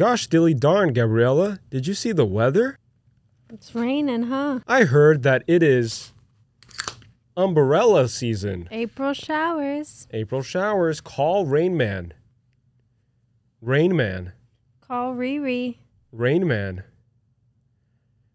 Gosh, 0.00 0.28
dilly 0.28 0.54
darn, 0.54 0.94
Gabriella, 0.94 1.58
did 1.68 1.86
you 1.86 1.92
see 1.92 2.12
the 2.12 2.24
weather? 2.24 2.78
It's 3.52 3.74
raining, 3.74 4.22
huh? 4.22 4.60
I 4.66 4.84
heard 4.84 5.24
that 5.24 5.44
it 5.46 5.62
is 5.62 6.14
umbrella 7.36 8.08
season. 8.08 8.66
April 8.70 9.12
showers. 9.12 10.08
April 10.10 10.40
showers. 10.40 11.02
Call 11.02 11.44
Rain 11.44 11.76
Man. 11.76 12.14
Rain 13.60 13.94
Man. 13.94 14.32
Call 14.80 15.14
Riri. 15.14 15.76
Rain 16.12 16.48
Man. 16.48 16.84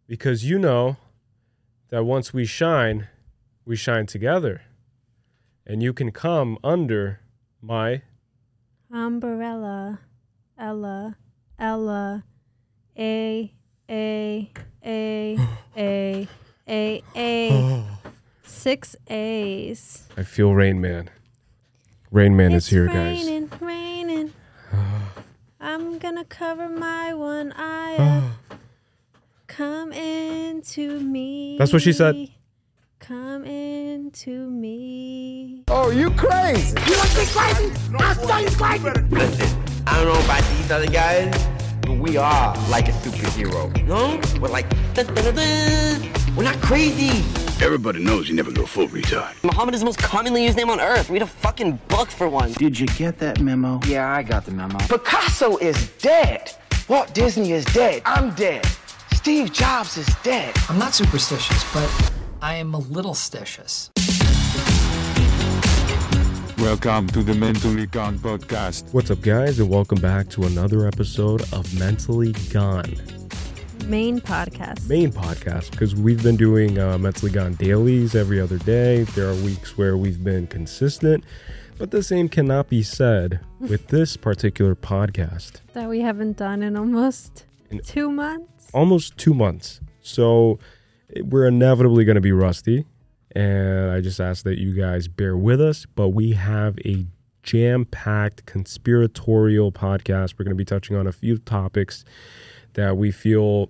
Because 0.05 0.45
you 0.45 0.59
know 0.59 0.97
that 1.89 2.03
once 2.03 2.31
we 2.31 2.45
shine, 2.45 3.07
we 3.65 3.75
shine 3.75 4.05
together. 4.05 4.61
And 5.65 5.81
you 5.81 5.93
can 5.93 6.11
come 6.11 6.59
under 6.63 7.21
my 7.59 8.03
Umbrella. 8.91 10.01
Ella. 10.59 11.17
Ella. 11.59 12.23
A. 12.97 13.51
A. 13.89 14.51
A. 14.85 15.37
A. 15.77 16.27
A. 16.67 17.03
A. 17.15 17.85
Six 18.43 18.95
A's. 19.07 20.03
I 20.17 20.23
feel 20.23 20.53
Rain 20.53 20.81
Man. 20.81 21.09
Rain 22.11 22.35
Man 22.35 22.53
it's 22.53 22.65
is 22.65 22.71
here, 22.71 22.87
guys. 22.87 23.25
raining, 23.25 23.51
raining. 23.59 24.33
I'm 25.59 25.97
gonna 25.97 26.25
cover 26.25 26.69
my 26.69 27.13
one 27.13 27.53
eye. 27.55 27.95
up. 28.51 28.59
Come 29.47 29.93
into 29.93 30.99
me. 30.99 31.57
That's 31.57 31.71
what 31.71 31.81
she 31.81 31.93
said. 31.93 32.29
Come 32.99 33.45
into 33.45 34.49
me. 34.49 35.63
Oh, 35.67 35.91
you 35.91 36.09
crazy? 36.11 36.75
You 36.87 36.97
want 36.97 37.09
to 37.11 37.19
be 37.19 37.25
crazy? 37.27 37.95
I 37.99 38.13
saw 38.13 38.37
you 38.39 38.49
crazy. 38.49 39.54
Listen, 39.85 39.99
I 39.99 40.03
don't 40.03 40.13
know 40.13 40.25
about 40.25 40.43
these 40.57 40.71
other 40.71 40.87
guys, 40.87 41.47
but 41.81 41.97
we 41.97 42.17
are 42.17 42.55
like 42.69 42.87
a 42.87 42.91
superhero. 42.91 43.71
No? 43.85 44.19
We're 44.39 44.49
like, 44.49 44.69
dun, 44.93 45.05
dun, 45.07 45.15
dun, 45.15 45.35
dun. 45.35 46.35
we're 46.35 46.43
not 46.43 46.59
crazy. 46.61 47.23
Everybody 47.63 48.03
knows 48.03 48.27
you 48.27 48.35
never 48.35 48.51
go 48.51 48.65
full 48.65 48.87
retard. 48.87 49.41
Muhammad 49.43 49.75
is 49.75 49.81
the 49.81 49.85
most 49.85 49.99
commonly 49.99 50.43
used 50.43 50.57
name 50.57 50.69
on 50.69 50.79
earth. 50.79 51.09
Read 51.09 51.21
a 51.21 51.27
fucking 51.27 51.79
book 51.87 52.09
for 52.09 52.27
one. 52.27 52.51
Did 52.53 52.77
you 52.79 52.87
get 52.87 53.17
that 53.19 53.39
memo? 53.39 53.79
Yeah, 53.85 54.11
I 54.11 54.23
got 54.23 54.45
the 54.45 54.51
memo. 54.51 54.77
Picasso 54.87 55.57
is 55.57 55.89
dead. 55.99 56.51
Walt 56.87 57.13
Disney 57.13 57.51
is 57.51 57.65
dead. 57.65 58.01
I'm 58.05 58.33
dead. 58.35 58.65
Steve 59.13 59.51
Jobs 59.53 59.97
is 59.97 60.07
dead. 60.23 60.53
I'm 60.69 60.77
not 60.77 60.93
superstitious, 60.93 61.63
but 61.73 62.11
I 62.41 62.55
am 62.55 62.73
a 62.73 62.79
little 62.79 63.13
stitious. 63.13 63.94
Welcome 66.65 67.05
to 67.09 67.21
the 67.21 67.35
Mentally 67.35 67.85
Gone 67.85 68.17
podcast. 68.17 68.91
What's 68.91 69.11
up, 69.11 69.21
guys, 69.21 69.59
and 69.59 69.69
welcome 69.69 70.01
back 70.01 70.29
to 70.29 70.45
another 70.45 70.87
episode 70.87 71.41
of 71.53 71.71
Mentally 71.79 72.31
Gone, 72.51 72.91
Main 73.85 74.19
podcast. 74.19 74.89
main 74.89 75.11
podcast. 75.11 75.69
Because 75.69 75.93
we've 75.93 76.23
been 76.23 76.37
doing 76.37 76.79
uh, 76.79 76.97
Mentally 76.97 77.31
Gone 77.31 77.53
dailies 77.53 78.15
every 78.15 78.41
other 78.41 78.57
day. 78.57 79.03
There 79.03 79.29
are 79.29 79.35
weeks 79.35 79.77
where 79.77 79.95
we've 79.95 80.23
been 80.23 80.47
consistent, 80.47 81.23
but 81.77 81.91
the 81.91 82.01
same 82.01 82.27
cannot 82.27 82.67
be 82.67 82.81
said 82.81 83.41
with 83.59 83.87
this 83.89 84.17
particular 84.17 84.73
podcast. 84.75 85.61
that 85.73 85.87
we 85.87 86.01
haven't 86.01 86.35
done 86.35 86.63
in 86.63 86.75
almost 86.75 87.45
In- 87.69 87.79
two 87.81 88.09
months. 88.09 88.71
Almost 88.73 89.17
two 89.17 89.35
months. 89.35 89.81
So 90.01 90.57
eh, 91.15 91.21
we're 91.23 91.45
inevitably 91.45 92.05
going 92.05 92.15
to 92.15 92.21
be 92.21 92.31
rusty. 92.31 92.85
And 93.35 93.91
I 93.91 94.01
just 94.01 94.19
ask 94.19 94.43
that 94.45 94.57
you 94.57 94.73
guys 94.73 95.07
bear 95.07 95.35
with 95.35 95.61
us. 95.61 95.85
But 95.85 96.09
we 96.09 96.31
have 96.31 96.79
a 96.85 97.05
jam 97.43 97.85
packed 97.85 98.45
conspiratorial 98.45 99.71
podcast. 99.71 100.35
We're 100.39 100.45
going 100.45 100.55
to 100.55 100.55
be 100.55 100.65
touching 100.65 100.95
on 100.95 101.05
a 101.05 101.11
few 101.11 101.37
topics 101.37 102.05
that 102.73 102.97
we 102.97 103.11
feel 103.11 103.69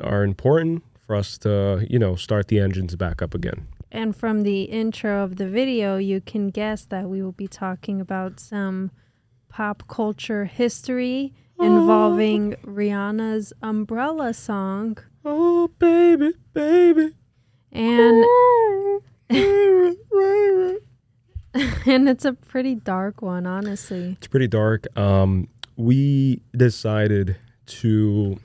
are 0.00 0.22
important 0.22 0.84
for 1.06 1.16
us 1.16 1.38
to, 1.38 1.86
you 1.88 1.98
know, 1.98 2.14
start 2.14 2.48
the 2.48 2.60
engines 2.60 2.94
back 2.96 3.20
up 3.22 3.34
again. 3.34 3.66
And 3.90 4.14
from 4.14 4.42
the 4.44 4.62
intro 4.64 5.24
of 5.24 5.36
the 5.36 5.48
video, 5.48 5.96
you 5.96 6.20
can 6.20 6.50
guess 6.50 6.84
that 6.86 7.08
we 7.08 7.22
will 7.22 7.32
be 7.32 7.48
talking 7.48 8.00
about 8.00 8.38
some 8.38 8.92
pop 9.48 9.82
culture 9.88 10.44
history 10.44 11.34
involving 11.58 12.54
Rihanna's 12.64 13.52
Umbrella 13.60 14.32
song. 14.32 14.98
Oh, 15.24 15.68
baby, 15.78 16.34
baby. 16.54 17.14
And 17.72 18.24
and 21.86 22.08
it's 22.08 22.24
a 22.24 22.32
pretty 22.32 22.74
dark 22.74 23.22
one, 23.22 23.46
honestly. 23.46 24.16
It's 24.18 24.26
pretty 24.26 24.48
dark. 24.48 24.86
Um, 24.98 25.48
we 25.76 26.42
decided 26.56 27.36
to 27.66 28.38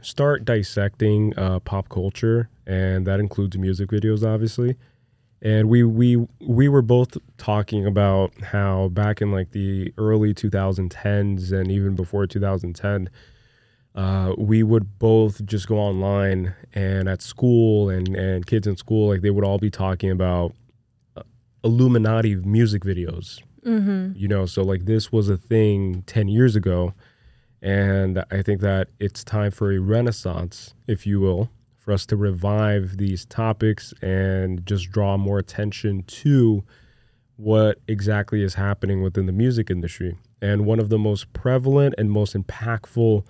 start 0.00 0.44
dissecting 0.44 1.36
uh, 1.38 1.60
pop 1.60 1.88
culture, 1.88 2.48
and 2.66 3.06
that 3.06 3.20
includes 3.20 3.56
music 3.56 3.90
videos, 3.90 4.26
obviously. 4.26 4.76
And 5.40 5.68
we 5.68 5.82
we 5.82 6.24
we 6.40 6.68
were 6.68 6.82
both 6.82 7.16
talking 7.36 7.84
about 7.86 8.32
how 8.42 8.88
back 8.88 9.20
in 9.20 9.32
like 9.32 9.50
the 9.50 9.92
early 9.98 10.34
2010s 10.34 11.52
and 11.52 11.70
even 11.70 11.94
before 11.96 12.26
2010, 12.26 13.10
uh, 13.94 14.32
we 14.38 14.62
would 14.62 14.98
both 14.98 15.44
just 15.44 15.68
go 15.68 15.78
online 15.78 16.54
and 16.74 17.08
at 17.08 17.20
school 17.22 17.90
and 17.90 18.16
and 18.16 18.46
kids 18.46 18.66
in 18.66 18.76
school 18.76 19.08
like 19.08 19.20
they 19.20 19.30
would 19.30 19.44
all 19.44 19.58
be 19.58 19.70
talking 19.70 20.10
about 20.10 20.54
uh, 21.16 21.22
Illuminati 21.64 22.36
music 22.36 22.82
videos 22.82 23.40
Mm-hmm. 23.64 24.18
you 24.18 24.26
know 24.26 24.44
so 24.44 24.62
like 24.64 24.86
this 24.86 25.12
was 25.12 25.28
a 25.28 25.36
thing 25.36 26.02
10 26.08 26.26
years 26.26 26.56
ago 26.56 26.94
and 27.62 28.24
i 28.32 28.42
think 28.42 28.60
that 28.60 28.88
it's 28.98 29.22
time 29.22 29.52
for 29.52 29.70
a 29.70 29.78
renaissance 29.78 30.74
if 30.88 31.06
you 31.06 31.20
will 31.20 31.48
for 31.76 31.92
us 31.92 32.04
to 32.06 32.16
revive 32.16 32.96
these 32.96 33.24
topics 33.24 33.94
and 34.02 34.66
just 34.66 34.90
draw 34.90 35.16
more 35.16 35.38
attention 35.38 36.02
to 36.08 36.64
what 37.36 37.78
exactly 37.86 38.42
is 38.42 38.54
happening 38.54 39.00
within 39.00 39.26
the 39.26 39.32
music 39.32 39.70
industry 39.70 40.18
and 40.40 40.66
one 40.66 40.80
of 40.80 40.88
the 40.88 40.98
most 40.98 41.32
prevalent 41.32 41.94
and 41.98 42.10
most 42.10 42.34
impactful 42.34 43.24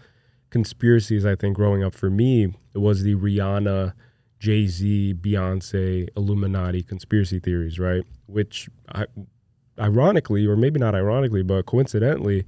conspiracies 0.52 1.26
i 1.26 1.34
think 1.34 1.56
growing 1.56 1.82
up 1.82 1.94
for 1.94 2.10
me 2.10 2.44
it 2.74 2.78
was 2.78 3.02
the 3.02 3.16
rihanna 3.16 3.92
jay-z 4.38 5.14
beyonce 5.14 6.08
illuminati 6.16 6.82
conspiracy 6.82 7.40
theories 7.40 7.78
right 7.78 8.04
which 8.26 8.68
I, 8.88 9.06
ironically, 9.78 10.46
or 10.46 10.56
maybe 10.56 10.78
not 10.78 10.94
ironically, 10.94 11.42
but 11.42 11.66
coincidentally, 11.66 12.44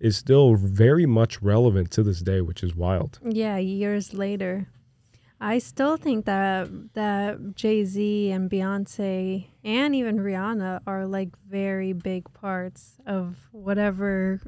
is 0.00 0.16
still 0.16 0.54
very 0.54 1.06
much 1.06 1.42
relevant 1.42 1.90
to 1.92 2.02
this 2.02 2.20
day, 2.20 2.40
which 2.40 2.62
is 2.62 2.74
wild. 2.74 3.18
Yeah, 3.22 3.56
years 3.58 4.14
later. 4.14 4.68
I 5.40 5.58
still 5.58 5.96
think 5.96 6.24
that 6.24 6.68
that 6.94 7.54
Jay 7.54 7.84
Z 7.84 8.30
and 8.30 8.50
Beyonce 8.50 9.46
and 9.62 9.94
even 9.94 10.18
Rihanna 10.18 10.80
are 10.84 11.06
like 11.06 11.30
very 11.48 11.92
big 11.92 12.32
parts 12.32 12.96
of 13.06 13.36
whatever 13.52 14.40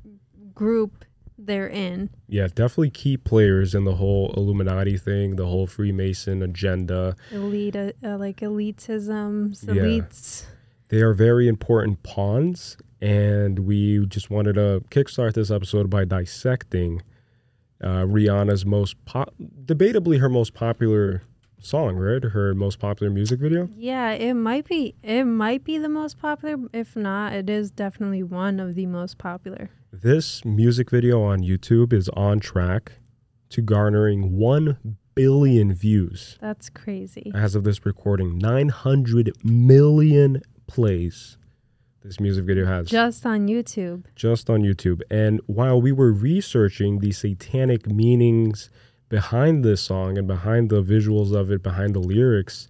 group 0.52 1.04
they're 1.46 1.68
in. 1.68 2.10
Yeah, 2.28 2.46
definitely 2.48 2.90
key 2.90 3.16
players 3.16 3.74
in 3.74 3.84
the 3.84 3.94
whole 3.96 4.32
Illuminati 4.36 4.96
thing, 4.96 5.36
the 5.36 5.46
whole 5.46 5.66
Freemason 5.66 6.42
agenda. 6.42 7.16
Elite, 7.32 7.76
uh, 7.76 7.92
uh, 8.04 8.18
like 8.18 8.40
elitism, 8.40 9.56
Yeah. 9.66 9.82
elites. 9.82 10.44
They 10.88 11.00
are 11.02 11.12
very 11.14 11.46
important 11.48 12.02
pawns, 12.02 12.76
and 13.00 13.60
we 13.60 14.04
just 14.06 14.30
wanted 14.30 14.54
to 14.54 14.82
kickstart 14.90 15.34
this 15.34 15.50
episode 15.50 15.88
by 15.90 16.04
dissecting 16.04 17.02
uh, 17.82 18.04
Rihanna's 18.04 18.66
most, 18.66 19.02
po- 19.06 19.32
debatably 19.64 20.20
her 20.20 20.28
most 20.28 20.52
popular 20.52 21.22
song, 21.60 21.96
right? 21.96 22.22
Her 22.22 22.54
most 22.54 22.78
popular 22.78 23.12
music 23.12 23.40
video. 23.40 23.68
Yeah, 23.76 24.12
it 24.12 24.34
might 24.34 24.66
be. 24.68 24.94
It 25.02 25.24
might 25.24 25.64
be 25.64 25.78
the 25.78 25.88
most 25.88 26.18
popular. 26.18 26.56
If 26.72 26.96
not, 26.96 27.32
it 27.32 27.48
is 27.50 27.70
definitely 27.70 28.22
one 28.22 28.58
of 28.60 28.74
the 28.74 28.86
most 28.86 29.18
popular. 29.18 29.70
This 29.92 30.44
music 30.44 30.90
video 30.90 31.22
on 31.22 31.40
YouTube 31.40 31.92
is 31.92 32.08
on 32.10 32.40
track 32.40 32.92
to 33.50 33.60
garnering 33.60 34.36
1 34.36 34.78
billion 35.14 35.74
views 35.74 36.38
That's 36.40 36.70
crazy. 36.70 37.32
as 37.34 37.54
of 37.54 37.64
this 37.64 37.84
recording. 37.84 38.38
900 38.38 39.32
million 39.44 40.40
plays 40.66 41.36
this 42.02 42.18
music 42.18 42.44
video 42.46 42.64
has 42.64 42.88
Just 42.88 43.26
on 43.26 43.46
YouTube. 43.48 44.04
just 44.14 44.48
on 44.48 44.62
YouTube. 44.62 45.02
And 45.10 45.40
while 45.46 45.82
we 45.82 45.92
were 45.92 46.12
researching 46.12 47.00
the 47.00 47.12
satanic 47.12 47.86
meanings 47.90 48.70
behind 49.10 49.62
this 49.62 49.82
song 49.82 50.16
and 50.16 50.26
behind 50.26 50.70
the 50.70 50.82
visuals 50.82 51.34
of 51.34 51.50
it, 51.50 51.62
behind 51.62 51.94
the 51.94 51.98
lyrics, 52.00 52.66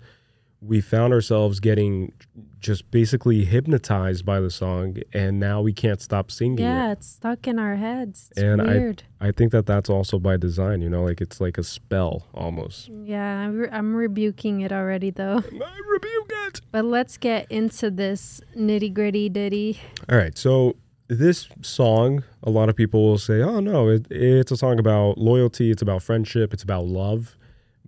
we 0.62 0.80
found 0.80 1.12
ourselves 1.14 1.58
getting 1.60 2.12
just 2.58 2.90
basically 2.90 3.44
hypnotized 3.46 4.26
by 4.26 4.40
the 4.40 4.50
song. 4.50 4.96
And 5.14 5.40
now 5.40 5.62
we 5.62 5.72
can't 5.72 6.02
stop 6.02 6.30
singing 6.30 6.58
it. 6.58 6.62
Yeah, 6.62 6.92
it's 6.92 7.06
stuck 7.06 7.46
in 7.48 7.58
our 7.58 7.76
heads. 7.76 8.28
It's 8.32 8.40
And 8.42 8.60
I- 8.60 8.94
I 9.22 9.32
think 9.32 9.52
that 9.52 9.64
that's 9.64 9.88
also 9.88 10.18
by 10.18 10.36
design, 10.36 10.82
you 10.82 10.90
know, 10.90 11.04
like 11.04 11.20
it's 11.22 11.40
like 11.40 11.56
a 11.56 11.62
spell 11.62 12.26
almost. 12.34 12.88
yeah, 12.88 13.38
I'm, 13.40 13.56
re- 13.58 13.68
I'm 13.72 13.94
rebuking 13.94 14.60
it 14.62 14.72
already 14.72 15.10
though. 15.10 15.38
I 15.44 15.78
rebuke 15.92 16.32
it. 16.48 16.60
But 16.72 16.84
let's 16.84 17.16
get 17.16 17.50
into 17.50 17.90
this 17.90 18.40
nitty 18.56 18.92
gritty 18.92 19.28
ditty. 19.30 19.78
All 20.10 20.18
right, 20.18 20.36
so 20.36 20.76
this 21.10 21.48
song, 21.60 22.22
a 22.42 22.50
lot 22.50 22.68
of 22.68 22.76
people 22.76 23.02
will 23.02 23.18
say, 23.18 23.42
"Oh 23.42 23.60
no, 23.60 23.88
it, 23.88 24.06
it's 24.10 24.52
a 24.52 24.56
song 24.56 24.78
about 24.78 25.18
loyalty. 25.18 25.70
It's 25.70 25.82
about 25.82 26.02
friendship. 26.02 26.54
It's 26.54 26.62
about 26.62 26.86
love." 26.86 27.36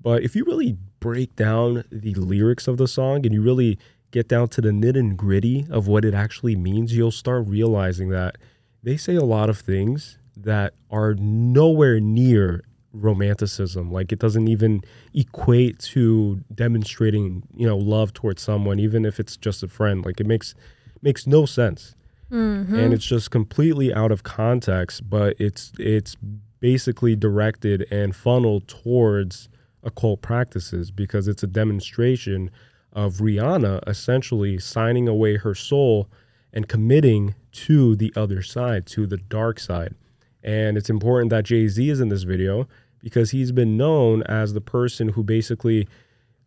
But 0.01 0.25
if 0.25 0.35
you 0.35 0.45
really 0.45 0.77
break 0.99 1.37
down 1.37 1.85
the 1.91 2.15
lyrics 2.15 2.67
of 2.67 2.77
the 2.77 2.89
song 2.89 3.25
and 3.25 3.33
you 3.33 3.41
really 3.41 3.79
get 4.11 4.29
down 4.29 4.49
to 4.49 4.61
the 4.61 4.73
nit 4.73 4.97
and 4.97 5.17
gritty 5.17 5.67
of 5.71 5.87
what 5.87 6.05
it 6.05 6.15
actually 6.15 6.57
means, 6.57 6.97
you'll 6.97 7.13
start 7.13 7.47
realizing 7.47 8.09
that 8.09 8.37
they 8.83 8.97
say 8.97 9.15
a 9.15 9.25
lot 9.25 9.49
of 9.49 9.59
things 9.59 10.19
that 10.37 10.75
are 10.91 11.15
nowhere 11.15 12.01
near 12.01 12.65
romanticism 12.93 13.91
like 13.91 14.13
it 14.13 14.19
doesn't 14.19 14.49
even 14.49 14.83
equate 15.15 15.79
to 15.79 16.41
demonstrating 16.55 17.43
you 17.57 17.67
know 17.67 17.79
love 17.79 18.13
towards 18.13 18.43
someone 18.43 18.79
even 18.79 19.07
if 19.07 19.19
it's 19.19 19.35
just 19.39 19.63
a 19.63 19.69
friend 19.69 20.05
like 20.05 20.21
it 20.21 20.27
makes 20.27 20.55
makes 21.01 21.27
no 21.27 21.47
sense 21.47 21.95
Mm-hmm. 22.33 22.79
and 22.79 22.95
it's 22.95 23.05
just 23.05 23.31
completely 23.31 23.93
out 23.93 24.11
of 24.11 24.23
context 24.23 25.09
but 25.11 25.37
it's 25.39 25.71
it's 25.79 26.17
basically 26.61 27.15
directed 27.15 27.87
and 27.91 28.17
funneled 28.17 28.67
towards 28.69 29.51
occult 29.83 30.23
practices 30.23 30.91
because 30.91 31.29
it's 31.29 31.43
a 31.43 31.47
demonstration 31.47 32.51
of 32.95 33.17
Rihanna 33.17 33.87
essentially 33.87 34.59
signing 34.59 35.09
away 35.09 35.37
her 35.37 35.55
soul 35.55 36.09
and 36.55 36.69
committing 36.69 37.35
to 37.53 37.97
the 37.97 38.11
other 38.17 38.41
side 38.41 38.87
to 38.87 39.07
the 39.07 39.19
dark 39.19 39.61
side 39.61 39.95
and 40.43 40.79
it's 40.79 40.89
important 40.89 41.29
that 41.31 41.45
Jay-Z 41.45 41.87
is 41.87 42.01
in 42.01 42.09
this 42.09 42.23
video 42.23 42.67
because 43.03 43.33
he's 43.33 43.53
been 43.53 43.77
known 43.77 44.23
as 44.23 44.55
the 44.55 44.61
person 44.63 45.11
who 45.11 45.23
basically 45.23 45.87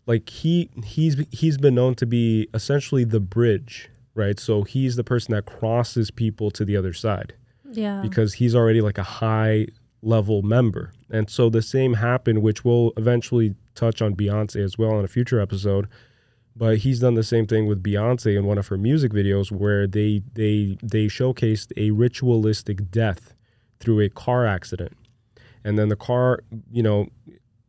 like 0.07 0.29
he 0.29 0.69
he's 0.83 1.17
he's 1.31 1.57
been 1.57 1.75
known 1.75 1.95
to 1.95 2.05
be 2.05 2.47
essentially 2.53 3.03
the 3.03 3.19
bridge 3.19 3.89
right 4.15 4.39
so 4.39 4.63
he's 4.63 4.95
the 4.95 5.03
person 5.03 5.33
that 5.35 5.45
crosses 5.45 6.09
people 6.09 6.49
to 6.49 6.65
the 6.65 6.75
other 6.75 6.93
side 6.93 7.33
Yeah. 7.71 8.01
because 8.01 8.33
he's 8.35 8.55
already 8.55 8.81
like 8.81 8.97
a 8.97 9.03
high 9.03 9.67
level 10.01 10.41
member 10.41 10.91
and 11.11 11.29
so 11.29 11.49
the 11.49 11.61
same 11.61 11.93
happened 11.95 12.41
which 12.41 12.63
we'll 12.65 12.91
eventually 12.97 13.55
touch 13.75 14.01
on 14.01 14.15
beyonce 14.15 14.63
as 14.63 14.77
well 14.77 14.97
in 14.99 15.05
a 15.05 15.07
future 15.07 15.39
episode 15.39 15.87
but 16.55 16.77
he's 16.79 16.99
done 16.99 17.15
the 17.15 17.23
same 17.23 17.45
thing 17.45 17.65
with 17.67 17.83
beyonce 17.83 18.37
in 18.37 18.45
one 18.45 18.57
of 18.57 18.67
her 18.67 18.77
music 18.77 19.11
videos 19.11 19.51
where 19.51 19.85
they 19.87 20.21
they 20.33 20.77
they 20.81 21.05
showcased 21.07 21.71
a 21.77 21.91
ritualistic 21.91 22.89
death 22.91 23.33
through 23.79 23.99
a 23.99 24.09
car 24.09 24.45
accident 24.45 24.93
and 25.63 25.77
then 25.77 25.89
the 25.89 25.95
car 25.95 26.39
you 26.71 26.83
know 26.83 27.07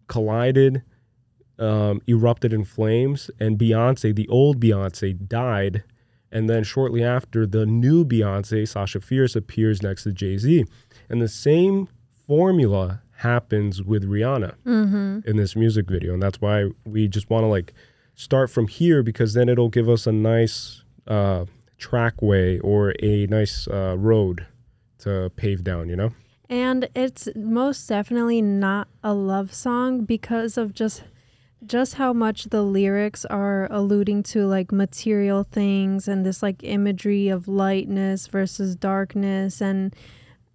collided 0.07 0.83
um, 1.59 2.03
erupted 2.07 2.53
in 2.53 2.65
flames, 2.65 3.31
and 3.41 3.59
Beyonce, 3.59 4.15
the 4.15 4.29
old 4.29 4.61
Beyonce, 4.61 5.27
died. 5.27 5.85
And 6.33 6.49
then 6.51 6.65
shortly 6.65 7.03
after, 7.05 7.47
the 7.47 7.67
new 7.67 8.05
Beyonce, 8.05 8.67
Sasha 8.67 9.01
Fierce, 9.01 9.37
appears 9.37 9.83
next 9.83 10.03
to 10.05 10.13
Jay 10.13 10.37
Z. 10.37 10.65
And 11.09 11.23
the 11.23 11.29
same 11.29 11.89
formula 12.27 13.03
happens 13.19 13.83
with 13.83 14.05
Rihanna 14.05 14.55
in 15.25 15.37
this 15.37 15.57
music 15.57 15.89
video. 15.89 16.13
And 16.15 16.23
that's 16.23 16.41
why 16.41 16.71
we 16.85 17.09
just 17.09 17.31
want 17.31 17.45
to 17.45 17.49
like 17.49 17.73
start 18.15 18.51
from 18.51 18.69
here 18.69 19.03
because 19.03 19.35
then 19.35 19.49
it'll 19.49 19.69
give 19.69 19.89
us 19.89 20.07
a 20.07 20.13
nice 20.13 20.83
uh, 21.07 21.45
trackway 21.79 22.59
or 22.59 22.95
a 23.03 23.27
nice 23.27 23.69
uh, 23.69 23.97
road 23.97 24.47
to 24.99 25.31
pave 25.37 25.63
down, 25.63 25.89
you 25.89 25.97
know? 25.97 26.13
and 26.49 26.89
it's 26.95 27.29
most 27.35 27.89
definitely 27.89 28.41
not 28.41 28.89
a 29.03 29.13
love 29.13 29.53
song 29.53 30.05
because 30.05 30.57
of 30.57 30.73
just 30.73 31.03
just 31.65 31.95
how 31.95 32.13
much 32.13 32.45
the 32.45 32.63
lyrics 32.63 33.25
are 33.25 33.67
alluding 33.71 34.23
to 34.23 34.47
like 34.47 34.71
material 34.73 35.45
things 35.45 36.07
and 36.07 36.25
this 36.27 36.43
like 36.43 36.63
imagery 36.63 37.29
of 37.29 37.49
lightness 37.49 38.27
versus 38.27 38.77
darkness 38.77 39.61
and 39.63 39.95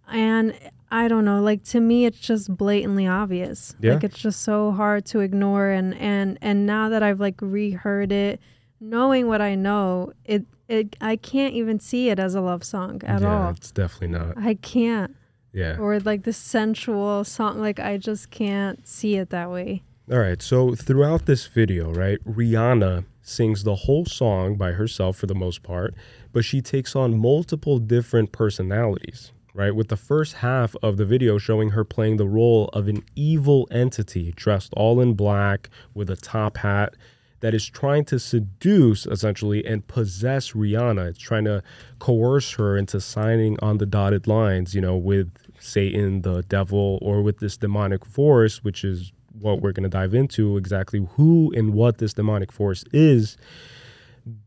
and 0.07 0.53
I 0.92 1.07
don't 1.07 1.25
know 1.25 1.42
like 1.42 1.63
to 1.65 1.80
me 1.80 2.06
it's 2.06 2.19
just 2.19 2.56
blatantly 2.56 3.07
obvious 3.07 3.75
Yeah. 3.80 3.94
like 3.94 4.03
it's 4.03 4.19
just 4.19 4.42
so 4.42 4.71
hard 4.71 5.06
to 5.07 5.19
ignore 5.21 5.69
and 5.69 5.95
and 5.95 6.38
and 6.42 6.65
now 6.65 6.89
that 6.89 7.01
I've 7.01 7.19
like 7.19 7.36
reheard 7.42 8.12
it 8.12 8.39
knowing 8.80 9.27
what 9.27 9.42
I 9.42 9.56
know 9.56 10.13
it 10.25 10.45
it 10.68 10.95
I 11.01 11.15
can't 11.15 11.54
even 11.56 11.80
see 11.80 12.09
it 12.09 12.19
as 12.19 12.36
a 12.36 12.42
love 12.42 12.63
song 12.63 13.01
at 13.06 13.21
yeah, 13.21 13.45
all 13.45 13.50
It's 13.51 13.71
definitely 13.71 14.09
not. 14.19 14.38
I 14.38 14.54
can't 14.54 15.15
Yeah. 15.51 15.77
or 15.77 16.00
like 16.00 16.24
the 16.24 16.33
sensual 16.33 17.24
song 17.24 17.59
like 17.59 17.80
i 17.80 17.97
just 17.97 18.30
can't 18.30 18.88
see 18.88 19.15
it 19.18 19.30
that 19.31 19.50
way 19.50 19.81
All 20.09 20.18
right, 20.18 20.42
so 20.42 20.74
throughout 20.74 21.25
this 21.27 21.45
video, 21.45 21.94
right, 21.94 22.18
Rihanna 22.25 23.06
sings 23.21 23.63
the 23.63 23.75
whole 23.75 24.03
song 24.06 24.56
by 24.56 24.71
herself 24.71 25.15
for 25.15 25.27
the 25.27 25.36
most 25.36 25.62
part, 25.62 25.94
but 26.33 26.44
she 26.44 26.59
takes 26.59 26.95
on 26.95 27.19
multiple 27.19 27.77
different 27.77 28.31
personalities, 28.31 29.31
right? 29.53 29.75
With 29.75 29.89
the 29.89 29.95
first 29.95 30.38
half 30.38 30.75
of 30.81 30.98
the 30.98 31.06
video 31.06 31.38
showing 31.38 31.69
her 31.69 31.86
playing 31.86 32.18
the 32.18 32.27
role 32.27 32.68
of 32.74 32.88
an 32.88 33.03
evil 33.15 33.68
entity 33.69 34.33
dressed 34.36 34.74
all 34.75 35.00
in 35.00 35.13
black 35.13 35.69
with 35.94 36.09
a 36.09 36.15
top 36.15 36.57
hat 36.57 36.95
that 37.42 37.54
is 37.54 37.69
trying 37.69 38.04
to 38.06 38.19
seduce 38.19 39.06
essentially 39.06 39.63
and 39.65 39.88
possess 39.88 40.51
Rihanna. 40.51 41.09
It's 41.09 41.19
trying 41.19 41.45
to 41.45 41.62
coerce 42.00 42.54
her 42.54 42.75
into 42.75 43.00
signing 43.00 43.57
on 43.62 43.77
the 43.77 43.86
dotted 43.86 44.25
lines, 44.25 44.74
you 44.74 44.81
know, 44.81 44.97
with 44.97 45.30
Satan, 45.59 46.24
the 46.24 46.42
devil, 46.42 46.97
or 47.04 47.21
with 47.21 47.38
this 47.38 47.56
demonic 47.56 48.04
force, 48.04 48.63
which 48.63 48.83
is 48.83 49.13
what 49.39 49.62
we're 49.62 49.72
going 49.72 49.83
to 49.83 49.89
dive 49.89 50.13
into 50.13 50.57
exactly 50.57 51.07
who 51.16 51.51
and 51.56 51.74
what 51.74 51.98
this 51.98 52.13
demonic 52.13 52.51
force 52.51 52.83
is. 52.92 53.38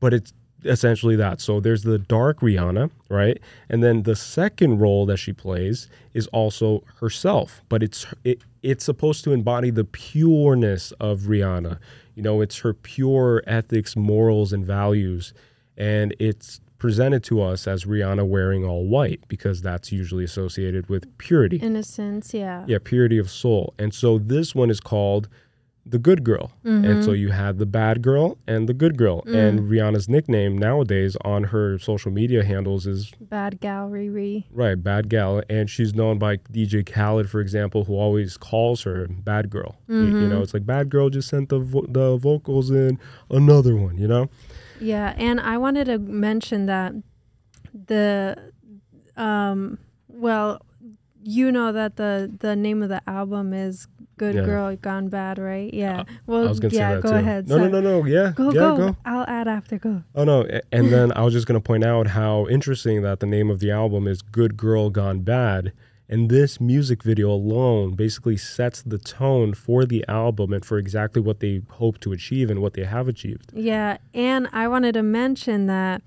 But 0.00 0.14
it's 0.14 0.32
essentially 0.64 1.16
that. 1.16 1.40
So 1.40 1.60
there's 1.60 1.82
the 1.82 1.98
dark 1.98 2.40
Rihanna, 2.40 2.90
right? 3.08 3.38
And 3.69 3.82
then 3.82 4.02
the 4.04 4.16
second 4.16 4.78
role 4.78 5.06
that 5.06 5.19
she 5.19 5.32
plays 5.32 5.88
is 6.12 6.26
also 6.28 6.82
herself, 7.00 7.62
but 7.69 7.82
it's 7.82 8.06
it, 8.25 8.42
it's 8.62 8.84
supposed 8.84 9.25
to 9.25 9.32
embody 9.32 9.70
the 9.70 9.84
pureness 9.84 10.92
of 10.92 11.22
Rihanna. 11.22 11.78
You 12.14 12.22
know, 12.22 12.40
it's 12.40 12.58
her 12.60 12.72
pure 12.72 13.42
ethics, 13.46 13.96
morals, 13.96 14.52
and 14.52 14.64
values, 14.64 15.34
and 15.76 16.14
it's 16.19 16.60
presented 16.84 17.22
to 17.25 17.40
us 17.40 17.66
as 17.66 17.84
Rihanna 17.86 18.26
wearing 18.36 18.62
all 18.70 18.84
white 18.96 19.20
because 19.26 19.62
that's 19.62 19.90
usually 19.90 20.25
associated 20.31 20.84
with 20.92 21.02
purity. 21.16 21.56
innocence 21.56 22.34
yeah 22.34 22.64
Yeah, 22.66 22.78
purity 22.92 23.19
of 23.25 23.31
soul. 23.31 23.72
And 23.78 23.90
so 23.94 24.19
this 24.19 24.54
one 24.54 24.70
is 24.75 24.81
called 24.81 25.25
the 25.94 25.98
good 25.98 26.22
girl. 26.25 26.46
And 26.62 27.04
so 27.04 27.10
mm-hmm. 27.10 27.20
you 27.22 27.28
had 27.31 27.58
the 27.58 27.66
bad 27.66 27.96
girl 28.02 28.26
and 28.46 28.60
the 28.70 28.72
good 28.82 28.96
girl. 28.98 29.19
Mm. 29.22 29.34
And 29.42 29.60
Rihanna's 29.70 30.08
nickname 30.08 30.56
nowadays 30.58 31.12
on 31.32 31.40
her 31.54 31.78
social 31.78 32.10
media 32.20 32.42
handles 32.52 32.86
is 32.86 33.12
bad 33.36 33.60
gal 33.60 33.88
Riri. 33.90 34.44
right, 34.50 34.78
bad 34.90 35.04
gal. 35.14 35.42
And 35.56 35.69
she's 35.75 35.92
known 35.94 36.19
by 36.19 36.32
DJ 36.56 36.75
Khaled, 36.94 37.28
for 37.34 37.40
example, 37.40 37.84
who 37.84 37.94
always 38.04 38.36
calls 38.38 38.82
her 38.88 39.06
bad 39.31 39.44
girl. 39.56 39.72
You- 39.88 39.96
You, 39.96 40.10
know, 40.10 40.19
mm-hmm. 40.36 40.43
it's 40.44 40.55
like 40.56 40.67
bad 40.67 40.86
girl 40.94 41.08
just 41.10 41.29
sent 41.29 41.46
the 41.48 41.60
vo- 41.72 41.86
the 41.98 42.08
vocals 42.29 42.70
in 42.70 42.98
another 43.31 43.74
one. 43.86 43.96
You 44.03 44.08
know, 44.14 44.24
yeah 44.81 45.14
and 45.16 45.40
i 45.40 45.56
wanted 45.58 45.84
to 45.86 45.98
mention 45.98 46.66
that 46.66 46.93
the 47.86 48.36
um 49.16 49.78
well 50.08 50.60
you 51.22 51.50
know 51.50 51.72
that 51.72 51.96
the 51.96 52.31
the 52.40 52.54
name 52.54 52.82
of 52.82 52.88
the 52.88 53.00
album 53.08 53.52
is 53.52 53.86
good 54.16 54.34
Yeah. 54.36 54.43
girl 54.43 54.76
gone 54.76 55.08
bad 55.08 55.38
right 55.38 55.72
yeah 55.74 56.04
well 56.26 56.44
I 56.46 56.48
was 56.48 56.60
gonna 56.60 56.74
yeah 56.74 56.88
say 56.90 56.94
that 56.96 57.02
go 57.02 57.10
too. 57.10 57.16
ahead 57.16 57.48
No, 57.48 57.56
no, 57.58 57.69
no, 57.69 57.81
no. 57.81 58.04
Yeah, 58.04 58.32
go 58.34 58.46
yeah, 58.46 58.52
go. 58.60 58.76
go. 58.76 58.96
i'll 59.04 59.24
add 59.26 59.48
after 59.48 59.78
go 59.78 60.02
Oh 60.14 60.24
no! 60.24 60.46
And 60.70 60.93
then 60.93 61.12
I 61.12 61.22
was 61.22 61.32
just 61.32 61.46
gonna 61.48 61.60
point 61.60 61.82
out 61.84 62.08
how 62.08 62.46
interesting 62.48 63.02
that 63.02 63.19
the 63.20 63.26
name 63.26 63.50
of 63.50 63.58
the 63.60 63.70
album 63.72 64.06
is 64.06 64.22
"Good 64.22 64.56
Girl 64.56 64.90
Gone 64.90 65.20
Bad," 65.20 65.72
and 66.08 66.29
this 66.31 66.61
music 66.61 67.03
video 67.03 67.31
alone 67.31 67.93
basically 67.94 68.37
sets 68.37 68.82
the 68.82 68.99
tone 68.99 69.55
for 69.55 69.84
the 69.84 70.05
album 70.08 70.53
and 70.53 70.65
for 70.65 70.79
exactly 70.79 71.20
what 71.23 71.41
they 71.41 71.63
hope 71.70 71.99
to 72.01 72.13
achieve 72.13 72.51
and 72.51 72.61
what 72.61 72.75
they 72.75 72.84
have 72.84 73.08
achieved. 73.08 73.53
Yeah, 73.55 73.99
and 74.13 74.49
I 74.53 74.69
wanted 74.69 74.93
to 74.94 75.03
mention 75.03 75.67
that 75.67 76.03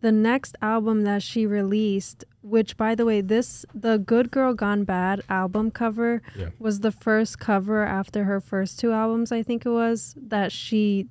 the 0.00 0.12
next 0.12 0.56
album 0.60 1.02
that 1.02 1.22
she 1.22 1.46
released, 1.46 2.24
which 2.42 2.76
by 2.76 2.94
the 2.94 3.04
way, 3.04 3.20
this 3.20 3.64
the 3.74 3.98
Good 3.98 4.30
Girl 4.30 4.52
Gone 4.54 4.84
Bad 4.84 5.22
album 5.28 5.70
cover 5.70 6.22
Yeah. 6.36 6.50
was 6.58 6.80
the 6.80 6.92
first 6.92 7.38
cover 7.38 7.82
after 7.84 8.24
her 8.24 8.40
first 8.40 8.78
two 8.78 8.92
albums, 8.92 9.32
I 9.32 9.42
think 9.42 9.64
it 9.64 9.70
was, 9.70 10.14
that 10.20 10.52
she 10.52 11.06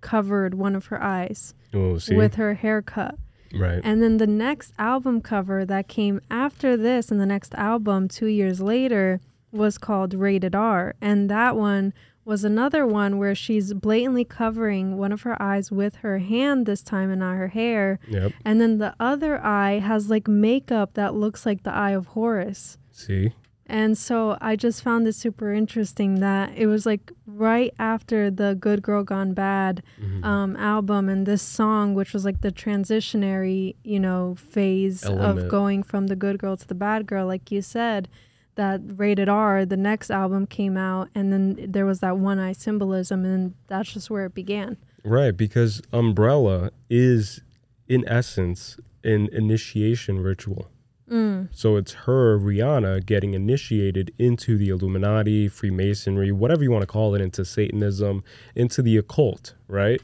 covered 0.00 0.54
one 0.54 0.76
of 0.76 0.86
her 0.86 1.02
eyes 1.02 1.54
Oh, 1.74 1.98
with 2.10 2.34
her 2.36 2.54
haircut. 2.54 3.16
Right? 3.58 3.80
And 3.82 4.02
then 4.02 4.16
the 4.16 4.26
next 4.26 4.72
album 4.78 5.20
cover 5.20 5.64
that 5.64 5.88
came 5.88 6.20
after 6.30 6.76
this 6.76 7.10
and 7.10 7.20
the 7.20 7.26
next 7.26 7.54
album 7.54 8.08
2 8.08 8.26
years 8.26 8.60
later 8.60 9.20
was 9.52 9.78
called 9.78 10.14
Rated 10.14 10.54
R, 10.54 10.94
and 11.00 11.30
that 11.30 11.56
one 11.56 11.92
was 12.24 12.44
another 12.44 12.84
one 12.84 13.18
where 13.18 13.36
she's 13.36 13.72
blatantly 13.72 14.24
covering 14.24 14.96
one 14.96 15.12
of 15.12 15.22
her 15.22 15.40
eyes 15.40 15.70
with 15.70 15.96
her 15.96 16.18
hand 16.18 16.66
this 16.66 16.82
time 16.82 17.08
and 17.08 17.20
not 17.20 17.36
her 17.36 17.48
hair. 17.48 18.00
Yep. 18.08 18.32
And 18.44 18.60
then 18.60 18.78
the 18.78 18.96
other 18.98 19.38
eye 19.38 19.78
has 19.78 20.10
like 20.10 20.26
makeup 20.26 20.94
that 20.94 21.14
looks 21.14 21.46
like 21.46 21.62
the 21.62 21.72
eye 21.72 21.92
of 21.92 22.06
Horus. 22.08 22.78
See, 22.90 23.32
And 23.68 23.98
so 23.98 24.38
I 24.40 24.54
just 24.54 24.80
found 24.82 25.04
this 25.06 25.16
super 25.16 25.52
interesting 25.52 26.20
that 26.20 26.56
it 26.56 26.66
was 26.68 26.86
like 26.86 27.10
right 27.26 27.74
after 27.80 28.30
the 28.30 28.54
Good 28.54 28.80
Girl 28.80 29.02
Gone 29.02 29.32
Bad 29.34 29.82
Mm-hmm. 30.00 30.24
um, 30.24 30.56
album 30.56 31.08
and 31.08 31.26
this 31.26 31.42
song, 31.42 31.94
which 31.94 32.12
was 32.12 32.24
like 32.24 32.40
the 32.42 32.52
transitionary, 32.52 33.74
you 33.82 33.98
know, 33.98 34.34
phase 34.36 35.04
Element. 35.04 35.38
of 35.40 35.48
going 35.48 35.82
from 35.82 36.06
the 36.06 36.16
good 36.16 36.38
girl 36.38 36.56
to 36.56 36.66
the 36.66 36.74
bad 36.74 37.06
girl, 37.06 37.26
like 37.26 37.50
you 37.50 37.60
said, 37.62 38.08
that 38.54 38.80
rated 38.86 39.28
R, 39.28 39.66
the 39.66 39.76
next 39.76 40.10
album 40.10 40.46
came 40.46 40.76
out, 40.76 41.08
and 41.14 41.32
then 41.32 41.58
there 41.68 41.84
was 41.86 42.00
that 42.00 42.18
one 42.18 42.38
eye 42.38 42.52
symbolism, 42.52 43.24
and 43.24 43.54
that's 43.66 43.92
just 43.92 44.08
where 44.10 44.26
it 44.26 44.34
began. 44.34 44.76
Right, 45.04 45.36
because 45.36 45.82
Umbrella 45.92 46.70
is, 46.88 47.42
in 47.88 48.08
essence, 48.08 48.78
an 49.04 49.28
initiation 49.32 50.20
ritual. 50.20 50.70
Mm. 51.10 51.48
So 51.52 51.76
it's 51.76 51.92
her, 51.92 52.38
Rihanna, 52.38 53.06
getting 53.06 53.34
initiated 53.34 54.12
into 54.18 54.58
the 54.58 54.70
Illuminati, 54.70 55.48
Freemasonry, 55.48 56.32
whatever 56.32 56.62
you 56.62 56.70
want 56.70 56.82
to 56.82 56.86
call 56.86 57.14
it, 57.14 57.20
into 57.20 57.44
Satanism, 57.44 58.24
into 58.54 58.82
the 58.82 58.96
occult, 58.96 59.54
right? 59.68 60.00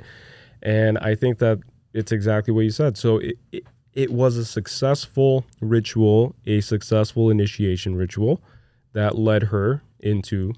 And 0.63 0.99
I 0.99 1.15
think 1.15 1.39
that 1.39 1.59
it's 1.93 2.13
exactly 2.13 2.55
what 2.55 2.63
you 2.63 2.71
said. 2.71 2.97
So 2.97 3.19
it, 3.19 3.37
it, 3.51 3.65
it 3.95 4.13
was 4.13 4.37
a 4.37 4.45
successful 4.45 5.45
ritual, 5.61 6.35
a 6.47 6.61
successful 6.61 7.31
initiation 7.31 7.97
ritual 7.97 8.41
that 8.93 9.19
led 9.19 9.45
her 9.45 9.83
into 10.01 10.55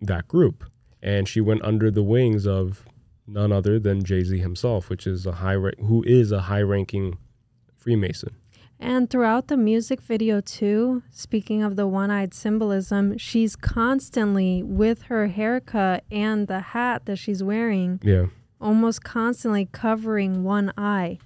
that 0.00 0.26
group. 0.28 0.64
And 1.02 1.28
she 1.28 1.40
went 1.40 1.62
under 1.62 1.90
the 1.90 2.02
wings 2.02 2.46
of 2.46 2.86
none 3.26 3.52
other 3.52 3.78
than 3.78 4.04
Jay 4.04 4.22
Z 4.24 4.38
himself, 4.38 4.88
which 4.88 5.06
is 5.06 5.26
a 5.26 5.32
high 5.32 5.54
ra- 5.54 5.70
who 5.78 6.02
is 6.04 6.32
a 6.32 6.42
high 6.42 6.62
ranking 6.62 7.16
Freemason. 7.76 8.34
And 8.80 9.08
throughout 9.08 9.48
the 9.48 9.56
music 9.56 10.00
video, 10.00 10.40
too, 10.40 11.02
speaking 11.10 11.62
of 11.62 11.76
the 11.76 11.86
one 11.86 12.10
eyed 12.10 12.34
symbolism, 12.34 13.16
she's 13.18 13.56
constantly 13.56 14.62
with 14.62 15.02
her 15.04 15.28
haircut 15.28 16.04
and 16.10 16.48
the 16.48 16.60
hat 16.60 17.06
that 17.06 17.16
she's 17.16 17.42
wearing, 17.42 18.00
Yeah, 18.02 18.26
almost 18.60 19.02
constantly 19.04 19.68
covering 19.72 20.42
one 20.44 20.72
eye 20.76 21.18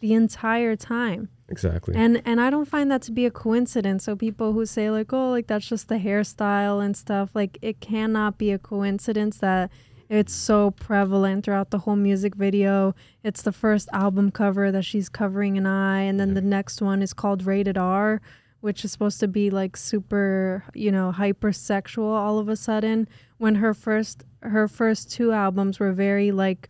the 0.00 0.12
entire 0.14 0.76
time. 0.76 1.28
exactly. 1.48 1.94
And 1.94 2.20
and 2.26 2.40
I 2.40 2.50
don't 2.50 2.66
find 2.68 2.90
that 2.90 3.02
to 3.02 3.12
be 3.12 3.24
a 3.24 3.30
coincidence. 3.30 4.04
So 4.04 4.16
people 4.16 4.52
who 4.52 4.66
say 4.66 4.90
like, 4.90 5.12
"Oh, 5.12 5.30
like 5.30 5.46
that's 5.46 5.66
just 5.68 5.88
the 5.88 5.96
hairstyle 5.98 6.84
and 6.84 6.96
stuff," 6.96 7.30
like 7.34 7.56
it 7.62 7.80
cannot 7.80 8.36
be 8.36 8.50
a 8.50 8.58
coincidence 8.58 9.38
that 9.38 9.70
it's 10.08 10.32
so 10.32 10.70
prevalent 10.70 11.44
throughout 11.44 11.70
the 11.70 11.78
whole 11.78 11.96
music 11.96 12.34
video. 12.34 12.94
It's 13.22 13.42
the 13.42 13.52
first 13.52 13.88
album 13.92 14.30
cover 14.30 14.70
that 14.72 14.84
she's 14.84 15.08
covering 15.08 15.58
an 15.58 15.66
eye, 15.66 16.02
and 16.02 16.18
then 16.20 16.34
the 16.34 16.40
next 16.40 16.80
one 16.82 17.02
is 17.02 17.12
called 17.12 17.44
Rated 17.46 17.76
R, 17.76 18.20
which 18.60 18.84
is 18.84 18.92
supposed 18.92 19.20
to 19.20 19.28
be 19.28 19.50
like 19.50 19.76
super, 19.76 20.64
you 20.74 20.90
know, 20.90 21.12
hypersexual 21.16 22.04
all 22.04 22.38
of 22.38 22.48
a 22.48 22.56
sudden. 22.56 23.08
When 23.38 23.56
her 23.56 23.74
first 23.74 24.24
her 24.42 24.68
first 24.68 25.10
two 25.10 25.32
albums 25.32 25.78
were 25.80 25.92
very 25.92 26.30
like 26.32 26.68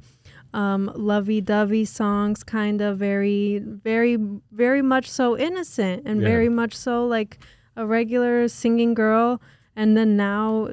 um, 0.55 0.90
lovey-dovey 0.95 1.85
songs, 1.85 2.43
kind 2.43 2.81
of 2.81 2.97
very, 2.99 3.59
very, 3.59 4.16
very 4.52 4.81
much 4.81 5.11
so 5.11 5.37
innocent 5.37 6.05
and 6.07 6.21
Yeah. 6.23 6.28
very 6.28 6.49
much 6.49 6.75
so 6.75 7.07
like 7.07 7.38
a 7.76 7.87
regular 7.87 8.49
singing 8.49 8.95
girl. 8.95 9.40
And 9.75 9.95
then 9.97 10.16
now, 10.16 10.71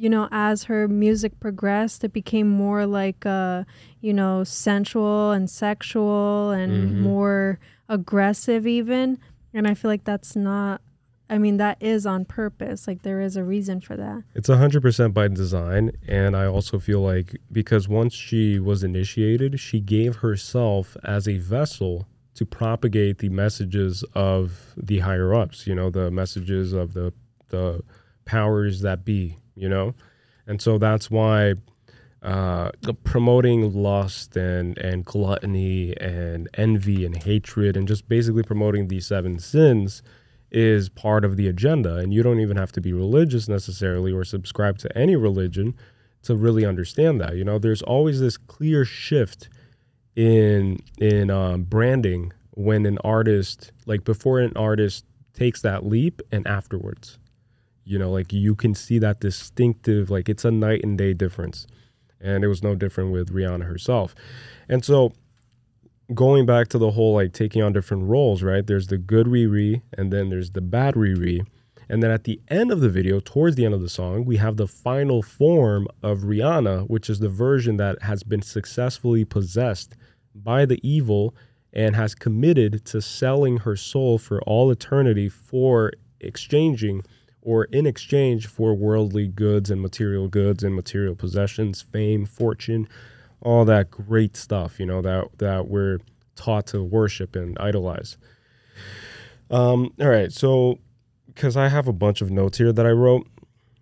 you 0.00 0.08
know, 0.08 0.28
as 0.32 0.64
her 0.64 0.88
music 0.88 1.38
progressed, 1.40 2.04
it 2.04 2.14
became 2.14 2.48
more 2.48 2.86
like, 2.86 3.26
uh, 3.26 3.64
you 4.00 4.14
know, 4.14 4.44
sensual 4.44 5.30
and 5.30 5.50
sexual 5.50 6.52
and 6.52 7.02
more 7.02 7.58
aggressive, 7.86 8.66
even. 8.66 9.18
And 9.52 9.68
I 9.68 9.74
feel 9.74 9.90
like 9.90 10.04
that's 10.04 10.34
not. 10.34 10.80
I 11.28 11.36
mean, 11.36 11.58
that 11.58 11.76
is 11.80 12.06
on 12.06 12.24
purpose. 12.24 12.88
Like 12.88 13.02
there 13.02 13.20
is 13.20 13.36
a 13.36 13.44
reason 13.44 13.82
for 13.82 13.94
that. 13.94 14.24
It's 14.34 14.48
100% 14.48 15.12
by 15.12 15.28
design. 15.28 15.92
And 16.08 16.34
I 16.34 16.46
also 16.46 16.78
feel 16.78 17.00
like 17.00 17.36
because 17.52 17.86
once 17.86 18.14
she 18.14 18.58
was 18.58 18.82
initiated, 18.82 19.60
she 19.60 19.80
gave 19.80 20.16
herself 20.16 20.96
as 21.04 21.28
a 21.28 21.36
vessel 21.36 22.08
to 22.34 22.46
propagate 22.46 23.18
the 23.18 23.28
messages 23.28 24.02
of 24.14 24.72
the 24.78 25.00
higher 25.00 25.34
ups, 25.34 25.66
you 25.66 25.74
know, 25.74 25.90
the 25.90 26.10
messages 26.10 26.72
of 26.72 26.94
the, 26.94 27.12
the 27.50 27.82
powers 28.24 28.80
that 28.80 29.04
be, 29.04 29.36
you 29.54 29.68
know? 29.68 29.94
And 30.46 30.60
so 30.60 30.78
that's 30.78 31.10
why 31.10 31.54
uh, 32.22 32.70
promoting 33.04 33.72
lust 33.72 34.36
and, 34.36 34.76
and 34.78 35.04
gluttony 35.04 35.96
and 36.00 36.48
envy 36.54 37.04
and 37.04 37.22
hatred 37.22 37.76
and 37.76 37.88
just 37.88 38.08
basically 38.08 38.42
promoting 38.42 38.88
these 38.88 39.06
seven 39.06 39.38
sins 39.38 40.02
is 40.50 40.88
part 40.88 41.24
of 41.24 41.36
the 41.36 41.48
agenda. 41.48 41.96
And 41.96 42.12
you 42.12 42.22
don't 42.22 42.40
even 42.40 42.56
have 42.56 42.72
to 42.72 42.80
be 42.80 42.92
religious 42.92 43.48
necessarily 43.48 44.12
or 44.12 44.24
subscribe 44.24 44.78
to 44.78 44.98
any 44.98 45.16
religion 45.16 45.74
to 46.22 46.36
really 46.36 46.66
understand 46.66 47.20
that. 47.20 47.36
You 47.36 47.44
know, 47.44 47.58
there's 47.58 47.82
always 47.82 48.20
this 48.20 48.36
clear 48.36 48.84
shift 48.84 49.48
in 50.16 50.80
in 50.98 51.30
um, 51.30 51.62
branding 51.62 52.32
when 52.50 52.84
an 52.84 52.98
artist, 53.04 53.72
like 53.86 54.04
before 54.04 54.40
an 54.40 54.52
artist 54.56 55.04
takes 55.32 55.62
that 55.62 55.86
leap 55.86 56.20
and 56.30 56.46
afterwards. 56.46 57.18
You 57.84 57.98
know, 57.98 58.10
like 58.10 58.32
you 58.32 58.54
can 58.54 58.74
see 58.74 58.98
that 58.98 59.20
distinctive, 59.20 60.10
like 60.10 60.28
it's 60.28 60.44
a 60.44 60.50
night 60.50 60.82
and 60.84 60.96
day 60.96 61.12
difference. 61.14 61.66
And 62.20 62.44
it 62.44 62.48
was 62.48 62.62
no 62.62 62.74
different 62.74 63.12
with 63.12 63.32
Rihanna 63.32 63.64
herself. 63.64 64.14
And 64.68 64.84
so 64.84 65.12
going 66.14 66.44
back 66.46 66.68
to 66.68 66.78
the 66.78 66.90
whole 66.90 67.14
like 67.14 67.32
taking 67.32 67.62
on 67.62 67.72
different 67.72 68.04
roles, 68.04 68.42
right? 68.42 68.66
There's 68.66 68.88
the 68.88 68.98
good 68.98 69.26
Riri 69.26 69.82
and 69.96 70.12
then 70.12 70.28
there's 70.28 70.50
the 70.50 70.60
bad 70.60 70.94
Riri. 70.94 71.46
And 71.88 72.02
then 72.02 72.10
at 72.12 72.24
the 72.24 72.40
end 72.48 72.70
of 72.70 72.80
the 72.80 72.88
video, 72.88 73.18
towards 73.18 73.56
the 73.56 73.64
end 73.64 73.74
of 73.74 73.80
the 73.80 73.88
song, 73.88 74.24
we 74.24 74.36
have 74.36 74.56
the 74.56 74.68
final 74.68 75.22
form 75.22 75.88
of 76.02 76.20
Rihanna, 76.20 76.88
which 76.88 77.10
is 77.10 77.18
the 77.18 77.28
version 77.28 77.78
that 77.78 78.02
has 78.02 78.22
been 78.22 78.42
successfully 78.42 79.24
possessed 79.24 79.96
by 80.32 80.64
the 80.66 80.78
evil 80.88 81.34
and 81.72 81.96
has 81.96 82.14
committed 82.14 82.84
to 82.84 83.00
selling 83.00 83.58
her 83.58 83.76
soul 83.76 84.18
for 84.18 84.40
all 84.42 84.70
eternity 84.70 85.28
for 85.28 85.92
exchanging 86.20 87.02
or 87.42 87.64
in 87.64 87.86
exchange 87.86 88.46
for 88.46 88.74
worldly 88.74 89.26
goods 89.26 89.70
and 89.70 89.80
material 89.80 90.28
goods 90.28 90.62
and 90.62 90.74
material 90.74 91.14
possessions, 91.14 91.80
fame, 91.80 92.26
fortune, 92.26 92.88
all 93.40 93.64
that 93.64 93.90
great 93.90 94.36
stuff, 94.36 94.78
you 94.78 94.86
know, 94.86 95.00
that 95.02 95.26
that 95.38 95.68
we're 95.68 95.98
taught 96.36 96.66
to 96.68 96.82
worship 96.82 97.34
and 97.36 97.58
idolize. 97.58 98.16
Um, 99.50 99.92
all 100.00 100.08
right, 100.08 100.32
so 100.32 100.78
because 101.26 101.56
I 101.56 101.68
have 101.68 101.88
a 101.88 101.92
bunch 101.92 102.20
of 102.20 102.30
notes 102.30 102.58
here 102.58 102.72
that 102.72 102.86
I 102.86 102.90
wrote, 102.90 103.26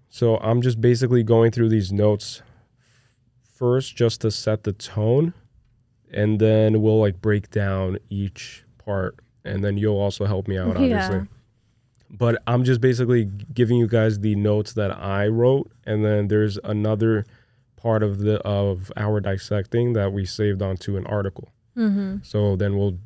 so 0.08 0.36
I'm 0.38 0.62
just 0.62 0.80
basically 0.80 1.22
going 1.22 1.50
through 1.50 1.68
these 1.68 1.92
notes 1.92 2.42
first 3.54 3.96
just 3.96 4.20
to 4.22 4.30
set 4.30 4.62
the 4.62 4.72
tone, 4.72 5.34
and 6.12 6.40
then 6.40 6.80
we'll 6.80 7.00
like 7.00 7.20
break 7.20 7.50
down 7.50 7.98
each 8.08 8.64
part, 8.84 9.16
and 9.44 9.64
then 9.64 9.76
you'll 9.76 9.98
also 9.98 10.24
help 10.24 10.46
me 10.46 10.56
out, 10.56 10.76
obviously. 10.76 11.18
But 12.10 12.42
I'm 12.46 12.64
just 12.64 12.80
basically 12.80 13.26
giving 13.52 13.76
you 13.76 13.86
guys 13.86 14.20
the 14.20 14.34
notes 14.34 14.72
that 14.72 14.90
I 14.98 15.26
wrote, 15.26 15.70
and 15.84 16.04
then 16.04 16.28
there's 16.28 16.58
another 16.64 17.26
part 17.76 18.02
of 18.02 18.18
the 18.18 18.38
of 18.40 18.90
our 18.96 19.20
dissecting 19.20 19.92
that 19.92 20.12
we 20.12 20.24
saved 20.24 20.62
onto 20.62 20.96
an 20.96 21.06
article. 21.06 21.50
Mm-hmm. 21.76 22.18
So 22.22 22.56
then 22.56 22.76
we'll 22.76 22.98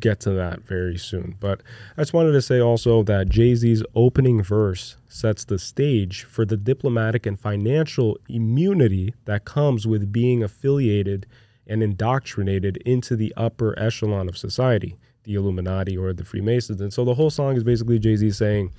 get 0.00 0.20
to 0.20 0.30
that 0.30 0.62
very 0.62 0.98
soon. 0.98 1.36
But 1.40 1.62
I 1.96 2.02
just 2.02 2.12
wanted 2.12 2.32
to 2.32 2.42
say 2.42 2.60
also 2.60 3.02
that 3.04 3.28
Jay 3.28 3.54
Z's 3.54 3.82
opening 3.94 4.42
verse 4.42 4.96
sets 5.08 5.44
the 5.44 5.58
stage 5.58 6.24
for 6.24 6.44
the 6.44 6.56
diplomatic 6.56 7.26
and 7.26 7.38
financial 7.38 8.18
immunity 8.28 9.14
that 9.24 9.44
comes 9.44 9.86
with 9.86 10.12
being 10.12 10.42
affiliated 10.42 11.26
and 11.66 11.82
indoctrinated 11.82 12.78
into 12.78 13.16
the 13.16 13.32
upper 13.36 13.78
echelon 13.78 14.28
of 14.28 14.36
society, 14.36 14.96
the 15.28 15.34
Illuminati 15.34 15.96
or 15.96 16.12
the 16.12 16.24
Freemasons. 16.24 16.80
And 16.80 16.92
so 16.92 17.04
the 17.04 17.14
whole 17.14 17.30
song 17.30 17.56
is 17.56 17.62
basically 17.62 17.98
Jay 17.98 18.16
Z 18.16 18.30
saying 18.32 18.72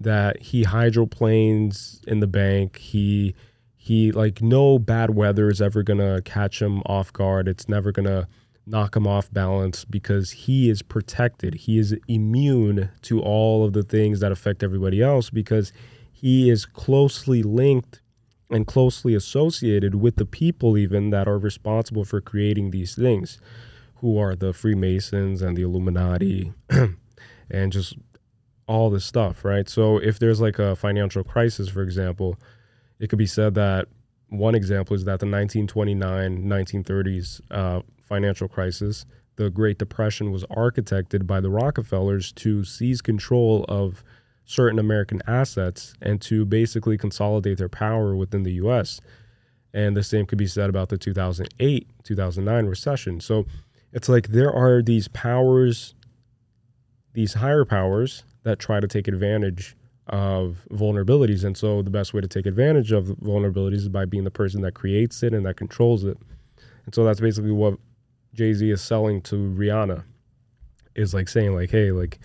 that 0.00 0.42
he 0.42 0.64
hydroplanes 0.64 2.02
in 2.06 2.18
the 2.20 2.26
bank. 2.26 2.76
He 2.76 3.34
he 3.76 4.12
like 4.12 4.42
no 4.42 4.78
bad 4.78 5.14
weather 5.14 5.48
is 5.48 5.62
ever 5.62 5.82
gonna 5.82 6.20
catch 6.22 6.60
him 6.60 6.82
off 6.86 7.12
guard. 7.12 7.46
It's 7.48 7.68
never 7.68 7.92
gonna 7.92 8.26
knock 8.66 8.96
him 8.96 9.06
off 9.06 9.32
balance 9.32 9.84
because 9.84 10.32
he 10.32 10.68
is 10.68 10.82
protected. 10.82 11.54
He 11.54 11.78
is 11.78 11.96
immune 12.08 12.90
to 13.02 13.20
all 13.20 13.64
of 13.64 13.72
the 13.72 13.84
things 13.84 14.20
that 14.20 14.32
affect 14.32 14.62
everybody 14.64 15.00
else 15.00 15.30
because 15.30 15.72
he 16.10 16.50
is 16.50 16.66
closely 16.66 17.44
linked 17.44 18.00
and 18.50 18.66
closely 18.66 19.14
associated 19.14 19.94
with 19.94 20.16
the 20.16 20.26
people 20.26 20.76
even 20.76 21.10
that 21.10 21.28
are 21.28 21.38
responsible 21.38 22.04
for 22.04 22.20
creating 22.20 22.72
these 22.72 22.96
things 22.96 23.38
who 24.00 24.18
are 24.18 24.34
the 24.34 24.52
freemasons 24.52 25.42
and 25.42 25.56
the 25.56 25.62
illuminati 25.62 26.52
and 27.50 27.72
just 27.72 27.94
all 28.66 28.90
this 28.90 29.04
stuff 29.04 29.44
right 29.44 29.68
so 29.68 29.98
if 29.98 30.18
there's 30.18 30.40
like 30.40 30.58
a 30.58 30.76
financial 30.76 31.24
crisis 31.24 31.68
for 31.68 31.82
example 31.82 32.38
it 32.98 33.08
could 33.08 33.18
be 33.18 33.26
said 33.26 33.54
that 33.54 33.86
one 34.28 34.54
example 34.54 34.94
is 34.94 35.04
that 35.04 35.20
the 35.20 35.26
1929 35.26 36.44
1930s 36.44 37.40
uh, 37.50 37.80
financial 38.00 38.46
crisis 38.46 39.04
the 39.40 39.48
great 39.48 39.78
depression 39.78 40.30
was 40.30 40.44
architected 40.44 41.26
by 41.26 41.40
the 41.40 41.48
rockefellers 41.48 42.30
to 42.30 42.62
seize 42.62 43.00
control 43.00 43.64
of 43.68 44.04
certain 44.44 44.78
American 44.78 45.22
assets 45.26 45.94
and 46.02 46.20
to 46.20 46.44
basically 46.44 46.98
consolidate 46.98 47.56
their 47.56 47.68
power 47.68 48.14
within 48.14 48.42
the 48.42 48.52
US. 48.64 49.00
And 49.72 49.96
the 49.96 50.02
same 50.02 50.26
could 50.26 50.36
be 50.36 50.46
said 50.46 50.68
about 50.68 50.88
the 50.88 50.98
2008 50.98 51.88
2009 52.02 52.66
recession. 52.66 53.20
So 53.20 53.46
it's 53.92 54.08
like 54.08 54.28
there 54.28 54.52
are 54.52 54.82
these 54.82 55.08
powers, 55.08 55.94
these 57.12 57.34
higher 57.34 57.64
powers 57.64 58.24
that 58.42 58.58
try 58.58 58.80
to 58.80 58.86
take 58.86 59.08
advantage 59.08 59.76
of 60.06 60.66
vulnerabilities. 60.70 61.44
And 61.44 61.56
so 61.56 61.82
the 61.82 61.90
best 61.90 62.14
way 62.14 62.20
to 62.20 62.28
take 62.28 62.46
advantage 62.46 62.92
of 62.92 63.06
vulnerabilities 63.06 63.74
is 63.74 63.88
by 63.88 64.04
being 64.04 64.24
the 64.24 64.30
person 64.30 64.62
that 64.62 64.74
creates 64.74 65.22
it 65.22 65.32
and 65.34 65.44
that 65.46 65.56
controls 65.56 66.04
it. 66.04 66.18
And 66.84 66.94
so 66.94 67.04
that's 67.04 67.20
basically 67.20 67.52
what 67.52 67.78
Jay 68.34 68.52
Z 68.52 68.70
is 68.70 68.80
selling 68.80 69.22
to 69.22 69.36
Rihanna 69.36 70.04
is 70.94 71.14
like 71.14 71.28
saying, 71.28 71.54
like, 71.54 71.70
hey, 71.70 71.92
like, 71.92 72.18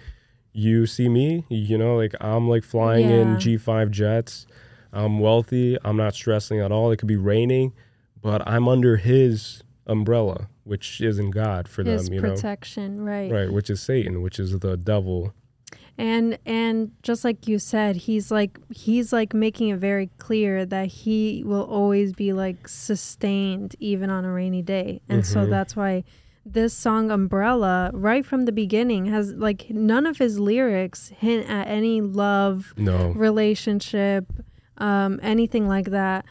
you 0.53 0.85
see 0.85 1.09
me, 1.09 1.45
you 1.49 1.77
know, 1.77 1.97
like 1.97 2.15
I'm 2.21 2.47
like 2.47 2.63
flying 2.63 3.09
in 3.09 3.35
G5 3.35 3.91
jets. 3.91 4.47
I'm 4.93 5.19
wealthy. 5.19 5.77
I'm 5.83 5.97
not 5.97 6.15
stressing 6.15 6.61
at 6.61 6.71
all. 6.71 6.91
It 6.91 6.97
could 6.97 7.09
be 7.09 7.17
raining, 7.17 7.73
but 8.21 8.41
I'm 8.47 8.69
under 8.69 8.95
his 8.95 9.61
umbrella, 9.85 10.47
which 10.65 10.99
isn't 11.01 11.31
God 11.31 11.67
for 11.69 11.83
His 11.83 12.05
them, 12.05 12.13
you 12.15 12.21
know. 12.21 12.29
protection, 12.33 13.05
right. 13.05 13.31
Right, 13.31 13.51
which 13.51 13.69
is 13.69 13.81
Satan, 13.81 14.21
which 14.21 14.39
is 14.39 14.59
the 14.59 14.75
devil. 14.75 15.33
and 15.97 16.37
and 16.45 16.91
just 17.03 17.23
like 17.23 17.47
you 17.47 17.57
said 17.57 17.95
he's 17.95 18.29
like 18.29 18.59
he's 18.69 19.13
like 19.13 19.33
making 19.33 19.69
it 19.69 19.77
very 19.79 20.09
clear 20.17 20.65
that 20.65 20.87
he 20.87 21.41
will 21.45 21.63
always 21.63 22.11
be 22.11 22.33
like 22.33 22.67
sustained 22.67 23.75
even 23.79 24.09
on 24.09 24.25
a 24.25 24.31
rainy 24.31 24.61
day 24.61 24.99
and 25.07 25.25
so 25.25 25.39
Mhm. 25.45 25.49
that's 25.49 25.73
why 25.75 26.03
this 26.45 26.73
song 26.73 27.11
umbrella 27.11 27.91
right 27.93 28.25
from 28.25 28.43
the 28.43 28.51
beginning 28.51 29.05
has 29.05 29.31
like 29.35 29.69
none 29.69 30.05
of 30.05 30.17
his 30.17 30.37
lyrics 30.37 31.09
hint 31.09 31.49
at 31.49 31.65
any 31.67 32.01
love 32.01 32.73
No. 32.77 33.11
relationship 33.11 34.25
um 34.77 35.19
anything 35.23 35.65
like 35.67 35.91
that 35.91 36.25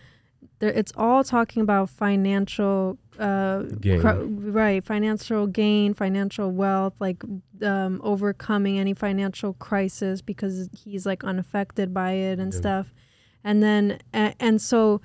there, 0.61 0.71
it's 0.71 0.93
all 0.97 1.25
talking 1.25 1.63
about 1.63 1.91
financial 1.91 2.99
uh 3.19 3.63
Gain. 3.81 4.01
cr- 4.01 4.23
right 4.51 4.83
financial 4.85 5.47
gain 5.47 5.95
financial 5.95 6.51
wealth 6.51 6.95
like 7.01 7.23
um 7.63 8.01
overcoming 8.03 8.79
any 8.79 8.93
financial 8.95 9.53
crisis 9.55 10.21
because 10.21 10.69
he's 10.73 11.07
like 11.07 11.23
unaffected 11.23 11.95
by 11.95 12.13
it 12.13 12.39
and 12.41 12.53
Yeah. 12.53 12.59
stuff 12.59 12.95
and 13.45 13.63
then 13.63 13.99
a- 14.13 14.35
and 14.41 14.61
so 14.61 15.01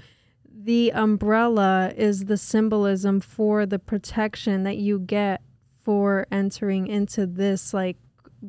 the 0.61 0.91
umbrella 0.93 1.93
is 1.95 2.25
the 2.25 2.37
symbolism 2.37 3.19
for 3.19 3.65
the 3.65 3.79
protection 3.79 4.63
that 4.63 4.77
you 4.77 4.99
get 4.99 5.41
for 5.83 6.25
entering 6.31 6.87
into 6.87 7.25
this 7.27 7.73
like 7.73 7.97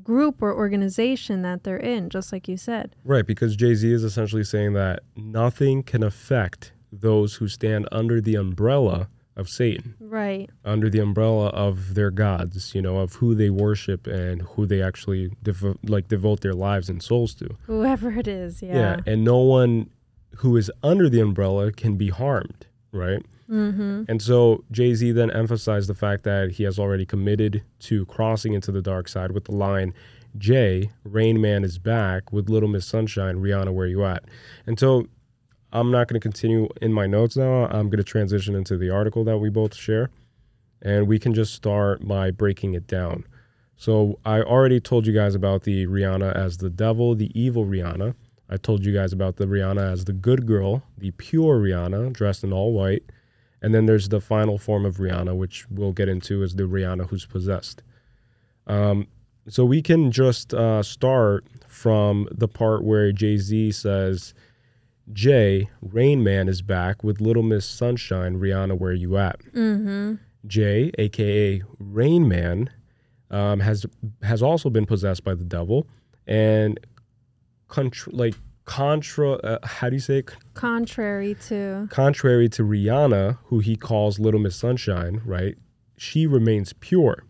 group 0.02 0.40
or 0.40 0.54
organization 0.54 1.42
that 1.42 1.64
they're 1.64 1.76
in 1.76 2.08
just 2.08 2.32
like 2.32 2.48
you 2.48 2.56
said 2.56 2.94
Right, 3.04 3.26
because 3.26 3.56
Jay 3.56 3.74
Z 3.74 3.92
is 3.92 4.04
essentially 4.04 4.44
saying 4.44 4.72
that 4.74 5.00
nothing 5.16 5.82
can 5.82 6.02
affect 6.02 6.72
those 6.92 7.34
who 7.36 7.48
stand 7.48 7.88
under 7.92 8.20
the 8.20 8.34
umbrella 8.34 9.08
of 9.36 9.48
Satan, 9.48 9.94
right 10.00 10.50
under 10.64 10.90
the 10.90 10.98
umbrella 10.98 11.46
of 11.48 11.94
their 11.94 12.10
gods, 12.10 12.74
you 12.74 12.82
know, 12.82 12.98
of 12.98 13.14
who 13.14 13.34
they 13.34 13.48
worship 13.48 14.06
and 14.06 14.42
who 14.42 14.66
they 14.66 14.82
actually 14.82 15.30
devo- 15.44 15.78
like 15.88 16.08
devote 16.08 16.40
their 16.40 16.52
lives 16.54 16.88
and 16.90 17.02
souls 17.02 17.34
to. 17.34 17.56
whoever 17.66 18.10
it 18.12 18.26
is 18.28 18.60
yeah, 18.62 18.74
Yeah, 18.74 19.00
and 19.06 19.24
no 19.24 19.38
one 19.38 19.88
who 20.36 20.56
is 20.56 20.70
under 20.82 21.08
the 21.08 21.20
umbrella 21.20 21.70
can 21.72 21.96
be 21.96 22.08
harmed, 22.08 22.66
right? 22.92 23.24
mm-hmm 23.48 24.04
And 24.08 24.20
so 24.22 24.64
Jay 24.70 24.94
Z 24.94 25.10
then 25.12 25.30
emphasized 25.30 25.88
the 25.88 25.94
fact 25.94 26.24
that 26.24 26.52
he 26.52 26.64
has 26.64 26.78
already 26.78 27.06
committed 27.06 27.62
to 27.80 28.04
crossing 28.06 28.52
into 28.52 28.70
the 28.72 28.82
dark 28.82 29.08
side 29.08 29.32
with 29.32 29.44
the 29.44 29.54
line, 29.54 29.94
Jay, 30.38 30.90
Rain 31.04 31.40
Man 31.40 31.64
is 31.64 31.78
back 31.78 32.32
with 32.32 32.48
Little 32.50 32.68
Miss 32.68 32.86
Sunshine, 32.86 33.36
Rihanna, 33.36 33.72
where 33.72 33.86
you 33.86 34.04
at? 34.04 34.24
And 34.66 34.78
so 34.78 35.06
I'm 35.72 35.90
not 35.90 36.08
going 36.08 36.20
to 36.20 36.22
continue 36.22 36.68
in 36.82 36.92
my 36.92 37.06
notes 37.06 37.36
now. 37.36 37.66
I'm 37.66 37.88
going 37.88 37.98
to 37.98 38.04
transition 38.04 38.54
into 38.54 38.76
the 38.76 38.90
article 38.90 39.24
that 39.24 39.38
we 39.38 39.50
both 39.50 39.74
share. 39.74 40.10
And 40.82 41.06
we 41.06 41.18
can 41.18 41.34
just 41.34 41.54
start 41.54 42.06
by 42.06 42.30
breaking 42.30 42.74
it 42.74 42.86
down. 42.86 43.26
So 43.76 44.18
I 44.24 44.40
already 44.42 44.80
told 44.80 45.06
you 45.06 45.12
guys 45.12 45.34
about 45.34 45.62
the 45.62 45.86
Rihanna 45.86 46.34
as 46.34 46.58
the 46.58 46.70
devil, 46.70 47.14
the 47.14 47.30
evil 47.38 47.64
Rihanna. 47.64 48.14
I 48.48 48.56
told 48.56 48.84
you 48.84 48.92
guys 48.92 49.12
about 49.12 49.36
the 49.36 49.46
Rihanna 49.46 49.92
as 49.92 50.04
the 50.04 50.12
good 50.12 50.46
girl, 50.46 50.82
the 50.98 51.12
pure 51.12 51.60
Rihanna, 51.60 52.12
dressed 52.12 52.42
in 52.42 52.52
all 52.52 52.72
white. 52.72 53.04
And 53.62 53.74
then 53.74 53.86
there's 53.86 54.08
the 54.08 54.20
final 54.20 54.58
form 54.58 54.84
of 54.84 54.96
Rihanna, 54.96 55.36
which 55.36 55.66
we'll 55.70 55.92
get 55.92 56.08
into, 56.08 56.42
is 56.42 56.56
the 56.56 56.64
Rihanna 56.64 57.08
who's 57.08 57.26
possessed. 57.26 57.82
Um, 58.66 59.06
so 59.48 59.64
we 59.64 59.82
can 59.82 60.10
just 60.10 60.52
uh, 60.52 60.82
start 60.82 61.44
from 61.66 62.28
the 62.30 62.48
part 62.48 62.84
where 62.84 63.12
Jay 63.12 63.36
Z 63.36 63.72
says, 63.72 64.34
Jay, 65.12 65.68
Rain 65.82 66.22
Man 66.22 66.48
is 66.48 66.62
back 66.62 67.02
with 67.02 67.20
Little 67.20 67.42
Miss 67.42 67.64
Sunshine, 67.66 68.38
Rihanna, 68.38 68.78
where 68.78 68.92
you 68.92 69.16
at? 69.16 69.40
mm-hmm 69.52 70.14
Jay, 70.46 70.90
aka 70.98 71.62
Rain 71.78 72.26
Man, 72.26 72.70
um, 73.30 73.60
has 73.60 73.84
has 74.22 74.42
also 74.42 74.70
been 74.70 74.86
possessed 74.86 75.22
by 75.22 75.34
the 75.34 75.44
devil, 75.44 75.86
and 76.26 76.80
contra- 77.68 78.12
like 78.14 78.34
contra, 78.64 79.32
uh, 79.32 79.58
how 79.66 79.90
do 79.90 79.96
you 79.96 80.00
say 80.00 80.18
it? 80.18 80.30
contrary 80.54 81.34
to 81.48 81.88
Contrary 81.90 82.48
to 82.50 82.62
Rihanna, 82.62 83.38
who 83.44 83.58
he 83.58 83.76
calls 83.76 84.18
Little 84.18 84.40
Miss 84.40 84.56
Sunshine, 84.56 85.20
right? 85.24 85.56
She 85.96 86.26
remains 86.26 86.72
pure. 86.72 87.24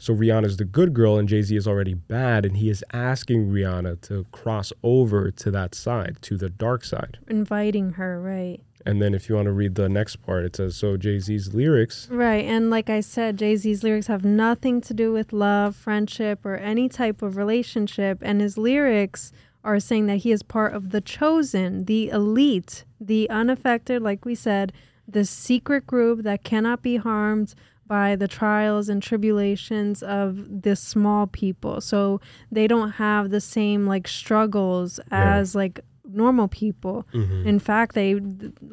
So 0.00 0.14
Rihanna's 0.14 0.56
the 0.56 0.64
good 0.64 0.94
girl, 0.94 1.18
and 1.18 1.28
Jay 1.28 1.42
Z 1.42 1.54
is 1.54 1.68
already 1.68 1.92
bad, 1.92 2.46
and 2.46 2.56
he 2.56 2.70
is 2.70 2.82
asking 2.90 3.50
Rihanna 3.50 4.00
to 4.08 4.24
cross 4.32 4.72
over 4.82 5.30
to 5.30 5.50
that 5.50 5.74
side, 5.74 6.16
to 6.22 6.38
the 6.38 6.48
dark 6.48 6.84
side. 6.84 7.18
inviting 7.28 7.92
her 7.92 8.18
right 8.18 8.60
And 8.86 9.02
then 9.02 9.12
if 9.12 9.28
you 9.28 9.34
want 9.34 9.44
to 9.44 9.52
read 9.52 9.74
the 9.74 9.90
next 9.90 10.16
part, 10.16 10.46
it 10.46 10.56
says 10.56 10.74
so 10.74 10.96
Jay 10.96 11.18
Z's 11.18 11.52
lyrics. 11.52 12.08
Right. 12.10 12.46
And 12.46 12.70
like 12.70 12.88
I 12.88 13.00
said, 13.00 13.36
Jay 13.36 13.54
Z's 13.56 13.84
lyrics 13.84 14.06
have 14.06 14.24
nothing 14.24 14.80
to 14.80 14.94
do 14.94 15.12
with 15.12 15.34
love, 15.34 15.76
friendship, 15.76 16.46
or 16.46 16.56
any 16.56 16.88
type 16.88 17.20
of 17.20 17.36
relationship. 17.36 18.22
And 18.22 18.40
his 18.40 18.56
lyrics 18.56 19.32
are 19.62 19.78
saying 19.80 20.06
that 20.06 20.18
he 20.24 20.32
is 20.32 20.42
part 20.42 20.72
of 20.72 20.90
the 20.92 21.02
chosen, 21.02 21.84
the 21.84 22.08
elite, 22.08 22.84
the 22.98 23.28
unaffected, 23.28 24.00
like 24.00 24.24
we 24.24 24.34
said, 24.34 24.72
the 25.06 25.26
secret 25.26 25.86
group 25.86 26.22
that 26.22 26.42
cannot 26.42 26.82
be 26.82 26.96
harmed 26.96 27.54
by 27.90 28.14
the 28.14 28.28
trials 28.28 28.88
and 28.88 29.02
tribulations 29.02 30.00
of 30.00 30.28
this 30.62 30.78
small 30.80 31.26
people. 31.26 31.80
So 31.80 32.20
they 32.52 32.68
don't 32.68 32.92
have 32.92 33.30
the 33.30 33.40
same 33.40 33.84
like 33.88 34.06
struggles 34.06 35.00
Yeah. 35.10 35.34
as 35.38 35.56
like 35.56 35.80
normal 36.08 36.46
people. 36.46 37.04
Mhm. 37.12 37.44
In 37.46 37.58
fact, 37.58 37.96
they 37.96 38.14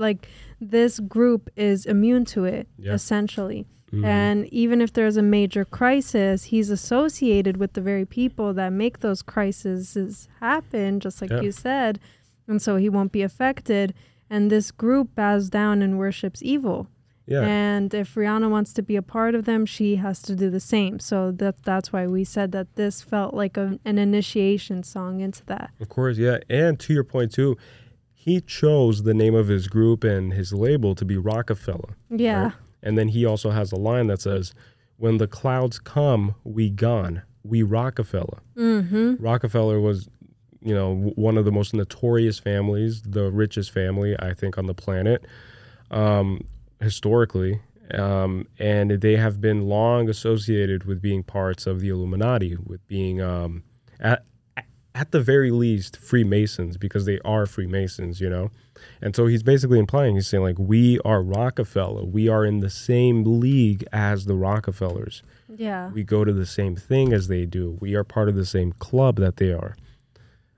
like 0.06 0.27
this 0.62 0.99
group 0.99 1.49
is 1.56 1.88
immune 1.88 2.25
to 2.25 2.45
it 2.45 2.67
Yeah. 2.77 2.93
essentially. 2.93 3.65
Mhm. 3.91 4.06
And 4.06 4.45
even 4.53 4.82
if 4.82 4.93
there's 4.93 5.17
a 5.17 5.23
major 5.23 5.65
crisis, 5.65 6.43
he's 6.53 6.69
associated 6.69 7.58
with 7.58 7.73
the 7.73 7.82
very 7.82 8.06
people 8.06 8.53
that 8.53 8.71
make 8.71 8.99
those 8.99 9.23
crises 9.23 10.27
happen, 10.39 10.99
just 10.99 11.21
like 11.21 11.32
Yeah. 11.32 11.41
you 11.41 11.51
said. 11.51 11.99
And 12.47 12.62
so 12.62 12.75
he 12.75 12.88
won't 12.89 13.12
be 13.12 13.23
affected. 13.23 13.95
And 14.30 14.51
this 14.51 14.69
group 14.71 15.15
bows 15.15 15.49
down 15.49 15.82
and 15.82 15.97
worships 15.97 16.43
evil. 16.43 16.88
Yeah. 17.28 17.42
And 17.42 17.94
if 17.94 18.16
Rihanna 18.16 18.50
wants 18.50 18.72
to 18.74 18.82
be 18.82 18.96
a 18.96 19.02
part 19.02 19.36
of 19.36 19.44
them, 19.46 19.66
she 19.66 19.98
has 19.98 20.22
to 20.24 20.36
do 20.36 20.50
the 20.50 20.62
same. 20.62 21.00
So 21.00 21.32
that 21.34 21.62
that's 21.63 21.92
why 21.92 22.08
we 22.08 22.24
said 22.24 22.54
that 22.54 22.76
this 22.76 23.02
felt 23.02 23.34
like 23.34 23.58
a, 23.58 23.78
an 23.84 23.98
initiation 23.98 24.82
song 24.84 25.20
into 25.20 25.46
that. 25.46 25.72
Of 25.82 25.90
course, 25.90 26.18
yeah. 26.18 26.38
And 26.50 26.80
to 26.80 26.94
your 26.94 27.04
point 27.04 27.34
too, 27.34 27.58
he 28.13 28.40
chose 28.42 29.04
the 29.04 29.13
name 29.13 29.36
of 29.36 29.50
his 29.50 29.68
group 29.68 30.04
and 30.04 30.34
his 30.34 30.54
label 30.54 30.96
to 30.96 31.06
be 31.06 31.18
Rockefeller. 31.18 31.98
Yeah. 32.10 32.44
right? 32.44 32.54
And 32.82 32.98
then 32.98 33.10
he 33.10 33.26
also 33.26 33.52
has 33.52 33.72
a 33.74 33.78
line 33.78 34.08
that 34.08 34.22
says, 34.22 34.54
"When 34.96 35.18
the 35.18 35.28
clouds 35.28 35.80
come, 35.80 36.36
we 36.46 36.70
gone. 36.70 37.24
We 37.44 37.62
Rockefeller." 37.62 38.40
Mm-hmm. 38.56 39.16
Rockefeller 39.22 39.82
was, 39.82 40.08
you 40.62 40.74
know, 40.74 41.12
one 41.16 41.38
of 41.38 41.44
the 41.44 41.52
most 41.52 41.74
notorious 41.74 42.40
families, 42.40 43.02
the 43.02 43.32
richest 43.32 43.72
family 43.72 44.16
I 44.18 44.34
think 44.34 44.58
on 44.58 44.66
the 44.66 44.74
planet, 44.74 45.26
um, 45.92 46.42
historically. 46.82 47.62
Um, 47.94 48.48
and 48.60 48.92
they 48.92 49.16
have 49.16 49.40
been 49.40 49.62
long 49.62 50.10
associated 50.10 50.84
with 50.84 51.02
being 51.02 51.24
parts 51.24 51.66
of 51.66 51.80
the 51.80 51.88
Illuminati, 51.90 52.58
with 52.58 52.86
being 52.88 53.22
um, 53.22 53.63
at 54.00 54.26
at 54.98 55.12
the 55.12 55.22
very 55.22 55.52
least 55.52 55.96
Freemasons 55.96 56.76
because 56.76 57.06
they 57.06 57.20
are 57.24 57.46
Freemasons, 57.46 58.20
you 58.20 58.30
know. 58.30 58.50
And 59.00 59.16
so 59.16 59.28
he's 59.28 59.44
basically 59.44 59.78
implying 59.78 60.16
he's 60.16 60.28
saying 60.28 60.44
like 60.44 60.58
we 60.58 61.00
are 61.06 61.22
Rockefeller, 61.22 62.04
we 62.04 62.28
are 62.28 62.44
in 62.44 62.60
the 62.60 62.70
same 62.70 63.24
league 63.40 63.86
as 63.94 64.26
the 64.26 64.36
Rockefellers. 64.36 65.22
Yeah. 65.56 65.92
We 65.92 66.04
go 66.04 66.26
to 66.26 66.34
the 66.34 66.48
same 66.48 66.76
thing 66.76 67.13
as 67.13 67.28
they 67.28 67.46
do. 67.46 67.78
We 67.80 67.94
are 67.96 68.04
part 68.04 68.28
of 68.28 68.36
the 68.36 68.46
same 68.46 68.72
club 68.74 69.18
that 69.18 69.38
they 69.38 69.54
are. 69.54 69.76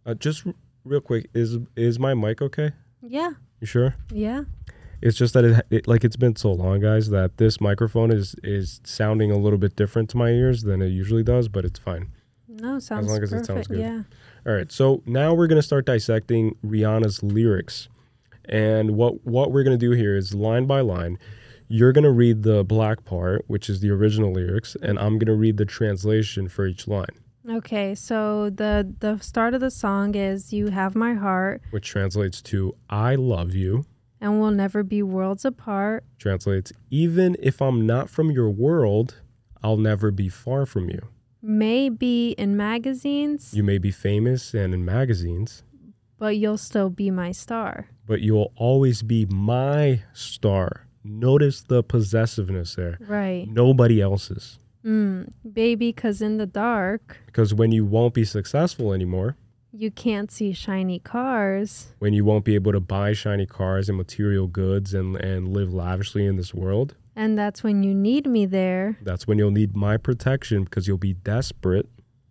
Uh, 0.06 0.14
just 0.14 0.48
r- 0.48 0.54
real 0.86 1.02
quick, 1.02 1.30
is 1.34 1.58
is 1.76 2.00
my 2.00 2.14
mic 2.14 2.42
okay? 2.42 2.72
Yeah. 3.02 3.32
You 3.60 3.68
sure? 3.68 3.96
Yeah. 4.10 4.44
It's 5.02 5.18
just 5.18 5.34
that 5.34 5.46
it, 5.46 5.66
it 5.70 5.88
like 5.88 6.04
it's 6.04 6.16
been 6.18 6.36
so 6.36 6.52
long, 6.52 6.80
guys, 6.82 7.10
that 7.10 7.38
this 7.38 7.60
microphone 7.62 8.12
is 8.12 8.36
is 8.44 8.82
sounding 8.84 9.32
a 9.32 9.38
little 9.38 9.60
bit 9.60 9.76
different 9.76 10.10
to 10.12 10.18
my 10.18 10.30
ears 10.30 10.64
than 10.64 10.82
it 10.82 10.90
usually 10.90 11.24
does, 11.24 11.48
but 11.48 11.66
it's 11.66 11.80
fine. 11.80 12.12
No, 12.48 12.80
sounds 12.80 13.08
long 13.08 13.24
as 13.24 13.32
it 13.32 13.38
perfect. 13.38 13.48
sounds 13.48 13.68
good. 13.68 13.80
Yeah. 13.80 14.02
All 14.46 14.54
right, 14.54 14.72
so 14.72 15.02
now 15.06 15.34
we're 15.34 15.48
going 15.48 15.62
to 15.62 15.66
start 15.66 15.86
dissecting 15.86 16.56
Rihanna's 16.66 17.22
lyrics. 17.24 17.88
And 18.46 18.92
what 18.92 19.26
what 19.26 19.52
we're 19.52 19.64
going 19.64 19.78
to 19.78 19.86
do 19.86 19.92
here 19.92 20.16
is 20.18 20.34
line 20.34 20.66
by 20.66 20.82
line. 20.82 21.18
You're 21.68 21.92
going 21.92 22.04
to 22.04 22.12
read 22.12 22.42
the 22.44 22.64
black 22.64 23.06
part, 23.06 23.44
which 23.48 23.70
is 23.70 23.80
the 23.80 23.92
original 23.92 24.34
lyrics, 24.34 24.76
and 24.82 24.98
I'm 24.98 25.20
going 25.20 25.28
to 25.28 25.36
read 25.36 25.58
the 25.58 25.66
translation 25.66 26.50
for 26.50 26.66
each 26.66 26.88
line, 26.88 27.16
Okay, 27.48 27.94
so 27.94 28.50
the 28.50 28.92
the 29.00 29.20
start 29.20 29.54
of 29.54 29.62
the 29.62 29.70
song 29.70 30.16
is 30.16 30.52
"You 30.52 30.70
Have 30.70 30.96
My 30.96 31.14
Heart" 31.14 31.62
which 31.70 31.88
translates 31.88 32.42
to 32.44 32.76
I 32.90 33.14
love 33.16 33.54
you. 33.54 33.86
And 34.22 34.40
we'll 34.40 34.52
never 34.52 34.84
be 34.84 35.02
worlds 35.04 35.46
apart. 35.46 36.04
Translates 36.18 36.72
even 36.90 37.36
if 37.40 37.62
I'm 37.62 37.86
not 37.86 38.10
from 38.10 38.32
your 38.32 38.50
world, 38.50 39.16
I'll 39.64 39.78
never 39.78 40.12
be 40.12 40.30
far 40.30 40.66
from 40.66 40.90
you. 40.90 41.08
May 41.42 41.90
be 41.90 42.32
in 42.32 42.58
magazines, 42.58 43.54
You 43.54 43.64
may 43.64 43.78
be 43.78 43.92
famous 43.92 44.54
and 44.54 44.74
in 44.74 44.84
magazines, 44.84 45.64
but 46.18 46.38
you'll 46.38 46.58
still 46.58 46.90
be 46.90 47.10
my 47.12 47.32
star. 47.32 47.88
but 48.06 48.22
you'll 48.22 48.52
always 48.56 49.02
be 49.04 49.26
my 49.28 50.02
star. 50.14 50.88
Notice 51.04 51.62
the 51.62 51.82
possessiveness 51.84 52.76
there. 52.76 52.98
Right. 53.00 53.48
Nobody 53.48 54.02
else's. 54.02 54.60
Mm, 54.86 55.32
baby, 55.54 55.90
because 55.94 56.22
in 56.22 56.38
the 56.38 56.46
dark, 56.46 57.18
Because 57.28 57.54
when 57.54 57.72
you 57.72 57.86
won't 57.86 58.14
be 58.14 58.24
successful 58.26 58.94
anymore, 58.94 59.38
you 59.72 59.92
can't 59.92 60.32
see 60.32 60.52
shiny 60.54 61.00
cars. 61.00 61.94
when 62.00 62.14
you 62.14 62.26
won't 62.26 62.44
be 62.46 62.56
able 62.56 62.72
to 62.72 62.80
buy 62.80 63.14
shiny 63.14 63.46
cars 63.46 63.88
and 63.90 63.98
material 63.98 64.48
goods 64.48 64.94
and, 64.94 65.16
and 65.18 65.54
live 65.54 65.74
lavishly 65.74 66.26
in 66.26 66.36
this 66.38 66.54
world, 66.54 66.96
And 67.16 67.38
that's 67.38 67.64
when 67.64 67.84
you 67.84 67.94
need 67.94 68.26
me 68.28 68.46
there. 68.46 68.98
that's 69.04 69.28
when 69.28 69.38
you'll 69.38 69.52
need 69.52 69.76
my 69.76 69.98
protection 69.98 70.64
because 70.64 70.88
you'll 70.88 70.98
be 70.98 71.14
desperate. 71.14 71.88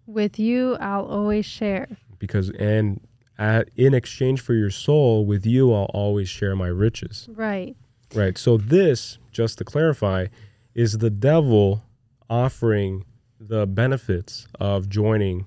With 0.06 0.38
you, 0.38 0.76
I'll 0.80 1.04
always 1.06 1.44
share. 1.46 1.86
Because, 2.18 2.50
and 2.58 3.00
at, 3.38 3.68
in 3.76 3.94
exchange 3.94 4.40
for 4.40 4.54
your 4.54 4.70
soul, 4.70 5.24
with 5.26 5.44
you, 5.46 5.72
I'll 5.72 5.90
always 5.94 6.28
share 6.28 6.56
my 6.56 6.68
riches. 6.68 7.28
Right. 7.30 7.76
Right. 8.14 8.36
So, 8.38 8.56
this, 8.56 9.18
just 9.32 9.58
to 9.58 9.64
clarify, 9.64 10.26
is 10.74 10.98
the 10.98 11.10
devil 11.10 11.84
offering 12.30 13.04
the 13.38 13.66
benefits 13.66 14.48
of 14.58 14.88
joining 14.88 15.46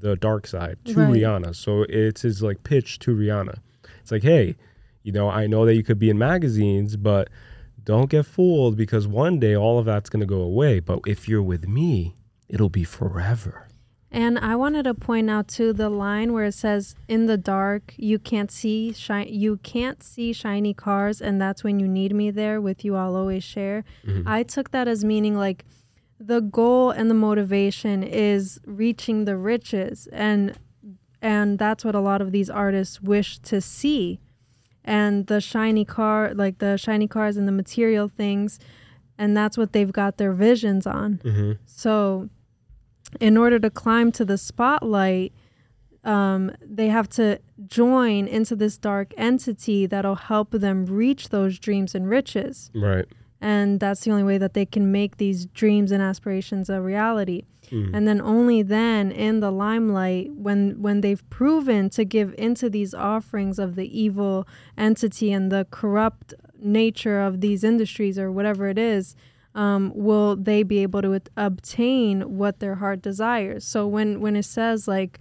the 0.00 0.16
dark 0.16 0.46
side 0.46 0.76
to 0.86 0.94
Right. 0.94 1.14
Rihanna. 1.20 1.54
So, 1.56 1.84
it's 1.88 2.22
his 2.22 2.42
like 2.42 2.62
pitch 2.64 2.98
to 3.00 3.14
Rihanna. 3.16 3.58
It's 4.00 4.10
like, 4.12 4.22
hey, 4.22 4.56
you 5.02 5.12
know, 5.12 5.28
I 5.28 5.46
know 5.46 5.64
that 5.66 5.74
you 5.74 5.82
could 5.82 5.98
be 5.98 6.10
in 6.10 6.18
magazines, 6.18 6.96
but 6.96 7.28
don't 7.84 8.10
get 8.10 8.26
fooled 8.26 8.76
because 8.76 9.06
one 9.06 9.38
day 9.38 9.56
all 9.56 9.78
of 9.78 9.86
that's 9.86 10.10
going 10.10 10.20
to 10.20 10.26
go 10.26 10.40
away. 10.40 10.80
But 10.80 11.00
if 11.06 11.28
you're 11.28 11.42
with 11.42 11.66
me, 11.68 12.14
it'll 12.48 12.68
be 12.68 12.84
forever. 12.84 13.66
And 14.10 14.38
I 14.38 14.56
wanted 14.56 14.84
to 14.84 14.94
point 14.94 15.28
out 15.28 15.48
too 15.48 15.74
the 15.74 15.90
line 15.90 16.32
where 16.32 16.46
it 16.46 16.52
says, 16.54 16.94
"In 17.08 17.26
the 17.26 17.36
dark, 17.36 17.92
you 17.98 18.18
can't 18.18 18.50
see 18.50 18.92
shi- 18.94 19.28
you 19.30 19.58
can't 19.58 20.02
see 20.02 20.32
shiny 20.32 20.72
cars, 20.72 21.20
and 21.20 21.38
that's 21.38 21.62
when 21.62 21.78
you 21.78 21.86
need 21.86 22.14
me 22.14 22.30
there. 22.30 22.58
With 22.58 22.86
you, 22.86 22.96
I'll 22.96 23.14
always 23.16 23.44
share." 23.44 23.84
Mm-hmm. 24.06 24.26
I 24.26 24.44
took 24.44 24.70
that 24.70 24.88
as 24.88 25.04
meaning 25.04 25.36
like 25.36 25.66
the 26.20 26.40
goal 26.40 26.90
and 26.90 27.10
the 27.10 27.14
motivation 27.14 28.02
is 28.02 28.60
reaching 28.64 29.24
the 29.24 29.36
riches, 29.36 30.08
and 30.12 30.58
and 31.20 31.58
that's 31.58 31.84
what 31.84 31.94
a 31.94 32.00
lot 32.00 32.20
of 32.20 32.32
these 32.32 32.48
artists 32.50 33.00
wish 33.00 33.38
to 33.40 33.60
see. 33.60 34.20
And 34.84 35.26
the 35.26 35.40
shiny 35.40 35.84
car, 35.84 36.32
like 36.34 36.58
the 36.58 36.76
shiny 36.76 37.08
cars 37.08 37.36
and 37.36 37.46
the 37.46 37.52
material 37.52 38.08
things, 38.08 38.58
and 39.18 39.36
that's 39.36 39.58
what 39.58 39.72
they've 39.72 39.92
got 39.92 40.16
their 40.16 40.32
visions 40.32 40.86
on. 40.86 41.20
So 41.66 42.30
in 43.20 43.36
order 43.36 43.58
to 43.58 43.70
climb 43.70 44.12
to 44.12 44.24
the 44.24 44.38
spotlight, 44.38 45.32
um, 46.04 46.52
they 46.60 46.88
have 46.88 47.08
to 47.10 47.38
join 47.66 48.26
into 48.28 48.56
this 48.56 48.78
dark 48.78 49.12
entity 49.16 49.86
that'll 49.86 50.14
help 50.14 50.52
them 50.52 50.86
reach 50.86 51.28
those 51.30 51.58
dreams 51.58 51.94
and 51.94 52.08
riches. 52.08 52.70
Right. 52.74 53.06
And 53.40 53.78
that's 53.78 54.00
the 54.00 54.10
only 54.10 54.24
way 54.24 54.38
that 54.38 54.54
they 54.54 54.66
can 54.66 54.90
make 54.90 55.16
these 55.18 55.46
dreams 55.46 55.92
and 55.92 56.02
aspirations 56.02 56.68
a 56.68 56.80
reality. 56.80 57.44
And 57.94 58.08
then 58.08 58.20
only 58.20 58.62
then 58.62 59.12
in 59.12 59.40
the 59.40 59.50
limelight 59.50 60.32
when 60.32 60.80
when 60.80 61.02
they've 61.02 61.22
proven 61.28 61.90
to 61.90 62.04
give 62.04 62.34
into 62.38 62.70
these 62.70 62.94
offerings 62.94 63.58
of 63.58 63.74
the 63.74 63.86
evil 64.00 64.48
entity 64.76 65.32
and 65.32 65.52
the 65.52 65.66
corrupt 65.70 66.34
nature 66.58 67.20
of 67.20 67.40
these 67.40 67.62
industries 67.64 68.18
or 68.18 68.32
whatever 68.32 68.68
it 68.68 68.78
is, 68.78 69.14
um, 69.54 69.92
will 69.94 70.34
they 70.34 70.62
be 70.62 70.78
able 70.78 71.02
to 71.02 71.20
obtain 71.36 72.38
what 72.38 72.60
their 72.60 72.76
heart 72.76 73.02
desires? 73.02 73.64
So 73.66 73.86
when 73.86 74.20
when 74.20 74.34
it 74.34 74.44
says 74.46 74.88
like 74.88 75.18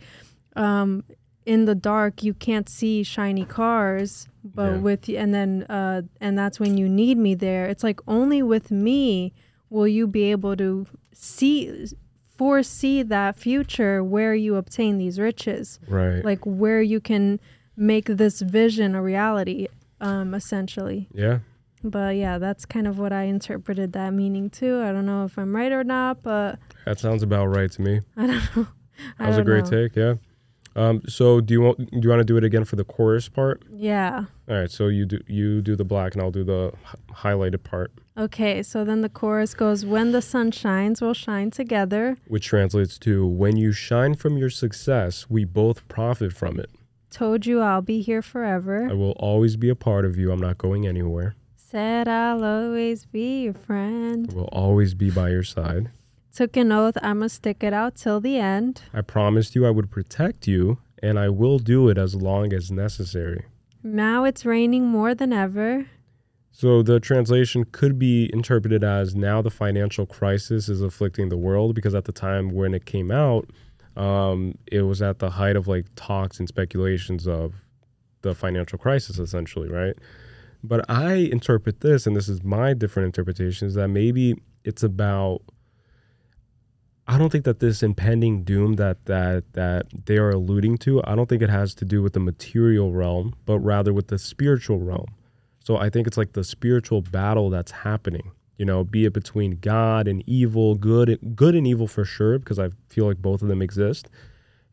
um, 0.55 1.03
in 1.45 1.65
the 1.65 1.75
dark 1.75 2.23
you 2.23 2.33
can't 2.33 2.69
see 2.69 3.03
shiny 3.03 3.45
cars, 3.45 4.27
but 4.53 4.71
Yeah. 4.73 4.77
with 4.77 5.09
you 5.09 5.17
and 5.17 5.33
then 5.33 5.63
uh, 5.69 6.01
and 6.21 6.37
that's 6.37 6.59
when 6.59 6.77
you 6.77 6.87
need 6.89 7.17
me 7.17 7.35
there. 7.35 7.65
It's 7.65 7.83
like 7.83 7.99
only 8.07 8.41
with 8.43 8.71
me 8.71 9.33
will 9.69 9.87
you 9.87 10.07
be 10.07 10.23
able 10.31 10.55
to 10.57 10.85
see 11.13 11.85
foresee 12.37 13.01
that 13.03 13.35
future 13.37 14.03
where 14.03 14.33
you 14.35 14.55
obtain 14.55 14.97
these 14.97 15.19
riches 15.19 15.79
Right. 15.87 16.23
like 16.23 16.39
where 16.45 16.81
you 16.81 16.99
can 16.99 17.39
make 17.75 18.05
this 18.05 18.41
vision 18.41 18.93
a 18.95 19.01
reality 19.01 19.67
um 20.01 20.33
essentially 20.35 21.07
yeah. 21.13 21.39
but 21.83 22.15
yeah 22.15 22.37
that's 22.37 22.63
kind 22.65 22.87
of 22.87 22.99
what 22.99 23.11
i 23.11 23.23
interpreted 23.23 23.93
that 23.93 24.11
meaning 24.13 24.49
too 24.51 24.81
i 24.83 24.91
don't 24.91 25.05
know 25.07 25.25
if 25.25 25.37
i'm 25.39 25.55
right 25.55 25.71
or 25.71 25.83
not 25.83 26.21
but 26.21 26.59
That 26.85 26.99
sounds 26.99 27.23
about 27.23 27.47
right 27.47 27.71
to 27.71 27.81
me. 27.81 28.01
i 28.17 28.27
don't 28.27 28.55
know 28.55 28.67
I 29.19 29.23
That 29.23 29.27
was 29.29 29.37
a 29.37 29.43
great 29.43 29.65
know. 29.65 29.69
take. 29.69 29.95
Yeah. 29.95 30.13
Um, 30.77 31.01
so 31.07 31.41
do 31.41 31.53
you 31.55 31.61
want 31.61 31.77
do 31.91 31.99
you 32.03 32.09
want 32.09 32.19
to 32.19 32.23
do 32.25 32.37
it 32.37 32.43
again 32.43 32.63
for 32.63 32.75
the 32.75 32.83
chorus 32.83 33.27
part? 33.29 33.63
yeah 33.69 34.25
All 34.47 34.55
right. 34.55 34.69
So 34.71 34.87
you 34.87 35.05
do 35.05 35.19
you 35.27 35.61
do 35.61 35.75
the 35.75 35.83
black 35.83 36.13
and 36.13 36.21
I'll 36.21 36.31
do 36.31 36.43
the 36.43 36.71
h- 36.87 37.15
highlighted 37.23 37.63
part, 37.63 37.91
okay 38.17 38.61
so 38.63 38.85
then 38.85 39.01
the 39.01 39.09
chorus 39.09 39.53
goes 39.55 39.85
when 39.85 40.11
the 40.11 40.21
sun 40.21 40.51
shines 40.51 41.01
we'll 41.01 41.13
shine 41.15 41.49
together 41.51 42.17
which 42.27 42.45
translates 42.47 42.97
to 42.99 43.25
when 43.25 43.57
you 43.57 43.71
shine 43.71 44.13
from 44.15 44.37
your 44.37 44.49
success, 44.51 45.25
we 45.29 45.45
both 45.45 45.87
profit 45.87 46.31
from 46.33 46.59
it. 46.59 46.69
told 47.09 47.45
you 47.47 47.59
i'll 47.61 47.81
be 47.81 48.01
here 48.01 48.21
forever. 48.21 48.87
I 48.89 48.93
will 48.93 49.15
always 49.29 49.55
be 49.57 49.69
a 49.69 49.75
part 49.75 50.05
of 50.05 50.15
you. 50.17 50.31
I'm 50.31 50.39
not 50.49 50.57
going 50.59 50.85
anywhere. 50.85 51.35
said 51.55 52.07
i'll 52.07 52.43
always 52.43 53.05
be 53.05 53.43
your 53.45 53.53
friend 53.53 54.29
I 54.31 54.35
will 54.35 54.49
always 54.63 54.93
be 54.93 55.09
by 55.09 55.29
your 55.29 55.43
side. 55.43 55.89
Took 56.37 56.53
an 56.63 56.71
oath 56.79 56.97
i'ma 57.09 57.27
stick 57.27 57.59
it 57.69 57.73
out 57.81 57.93
till 58.03 58.19
the 58.27 58.37
end 58.37 58.73
I 58.93 59.01
promised 59.01 59.51
you 59.55 59.61
I 59.69 59.71
would 59.77 59.89
protect 59.97 60.41
you, 60.53 60.61
and 61.01 61.15
I 61.25 61.29
will 61.29 61.59
do 61.73 61.79
it 61.91 61.97
as 62.05 62.11
long 62.27 62.47
as 62.53 62.65
necessary. 62.71 63.41
now 63.83 64.17
it's 64.29 64.43
raining 64.55 64.85
more 64.97 65.13
than 65.21 65.31
ever 65.45 65.69
So 66.63 66.81
the 66.91 66.99
translation 66.99 67.59
could 67.77 67.95
be 68.07 68.15
interpreted 68.33 68.83
as 68.83 69.07
now 69.29 69.37
the 69.47 69.55
financial 69.63 70.05
crisis 70.17 70.63
is 70.73 70.81
afflicting 70.89 71.27
the 71.29 71.37
world 71.47 71.69
because 71.77 71.95
at 71.99 72.05
the 72.09 72.11
time 72.27 72.45
when 72.59 72.71
it 72.73 72.83
came 72.93 73.09
out, 73.25 73.43
um, 73.95 74.39
it 74.77 74.81
was 74.91 74.99
at 75.09 75.17
the 75.23 75.29
height 75.39 75.55
of 75.59 75.67
like 75.73 75.85
talks 76.07 76.39
and 76.39 76.47
speculations 76.55 77.27
of 77.27 77.47
the 78.23 78.33
financial 78.33 78.79
crisis, 78.85 79.15
essentially, 79.19 79.69
right? 79.81 79.95
But 80.63 80.79
I 80.89 81.13
interpret 81.37 81.81
this, 81.81 82.07
and 82.07 82.15
this 82.15 82.27
is 82.33 82.39
my 82.43 82.73
different 82.73 83.05
interpretation, 83.11 83.67
is 83.67 83.75
that 83.75 83.89
maybe 83.89 84.25
it's 84.63 84.83
about. 84.93 85.41
I 87.09 87.17
don't 87.17 87.31
think 87.31 87.45
that 87.45 87.59
this 87.59 87.81
impending 87.83 88.43
doom 88.43 88.73
that 88.73 89.05
that 89.05 89.53
that 89.53 89.87
they 90.05 90.17
are 90.17 90.29
alluding 90.31 90.77
to, 90.79 91.01
I 91.05 91.15
don't 91.15 91.27
think 91.27 91.41
it 91.41 91.49
has 91.49 91.73
to 91.75 91.85
do 91.85 92.01
with 92.01 92.13
the 92.13 92.19
material 92.19 92.91
realm, 92.91 93.33
but 93.45 93.59
rather 93.59 93.93
with 93.93 94.07
the 94.07 94.19
spiritual 94.19 94.79
realm. 94.79 95.07
So 95.63 95.77
I 95.77 95.89
think 95.89 96.07
it's 96.07 96.17
like 96.17 96.33
the 96.33 96.43
spiritual 96.43 97.01
battle 97.01 97.49
that's 97.49 97.71
happening, 97.71 98.31
you 98.57 98.65
know, 98.65 98.83
be 98.83 99.05
it 99.05 99.13
between 99.13 99.57
God 99.61 100.07
and 100.07 100.21
evil, 100.27 100.75
good 100.75 101.17
good 101.35 101.55
and 101.55 101.65
evil 101.65 101.87
for 101.87 102.03
sure, 102.03 102.39
because 102.39 102.59
I 102.59 102.69
feel 102.89 103.05
like 103.05 103.21
both 103.21 103.41
of 103.41 103.47
them 103.47 103.61
exist. 103.61 104.09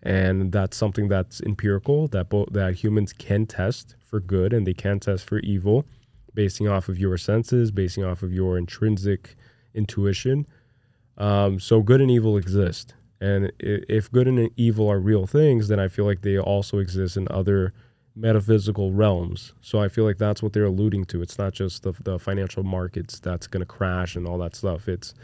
And 0.02 0.52
that's 0.52 0.76
something 0.76 1.08
that's 1.08 1.40
empirical 1.40 2.08
that 2.08 2.28
both 2.28 2.48
that 2.52 2.74
humans 2.74 3.12
can 3.12 3.46
test 3.46 3.94
for 4.04 4.20
good 4.20 4.52
and 4.52 4.66
they 4.66 4.74
can 4.74 4.98
test 4.98 5.24
for 5.24 5.38
evil, 5.38 5.86
basing 6.34 6.66
off 6.66 6.88
of 6.88 6.98
your 6.98 7.16
senses, 7.16 7.70
basing 7.70 8.04
off 8.04 8.22
of 8.24 8.32
your 8.32 8.58
intrinsic 8.58 9.36
intuition. 9.72 10.46
Um, 11.16 11.61
so 11.61 11.83
good 11.83 12.00
and 12.00 12.11
evil 12.11 12.37
exist. 12.37 12.94
And 13.20 13.53
if 13.59 14.11
good 14.11 14.29
and 14.29 14.50
evil 14.57 14.90
are 14.90 14.98
real 14.98 15.27
things, 15.27 15.68
then 15.68 15.81
I 15.81 15.88
feel 15.88 16.05
like 16.05 16.22
they 16.22 16.38
also 16.38 16.79
exist 16.79 17.16
in 17.16 17.27
other 17.31 17.72
metaphysical 18.14 18.92
realms. 18.92 19.53
So 19.61 19.81
I 19.81 19.88
feel 19.88 20.05
like 20.05 20.18
that's 20.18 20.42
what 20.42 20.53
they're 20.53 20.64
alluding 20.64 21.07
to. 21.07 21.22
It's 21.22 21.38
not 21.38 21.53
just 21.53 21.83
the, 21.83 21.92
the 21.92 22.18
financial 22.18 22.62
markets 22.62 23.18
that's 23.18 23.46
going 23.46 23.61
to 23.61 23.66
crash 23.66 24.14
and 24.14 24.27
all 24.27 24.38
that 24.38 24.55
stuff. 24.55 24.88
It's 24.88 25.14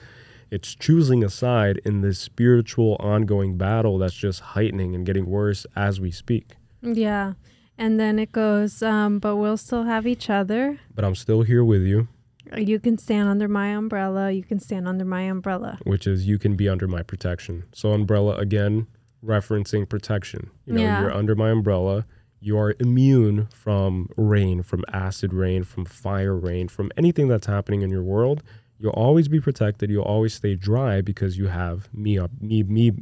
it's 0.51 0.75
choosing 0.75 1.23
a 1.23 1.31
side 1.31 1.81
in 1.85 2.01
this 2.01 2.19
spiritual 2.19 2.97
ongoing 2.99 3.57
battle 3.57 3.99
that's 3.99 4.15
just 4.15 4.41
heightening 4.41 4.97
and 4.97 5.07
getting 5.07 5.27
worse 5.27 5.65
as 5.77 6.01
we 6.01 6.11
speak. 6.11 6.57
Yeah. 6.83 7.35
And 7.79 8.01
then 8.01 8.19
it 8.19 8.33
goes, 8.33 8.83
um, 8.83 9.21
but 9.21 9.37
we'll 9.37 9.57
still 9.57 9.85
have 9.85 10.07
each 10.07 10.29
other. 10.29 10.81
But 10.95 11.05
I'm 11.05 11.15
still 11.15 11.43
here 11.43 11.65
with 11.65 11.83
you, 11.83 12.09
You 12.57 12.79
can 12.81 12.99
stand 12.99 13.29
under 13.29 13.49
my 13.49 13.69
umbrella. 13.69 14.31
You 14.31 14.43
can 14.43 14.59
stand 14.61 14.89
under 14.89 15.05
my 15.05 15.23
umbrella. 15.23 15.79
which 15.85 16.07
is 16.07 16.27
you 16.27 16.39
can 16.39 16.57
be 16.57 16.69
under 16.69 16.87
my 16.89 17.03
protection. 17.03 17.65
So 17.73 17.93
umbrella 17.93 18.37
again, 18.37 18.87
referencing 19.25 19.89
protection. 19.89 20.51
You 20.67 20.75
know, 20.75 20.83
Yeah. 20.83 21.01
you're 21.03 21.13
under 21.15 21.35
my 21.35 21.51
umbrella. 21.51 22.07
You 22.41 22.59
are 22.59 22.75
immune 22.81 23.49
from 23.53 24.09
rain, 24.17 24.63
from 24.63 24.83
acid 24.93 25.35
rain, 25.35 25.63
from 25.65 25.85
fire 25.85 26.35
rain, 26.35 26.69
from 26.69 26.91
anything 26.97 27.29
that's 27.29 27.47
happening 27.47 27.83
in 27.83 27.91
your 27.91 28.03
world. 28.03 28.43
You'll 28.79 28.93
always 28.93 29.29
be 29.29 29.41
protected. 29.41 29.91
You'll 29.91 30.05
always 30.05 30.33
stay 30.33 30.55
dry 30.55 31.03
because 31.03 31.37
you 31.37 31.49
have 31.49 31.89
me 31.93 32.19
up, 32.19 32.31
me, 32.41 32.63
me, 32.63 32.93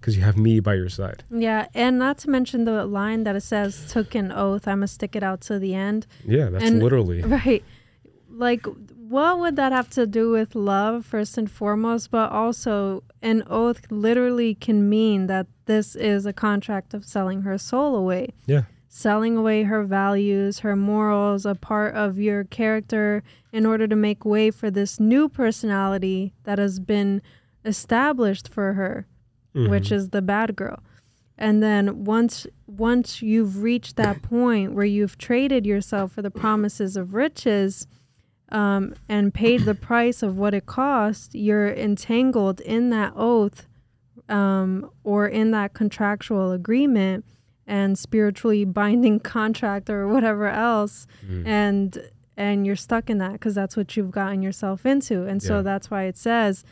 because 0.00 0.16
you 0.16 0.22
have 0.22 0.38
me 0.38 0.60
by 0.60 0.74
your 0.74 0.88
side. 0.88 1.24
Yeah, 1.30 1.66
and 1.74 1.98
not 1.98 2.16
to 2.18 2.30
mention 2.30 2.64
the 2.64 2.86
line 2.86 3.24
that 3.24 3.36
it 3.36 3.42
says, 3.42 3.84
"Took 3.92 4.14
an 4.14 4.32
oath, 4.32 4.66
I 4.66 4.74
must 4.76 4.94
stick 4.94 5.14
it 5.14 5.22
out 5.22 5.42
to 5.42 5.58
the 5.58 5.74
end." 5.74 6.06
Yeah, 6.24 6.48
that's 6.48 6.64
And- 6.64 6.82
literally. 6.82 7.20
Right. 7.38 7.62
Like, 8.40 8.64
what 9.08 9.38
would 9.38 9.56
that 9.56 9.70
have 9.70 9.90
to 9.90 10.06
do 10.06 10.30
with 10.30 10.54
love, 10.54 11.04
first 11.04 11.36
and 11.36 11.50
foremost? 11.50 12.10
But 12.10 12.32
also, 12.32 13.02
an 13.20 13.42
oath 13.48 13.82
literally 13.90 14.54
can 14.54 14.88
mean 14.88 15.26
that 15.26 15.46
this 15.66 15.94
is 15.94 16.24
a 16.24 16.32
contract 16.32 16.94
of 16.94 17.04
selling 17.04 17.42
her 17.42 17.58
soul 17.58 17.94
away, 17.94 18.30
Yeah. 18.46 18.62
selling 18.88 19.36
away 19.36 19.64
her 19.64 19.84
values, 19.84 20.60
her 20.60 20.74
morals, 20.74 21.44
a 21.44 21.54
part 21.54 21.94
of 21.94 22.18
your 22.18 22.44
character 22.44 23.22
in 23.52 23.66
order 23.66 23.86
to 23.86 23.94
make 23.94 24.24
way 24.24 24.50
for 24.50 24.70
this 24.70 24.98
new 24.98 25.28
personality 25.28 26.32
that 26.44 26.58
has 26.58 26.80
been 26.80 27.20
established 27.64 28.48
for 28.48 28.72
her, 28.72 29.06
mm-hmm. 29.54 29.70
which 29.70 29.92
is 29.92 30.10
the 30.10 30.22
bad 30.22 30.56
girl. 30.56 30.82
And 31.36 31.62
then 31.62 32.04
once 32.04 32.46
once 32.66 33.20
you've 33.22 33.62
reached 33.62 33.96
that 33.96 34.22
point 34.22 34.72
where 34.72 34.84
you've 34.84 35.18
traded 35.18 35.66
yourself 35.66 36.12
for 36.12 36.22
the 36.22 36.30
promises 36.30 36.96
of 36.96 37.12
riches 37.14 37.86
um, 38.50 38.94
and 39.08 39.32
paid 39.32 39.62
the 39.62 39.74
price 39.74 40.22
of 40.22 40.36
what 40.36 40.54
it 40.54 40.66
cost, 40.66 41.34
you're 41.34 41.68
entangled 41.72 42.60
in 42.60 42.90
that 42.90 43.12
oath 43.16 43.66
um, 44.28 44.90
or 45.04 45.26
in 45.26 45.50
that 45.52 45.72
contractual 45.74 46.52
agreement 46.52 47.24
and 47.66 47.98
spiritually 47.98 48.64
binding 48.80 49.20
contract 49.20 49.88
or 49.90 50.06
whatever 50.08 50.48
else, 50.48 51.06
and 51.46 52.10
and 52.36 52.64
you're 52.66 52.76
stuck 52.76 53.10
in 53.10 53.18
that 53.18 53.32
because 53.32 53.54
that's 53.54 53.76
what 53.76 53.96
you've 53.96 54.10
gotten 54.10 54.40
yourself 54.42 54.86
into, 54.86 55.24
and 55.26 55.42
so 55.42 55.56
Yeah. 55.56 55.62
that's 55.62 55.90
why 55.90 56.04
it 56.04 56.16
says 56.16 56.64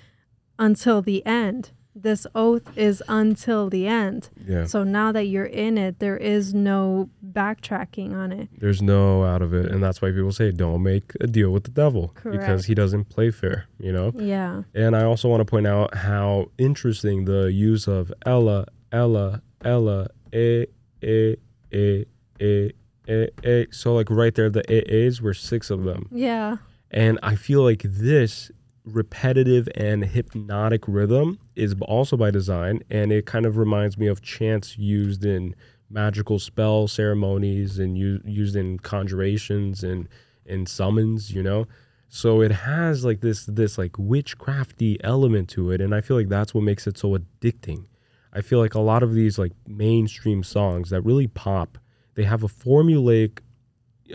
until 0.58 1.02
the 1.02 1.24
end. 1.26 1.70
This 2.02 2.26
oath 2.34 2.76
is 2.76 3.02
until 3.08 3.68
the 3.68 3.86
end. 3.86 4.30
Yeah. 4.46 4.66
So 4.66 4.84
now 4.84 5.10
that 5.12 5.24
you're 5.24 5.44
in 5.44 5.76
it, 5.76 5.98
there 5.98 6.16
is 6.16 6.54
no 6.54 7.10
backtracking 7.32 8.14
on 8.14 8.30
it. 8.32 8.48
There's 8.56 8.80
no 8.80 9.24
out 9.24 9.42
of 9.42 9.52
it. 9.52 9.66
And 9.66 9.82
that's 9.82 10.00
why 10.00 10.10
people 10.10 10.32
say 10.32 10.52
don't 10.52 10.82
make 10.82 11.12
a 11.20 11.26
deal 11.26 11.50
with 11.50 11.64
the 11.64 11.70
devil 11.70 12.14
because 12.22 12.66
he 12.66 12.74
doesn't 12.74 13.08
play 13.08 13.30
fair, 13.30 13.66
you 13.78 13.92
know? 13.92 14.12
Yeah. 14.14 14.62
And 14.74 14.94
I 14.96 15.04
also 15.04 15.28
want 15.28 15.40
to 15.40 15.44
point 15.44 15.66
out 15.66 15.94
how 15.94 16.50
interesting 16.56 17.24
the 17.24 17.52
use 17.52 17.88
of 17.88 18.12
Ella, 18.24 18.66
Ella, 18.92 19.42
Ella, 19.64 20.08
eh, 20.32 20.66
eh, 21.02 21.34
eh, 21.72 22.04
eh, 22.40 22.68
eh, 23.08 23.26
eh. 23.42 23.64
So, 23.70 23.94
like 23.94 24.08
right 24.10 24.34
there, 24.34 24.50
the 24.50 24.68
eh, 24.70 24.82
ehs 24.88 25.20
were 25.20 25.34
six 25.34 25.70
of 25.70 25.84
them. 25.84 26.08
Yeah. 26.12 26.58
And 26.90 27.18
I 27.22 27.34
feel 27.34 27.62
like 27.62 27.82
this 27.82 28.50
repetitive 28.94 29.68
and 29.74 30.04
hypnotic 30.04 30.84
rhythm 30.86 31.38
is 31.56 31.74
also 31.82 32.16
by 32.16 32.30
design. 32.30 32.82
And 32.90 33.12
it 33.12 33.26
kind 33.26 33.46
of 33.46 33.56
reminds 33.56 33.98
me 33.98 34.06
of 34.06 34.22
chants 34.22 34.78
used 34.78 35.24
in 35.24 35.54
magical 35.90 36.38
spell 36.38 36.88
ceremonies 36.88 37.78
and 37.78 37.96
u- 37.96 38.22
used 38.24 38.56
in 38.56 38.78
conjurations 38.78 39.82
and, 39.82 40.08
and 40.46 40.68
summons, 40.68 41.32
you 41.32 41.42
know? 41.42 41.66
So 42.08 42.40
it 42.40 42.50
has 42.50 43.04
like 43.04 43.20
this 43.20 43.44
this 43.44 43.76
like 43.76 43.92
witchcrafty 43.92 44.96
element 45.04 45.50
to 45.50 45.70
it, 45.70 45.80
and 45.80 45.94
I 45.94 46.00
feel 46.00 46.16
like 46.16 46.28
that's 46.28 46.54
what 46.54 46.64
makes 46.64 46.86
it 46.86 46.96
so 46.96 47.16
addicting. 47.16 47.84
I 48.32 48.40
feel 48.40 48.58
like 48.58 48.74
a 48.74 48.80
lot 48.80 49.02
of 49.02 49.14
these 49.14 49.38
like 49.38 49.52
mainstream 49.66 50.42
songs 50.42 50.90
that 50.90 51.02
really 51.02 51.26
pop, 51.26 51.78
they 52.14 52.24
have 52.24 52.42
a 52.42 52.48
formulaic 52.48 53.40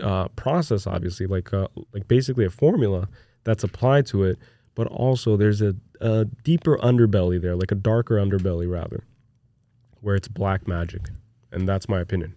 uh, 0.02 0.28
process, 0.28 0.86
obviously, 0.86 1.26
like 1.26 1.52
uh, 1.54 1.68
like 1.92 2.08
basically 2.08 2.44
a 2.44 2.50
formula 2.50 3.08
that's 3.44 3.62
applied 3.62 4.06
to 4.06 4.24
it, 4.24 4.38
but 4.74 4.86
also 4.88 5.36
there's 5.36 5.62
a, 5.62 5.74
a 6.00 6.26
deeper 6.42 6.76
underbelly 6.78 7.40
there, 7.40 7.56
like 7.56 7.72
a 7.72 7.76
darker 7.76 8.16
underbelly 8.16 8.70
rather, 8.70 9.04
where 10.00 10.14
it's 10.14 10.28
black 10.28 10.66
magic, 10.68 11.02
and 11.52 11.68
that's 11.68 11.88
my 11.88 12.00
opinion. 12.00 12.34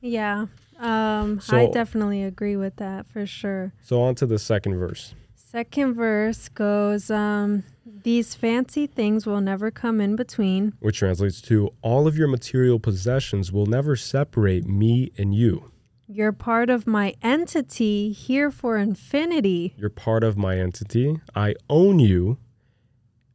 Yeah. 0.00 0.46
Um, 0.78 1.40
I 1.50 1.66
definitely 1.66 2.22
agree 2.24 2.56
with 2.56 2.76
that 2.76 3.08
for 3.08 3.26
sure. 3.26 3.72
So 3.82 4.02
on 4.02 4.14
to 4.16 4.26
the 4.26 4.38
second 4.38 4.76
verse. 4.76 5.14
Second 5.34 5.94
verse 5.94 6.48
goes, 6.48 7.10
um, 7.10 7.62
these 8.02 8.34
fancy 8.34 8.86
things 8.88 9.24
will 9.24 9.40
never 9.40 9.70
come 9.70 10.00
in 10.00 10.16
between. 10.16 10.74
which 10.80 10.98
translates 10.98 11.40
to 11.42 11.72
all 11.80 12.06
of 12.08 12.18
your 12.18 12.26
material 12.26 12.80
possessions 12.80 13.52
will 13.52 13.66
never 13.66 13.94
separate 13.94 14.66
me 14.66 15.12
and 15.16 15.34
you. 15.34 15.70
You're 16.06 16.32
part 16.32 16.68
of 16.68 16.86
my 16.86 17.14
entity 17.22 18.12
here 18.12 18.50
for 18.50 18.76
infinity. 18.76 19.74
You're 19.78 19.88
part 19.88 20.22
of 20.22 20.36
my 20.36 20.56
entity. 20.58 21.20
I 21.34 21.54
own 21.70 21.98
you 21.98 22.38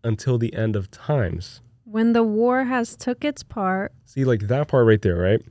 until 0.03 0.38
the 0.38 0.53
end 0.53 0.75
of 0.75 0.91
times. 0.91 1.62
When 1.84 2.13
the 2.13 2.23
war 2.23 2.65
has 2.65 2.95
took 2.95 3.25
its 3.25 3.41
part, 3.41 3.91
See, 4.05 4.23
like 4.23 4.41
that 4.41 4.67
part 4.67 4.86
right 4.86 5.01
there, 5.01 5.17
right? 5.17 5.41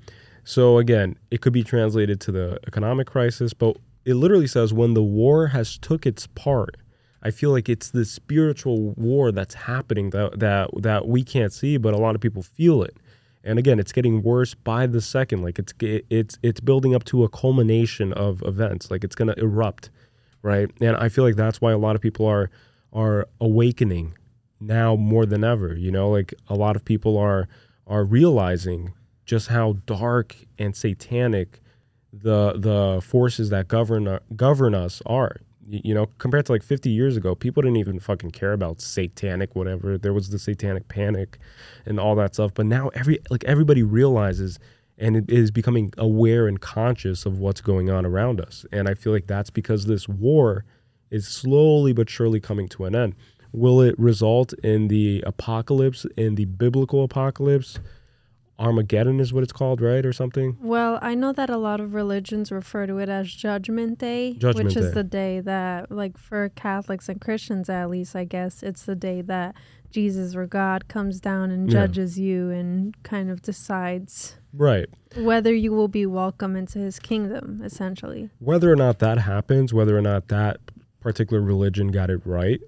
So 0.45 0.79
again, 0.79 1.17
it 1.31 1.41
could 1.41 1.53
be 1.53 1.65
translated 1.65 2.21
to 2.23 2.33
the 2.33 2.61
economic 2.67 3.09
crisis, 3.09 3.53
but 3.53 3.77
it 4.05 4.15
literally 4.15 4.47
says 4.47 4.73
when 4.73 4.95
the 4.95 5.03
war 5.03 5.49
has 5.49 5.77
took 5.77 6.07
its 6.07 6.29
part. 6.29 6.77
I 7.21 7.33
feel 7.33 7.51
like 7.51 7.69
it's 7.69 7.91
the 7.91 8.05
spiritual 8.05 8.93
war 8.93 9.33
that's 9.33 9.55
happening 9.55 10.11
that 10.11 10.39
that 10.39 10.71
that 10.83 11.09
we 11.09 11.25
can't 11.25 11.53
see, 11.53 11.77
but 11.77 11.93
a 11.93 11.99
lot 11.99 12.15
of 12.15 12.21
people 12.21 12.43
feel 12.43 12.85
it. 12.85 12.97
And 13.45 13.59
again, 13.59 13.79
it's 13.79 13.93
getting 13.93 14.23
worse 14.23 14.55
by 14.55 14.87
the 14.87 15.01
second. 15.01 15.43
Like 15.43 15.59
it's 15.59 15.73
it's 15.81 16.39
it's 16.43 16.61
building 16.61 16.95
up 16.95 17.05
to 17.05 17.25
a 17.25 17.29
culmination 17.29 18.13
of 18.13 18.43
events. 18.45 18.91
Like 18.91 19.05
it's 19.05 19.15
gonna 19.15 19.35
erupt, 19.37 19.91
right? 20.43 20.71
And 20.81 20.97
I 20.97 21.09
feel 21.09 21.25
like 21.25 21.37
that's 21.37 21.61
why 21.61 21.73
a 21.73 21.79
lot 21.79 21.97
of 21.97 22.03
people 22.03 22.27
are 22.27 22.51
are 22.93 23.29
awakening 23.41 24.15
now 24.61 24.97
more 24.97 25.27
than 25.27 25.45
ever. 25.45 25.75
You 25.75 25.91
know, 25.91 26.11
like 26.11 26.35
a 26.49 26.55
lot 26.55 26.77
of 26.77 26.85
people 26.85 27.17
are 27.17 27.49
are 27.87 28.05
realizing 28.05 28.93
just 29.25 29.49
how 29.49 29.77
dark 29.87 30.37
and 30.59 30.75
satanic 30.75 31.61
the 32.13 32.55
the 32.57 33.01
forces 33.03 33.51
that 33.51 33.69
govern 33.69 34.19
govern 34.35 34.75
us 34.75 35.03
are. 35.07 35.37
You 35.71 35.93
know, 35.93 36.07
compared 36.19 36.47
to 36.47 36.53
like 36.53 36.63
50 36.63 36.89
years 36.89 37.17
ago, 37.17 37.35
people 37.35 37.63
didn't 37.63 37.77
even 37.77 38.01
fucking 38.01 38.31
care 38.31 38.53
about 38.53 38.81
satanic 38.81 39.55
whatever. 39.55 39.99
There 39.99 40.15
was 40.15 40.31
the 40.31 40.39
satanic 40.39 40.89
panic 40.89 41.39
and 41.85 42.01
all 42.01 42.15
that 42.17 42.35
stuff, 42.35 42.53
but 42.55 42.65
now 42.67 42.89
every 42.89 43.19
like 43.29 43.45
everybody 43.45 43.83
realizes 43.83 44.59
and 44.97 45.31
is 45.31 45.51
becoming 45.51 45.93
aware 45.99 46.49
and 46.49 46.61
conscious 46.61 47.27
of 47.27 47.39
what's 47.39 47.61
going 47.61 47.91
on 47.91 48.05
around 48.05 48.41
us. 48.41 48.67
And 48.73 48.89
I 48.89 48.95
feel 48.95 49.13
like 49.13 49.27
that's 49.27 49.51
because 49.51 49.87
this 49.87 50.09
war 50.09 50.65
is 51.11 51.27
slowly 51.27 51.93
but 51.93 52.11
surely 52.11 52.41
coming 52.41 52.69
to 52.71 52.85
an 52.85 52.95
end. 52.95 53.15
Will 53.53 53.81
it 53.81 53.99
result 53.99 54.53
in 54.65 54.89
the 54.89 55.23
apocalypse, 55.27 56.05
in 56.17 56.35
the 56.35 56.45
biblical 56.47 57.05
apocalypse? 57.05 57.79
Armageddon 58.59 59.21
is 59.21 59.33
what 59.33 59.43
it's 59.43 59.53
called, 59.53 59.81
right? 59.81 60.05
Or 60.05 60.13
something? 60.13 60.57
well, 60.61 60.99
I 61.01 61.15
know 61.15 61.33
that 61.33 61.49
a 61.51 61.57
lot 61.57 61.81
of 61.81 61.95
religions 61.95 62.51
refer 62.51 62.87
to 62.87 62.99
it 62.99 63.09
as 63.09 63.33
Judgment 63.33 63.99
Day, 63.99 64.35
Judgment 64.35 64.67
which 64.69 64.77
is 64.77 64.87
Day. 64.89 64.95
the 64.95 65.05
day 65.05 65.41
that, 65.41 65.91
like, 65.93 66.19
for 66.19 66.49
Catholics 66.51 67.09
and 67.09 67.21
Christians 67.21 67.69
at 67.69 67.89
least, 67.89 68.17
I 68.17 68.25
guess, 68.25 68.63
it's 68.63 68.85
the 68.85 68.97
day 68.97 69.23
that 69.23 69.55
Jesus 69.91 70.35
or 70.35 70.47
God 70.47 70.89
comes 70.89 71.21
down 71.21 71.51
and 71.51 71.69
Yeah. 71.69 71.81
judges 71.87 72.19
you 72.19 72.51
and 72.51 72.95
kind 73.05 73.31
of 73.31 73.43
decides 73.43 74.37
Right. 74.53 74.89
whether 75.17 75.55
you 75.55 75.73
will 75.73 75.89
be 75.89 76.05
welcome 76.05 76.57
into 76.57 76.79
his 76.81 76.99
kingdom, 76.99 77.61
essentially. 77.65 78.31
Whether 78.41 78.73
or 78.73 78.77
not 78.77 78.99
that 78.99 79.19
happens, 79.19 79.73
whether 79.73 79.97
or 79.97 80.03
not 80.03 80.29
that 80.29 80.59
particular 81.01 81.41
religion 81.43 81.89
got 81.89 82.11
it 82.11 82.21
right, 82.25 82.61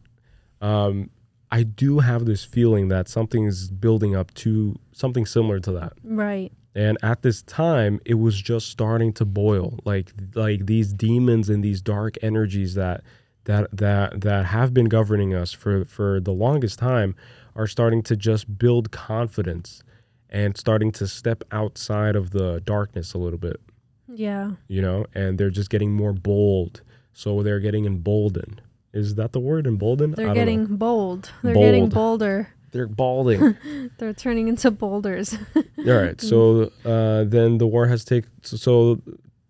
um, 0.62 1.10
I 1.52 1.62
do 1.64 1.98
have 1.98 2.26
this 2.26 2.44
feeling 2.44 2.88
that 2.88 3.08
something's 3.08 3.70
building 3.70 4.14
up 4.14 4.32
to 4.34 4.76
something 4.92 5.26
similar 5.26 5.58
to 5.60 5.72
that. 5.72 5.94
Right. 6.04 6.52
And 6.74 6.96
at 7.02 7.22
this 7.22 7.42
time, 7.42 8.00
it 8.04 8.14
was 8.14 8.40
just 8.40 8.68
starting 8.68 9.12
to 9.14 9.24
boil. 9.24 9.78
Like 9.84 10.12
like 10.34 10.66
these 10.66 10.92
demons 10.92 11.48
and 11.48 11.64
these 11.64 11.80
dark 11.82 12.16
energies 12.22 12.74
that 12.74 13.02
that 13.44 13.68
that 13.76 14.20
that 14.20 14.46
have 14.46 14.72
been 14.72 14.86
governing 14.86 15.34
us 15.34 15.52
for 15.52 15.84
for 15.84 16.20
the 16.20 16.32
longest 16.32 16.78
time 16.78 17.16
are 17.56 17.66
starting 17.66 18.02
to 18.04 18.14
just 18.16 18.58
build 18.58 18.92
confidence 18.92 19.82
and 20.28 20.56
starting 20.56 20.92
to 20.92 21.08
step 21.08 21.42
outside 21.50 22.14
of 22.14 22.30
the 22.30 22.60
darkness 22.64 23.12
a 23.14 23.18
little 23.18 23.38
bit, 23.40 23.60
Yeah. 24.06 24.52
you 24.68 24.80
know, 24.80 25.06
and 25.12 25.36
they're 25.36 25.50
just 25.50 25.70
getting 25.70 25.92
more 25.92 26.12
bold. 26.12 26.82
So 27.12 27.42
they're 27.42 27.58
getting 27.58 27.84
emboldened. 27.86 28.62
Is 28.92 29.14
that 29.16 29.32
the 29.32 29.40
word 29.40 29.66
emboldened? 29.66 30.16
They're 30.16 30.26
I 30.26 30.28
don't 30.28 30.34
getting 30.34 30.60
know. 30.62 30.76
bold. 30.76 31.30
They're 31.42 31.54
getting 31.54 31.88
bolder. 31.88 32.48
they're 32.72 32.86
balding. 32.88 33.56
They're 33.98 34.12
turning 34.14 34.48
into 34.48 34.70
boulders. 34.70 35.34
All 35.56 35.62
right. 35.84 36.20
So 36.20 36.70
uh, 36.84 37.24
then 37.24 37.58
the 37.58 37.66
war 37.66 37.86
has 37.86 38.04
take. 38.04 38.24
So, 38.42 38.56
so 38.56 39.02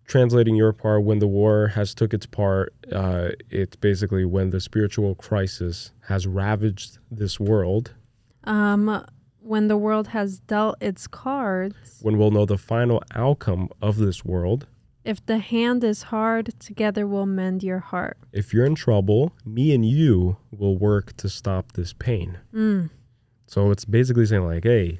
translating 0.05 0.55
your 0.55 0.73
part, 0.73 1.03
when 1.03 1.19
the 1.19 1.27
war 1.27 1.67
has 1.69 1.93
took 1.95 2.13
its 2.13 2.25
part, 2.25 2.73
uh, 2.91 3.29
it's 3.49 3.75
basically 3.75 4.25
when 4.25 4.49
the 4.49 4.59
spiritual 4.59 5.15
crisis 5.15 5.91
has 6.07 6.27
ravaged 6.27 6.97
this 7.09 7.39
world. 7.39 7.93
Um, 8.43 9.05
when 9.39 9.67
the 9.69 9.77
world 9.77 10.07
has 10.09 10.39
dealt 10.39 10.81
its 10.81 11.07
cards, 11.07 11.99
when 12.01 12.17
we'll 12.17 12.31
know 12.31 12.45
the 12.45 12.57
final 12.57 13.01
outcome 13.15 13.69
of 13.81 13.97
this 13.97 14.23
world. 14.25 14.67
If 15.03 15.25
the 15.25 15.39
hand 15.39 15.83
is 15.83 16.03
hard, 16.03 16.53
together 16.59 17.07
we'll 17.07 17.25
mend 17.25 17.63
your 17.63 17.79
heart. 17.79 18.17
If 18.31 18.53
you're 18.53 18.65
in 18.65 18.75
trouble, 18.75 19.33
me 19.45 19.73
and 19.73 19.85
you 19.85 20.37
will 20.51 20.77
work 20.77 21.15
to 21.17 21.29
stop 21.29 21.73
this 21.73 21.93
pain. 21.93 22.39
Mm. 22.53 22.89
So 23.47 23.71
it's 23.71 23.85
basically 23.85 24.25
saying, 24.25 24.45
like, 24.45 24.63
hey, 24.63 24.99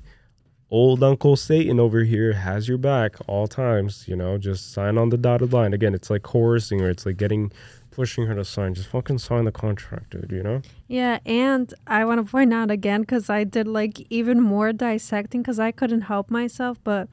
old 0.69 1.03
Uncle 1.03 1.35
Satan 1.35 1.79
over 1.79 2.03
here 2.03 2.33
has 2.33 2.67
your 2.67 2.77
back 2.77 3.15
all 3.27 3.47
times, 3.47 4.07
you 4.07 4.15
know, 4.15 4.37
just 4.37 4.73
sign 4.73 4.97
on 4.97 5.09
the 5.09 5.17
dotted 5.17 5.53
line. 5.53 5.73
Again, 5.73 5.93
it's 5.93 6.09
like 6.09 6.23
coercing 6.23 6.79
her, 6.79 6.89
it's 6.89 7.05
like 7.05 7.17
getting, 7.17 7.51
pushing 7.91 8.25
her 8.25 8.35
to 8.35 8.43
sign. 8.43 8.73
Just 8.73 8.89
fucking 8.89 9.19
sign 9.19 9.45
the 9.45 9.51
contract, 9.51 10.11
dude, 10.11 10.31
you 10.31 10.41
know? 10.41 10.61
Yeah, 10.87 11.19
and 11.25 11.73
I 11.85 12.05
want 12.05 12.25
to 12.25 12.29
point 12.29 12.53
out 12.53 12.71
again 12.71 13.01
because 13.01 13.29
I 13.29 13.43
did 13.43 13.67
like 13.67 14.05
even 14.09 14.41
more 14.41 14.73
dissecting 14.73 15.41
because 15.41 15.59
I 15.59 15.71
couldn't 15.71 16.01
help 16.01 16.31
myself, 16.31 16.77
but 16.83 17.09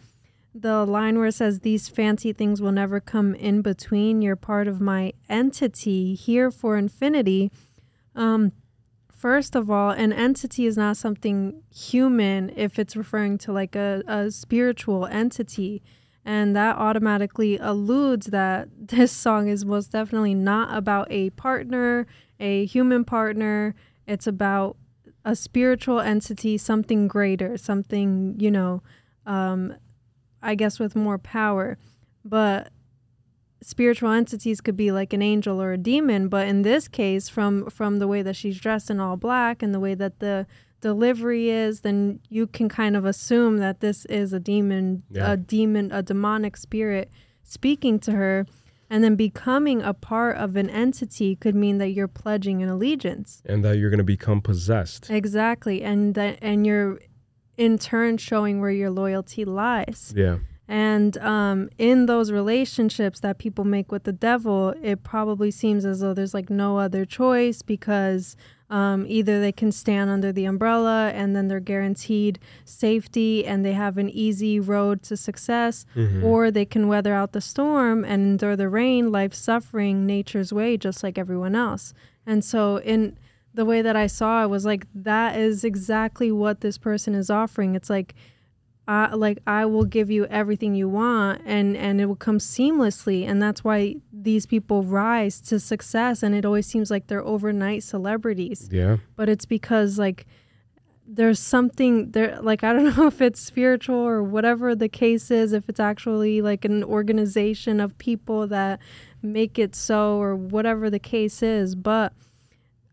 the 0.55 0.85
line 0.85 1.19
where 1.19 1.29
it 1.29 1.35
says, 1.35 1.61
These 1.61 1.89
fancy 1.89 2.33
things 2.33 2.61
will 2.61 2.73
never 2.73 3.01
come 3.01 3.35
in 3.35 3.63
between, 3.63 4.23
you're 4.23 4.37
part 4.37 4.69
of 4.69 4.81
my 4.81 5.13
entity 5.29 6.15
here 6.15 6.51
for 6.51 6.77
infinity. 6.77 7.51
Um, 8.15 8.53
first 9.13 9.55
of 9.55 9.71
all, 9.71 9.91
an 9.91 10.13
entity 10.13 10.67
is 10.67 10.77
not 10.77 10.97
something 10.97 11.63
human 11.75 12.51
if 12.57 12.79
it's 12.79 12.97
referring 12.97 13.39
to 13.39 13.53
like 13.53 13.77
a, 13.77 14.03
a 14.07 14.31
spiritual 14.31 15.07
entity. 15.07 15.83
And 16.25 16.55
that 16.57 16.77
automatically 16.77 17.57
alludes 17.59 18.27
that 18.27 18.69
this 18.89 19.13
song 19.13 19.49
is 19.49 19.65
most 19.65 19.93
definitely 19.93 20.35
not 20.35 20.77
about 20.77 21.09
a 21.11 21.31
partner, 21.31 22.07
a 22.41 22.67
human 22.67 23.05
partner. 23.05 23.75
It's 24.07 24.27
about 24.27 24.77
a 25.25 25.37
spiritual 25.37 26.01
entity, 26.01 26.57
something 26.57 27.07
greater, 27.07 27.59
something, 27.59 28.37
you 28.39 28.51
know, 28.51 28.83
um, 29.27 29.75
I 30.43 30.55
guess 30.55 30.79
with 30.79 30.95
more 30.97 31.19
power. 31.19 31.79
But 32.25 32.71
spiritual 33.63 34.11
entities 34.11 34.61
could 34.61 34.77
be 34.77 34.93
like 34.93 35.13
an 35.13 35.21
angel 35.23 35.61
or 35.61 35.73
a 35.73 35.77
demon 35.79 36.29
but 36.29 36.47
in 36.47 36.63
this 36.63 36.87
case 36.87 37.29
from 37.29 37.69
from 37.69 37.99
the 37.99 38.07
way 38.07 38.23
that 38.23 38.37
she's 38.37 38.61
dressed 38.61 38.89
in 38.89 39.01
all 39.01 39.17
black 39.17 39.65
and 39.65 39.75
the 39.75 39.81
way 39.81 39.95
that 39.97 40.21
the 40.21 40.47
delivery 40.81 41.51
is 41.51 41.81
then 41.81 42.21
you 42.29 42.47
can 42.47 42.69
kind 42.69 42.97
of 42.97 43.05
assume 43.05 43.57
that 43.59 43.81
this 43.81 44.05
is 44.05 44.33
a 44.33 44.39
demon 44.39 45.03
Yeah. 45.11 45.33
a 45.33 45.37
demon 45.37 45.91
a 45.91 46.03
demonic 46.05 46.57
spirit 46.57 47.11
speaking 47.43 47.99
to 48.01 48.13
her 48.13 48.47
and 48.89 49.03
then 49.03 49.17
becoming 49.17 49.83
a 49.83 49.93
part 49.93 50.37
of 50.37 50.55
an 50.55 50.71
entity 50.71 51.35
could 51.35 51.57
mean 51.57 51.79
that 51.79 51.89
you're 51.89 52.07
pledging 52.07 52.63
an 52.63 52.69
allegiance 52.69 53.43
And 53.45 53.65
that 53.65 53.77
you're 53.79 53.91
going 53.91 53.99
to 53.99 54.05
become 54.05 54.41
possessed. 54.41 55.11
exactly 55.11 55.83
and 55.83 56.15
that 56.15 56.39
and 56.41 56.65
you're 56.65 57.01
in 57.59 57.77
turn 57.79 58.17
showing 58.17 58.61
where 58.63 58.71
your 58.83 58.91
loyalty 58.91 59.45
lies 59.45 60.13
Yeah. 60.17 60.37
and 60.69 61.13
um, 61.19 61.69
in 61.79 62.07
those 62.07 62.31
relationships 62.33 63.19
that 63.21 63.37
people 63.39 63.65
make 63.77 63.91
with 63.93 64.05
the 64.05 64.13
devil, 64.31 64.75
it 64.83 65.03
probably 65.03 65.51
seems 65.51 65.85
as 65.85 66.01
though 66.01 66.15
there's 66.15 66.35
like 66.35 66.49
no 66.51 66.79
other 66.79 67.05
choice 67.05 67.61
because 67.63 68.37
um, 68.71 69.07
either 69.09 69.41
they 69.41 69.51
can 69.61 69.73
stand 69.73 70.11
under 70.11 70.31
the 70.31 70.45
umbrella 70.45 71.11
and 71.15 71.35
then 71.35 71.49
they're 71.49 71.59
guaranteed 71.75 72.39
safety 72.67 73.47
and 73.47 73.65
they 73.65 73.73
have 73.73 73.97
an 73.99 74.11
easy 74.11 74.61
road 74.61 75.03
to 75.05 75.17
success, 75.17 75.87
or 76.23 76.51
they 76.51 76.67
can 76.67 76.87
weather 76.87 77.15
out 77.15 77.33
the 77.33 77.41
storm 77.41 78.05
and 78.05 78.21
endure 78.33 78.57
the 78.57 78.69
rain, 78.69 79.11
life 79.11 79.33
suffering, 79.33 80.05
nature's 80.07 80.53
way, 80.53 80.77
just 80.77 81.03
like 81.03 81.17
everyone 81.19 81.55
else. 81.57 81.95
And 82.27 82.45
so, 82.45 82.77
in 82.81 83.17
the 83.55 83.65
way 83.65 83.83
that 83.83 83.97
I 83.97 84.07
saw 84.07 84.45
it 84.45 84.49
was 84.49 84.65
like 84.65 84.87
that 84.95 85.37
is 85.39 85.65
exactly 85.65 86.31
what 86.31 86.61
this 86.61 86.79
person 86.79 87.15
is 87.15 87.31
offering. 87.31 87.75
It's 87.75 87.91
like 87.91 88.15
I, 88.87 89.15
like 89.15 89.39
I 89.47 89.67
will 89.67 89.85
give 89.85 90.11
you 90.11 90.25
everything 90.27 90.75
you 90.75 90.89
want 90.89 91.43
and 91.45 91.77
and 91.77 92.01
it 92.01 92.07
will 92.07 92.17
come 92.17 92.39
seamlessly 92.39 93.27
and 93.29 93.43
that's 93.43 93.63
why 93.63 93.97
these 94.13 94.47
people 94.47 94.83
rise 94.83 95.41
to 95.43 95.61
success 95.61 96.23
and 96.23 96.35
it 96.35 96.47
always 96.47 96.67
seems 96.67 96.91
like 96.91 97.07
they're 97.07 97.25
overnight 97.25 97.83
celebrities 97.83 98.69
Yeah. 98.73 98.97
but 99.15 99.29
it's 99.29 99.45
because 99.45 99.99
like 99.99 100.27
there's 101.07 101.39
something 101.39 102.13
there 102.13 102.41
like 102.41 102.65
I 102.65 102.73
don't 102.73 102.97
know 102.97 103.07
if 103.09 103.21
it's 103.21 103.41
spiritual 103.41 103.97
or 103.97 104.23
whatever 104.23 104.75
the 104.75 104.89
case 104.89 105.31
is 105.31 105.53
if 105.53 105.69
it's 105.69 105.81
actually 105.81 106.41
like 106.41 106.65
an 106.65 106.83
organization 106.83 107.81
of 107.81 107.97
people 107.99 108.47
that 108.47 108.81
make 109.21 109.59
it 109.59 109.75
so 109.75 110.19
or 110.19 110.35
whatever 110.35 110.89
the 110.89 110.99
case 110.99 111.43
is 111.43 111.75
but 111.75 112.15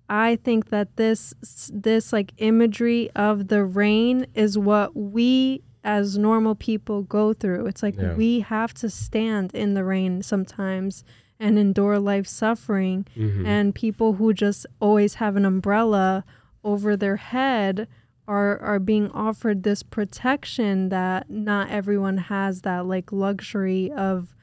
I 0.09 0.35
think 0.37 0.69
that 0.69 0.95
this 0.97 1.33
this 1.73 2.13
like 2.13 2.33
imagery 2.37 3.09
of 3.15 3.47
the 3.47 3.63
rain 3.65 4.27
is 4.35 4.57
what 4.57 4.95
we 4.95 5.61
as 5.83 6.17
normal 6.17 6.55
people 6.55 7.03
go 7.03 7.33
through. 7.33 7.67
It's 7.67 7.83
like 7.83 7.95
Yeah. 7.97 8.15
we 8.15 8.39
have 8.41 8.73
to 8.75 8.89
stand 8.89 9.53
in 9.53 9.73
the 9.73 9.83
rain 9.83 10.21
sometimes 10.23 11.03
and 11.39 11.59
endure 11.59 11.99
life 11.99 12.27
suffering. 12.27 13.05
Mm-hmm. 13.15 13.45
And 13.45 13.75
people 13.75 14.13
who 14.13 14.33
just 14.33 14.65
always 14.79 15.15
have 15.15 15.35
an 15.35 15.45
umbrella 15.45 16.23
over 16.63 16.95
their 16.95 17.17
head 17.17 17.87
are 18.27 18.57
are 18.59 18.79
being 18.79 19.11
offered 19.11 19.61
this 19.63 19.83
protection 19.83 20.89
that 20.89 21.29
not 21.29 21.69
everyone 21.69 22.17
has 22.17 22.61
that 22.61 22.85
like 22.85 23.11
luxury 23.11 23.91
of 23.91 24.35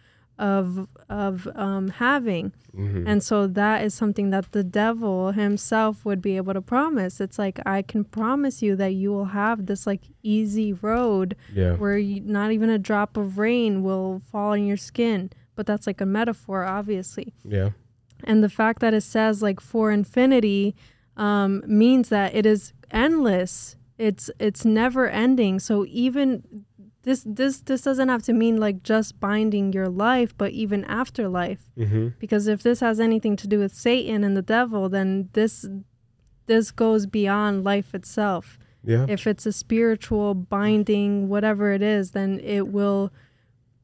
of 0.43 0.89
of 1.09 1.47
um, 1.55 1.89
having. 1.89 2.53
Mm-hmm. 2.77 3.07
And 3.07 3.23
so 3.23 3.47
that 3.47 3.85
is 3.85 3.95
something 3.95 4.31
that 4.31 4.51
the 4.53 4.65
devil 4.65 5.31
himself 5.33 6.05
would 6.05 6.21
be 6.21 6.37
able 6.37 6.55
to 6.55 6.61
promise. 6.63 7.21
It's 7.21 7.39
like 7.39 7.61
I 7.65 7.83
can 7.83 8.03
promise 8.05 8.61
you 8.61 8.75
that 8.77 8.93
you 8.95 9.11
will 9.13 9.27
have 9.43 9.67
this 9.67 9.87
like 9.87 10.03
easy 10.23 10.73
road 10.73 11.37
Yeah. 11.55 11.75
where 11.77 11.97
you, 11.99 12.21
not 12.39 12.51
even 12.51 12.71
a 12.71 12.79
drop 12.79 13.17
of 13.17 13.39
rain 13.39 13.83
will 13.83 14.21
fall 14.31 14.53
on 14.53 14.67
your 14.67 14.77
skin. 14.79 15.31
But 15.55 15.67
that's 15.67 15.87
like 15.87 16.01
a 16.01 16.07
metaphor, 16.07 16.65
obviously. 16.65 17.35
Yeah. 17.45 17.71
And 18.25 18.43
the 18.43 18.49
fact 18.49 18.81
that 18.81 18.95
it 18.95 19.03
says 19.03 19.43
like 19.43 19.61
for 19.61 19.93
infinity 19.93 20.75
um, 21.17 21.63
means 21.67 22.09
that 22.09 22.35
it 22.35 22.47
is 22.47 22.73
endless. 22.91 23.77
It's 23.99 24.31
it's 24.41 24.65
never 24.65 25.09
ending. 25.09 25.61
So 25.61 25.85
even 25.87 26.65
this 27.03 27.25
this 27.27 27.61
this 27.61 27.83
doesn't 27.83 28.09
have 28.09 28.23
to 28.23 28.33
mean 28.33 28.59
like 28.59 28.83
just 28.83 29.19
binding 29.19 29.73
your 29.73 29.89
life, 29.89 30.37
but 30.37 30.53
even 30.53 30.85
afterlife. 30.85 31.71
Mm-hmm. 31.77 32.09
Because 32.19 32.47
if 32.47 32.63
this 32.63 32.81
has 32.81 33.01
anything 33.01 33.37
to 33.37 33.49
do 33.49 33.59
with 33.59 33.75
Satan 33.75 34.25
and 34.25 34.37
the 34.37 34.43
devil, 34.43 34.89
then 34.89 35.29
this 35.33 35.67
this 36.47 36.71
goes 36.71 37.07
beyond 37.07 37.65
life 37.65 37.95
itself. 37.95 38.59
Yeah. 38.85 39.07
If 39.09 39.27
it's 39.27 39.47
a 39.47 39.53
spiritual 39.53 40.35
binding, 40.35 41.29
whatever 41.29 41.73
it 41.73 41.83
is, 41.83 42.11
then 42.11 42.41
it 42.41 42.69
will 42.69 43.13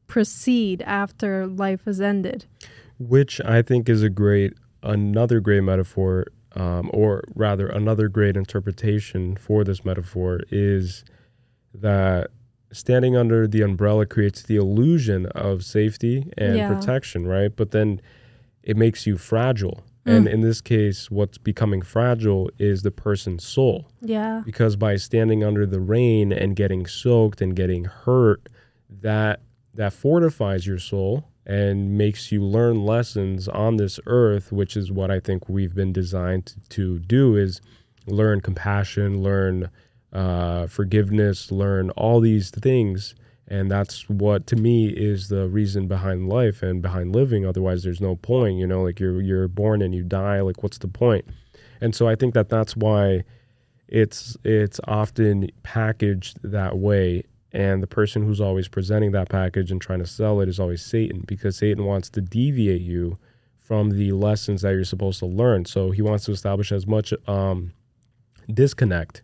proceed 0.07 0.81
after 0.81 1.47
life 1.47 1.85
has 1.85 2.01
ended. 2.01 2.45
which 2.99 3.39
I 3.41 3.61
think 3.61 3.89
is 3.89 4.03
a 4.03 4.09
great, 4.09 4.53
another 4.83 5.39
great 5.39 5.61
metaphor, 5.61 6.27
um, 6.55 6.91
or 6.93 7.23
rather, 7.33 7.67
another 7.67 8.09
great 8.09 8.35
interpretation 8.35 9.35
for 9.37 9.63
this 9.63 9.85
metaphor 9.85 10.41
is 10.51 11.05
that 11.73 12.29
standing 12.71 13.15
under 13.15 13.47
the 13.47 13.61
umbrella 13.61 14.05
creates 14.05 14.41
the 14.43 14.55
illusion 14.55 15.25
of 15.27 15.63
safety 15.63 16.31
and 16.37 16.57
Yeah. 16.57 16.73
protection, 16.73 17.25
right? 17.27 17.51
But 17.55 17.71
then 17.71 17.99
it 18.63 18.77
makes 18.77 19.07
you 19.07 19.17
fragile. 19.17 19.83
Mm. 20.05 20.15
And 20.17 20.27
in 20.27 20.41
this 20.41 20.61
case, 20.61 21.09
what's 21.11 21.37
becoming 21.37 21.81
fragile 21.81 22.49
is 22.59 22.83
the 22.83 22.91
person's 22.91 23.43
soul 23.43 23.87
Yeah. 24.01 24.41
because 24.45 24.75
by 24.75 24.95
standing 24.97 25.43
under 25.43 25.65
the 25.65 25.79
rain 25.79 26.31
and 26.31 26.55
getting 26.55 26.85
soaked 26.85 27.41
and 27.41 27.55
getting 27.55 27.85
hurt 27.85 28.47
that 29.01 29.41
that 29.75 29.93
fortifies 29.93 30.65
your 30.65 30.79
soul 30.79 31.25
and 31.45 31.97
makes 31.97 32.31
you 32.31 32.43
learn 32.43 32.83
lessons 32.85 33.47
on 33.47 33.77
this 33.77 33.99
earth 34.07 34.51
which 34.51 34.75
is 34.75 34.91
what 34.91 35.11
i 35.11 35.19
think 35.19 35.47
we've 35.47 35.75
been 35.75 35.93
designed 35.93 36.45
to, 36.47 36.59
to 36.69 36.99
do 36.99 37.35
is 37.35 37.61
learn 38.07 38.41
compassion 38.41 39.21
learn 39.21 39.69
uh, 40.13 40.67
forgiveness 40.67 41.51
learn 41.51 41.89
all 41.91 42.19
these 42.19 42.49
things. 42.49 43.15
And 43.47 43.71
that's 43.71 44.07
what 44.07 44.45
to 44.47 44.55
me 44.55 44.89
is 44.89 45.29
the 45.29 45.47
reason 45.47 45.87
behind 45.87 46.29
life 46.29 46.61
and 46.61 46.81
behind 46.81 47.15
living. 47.15 47.45
Otherwise 47.45 47.83
there's 47.83 48.01
no 48.01 48.15
point 48.15 48.57
you 48.57 48.67
know 48.67 48.83
like 48.83 48.99
you're 48.99 49.21
you're 49.21 49.47
born 49.47 49.81
and 49.81 49.95
you 49.95 50.03
die. 50.03 50.41
Like 50.41 50.61
what's 50.63 50.77
the 50.77 50.87
point? 50.87 51.25
and 51.81 51.95
so 51.95 52.09
i 52.09 52.13
think 52.13 52.33
that 52.33 52.49
that's 52.49 52.75
why 52.75 53.23
it's 53.89 54.37
it's 54.43 54.79
often 54.87 55.49
packaged 55.63 56.39
that 56.43 56.77
way. 56.77 57.23
And 57.51 57.81
the 57.81 57.87
person 57.87 58.23
who's 58.23 58.39
always 58.39 58.67
presenting 58.67 59.11
that 59.13 59.29
package 59.29 59.71
and 59.71 59.81
trying 59.81 59.99
to 59.99 60.05
sell 60.05 60.39
it 60.39 60.47
is 60.47 60.59
always 60.59 60.85
Satan 60.85 61.23
because 61.27 61.57
Satan 61.57 61.83
wants 61.83 62.09
to 62.11 62.21
deviate 62.21 62.81
you 62.81 63.17
from 63.57 63.89
the 63.89 64.11
lessons 64.11 64.61
that 64.61 64.71
you're 64.71 64.83
supposed 64.83 65.17
to 65.19 65.25
learn. 65.25 65.65
So 65.65 65.89
he 65.89 66.03
wants 66.03 66.25
to 66.25 66.31
establish 66.31 66.71
as 66.71 66.85
much 66.85 67.11
um, 67.27 67.73
disconnect 68.53 69.23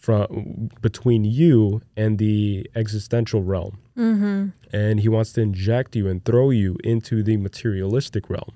from 0.00 0.70
between 0.80 1.24
you 1.24 1.80
and 1.96 2.18
the 2.18 2.68
existential 2.74 3.42
realm 3.42 3.78
Mm-hmm. 3.96 4.48
and 4.72 5.00
he 5.00 5.08
wants 5.10 5.32
to 5.34 5.42
inject 5.42 5.94
you 5.94 6.08
and 6.08 6.24
throw 6.24 6.48
you 6.48 6.76
into 6.82 7.22
the 7.22 7.36
materialistic 7.36 8.30
realm 8.30 8.54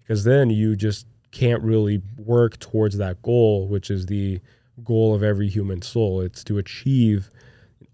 because 0.00 0.22
then 0.22 0.48
you 0.48 0.76
just 0.76 1.06
can't 1.32 1.60
really 1.62 2.00
work 2.16 2.56
towards 2.60 2.96
that 2.98 3.20
goal 3.20 3.66
which 3.66 3.90
is 3.90 4.06
the 4.06 4.40
goal 4.84 5.14
of 5.14 5.22
every 5.22 5.48
human 5.48 5.82
soul. 5.82 6.20
It's 6.20 6.42
to 6.44 6.58
achieve 6.58 7.30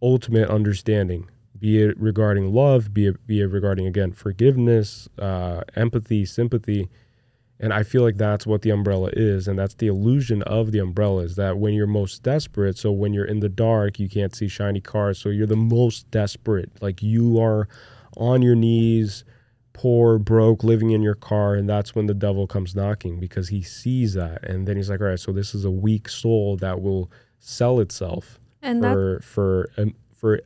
ultimate 0.03 0.49
understanding, 0.49 1.29
be 1.59 1.83
it 1.83 1.99
regarding 1.99 2.53
love, 2.53 2.93
be 2.93 3.07
it, 3.07 3.27
be 3.27 3.41
it 3.41 3.47
regarding, 3.47 3.87
again, 3.87 4.13
forgiveness, 4.13 5.09
uh, 5.19 5.63
empathy, 5.75 6.25
sympathy. 6.25 6.89
And 7.59 7.73
I 7.73 7.83
feel 7.83 8.03
like 8.03 8.19
that's 8.19 8.47
what 8.47 8.63
the 8.63 8.71
umbrella 8.71 9.11
is. 9.15 9.49
And 9.49 9.59
that's 9.59 9.75
the 9.75 9.87
illusion 9.87 10.43
of 10.43 10.73
the 10.73 10.79
umbrella 10.79 11.23
is 11.23 11.37
that 11.37 11.57
when 11.59 11.73
you're 11.73 11.87
most 11.87 12.23
desperate, 12.23 12.77
so 12.77 12.93
when 12.93 13.15
you're 13.15 13.25
in 13.25 13.41
the 13.41 13.49
dark, 13.49 13.99
you 13.99 14.09
can't 14.09 14.35
see 14.35 14.49
shiny 14.49 14.81
cars. 14.81 15.19
So 15.19 15.31
you're 15.31 15.47
the 15.47 15.57
most 15.57 16.11
desperate. 16.11 16.71
Like 16.83 17.03
you 17.03 17.41
are 17.41 17.67
on 18.17 18.43
your 18.43 18.55
knees, 18.55 19.25
poor, 19.73 20.19
broke, 20.19 20.65
living 20.65 20.91
in 20.91 21.01
your 21.01 21.15
car. 21.15 21.55
And 21.55 21.69
that's 21.69 21.95
when 21.95 22.07
the 22.07 22.15
devil 22.15 22.47
comes 22.47 22.75
knocking 22.75 23.19
because 23.19 23.49
he 23.49 23.63
sees 23.63 24.13
that. 24.15 24.45
And 24.45 24.69
then 24.69 24.77
he's 24.77 24.91
like, 24.91 25.01
all 25.01 25.07
right, 25.07 25.21
so 25.21 25.33
this 25.33 25.55
is 25.55 25.65
a 25.65 25.71
weak 25.71 26.09
soul 26.11 26.57
that 26.59 26.83
will 26.83 27.11
sell 27.39 27.81
itself 27.81 28.39
And 28.61 28.85
that 28.85 28.93
for, 28.93 29.21
for, 29.23 29.71
um, 29.79 29.95
for, 30.13 30.41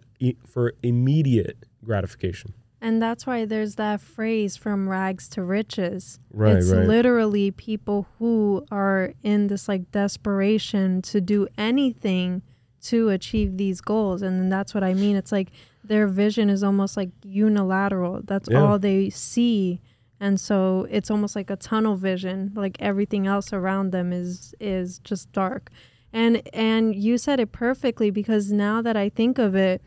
for 0.47 0.75
immediate 0.83 1.65
gratification. 1.85 2.55
And 2.83 3.03
that's 3.03 3.27
why 3.27 3.45
there's 3.45 3.75
that 3.75 4.01
phrase 4.01 4.57
from 4.57 4.89
rags 4.89 5.29
to 5.31 5.43
riches. 5.43 6.19
Right, 6.33 6.57
it's 6.57 6.71
right. 6.71 6.87
literally 6.87 7.51
people 7.51 8.07
who 8.19 8.65
are 8.71 9.13
in 9.23 9.49
this 9.49 9.69
like 9.69 9.91
desperation 9.91 11.03
to 11.03 11.21
do 11.21 11.47
anything 11.59 12.43
to 12.85 13.11
achieve 13.11 13.59
these 13.59 13.83
goals. 13.83 14.23
And 14.23 14.51
that's 14.51 14.73
what 14.73 14.83
I 14.83 14.95
mean. 14.95 15.15
It's 15.17 15.31
like 15.33 15.51
their 15.85 16.07
vision 16.07 16.49
is 16.49 16.63
almost 16.63 16.97
like 16.97 17.11
unilateral. 17.23 18.23
That's 18.25 18.49
Yeah. 18.51 18.63
all 18.63 18.79
they 18.79 19.11
see. 19.11 19.83
And 20.19 20.41
so 20.41 20.87
it's 20.91 21.11
almost 21.11 21.37
like 21.37 21.51
a 21.51 21.57
tunnel 21.57 21.97
vision. 21.97 22.53
Like 22.55 22.77
everything 22.81 23.27
else 23.27 23.53
around 23.53 23.91
them 23.93 24.13
is 24.13 24.55
is 24.59 24.99
just 25.01 25.31
dark. 25.33 25.71
And 26.15 26.43
and 26.55 26.95
you 26.95 27.19
said 27.19 27.41
it 27.41 27.53
perfectly 27.53 28.11
because 28.11 28.51
now 28.51 28.81
that 28.81 28.97
I 28.97 29.11
think 29.11 29.39
of 29.39 29.55
it, 29.55 29.83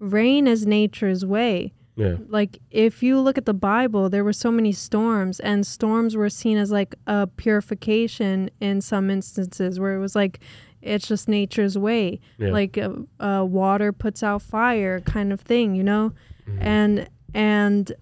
rain 0.00 0.48
is 0.48 0.66
nature's 0.66 1.24
way 1.24 1.72
Yeah. 1.94 2.16
like 2.28 2.58
if 2.70 3.02
you 3.02 3.20
look 3.20 3.36
at 3.36 3.44
the 3.44 3.52
bible 3.52 4.08
there 4.08 4.24
were 4.24 4.32
so 4.32 4.50
many 4.50 4.72
storms 4.72 5.40
and 5.40 5.66
storms 5.66 6.16
were 6.16 6.30
seen 6.30 6.56
as 6.56 6.70
like 6.70 6.94
a 7.06 7.26
purification 7.26 8.50
in 8.60 8.80
some 8.80 9.10
instances 9.10 9.78
where 9.78 9.94
it 9.94 9.98
was 9.98 10.14
like 10.14 10.40
it's 10.80 11.06
just 11.06 11.28
nature's 11.28 11.78
way. 11.78 12.18
Yeah. 12.38 12.50
like 12.50 12.76
uh, 12.76 12.90
uh, 13.20 13.44
water 13.44 13.92
puts 13.92 14.22
out 14.22 14.42
fire 14.42 15.00
kind 15.00 15.32
of 15.32 15.40
thing 15.40 15.74
you 15.74 15.82
know? 15.84 16.12
And 16.58 17.08
and 17.34 17.92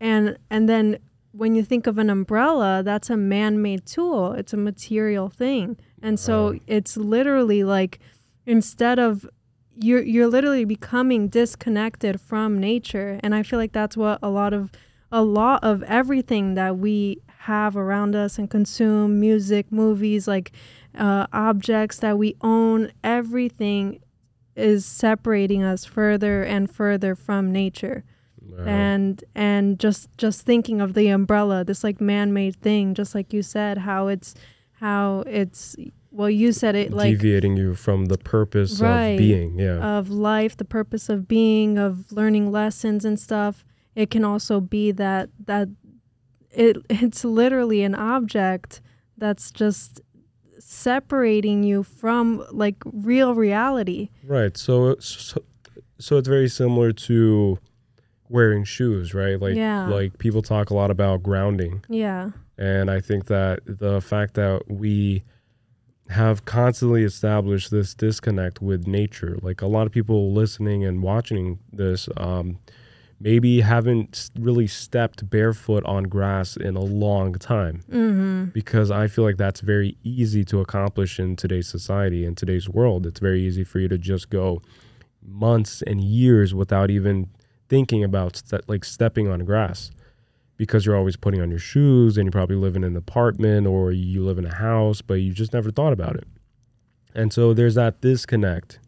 and 0.00 0.38
and 0.48 0.68
then 0.68 0.98
when 1.32 1.54
you 1.54 1.62
think 1.64 1.86
of 1.86 1.98
an 1.98 2.10
umbrella 2.10 2.82
that's 2.84 3.10
a 3.10 3.16
man-made 3.16 3.86
tool. 3.86 4.32
It's 4.32 4.52
a 4.52 4.56
material 4.56 5.28
thing. 5.28 5.76
And 6.02 6.18
so 6.18 6.58
it's 6.66 6.96
literally 6.96 7.64
like 7.64 7.98
instead 8.46 8.98
of 8.98 9.28
you're 9.82 10.02
you're 10.02 10.28
literally 10.28 10.64
becoming 10.64 11.28
disconnected 11.28 12.20
from 12.20 12.58
nature. 12.58 13.18
And 13.22 13.34
i 13.34 13.42
feel 13.42 13.58
like 13.58 13.72
that's 13.72 13.96
what 13.96 14.18
a 14.22 14.28
lot 14.28 14.52
of 14.52 14.70
a 15.10 15.22
lot 15.22 15.62
of 15.62 15.82
everything 15.82 16.54
that 16.54 16.78
we 16.78 17.20
have 17.40 17.76
around 17.76 18.16
us 18.16 18.38
and 18.38 18.48
consume 18.48 19.20
music 19.20 19.70
movies 19.70 20.26
like 20.26 20.52
uh, 20.96 21.26
objects 21.32 21.98
that 21.98 22.16
we 22.16 22.36
own 22.40 22.92
everything 23.02 24.00
is 24.54 24.86
separating 24.86 25.62
us 25.62 25.84
further 25.84 26.42
and 26.42 26.70
further 26.70 27.14
from 27.14 27.52
nature. 27.52 28.04
And 28.66 29.22
and 29.34 29.78
just 29.78 30.08
just 30.18 30.42
thinking 30.42 30.80
of 30.80 30.94
the 30.94 31.08
umbrella 31.08 31.64
this 31.64 31.82
like 31.84 32.00
man-made 32.00 32.56
thing 32.56 32.92
just 32.92 33.14
like 33.14 33.32
you 33.32 33.42
said 33.42 33.78
how 33.78 34.08
it's 34.08 34.34
how 34.72 35.22
it's 35.26 35.76
well 36.12 36.30
you 36.30 36.52
said 36.52 36.74
it 36.74 36.92
like 36.92 37.10
deviating 37.18 37.56
you 37.56 37.74
from 37.74 38.06
the 38.06 38.18
purpose 38.18 38.80
Right. 38.80 39.12
of 39.14 39.18
being. 39.18 39.58
Yeah. 39.58 39.78
of 39.98 40.10
life, 40.10 40.56
the 40.56 40.64
purpose 40.64 41.08
of 41.08 41.26
being, 41.26 41.78
of 41.78 42.12
learning 42.12 42.52
lessons 42.52 43.04
and 43.04 43.18
stuff. 43.18 43.64
It 43.94 44.10
can 44.10 44.24
also 44.24 44.60
be 44.60 44.92
that 44.92 45.30
that 45.46 45.68
it 46.50 46.76
it's 46.90 47.24
literally 47.24 47.82
an 47.82 47.94
object 47.94 48.80
that's 49.18 49.50
just 49.50 50.00
separating 50.58 51.62
you 51.62 51.82
from 51.82 52.44
like 52.50 52.76
real 52.84 53.34
reality. 53.34 54.08
Right. 54.24 54.56
So, 54.56 54.90
uh, 54.92 54.94
so 55.00 55.42
so 55.98 56.16
it's 56.16 56.28
very 56.28 56.48
similar 56.48 56.92
to 56.92 57.58
wearing 58.28 58.64
shoes, 58.64 59.12
right? 59.14 59.40
Like 59.40 59.54
Yeah. 59.56 59.86
like 59.88 60.18
people 60.18 60.42
talk 60.42 60.70
a 60.70 60.74
lot 60.74 60.90
about 60.90 61.22
grounding, 61.22 61.84
Yeah. 61.88 62.30
and 62.58 62.90
I 62.90 63.00
think 63.00 63.26
that 63.26 63.60
the 63.66 64.00
fact 64.00 64.34
that 64.34 64.62
we 64.68 65.22
have 66.08 66.44
constantly 66.44 67.04
established 67.04 67.70
this 67.70 67.94
disconnect 67.94 68.60
with 68.60 68.86
nature, 68.86 69.38
like 69.42 69.62
a 69.62 69.66
lot 69.66 69.86
of 69.86 69.92
people 69.92 70.32
listening 70.32 70.84
and 70.84 71.02
watching 71.02 71.58
this 71.72 72.08
um 72.16 72.58
maybe 73.20 73.60
haven't 73.60 74.30
really 74.36 74.66
stepped 74.66 75.30
barefoot 75.30 75.84
on 75.84 76.02
grass 76.04 76.56
in 76.56 76.74
a 76.74 76.80
long 76.80 77.32
time 77.34 77.80
Mm-hmm. 77.88 78.44
because 78.46 78.90
I 78.90 79.06
feel 79.06 79.22
like 79.22 79.36
that's 79.36 79.60
very 79.60 79.96
easy 80.02 80.44
to 80.46 80.58
accomplish 80.60 81.20
in 81.20 81.36
today's 81.36 81.68
society, 81.68 82.24
in 82.24 82.34
today's 82.34 82.68
world. 82.68 83.06
It's 83.06 83.20
very 83.20 83.40
easy 83.40 83.62
for 83.62 83.78
you 83.78 83.86
to 83.86 83.96
just 83.96 84.28
go 84.28 84.60
months 85.24 85.82
and 85.82 86.02
years 86.02 86.52
without 86.52 86.90
even 86.90 87.28
thinking 87.68 88.02
about 88.02 88.36
ste- 88.36 88.68
like 88.68 88.84
stepping 88.84 89.28
on 89.28 89.44
grass 89.44 89.92
because 90.62 90.86
you're 90.86 90.96
always 90.96 91.16
putting 91.16 91.40
on 91.40 91.50
your 91.50 91.58
shoes 91.58 92.16
and 92.16 92.24
you 92.24 92.30
probably 92.30 92.54
live 92.54 92.76
in 92.76 92.84
an 92.84 92.96
apartment 92.96 93.66
or 93.66 93.90
you 93.90 94.22
live 94.24 94.38
in 94.38 94.46
a 94.46 94.54
house, 94.54 95.02
but 95.02 95.14
you 95.14 95.32
just 95.32 95.52
never 95.52 95.72
thought 95.72 95.92
about 95.92 96.14
it. 96.14 96.22
And 97.16 97.32
so 97.32 97.52
there's 97.52 97.74
that 97.74 98.00
disconnect 98.00 98.78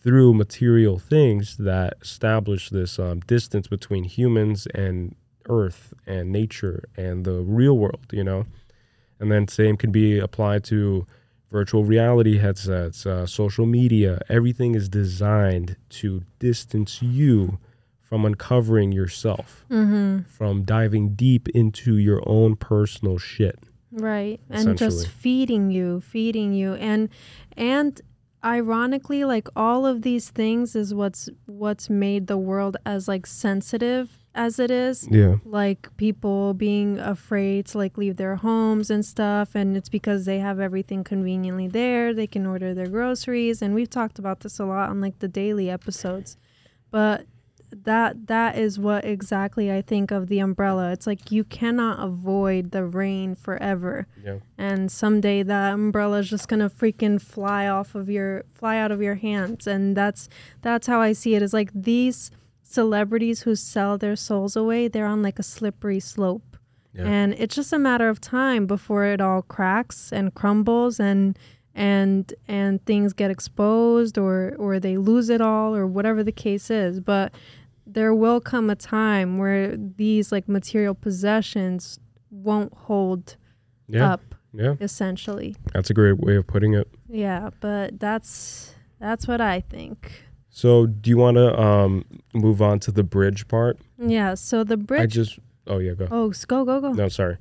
through 0.00 0.32
material 0.32 1.00
things 1.00 1.56
that 1.56 1.94
establish 2.00 2.70
this 2.70 3.00
um, 3.00 3.18
distance 3.26 3.66
between 3.66 4.04
humans 4.04 4.68
and 4.76 5.16
earth 5.48 5.92
and 6.06 6.30
nature 6.30 6.84
and 6.96 7.24
the 7.24 7.40
real 7.40 7.76
world, 7.76 8.06
you 8.12 8.22
know? 8.22 8.46
And 9.18 9.32
then 9.32 9.48
same 9.48 9.76
can 9.76 9.90
be 9.90 10.20
applied 10.20 10.62
to 10.66 11.04
virtual 11.50 11.82
reality 11.82 12.38
headsets, 12.38 13.06
uh, 13.06 13.26
social 13.26 13.66
media. 13.66 14.20
Everything 14.28 14.76
is 14.76 14.88
designed 14.88 15.74
to 15.88 16.22
distance 16.38 17.02
you 17.02 17.58
from 18.12 18.26
uncovering 18.26 18.92
yourself, 18.92 19.64
Mm-hmm. 19.70 20.28
from 20.28 20.64
diving 20.64 21.14
deep 21.14 21.48
into 21.48 21.96
your 21.96 22.20
own 22.26 22.56
personal 22.56 23.16
shit. 23.16 23.58
Right. 23.90 24.38
And 24.50 24.76
just 24.76 25.08
feeding 25.08 25.70
you, 25.70 26.02
feeding 26.02 26.52
you. 26.52 26.74
And 26.74 27.08
and 27.56 27.98
ironically, 28.44 29.24
like 29.24 29.48
all 29.56 29.86
of 29.86 30.02
these 30.02 30.28
things 30.28 30.76
is 30.76 30.92
what's 30.92 31.30
what's 31.46 31.88
made 31.88 32.26
the 32.26 32.36
world 32.36 32.76
as 32.84 33.08
like 33.08 33.26
sensitive 33.26 34.10
as 34.34 34.58
it 34.58 34.70
is. 34.70 35.08
Yeah. 35.10 35.36
Like 35.46 35.88
people 35.96 36.52
being 36.52 36.98
afraid 36.98 37.64
to 37.68 37.78
like 37.78 37.96
leave 37.96 38.18
their 38.18 38.36
homes 38.36 38.90
and 38.90 39.06
stuff 39.06 39.54
and 39.54 39.74
it's 39.74 39.88
because 39.88 40.26
they 40.26 40.38
have 40.38 40.60
everything 40.60 41.02
conveniently 41.02 41.66
there. 41.66 42.12
They 42.12 42.26
can 42.26 42.44
order 42.44 42.74
their 42.74 42.88
groceries 42.88 43.62
and 43.62 43.74
we've 43.74 43.88
talked 43.88 44.18
about 44.18 44.40
this 44.40 44.58
a 44.58 44.66
lot 44.66 44.90
on 44.90 45.00
like 45.00 45.20
the 45.20 45.28
daily 45.28 45.70
episodes. 45.70 46.36
But 46.90 47.24
that 47.84 48.26
that 48.26 48.56
is 48.56 48.78
what 48.78 49.04
exactly 49.04 49.72
I 49.72 49.82
think 49.82 50.10
of 50.10 50.28
the 50.28 50.38
umbrella. 50.38 50.92
It's 50.92 51.06
like 51.06 51.30
you 51.30 51.44
cannot 51.44 52.02
avoid 52.02 52.70
the 52.70 52.84
rain 52.84 53.34
forever. 53.34 54.06
Yeah. 54.24 54.38
And 54.58 54.90
someday 54.90 55.42
that 55.42 55.74
umbrella 55.74 56.18
is 56.18 56.30
just 56.30 56.48
gonna 56.48 56.70
freaking 56.70 57.20
fly 57.20 57.66
off 57.68 57.94
of 57.94 58.08
your 58.08 58.44
fly 58.54 58.78
out 58.78 58.92
of 58.92 59.02
your 59.02 59.16
hands. 59.16 59.66
And 59.66 59.96
that's 59.96 60.28
that's 60.60 60.86
how 60.86 61.00
I 61.00 61.12
see 61.12 61.34
it. 61.34 61.42
Is 61.42 61.52
like 61.52 61.70
these 61.74 62.30
celebrities 62.62 63.42
who 63.42 63.54
sell 63.54 63.98
their 63.98 64.16
souls 64.16 64.56
away, 64.56 64.88
they're 64.88 65.06
on 65.06 65.22
like 65.22 65.38
a 65.38 65.42
slippery 65.42 66.00
slope. 66.00 66.56
Yeah. 66.94 67.04
And 67.04 67.34
it's 67.34 67.54
just 67.54 67.72
a 67.72 67.78
matter 67.78 68.08
of 68.08 68.20
time 68.20 68.66
before 68.66 69.04
it 69.06 69.20
all 69.20 69.42
cracks 69.42 70.12
and 70.12 70.34
crumbles 70.34 71.00
and 71.00 71.38
and 71.74 72.34
and 72.48 72.84
things 72.84 73.12
get 73.12 73.30
exposed 73.30 74.18
or 74.18 74.54
or 74.58 74.78
they 74.78 74.96
lose 74.98 75.30
it 75.30 75.40
all 75.40 75.74
or 75.74 75.86
whatever 75.86 76.22
the 76.22 76.32
case 76.32 76.70
is. 76.70 77.00
But 77.00 77.32
there 77.86 78.14
will 78.14 78.40
come 78.40 78.70
a 78.70 78.76
time 78.76 79.38
where 79.38 79.76
these 79.76 80.30
like 80.32 80.48
material 80.48 80.94
possessions 80.94 81.98
won't 82.30 82.72
hold 82.74 83.36
Yeah. 83.88 84.12
up 84.12 84.34
Yeah. 84.54 84.74
essentially. 84.80 85.56
That's 85.72 85.90
a 85.90 85.94
great 85.94 86.18
way 86.18 86.36
of 86.36 86.46
putting 86.46 86.74
it. 86.74 86.88
Yeah, 87.08 87.50
but 87.60 87.98
that's 87.98 88.74
that's 89.00 89.26
what 89.26 89.40
I 89.40 89.60
think. 89.60 90.12
So, 90.54 90.86
do 90.86 91.08
you 91.10 91.16
want 91.16 91.38
to 91.38 91.58
um, 91.58 92.04
move 92.34 92.60
on 92.60 92.78
to 92.80 92.92
the 92.92 93.02
bridge 93.02 93.48
part? 93.48 93.78
Yeah, 93.98 94.34
so 94.34 94.64
the 94.64 94.76
bridge 94.76 95.00
I 95.00 95.06
just, 95.06 95.38
oh, 95.66 95.78
yeah, 95.78 95.94
go. 95.94 96.06
Oh, 96.10 96.30
go 96.46 96.64
go 96.66 96.78
go. 96.80 96.92
No, 96.92 97.08
sorry. 97.08 97.38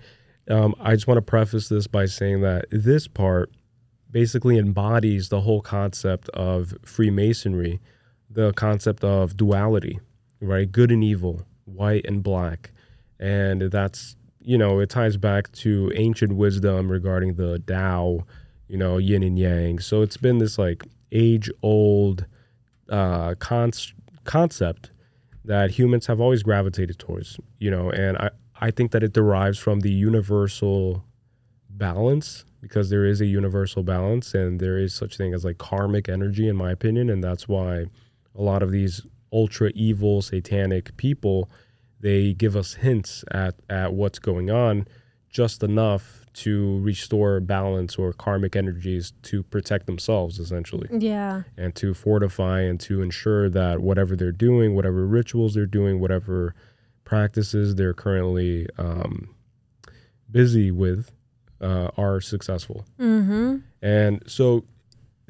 Um, 0.50 0.74
I 0.80 0.96
just 0.96 1.08
want 1.08 1.18
to 1.18 1.22
preface 1.22 1.68
this 1.70 1.88
by 1.88 2.06
saying 2.06 2.42
that 2.42 2.66
this 2.72 3.08
part 3.10 3.52
basically 4.10 4.58
embodies 4.58 5.28
the 5.30 5.42
whole 5.42 5.62
concept 5.62 6.30
of 6.30 6.74
Freemasonry, 6.84 7.80
the 8.30 8.54
concept 8.54 9.04
of 9.04 9.36
duality, 9.38 10.00
right? 10.42 10.70
Good 10.70 10.92
and 10.92 11.04
evil, 11.04 11.46
white 11.66 12.06
and 12.06 12.22
black. 12.24 12.72
And 13.20 13.62
that's, 13.64 14.16
you 14.42 14.58
know, 14.58 14.80
it 14.80 14.90
ties 14.90 15.16
back 15.16 15.52
to 15.54 15.92
ancient 15.96 16.34
wisdom 16.34 16.92
regarding 16.92 17.36
the 17.36 17.60
Tao, 17.60 18.26
you 18.68 18.78
know, 18.78 18.98
yin 18.98 19.24
and 19.24 19.38
yang. 19.38 19.80
So 19.80 20.02
it's 20.02 20.18
been 20.18 20.40
this 20.40 20.58
like 20.58 20.84
age 21.12 21.50
old 21.62 22.26
uh, 22.90 23.36
con- 23.36 23.72
concept 24.24 24.92
that 25.46 25.72
humans 25.72 26.08
have 26.08 26.20
always 26.20 26.44
gravitated 26.44 27.00
towards, 27.00 27.40
you 27.60 27.72
know, 27.72 27.92
and 27.92 28.18
I, 28.18 28.30
I 28.60 28.72
think 28.72 28.92
that 28.92 29.04
it 29.04 29.14
derives 29.14 29.58
from 29.58 29.80
the 29.80 29.92
universal 29.92 31.04
balance 31.70 32.46
because 32.62 32.90
there 32.90 33.06
is 33.06 33.22
a 33.22 33.26
universal 33.26 33.82
balance 33.82 34.36
and 34.36 34.60
there 34.60 34.78
is 34.78 34.94
such 34.94 35.18
thing 35.18 35.34
as 35.34 35.44
like 35.44 35.58
karmic 35.58 36.08
energy 36.08 36.48
in 36.48 36.56
my 36.56 36.70
opinion 36.72 37.10
and 37.10 37.24
that's 37.24 37.48
why 37.48 37.86
a 38.36 38.42
lot 38.42 38.62
of 38.62 38.72
these 38.72 39.02
ultra 39.32 39.72
evil 39.76 40.22
satanic 40.22 40.96
people 40.98 41.50
they 42.00 42.34
give 42.34 42.56
us 42.56 42.76
hints 42.76 43.24
at 43.32 43.56
at 43.70 43.94
what's 43.94 44.20
going 44.20 44.50
on 44.50 44.86
just 45.30 45.64
enough 45.64 46.26
to 46.34 46.80
restore 46.80 47.40
balance 47.40 47.96
or 47.98 48.12
karmic 48.14 48.56
energies 48.56 49.14
to 49.22 49.44
protect 49.44 49.86
themselves 49.86 50.40
essentially 50.40 50.88
Yeah. 50.92 51.44
and 51.58 51.74
to 51.76 51.94
fortify 51.94 52.62
and 52.62 52.80
to 52.82 53.02
ensure 53.02 53.50
that 53.50 53.82
whatever 53.82 54.16
they're 54.16 54.32
doing 54.32 54.76
whatever 54.76 55.06
rituals 55.06 55.54
they're 55.54 55.66
doing 55.66 56.00
whatever 56.00 56.54
practices 57.04 57.76
they're 57.76 57.94
currently 57.94 58.68
um, 58.78 59.34
busy 60.30 60.72
with 60.72 61.12
uh, 61.62 61.90
are 61.98 62.20
successful 62.22 62.86
Mm-hmm. 63.00 63.58
and 63.82 64.24
so 64.28 64.64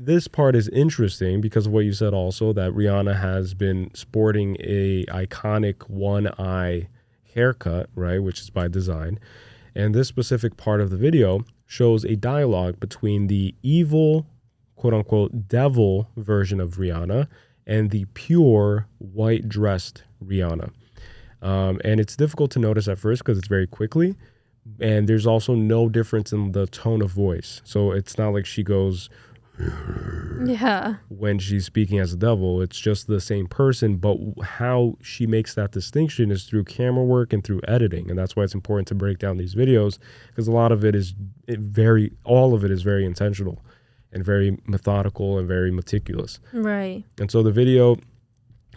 this 0.05 0.27
part 0.27 0.55
is 0.55 0.67
interesting 0.69 1.41
because 1.41 1.67
of 1.67 1.73
what 1.73 1.85
you 1.85 1.93
said 1.93 2.13
also 2.13 2.53
that 2.53 2.71
Rihanna 2.71 3.19
has 3.19 3.53
been 3.53 3.91
sporting 3.93 4.57
a 4.59 5.05
iconic 5.05 5.87
one 5.89 6.27
eye 6.39 6.87
haircut, 7.35 7.87
right, 7.93 8.17
which 8.17 8.41
is 8.41 8.49
by 8.49 8.67
design. 8.67 9.19
And 9.75 9.93
this 9.93 10.07
specific 10.07 10.57
part 10.57 10.81
of 10.81 10.89
the 10.89 10.97
video 10.97 11.45
shows 11.67 12.03
a 12.03 12.15
dialogue 12.15 12.79
between 12.79 13.27
the 13.27 13.53
evil, 13.61 14.25
quote 14.75 14.95
unquote, 14.95 15.47
devil 15.47 16.09
version 16.17 16.59
of 16.59 16.77
Rihanna 16.77 17.27
and 17.67 17.91
the 17.91 18.05
pure 18.15 18.87
white 18.97 19.47
dressed 19.47 20.03
Rihanna. 20.23 20.71
Um, 21.43 21.79
and 21.85 21.99
it's 21.99 22.15
difficult 22.15 22.49
to 22.51 22.59
notice 22.59 22.87
at 22.87 22.97
first 22.97 23.23
because 23.23 23.37
it's 23.37 23.47
very 23.47 23.67
quickly. 23.67 24.15
And 24.79 25.07
there's 25.07 25.27
also 25.27 25.53
no 25.53 25.89
difference 25.89 26.33
in 26.33 26.53
the 26.53 26.65
tone 26.67 27.01
of 27.01 27.11
voice. 27.11 27.61
So 27.63 27.91
it's 27.91 28.17
not 28.17 28.33
like 28.33 28.45
she 28.45 28.63
goes, 28.63 29.09
Yeah. 30.43 30.95
when 31.09 31.37
she's 31.39 31.65
speaking 31.65 31.99
as 31.99 32.13
a 32.13 32.17
devil. 32.17 32.61
It's 32.61 32.79
just 32.79 33.07
the 33.07 33.21
same 33.21 33.47
person, 33.47 33.97
but 33.97 34.17
how 34.43 34.97
she 35.01 35.27
makes 35.27 35.53
that 35.55 35.71
distinction 35.71 36.31
is 36.31 36.45
through 36.45 36.63
camera 36.63 37.03
work 37.03 37.31
and 37.33 37.43
through 37.43 37.61
editing, 37.67 38.09
and 38.09 38.17
that's 38.17 38.35
why 38.35 38.43
it's 38.43 38.55
important 38.55 38.87
to 38.89 38.95
break 38.95 39.19
down 39.19 39.37
these 39.37 39.55
videos 39.55 39.99
because 40.27 40.47
a 40.47 40.51
lot 40.51 40.71
of 40.71 40.83
it 40.83 40.95
is 40.95 41.13
it 41.47 41.59
very, 41.59 42.11
all 42.23 42.53
of 42.53 42.63
it 42.65 42.71
is 42.71 42.81
very 42.81 43.05
intentional 43.05 43.63
and 44.11 44.25
very 44.25 44.57
methodical 44.65 45.37
and 45.37 45.47
very 45.47 45.71
meticulous. 45.71 46.39
Right. 46.53 47.03
And 47.19 47.29
so 47.29 47.43
the 47.43 47.51
video 47.51 47.97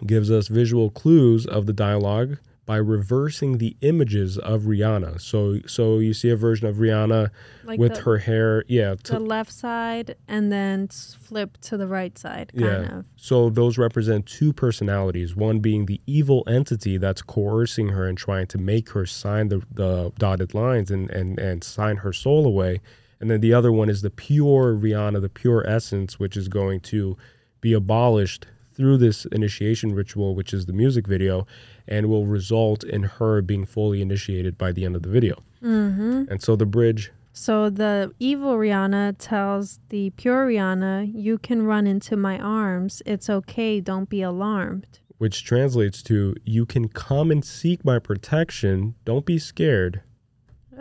gives 0.06 0.30
us 0.30 0.48
visual 0.48 0.90
clues 0.90 1.46
of 1.46 1.66
the 1.66 1.72
dialogue 1.72 2.38
by 2.66 2.76
reversing 2.76 3.58
the 3.58 3.76
images 3.82 4.38
of 4.38 4.62
Rihanna. 4.62 5.20
So 5.20 5.58
so 5.66 5.98
you 5.98 6.14
see 6.14 6.30
a 6.30 6.36
version 6.36 6.66
of 6.66 6.76
Rihanna 6.76 7.30
Like 7.64 7.78
with 7.78 7.94
the- 7.96 8.00
her 8.02 8.18
hair, 8.18 8.64
yeah, 8.68 8.94
to 9.04 9.12
The 9.14 9.18
left 9.18 9.52
side 9.52 10.16
and 10.26 10.50
then 10.50 10.88
flip 10.88 11.58
to 11.62 11.76
the 11.76 11.86
right 11.86 12.16
side, 12.16 12.52
kind 12.56 12.64
Yeah. 12.64 12.98
of. 13.00 13.04
So 13.16 13.50
those 13.50 13.76
represent 13.76 14.26
two 14.26 14.52
personalities, 14.52 15.36
one 15.36 15.60
being 15.60 15.86
the 15.86 16.00
evil 16.06 16.42
entity 16.46 16.96
that's 16.96 17.20
coercing 17.22 17.88
her 17.88 18.06
and 18.08 18.16
trying 18.16 18.46
to 18.48 18.58
make 18.58 18.90
her 18.90 19.04
sign 19.06 19.48
the, 19.48 19.62
the 19.72 20.12
dotted 20.18 20.54
lines 20.54 20.90
and, 20.90 21.10
and, 21.10 21.38
and 21.38 21.62
sign 21.62 21.96
her 21.98 22.12
soul 22.12 22.46
away. 22.46 22.80
And 23.20 23.30
then 23.30 23.40
the 23.40 23.52
other 23.54 23.72
one 23.72 23.88
is 23.88 24.02
the 24.02 24.10
pure 24.10 24.74
Rihanna, 24.74 25.20
the 25.20 25.28
pure 25.28 25.66
essence, 25.66 26.18
which 26.18 26.36
is 26.36 26.48
going 26.48 26.80
to 26.80 27.16
be 27.60 27.72
abolished 27.72 28.46
through 28.74 28.98
this 28.98 29.24
initiation 29.26 29.94
ritual, 29.94 30.34
which 30.34 30.52
is 30.52 30.66
the 30.66 30.72
music 30.72 31.06
video, 31.06 31.46
and 31.86 32.08
will 32.08 32.26
result 32.26 32.84
in 32.84 33.04
her 33.04 33.42
being 33.42 33.64
fully 33.64 34.02
initiated 34.02 34.58
by 34.58 34.72
the 34.72 34.84
end 34.84 34.96
of 34.96 35.02
the 35.02 35.08
video. 35.08 35.42
Mm-hmm. 35.62 36.24
And 36.30 36.42
so 36.42 36.56
the 36.56 36.66
bridge 36.66 37.12
So 37.32 37.70
the 37.70 38.12
evil 38.18 38.56
Rihanna 38.56 39.16
tells 39.18 39.80
the 39.88 40.10
pure 40.10 40.46
Rihanna, 40.46 41.10
You 41.14 41.38
can 41.38 41.62
run 41.62 41.86
into 41.86 42.16
my 42.16 42.38
arms. 42.38 43.02
It's 43.06 43.28
okay. 43.28 43.80
Don't 43.80 44.08
be 44.08 44.22
alarmed. 44.22 44.98
which 45.18 45.44
translates 45.44 46.02
to 46.02 46.34
you 46.44 46.66
can 46.66 46.88
come 46.88 47.30
and 47.30 47.44
seek 47.44 47.84
my 47.84 47.98
protection 48.00 48.94
don't 49.04 49.24
be 49.24 49.38
scared 49.38 50.02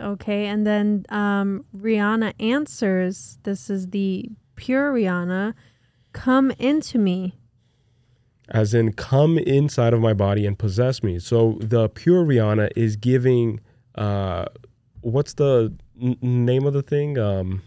Okay. 0.00 0.46
And 0.46 0.66
then 0.66 1.04
um, 1.08 1.64
Rihanna 1.76 2.34
answers, 2.40 3.38
This 3.42 3.70
is 3.70 3.88
the 3.88 4.30
pure 4.56 4.92
Rihanna, 4.92 5.54
Come 6.12 6.52
into 6.52 6.98
me. 6.98 7.34
As 8.48 8.74
in 8.74 8.92
come 8.92 9.38
inside 9.38 9.92
of 9.94 10.00
my 10.00 10.12
body 10.12 10.44
and 10.46 10.58
possess 10.58 11.02
me 11.02 11.18
so 11.18 11.56
the 11.60 11.88
pure 11.88 12.24
rihanna 12.24 12.70
is 12.76 12.96
giving 12.96 13.60
uh 13.96 14.44
what's 15.00 15.34
the 15.34 15.72
n- 16.00 16.16
name 16.22 16.66
of 16.66 16.72
the 16.72 16.82
thing 16.82 17.18
um 17.18 17.62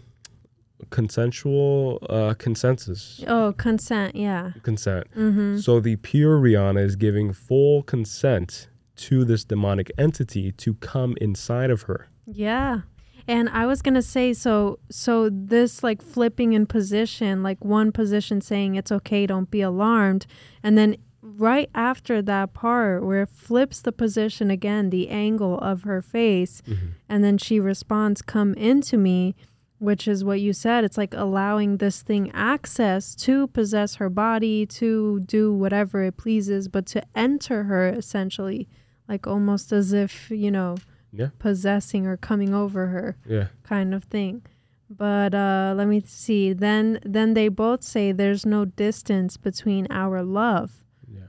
consensual 0.90 1.98
uh 2.08 2.34
consensus 2.38 3.22
Oh, 3.26 3.52
consent. 3.56 4.14
Yeah. 4.14 4.52
consent 4.62 5.06
Mm-hmm. 5.16 5.58
so 5.58 5.80
the 5.80 5.96
pure 5.96 6.38
rihanna 6.38 6.80
is 6.84 6.96
giving 6.96 7.32
full 7.32 7.82
consent 7.82 8.68
to 8.96 9.24
this 9.24 9.44
demonic 9.44 9.90
entity 9.98 10.52
to 10.52 10.74
come 10.74 11.16
inside 11.20 11.70
of 11.70 11.82
her 11.82 12.06
Yeah. 12.26 12.80
And 13.28 13.50
I 13.50 13.66
was 13.66 13.82
going 13.82 13.94
to 13.94 14.02
say 14.02 14.32
so 14.32 14.78
so 14.90 15.28
this 15.30 15.82
like 15.82 16.00
flipping 16.00 16.54
in 16.54 16.64
position, 16.66 17.42
like 17.42 17.62
one 17.62 17.92
position 17.92 18.40
saying 18.40 18.74
it's 18.74 18.90
okay, 18.90 19.26
don't 19.26 19.50
be 19.50 19.60
alarmed, 19.60 20.26
and 20.62 20.78
then 20.78 20.96
right 21.20 21.68
after 21.74 22.22
that 22.22 22.54
part 22.54 23.04
where 23.04 23.22
it 23.22 23.28
flips 23.28 23.82
the 23.82 23.92
position 23.92 24.50
again, 24.50 24.88
the 24.88 25.10
angle 25.10 25.58
of 25.58 25.82
her 25.82 26.00
face, 26.00 26.62
mm-hmm. 26.66 26.86
and 27.06 27.22
then 27.22 27.36
she 27.36 27.60
responds 27.60 28.22
come 28.22 28.54
into 28.54 28.96
me, 28.96 29.36
which 29.78 30.08
is 30.08 30.24
what 30.24 30.40
you 30.40 30.54
said, 30.54 30.82
it's 30.82 30.96
like 30.96 31.12
allowing 31.12 31.76
this 31.76 32.00
thing 32.00 32.30
access 32.32 33.14
to 33.14 33.46
possess 33.48 33.96
her 33.96 34.08
body, 34.08 34.64
to 34.64 35.20
do 35.20 35.52
whatever 35.52 36.02
it 36.02 36.16
pleases, 36.16 36.66
but 36.66 36.86
to 36.86 37.02
enter 37.14 37.64
her 37.64 37.88
essentially, 37.90 38.66
like 39.06 39.26
almost 39.26 39.70
as 39.70 39.92
if, 39.92 40.30
you 40.30 40.50
know, 40.50 40.76
yeah 41.12 41.28
possessing 41.38 42.06
or 42.06 42.16
coming 42.16 42.52
over 42.54 42.86
her 42.88 43.16
yeah 43.26 43.46
kind 43.62 43.94
of 43.94 44.04
thing 44.04 44.42
but 44.90 45.34
uh 45.34 45.72
let 45.76 45.86
me 45.88 46.00
see 46.04 46.52
then 46.52 46.98
then 47.04 47.34
they 47.34 47.48
both 47.48 47.82
say 47.82 48.12
there's 48.12 48.44
no 48.46 48.64
distance 48.64 49.36
between 49.36 49.86
our 49.90 50.22
love 50.22 50.82
yeah 51.10 51.20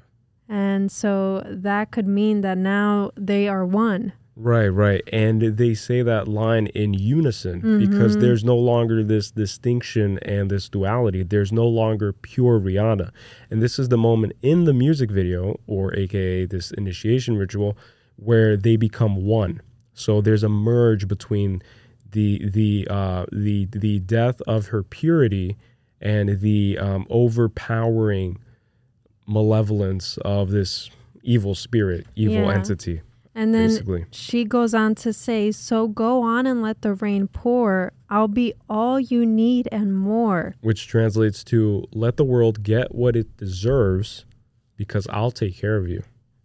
and 0.47 0.91
so 0.91 1.41
that 1.45 1.91
could 1.91 2.07
mean 2.07 2.41
that 2.41 2.57
now 2.57 3.11
they 3.15 3.47
are 3.47 3.65
one 3.65 4.13
Right, 4.41 4.69
right. 4.69 5.01
And 5.11 5.41
they 5.41 5.73
say 5.73 6.01
that 6.01 6.25
line 6.29 6.67
in 6.67 6.93
unison 6.93 7.77
because 7.77 8.15
Mhm. 8.15 8.21
there's 8.21 8.45
no 8.45 8.55
longer 8.57 9.03
this 9.03 9.31
distinction 9.31 10.17
and 10.19 10.49
this 10.49 10.69
duality. 10.69 11.23
There's 11.23 11.51
no 11.51 11.67
longer 11.67 12.13
pure 12.13 12.57
Rihanna. 12.57 13.09
And 13.51 13.61
this 13.61 13.77
is 13.77 13.89
the 13.89 13.97
moment 13.97 14.31
in 14.41 14.63
the 14.63 14.71
music 14.71 15.11
video, 15.11 15.59
or 15.67 15.93
AKA 15.93 16.45
this 16.45 16.71
initiation 16.71 17.35
ritual, 17.35 17.77
where 18.15 18.55
they 18.55 18.77
become 18.77 19.17
one. 19.25 19.59
So 19.99 20.21
there's 20.21 20.43
a 20.43 20.49
merge 20.49 21.07
between 21.07 21.61
the 22.11 22.47
the 22.49 22.87
uh, 22.89 23.25
the 23.31 23.65
the 23.71 23.99
death 23.99 24.41
of 24.47 24.67
her 24.67 24.81
purity 24.83 25.57
and 26.01 26.39
the 26.39 26.77
um, 26.79 27.05
overpowering 27.09 28.37
malevolence 29.27 30.17
of 30.23 30.49
this 30.51 30.89
evil 31.23 31.53
spirit, 31.55 32.07
evil 32.15 32.43
Yeah. 32.43 32.53
entity. 32.53 33.01
and 33.35 33.53
then 33.53 33.67
Basically. 33.67 34.05
she 34.11 34.43
goes 34.43 34.73
on 34.73 34.95
to 34.95 35.13
say 35.13 35.51
so 35.51 35.87
go 35.87 36.23
on 36.23 36.47
and 36.47 36.63
let 36.63 36.81
the 36.81 36.93
rain 36.95 37.27
pour 37.27 37.93
i'll 38.09 38.27
be 38.27 38.53
all 38.67 38.99
you 38.99 39.23
need 39.23 39.69
and 39.71 39.95
more 39.95 40.55
which 40.61 40.87
translates 40.87 41.43
to 41.43 41.85
let 41.93 42.17
the 42.17 42.23
world 42.25 42.63
get 42.63 42.93
what 42.95 43.15
it 43.15 43.37
deserves 43.37 44.25
because 44.75 45.05
I'll 45.11 45.31
take 45.31 45.55
care 45.57 45.75
of 45.77 45.87
you. 45.89 46.01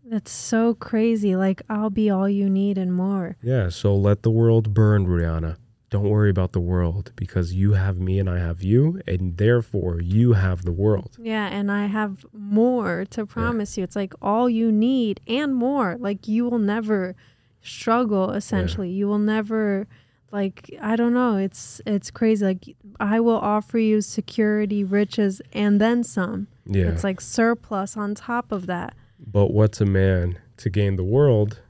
That's 0.07 0.31
so 0.31 0.75
crazy 0.75 1.35
like 1.35 1.63
i'll 1.71 1.91
be 1.91 2.11
all 2.11 2.29
you 2.29 2.49
need 2.49 2.77
and 2.79 2.93
more 2.93 3.37
Yeah, 3.43 3.69
so 3.71 3.95
let 3.95 4.23
the 4.23 4.31
world 4.31 4.75
burn, 4.75 5.07
Rihanna. 5.07 5.57
Don't 5.91 6.09
worry 6.09 6.31
about 6.31 6.53
the 6.53 6.61
world 6.61 7.13
because 7.15 7.55
you 7.55 7.75
have 7.75 7.99
me 7.99 8.19
and 8.19 8.29
I 8.29 8.39
have 8.39 8.65
you, 8.65 9.01
and 9.07 9.37
therefore 9.37 10.01
you 10.01 10.33
have 10.33 10.65
the 10.65 10.73
world. 10.73 11.17
Yeah, 11.21 11.47
and 11.47 11.71
I 11.71 11.87
have 11.87 12.27
more 12.33 13.05
to 13.11 13.25
promise 13.25 13.77
you. 13.77 13.85
It's 13.85 13.95
like 13.95 14.13
all 14.21 14.51
you 14.51 14.73
need 14.73 15.21
and 15.29 15.55
more. 15.55 15.97
Like 16.01 16.27
you 16.27 16.49
will 16.49 16.59
never 16.59 17.15
struggle 17.63 18.31
essentially. 18.33 18.91
You 18.91 19.07
will 19.07 19.21
never 19.21 19.87
like 20.33 20.71
I 20.81 20.97
don't 20.97 21.15
know. 21.15 21.37
It's 21.37 21.81
it's 21.87 22.11
crazy. 22.11 22.45
Like 22.45 22.77
I 22.99 23.21
will 23.21 23.39
offer 23.39 23.79
you 23.79 24.01
security, 24.01 24.83
riches 24.83 25.41
and 25.53 25.81
then 25.81 26.03
some. 26.03 26.49
Yeah. 26.67 26.87
It's 26.87 27.05
like 27.05 27.21
surplus 27.21 27.97
on 27.97 28.17
top 28.17 28.51
of 28.51 28.67
that. 28.67 28.95
But 29.27 29.53
what's 29.53 29.81
a 29.81 29.87
man 29.87 30.39
to 30.59 30.71
gain 30.71 30.97
the 30.97 31.05
world 31.05 31.61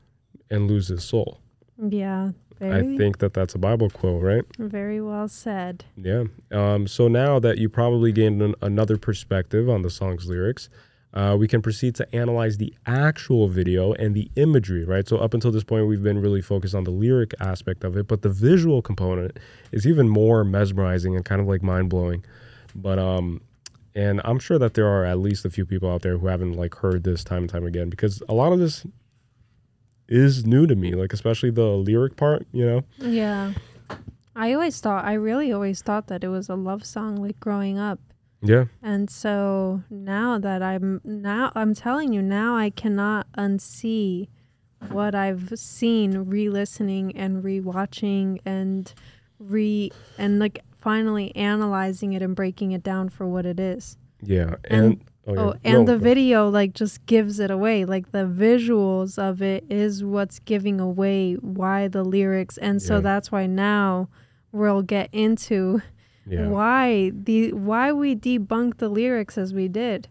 and 0.50 0.68
lose 0.68 0.88
his 0.88 1.04
soul? 1.04 1.40
Yeah. 1.78 2.32
I 2.60 2.96
think 2.96 3.18
that 3.18 3.34
that's 3.34 3.54
a 3.54 3.58
Bible 3.58 3.90
quote, 3.90 4.22
right? 4.22 4.44
very 4.58 5.00
well 5.00 5.28
said. 5.28 5.84
Yeah. 5.96 6.24
Um, 6.50 6.86
so 6.86 7.08
now 7.08 7.38
that 7.40 7.58
you 7.58 7.68
probably 7.68 8.12
gained 8.12 8.40
an, 8.40 8.54
another 8.62 8.96
perspective 8.96 9.68
on 9.68 9.82
the 9.82 9.90
song's 9.90 10.26
lyrics, 10.26 10.68
uh, 11.12 11.36
we 11.38 11.46
can 11.46 11.62
proceed 11.62 11.94
to 11.94 12.14
analyze 12.14 12.56
the 12.56 12.74
actual 12.86 13.48
video 13.48 13.92
and 13.94 14.14
the 14.14 14.30
imagery, 14.36 14.84
right? 14.84 15.06
So 15.06 15.18
up 15.18 15.34
until 15.34 15.52
this 15.52 15.62
point, 15.62 15.86
we've 15.86 16.02
been 16.02 16.20
really 16.20 16.40
focused 16.40 16.74
on 16.74 16.84
the 16.84 16.90
lyric 16.90 17.34
aspect 17.38 17.84
of 17.84 17.96
it, 17.96 18.08
but 18.08 18.22
the 18.22 18.28
visual 18.28 18.82
component 18.82 19.38
is 19.70 19.86
even 19.86 20.08
more 20.08 20.42
mesmerizing 20.42 21.14
and 21.14 21.24
kind 21.24 21.40
of 21.40 21.46
like 21.46 21.62
mind 21.62 21.90
blowing. 21.90 22.24
But 22.74 22.98
um, 22.98 23.42
and 23.94 24.20
I'm 24.24 24.38
sure 24.38 24.58
that 24.58 24.74
there 24.74 24.88
are 24.88 25.04
at 25.04 25.18
least 25.18 25.44
a 25.44 25.50
few 25.50 25.64
people 25.64 25.90
out 25.90 26.02
there 26.02 26.18
who 26.18 26.26
haven't 26.26 26.54
like 26.54 26.74
heard 26.76 27.04
this 27.04 27.22
time 27.22 27.42
and 27.42 27.50
time 27.50 27.64
again 27.64 27.90
because 27.90 28.22
a 28.28 28.34
lot 28.34 28.52
of 28.52 28.58
this 28.58 28.86
is 30.08 30.44
new 30.44 30.66
to 30.66 30.74
me, 30.74 30.94
like 30.94 31.12
especially 31.12 31.50
the 31.50 31.62
lyric 31.62 32.16
part, 32.16 32.46
you 32.52 32.66
know. 32.66 32.82
Yeah. 32.98 33.52
I 34.36 34.52
always 34.52 34.80
thought, 34.80 35.04
I 35.04 35.14
really 35.14 35.52
always 35.52 35.80
thought 35.80 36.08
that 36.08 36.24
it 36.24 36.28
was 36.28 36.48
a 36.48 36.56
love 36.56 36.84
song 36.84 37.16
like 37.16 37.38
growing 37.38 37.78
up. 37.78 38.00
Yeah. 38.42 38.64
And 38.82 39.08
so 39.08 39.82
now 39.88 40.38
that 40.38 40.62
I'm 40.62 41.00
now 41.02 41.50
I'm 41.54 41.74
telling 41.74 42.12
you 42.12 42.20
now 42.20 42.56
I 42.56 42.68
cannot 42.68 43.26
unsee 43.38 44.28
what 44.90 45.14
I've 45.14 45.52
seen 45.54 46.26
re-listening 46.28 47.16
and 47.16 47.42
re-watching 47.42 48.40
and 48.44 48.92
re 49.38 49.90
and 50.18 50.38
like 50.38 50.60
finally 50.84 51.34
analyzing 51.34 52.12
it 52.12 52.22
and 52.22 52.36
breaking 52.36 52.70
it 52.72 52.82
down 52.82 53.08
for 53.08 53.26
what 53.26 53.44
it 53.46 53.58
is. 53.58 53.96
Yeah. 54.22 54.56
And- 54.64 54.84
And, 54.84 55.04
Oh, 55.26 55.32
yeah. 55.32 55.40
Oh, 55.40 55.54
and 55.64 55.72
No, 55.78 55.84
the 55.94 55.98
go- 55.98 56.04
video 56.04 56.48
like 56.50 56.74
just 56.74 57.06
gives 57.06 57.40
it 57.40 57.50
away. 57.50 57.86
Like 57.86 58.12
the 58.12 58.26
visuals 58.26 59.18
of 59.18 59.40
it 59.40 59.64
is 59.70 60.04
what's 60.04 60.38
giving 60.38 60.80
away 60.80 61.34
why 61.40 61.88
the 61.88 62.04
lyrics. 62.04 62.58
And 62.58 62.82
so 62.82 62.96
Yeah. 62.96 63.00
that's 63.00 63.32
why 63.32 63.46
now 63.46 64.10
we'll 64.52 64.82
get 64.82 65.08
into 65.14 65.80
yeah. 66.28 66.46
why 66.48 67.10
the 67.14 67.54
why 67.54 67.90
we 67.90 68.14
debunked 68.14 68.76
the 68.76 68.90
lyrics 68.90 69.38
as 69.38 69.54
we 69.54 69.66
did. 69.66 70.08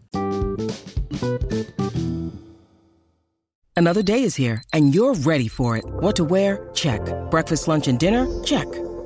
Another 3.76 4.02
day 4.02 4.22
is 4.22 4.34
here, 4.36 4.62
and 4.72 4.94
you're 4.94 5.14
ready 5.14 5.48
for 5.48 5.76
it. 5.76 5.84
What 5.86 6.16
to 6.16 6.24
wear? 6.24 6.68
Check. 6.74 7.00
Breakfast, 7.30 7.66
lunch, 7.68 7.86
and 7.88 7.98
dinner? 8.00 8.26
Check. 8.44 8.66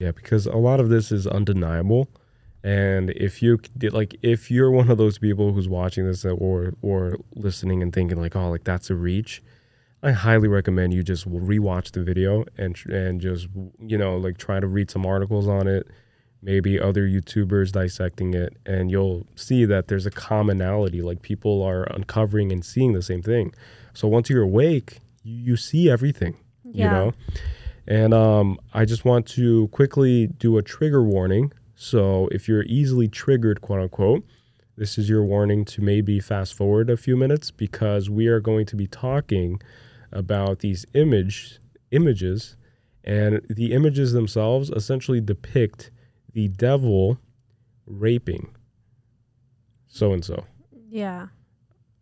Yeah, 0.00 0.12
because 0.12 0.46
a 0.46 0.56
lot 0.56 0.80
of 0.80 0.88
this 0.88 1.12
is 1.12 1.26
undeniable, 1.26 2.08
and 2.64 3.10
if 3.10 3.42
you 3.42 3.58
like, 3.92 4.16
if 4.22 4.50
you're 4.50 4.70
one 4.70 4.90
of 4.90 4.96
those 4.96 5.18
people 5.18 5.52
who's 5.52 5.68
watching 5.68 6.06
this 6.06 6.24
uh, 6.24 6.30
or 6.30 6.72
or 6.80 7.18
listening 7.36 7.82
and 7.82 7.92
thinking 7.92 8.18
like, 8.18 8.34
oh, 8.34 8.48
like 8.48 8.64
that's 8.64 8.88
a 8.88 8.94
reach, 8.94 9.42
I 10.02 10.12
highly 10.12 10.48
recommend 10.48 10.94
you 10.94 11.02
just 11.02 11.30
rewatch 11.30 11.92
the 11.92 12.02
video 12.02 12.46
and 12.56 12.78
and 12.86 13.20
just 13.20 13.48
you 13.78 13.98
know 13.98 14.16
like 14.16 14.38
try 14.38 14.58
to 14.58 14.66
read 14.66 14.90
some 14.90 15.04
articles 15.04 15.46
on 15.46 15.68
it, 15.68 15.86
maybe 16.40 16.80
other 16.80 17.06
YouTubers 17.06 17.70
dissecting 17.70 18.32
it, 18.32 18.56
and 18.64 18.90
you'll 18.90 19.26
see 19.36 19.66
that 19.66 19.88
there's 19.88 20.06
a 20.06 20.10
commonality. 20.10 21.02
Like 21.02 21.20
people 21.20 21.62
are 21.62 21.84
uncovering 21.84 22.52
and 22.52 22.64
seeing 22.64 22.94
the 22.94 23.02
same 23.02 23.20
thing. 23.20 23.52
So 23.92 24.08
once 24.08 24.30
you're 24.30 24.44
awake, 24.44 25.00
you, 25.22 25.34
you 25.34 25.56
see 25.56 25.90
everything. 25.90 26.38
You 26.64 26.84
know. 26.84 27.12
And 27.90 28.14
um, 28.14 28.60
I 28.72 28.84
just 28.84 29.04
want 29.04 29.26
to 29.30 29.66
quickly 29.68 30.28
do 30.28 30.56
a 30.56 30.62
trigger 30.62 31.02
warning. 31.02 31.52
So 31.74 32.28
if 32.30 32.46
you're 32.46 32.62
easily 32.62 33.08
triggered, 33.08 33.60
quote 33.60 33.80
unquote, 33.80 34.24
this 34.76 34.96
is 34.96 35.08
your 35.08 35.24
warning 35.24 35.64
to 35.66 35.82
maybe 35.82 36.20
fast 36.20 36.54
forward 36.54 36.88
a 36.88 36.96
few 36.96 37.16
minutes 37.16 37.50
because 37.50 38.08
we 38.08 38.28
are 38.28 38.38
going 38.38 38.64
to 38.66 38.76
be 38.76 38.86
talking 38.86 39.60
about 40.12 40.60
these 40.60 40.86
image 40.94 41.58
images, 41.90 42.56
and 43.02 43.40
the 43.50 43.72
images 43.72 44.12
themselves 44.12 44.70
essentially 44.70 45.20
depict 45.20 45.90
the 46.32 46.46
devil 46.46 47.18
raping 47.86 48.54
so 49.88 50.12
and 50.12 50.24
so. 50.24 50.44
Yeah. 50.88 51.26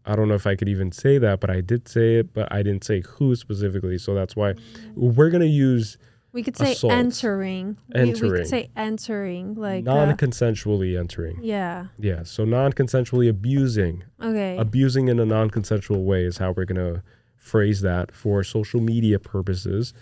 I 0.06 0.16
don't 0.16 0.28
know 0.28 0.34
if 0.34 0.46
I 0.46 0.54
could 0.56 0.68
even 0.68 0.90
say 0.92 1.18
that, 1.18 1.40
but 1.40 1.50
I 1.50 1.60
did 1.60 1.86
say 1.88 2.16
it, 2.16 2.32
but 2.32 2.50
I 2.52 2.62
didn't 2.62 2.84
say 2.84 3.02
who 3.06 3.34
specifically. 3.36 3.98
So 3.98 4.14
that's 4.14 4.34
why 4.34 4.54
we're 4.94 5.28
gonna 5.30 5.44
use 5.44 5.98
We 6.32 6.42
could 6.42 6.56
say 6.56 6.72
Assault. 6.72 6.92
entering. 6.92 7.76
We, 7.94 8.02
we 8.02 8.08
Entering. 8.10 8.32
could 8.32 8.46
say 8.46 8.70
entering 8.76 9.54
like 9.54 9.86
uh, 9.86 9.94
non-consensually 10.06 10.98
entering. 10.98 11.38
yeah. 11.42 11.86
Yeah, 11.98 12.22
so 12.22 12.44
non-consensually 12.44 13.28
abusing, 13.28 14.04
Okay. 14.22 14.56
abusing 14.56 15.08
in 15.08 15.18
a 15.20 15.26
non-consensual 15.26 16.04
way 16.04 16.24
is 16.24 16.38
how 16.38 16.52
we're 16.52 16.64
gonna 16.64 17.02
phrase 17.36 17.80
that 17.82 18.14
for 18.14 18.42
social 18.44 18.80
media 18.80 19.18
purposes. 19.18 19.92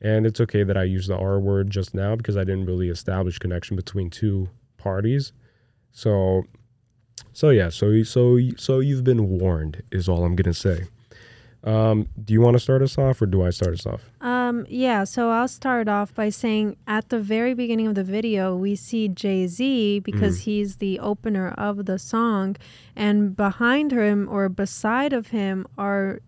And 0.00 0.26
it's 0.26 0.40
okay 0.42 0.62
that 0.62 0.76
I 0.76 0.84
use 0.84 1.06
the 1.06 1.16
R 1.16 1.40
word 1.40 1.70
just 1.70 1.94
now 1.94 2.14
because 2.16 2.36
I 2.36 2.44
didn't 2.44 2.66
really 2.66 2.88
establish 2.90 3.38
connection 3.38 3.76
between 3.76 4.10
two 4.10 4.48
parties. 4.76 5.32
So, 5.92 6.44
so 7.36 7.50
yeah, 7.50 7.68
so 7.68 8.02
so 8.02 8.38
so 8.56 8.78
you've 8.80 9.04
been 9.04 9.28
warned 9.28 9.82
is 9.92 10.08
all 10.08 10.24
I'm 10.24 10.36
gonna 10.36 10.54
say. 10.54 10.86
Um, 11.64 12.08
do 12.24 12.32
you 12.32 12.40
want 12.40 12.54
to 12.54 12.60
start 12.60 12.80
us 12.80 12.96
off, 12.96 13.20
or 13.20 13.26
do 13.26 13.42
I 13.42 13.50
start 13.50 13.74
us 13.74 13.84
off? 13.84 14.08
Um, 14.22 14.64
yeah, 14.70 15.04
so 15.04 15.28
I'll 15.30 15.48
start 15.48 15.86
off 15.86 16.14
by 16.14 16.30
saying 16.30 16.76
at 16.86 17.10
the 17.10 17.20
very 17.20 17.52
beginning 17.52 17.88
of 17.88 17.94
the 17.94 18.04
video, 18.04 18.56
we 18.56 18.74
see 18.74 19.08
Jay 19.08 19.46
Z 19.48 19.98
because 20.00 20.42
he's 20.42 20.76
the 20.76 20.98
opener 20.98 21.48
of 21.58 21.84
the 21.84 21.98
song, 21.98 22.56
and 22.94 23.36
behind 23.36 23.92
him 23.92 24.28
or 24.30 24.48
beside 24.48 25.12
of 25.12 25.26
him 25.28 25.66
are 25.76 26.20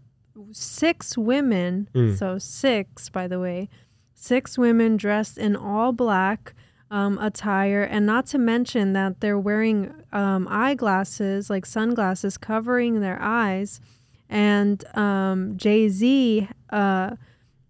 six 0.53 1.17
women. 1.17 1.89
So, 2.17 2.39
six, 2.39 3.09
by 3.09 3.27
the 3.29 3.41
way, 3.41 3.71
six 4.13 4.59
women 4.59 4.99
dressed 4.99 5.39
in 5.39 5.57
all 5.57 5.93
black. 5.93 6.53
Um, 6.91 7.19
attire, 7.19 7.83
and 7.83 8.07
not 8.07 8.25
to 8.29 8.39
mention 8.39 8.95
that 8.95 9.21
they're 9.21 9.39
wearing 9.39 9.93
um, 10.11 10.49
eyeglasses, 10.51 11.51
like 11.51 11.67
sunglasses, 11.67 12.39
covering 12.39 13.01
their 13.01 13.21
eyes. 13.21 13.79
And 14.31 14.83
um, 14.97 15.59
Jay 15.59 15.91
Z 15.91 16.49
uh, 16.71 17.17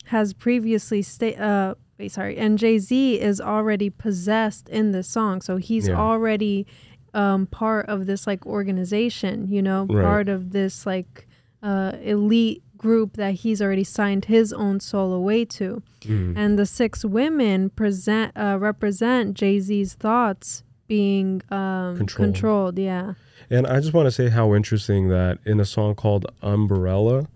has 0.05 0.33
previously 0.35 1.03
sta- 1.03 1.37
uh 1.37 1.75
sorry 2.09 2.39
and 2.39 2.59
jay-z 2.59 3.21
is 3.21 3.41
already 3.41 3.91
possessed 3.91 4.69
in 4.69 4.93
this 4.93 5.09
song 5.09 5.41
so 5.43 5.57
he's 5.57 5.89
Yeah. 5.89 5.97
already 5.97 6.65
um 7.13 7.47
part 7.49 7.87
of 7.89 8.07
this 8.07 8.25
like 8.25 8.47
organization 8.47 9.49
you 9.49 9.61
know 9.63 9.85
Right. 9.91 10.05
part 10.05 10.29
of 10.29 10.53
this 10.53 10.87
like 10.87 11.27
uh 11.63 11.93
elite 12.01 12.63
group 12.79 13.17
that 13.17 13.35
he's 13.35 13.61
already 13.61 13.85
signed 13.85 14.25
his 14.27 14.53
own 14.53 14.81
soul 14.81 15.13
away 15.13 15.45
to 15.45 15.83
Mm-hmm. 16.03 16.39
and 16.39 16.59
the 16.59 16.65
six 16.67 17.05
women 17.05 17.71
present 17.71 18.33
uh 18.37 18.57
represent 18.61 19.35
jay-z's 19.35 19.95
thoughts 19.95 20.63
being 20.87 21.43
um 21.51 21.97
Controlled. 21.97 22.35
controlled 22.35 22.79
yeah 22.79 23.15
And 23.51 23.67
I 23.67 23.81
just 23.81 23.93
want 23.93 24.07
to 24.07 24.13
say 24.13 24.29
how 24.29 24.55
interesting 24.55 25.09
that 25.09 25.39
in 25.45 25.59
a 25.61 25.65
song 25.65 25.95
called 25.95 26.25
Umbrella, 26.43 27.29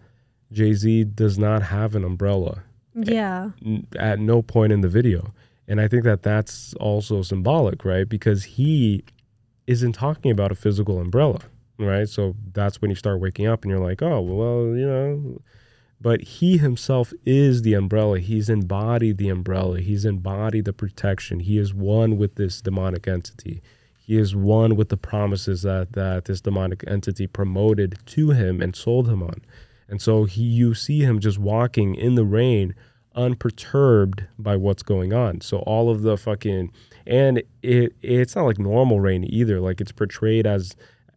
Jay 0.53 0.73
Z 0.75 1.05
does 1.23 1.39
not 1.39 1.61
have 1.75 1.95
an 1.99 2.05
umbrella 2.05 2.63
yeah 2.95 3.51
n- 3.65 3.87
at 3.99 4.19
no 4.21 4.43
point 4.43 4.73
in 4.73 4.81
the 4.83 4.89
video. 4.89 5.33
And 5.69 5.81
I 5.81 5.89
think 5.89 6.05
that 6.05 6.23
that's 6.23 6.75
also 6.75 7.23
symbolic, 7.23 7.85
right? 7.85 8.07
Because 8.09 8.41
he 8.59 9.05
isn't 9.67 9.93
talking 9.95 10.31
about 10.31 10.51
a 10.53 10.55
physical 10.65 10.99
umbrella, 11.01 11.41
right? 11.79 12.09
So 12.09 12.35
that's 12.53 12.81
when 12.81 12.91
you 12.91 12.95
start 12.95 13.21
waking 13.21 13.47
up 13.47 13.63
and 13.63 13.71
you're 13.71 13.85
like, 13.85 14.03
oh, 14.03 14.21
well, 14.21 14.77
you 14.77 14.87
know. 14.87 15.43
But 16.01 16.23
he 16.23 16.59
himself 16.59 17.13
is 17.25 17.63
the 17.63 17.75
umbrella. 17.75 18.19
He's 18.19 18.49
embodied 18.49 19.19
the 19.19 19.29
umbrella. 19.29 19.81
He's 19.81 20.05
embodied 20.05 20.65
the 20.65 20.73
protection. 20.73 21.41
He 21.41 21.59
is 21.59 21.73
one 21.73 22.19
with 22.19 22.35
this 22.35 22.61
demonic 22.61 23.07
entity. 23.07 23.63
He 24.05 24.19
is 24.19 24.35
one 24.35 24.75
with 24.75 24.89
the 24.89 24.97
promises 24.97 25.63
that, 25.63 25.93
that 25.93 26.25
this 26.25 26.41
demonic 26.41 26.83
entity 26.89 27.29
promoted 27.29 27.99
to 28.07 28.31
him 28.31 28.61
and 28.61 28.75
sold 28.75 29.09
him 29.09 29.23
on. 29.23 29.43
And 29.89 30.03
so 30.03 30.25
he, 30.25 30.43
you 30.43 30.75
see 30.75 31.01
him 31.01 31.21
just 31.21 31.39
walking 31.39 31.95
in 31.95 32.17
the 32.17 32.25
rain, 32.25 32.75
unperturbed 33.15 34.25
by 34.39 34.57
what's 34.57 34.83
going 34.83 35.13
on. 35.13 35.41
So 35.41 35.59
all 35.59 35.89
of 35.89 36.03
the 36.03 36.17
fucking 36.17 36.73
and 37.07 37.43
it 37.63 37.95
it's 38.03 38.37
not 38.37 38.45
like 38.45 38.59
normal 38.59 39.01
rain 39.01 39.25
either. 39.29 39.61
Like 39.61 39.81
it's 39.81 39.93
portrayed 39.93 40.47
as 40.47 40.77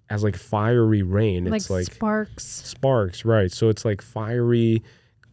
as 0.09 0.23
like 0.23 0.35
fiery 0.35 1.01
rain. 1.03 1.47
It's 1.47 1.69
like, 1.69 1.87
like 1.87 1.93
sparks 1.93 2.43
sparks, 2.45 3.25
right? 3.25 3.51
So 3.51 3.69
it's 3.69 3.83
like 3.85 4.01
fiery, 4.01 4.83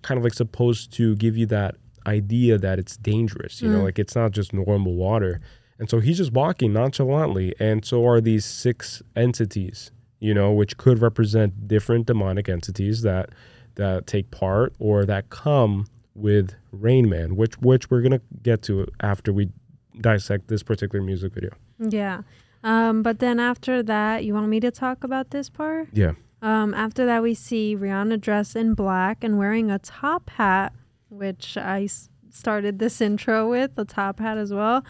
kind 0.03 0.18
of 0.18 0.25
like 0.25 0.35
supposed 0.35 0.93
to 0.95 1.14
give 1.16 1.37
you 1.37 1.47
that 1.47 1.77
idea 2.07 2.59
that 2.59 2.79
it's 2.79 2.97
dangerous. 2.97 3.61
You 3.62 3.68
know, 3.70 3.81
Mm. 3.81 3.85
like 3.85 3.99
it's 3.99 4.16
not 4.16 4.33
just 4.33 4.53
normal 4.53 4.95
water. 4.95 5.41
And 5.79 5.89
so 5.91 6.01
he's 6.01 6.18
just 6.18 6.33
walking 6.33 6.73
nonchalantly, 6.73 7.55
and 7.59 7.85
so 7.85 8.07
are 8.07 8.20
these 8.20 8.45
six 8.45 9.03
entities. 9.16 9.91
You 10.20 10.35
know, 10.35 10.53
which 10.53 10.77
could 10.77 11.01
represent 11.01 11.66
different 11.66 12.07
demonic 12.07 12.49
entities 12.49 13.03
that 13.03 13.31
that 13.75 14.07
take 14.07 14.31
part 14.31 14.73
or 14.79 15.05
that 15.05 15.31
come 15.31 15.87
with 16.14 16.55
Rain 16.70 17.09
Man, 17.09 17.35
which 17.37 17.55
which 17.61 17.91
we're 17.91 18.03
gonna 18.03 18.20
get 18.43 18.62
to 18.62 18.87
after 19.01 19.33
we 19.33 19.49
dissect 20.01 20.47
this 20.49 20.62
particular 20.62 21.05
music 21.05 21.35
video. 21.35 21.51
Yeah. 21.81 22.23
Um, 22.65 23.03
but 23.03 23.19
then 23.19 23.41
after 23.41 23.83
that, 23.83 24.25
you 24.25 24.35
want 24.35 24.49
me 24.49 24.61
to 24.61 24.71
talk 24.71 25.05
about 25.05 25.31
this 25.31 25.51
part? 25.51 25.89
Yeah. 25.93 26.13
Um, 26.41 26.75
after 26.75 27.05
that, 27.07 27.23
we 27.23 27.35
see 27.35 27.77
Rihanna 27.77 28.21
dressed 28.21 28.57
in 28.57 28.75
black 28.75 29.23
and 29.23 29.39
wearing 29.39 29.71
a 29.71 29.79
top 29.79 30.31
hat, 30.31 30.73
which 31.09 31.57
I 31.57 31.85
s- 31.85 32.09
started 32.31 32.79
this 32.79 33.01
intro 33.09 33.49
with 33.49 33.75
the 33.75 33.85
top 33.85 34.19
hat 34.21 34.39
as 34.39 34.53
well. 34.53 34.85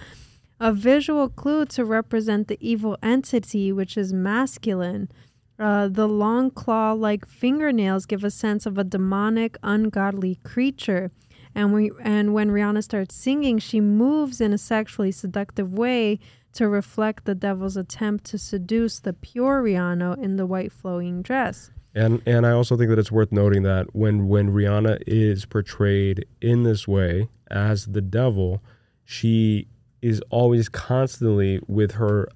A 0.61 0.73
visual 0.73 1.29
clue 1.29 1.66
to 1.66 1.85
represent 1.85 2.49
the 2.49 2.57
evil 2.61 2.97
entity, 3.03 3.73
which 3.73 3.97
is 3.97 4.12
masculine. 4.12 5.11
Uh, 5.59 5.89
the 5.89 6.09
long 6.09 6.51
claw 6.51 6.93
like 6.93 7.27
fingernails 7.27 8.07
give 8.07 8.25
a 8.25 8.31
sense 8.31 8.64
of 8.64 8.79
a 8.79 8.85
demonic, 8.85 9.57
ungodly 9.62 10.37
creature. 10.45 11.11
And, 11.55 11.73
we, 11.75 11.91
and 12.03 12.33
when 12.33 12.51
Rihanna 12.51 12.83
starts 12.83 13.14
singing, 13.14 13.59
she 13.59 13.81
moves 13.81 14.41
in 14.41 14.53
a 14.53 14.59
sexually 14.59 15.12
seductive 15.12 15.73
way 15.73 16.18
to 16.53 16.68
reflect 16.68 17.24
the 17.24 17.34
devil's 17.34 17.76
attempt 17.76 18.24
to 18.26 18.38
seduce 18.38 18.98
the 19.00 19.12
pure 19.12 19.62
Rihanna 19.62 20.18
in 20.22 20.36
the 20.36 20.46
white 20.46 20.72
flowing 20.72 21.22
dress. 21.22 21.70
And 21.94 22.22
and 22.26 22.46
I 22.46 22.53
also 22.53 22.76
think 22.76 22.88
that 22.90 22.98
it's 22.98 23.12
worth 23.12 23.32
noting 23.32 23.62
that 23.64 23.94
when 23.94 24.28
when 24.28 24.53
Rihanna 24.53 25.03
is 25.07 25.44
portrayed 25.44 26.24
in 26.40 26.62
this 26.62 26.88
way 26.88 27.28
as 27.50 27.86
the 27.86 28.00
devil, 28.00 28.62
she 29.05 29.68
is 30.00 30.22
always 30.30 30.68
constantly 30.68 31.61
with 31.66 31.92
her 31.92 32.28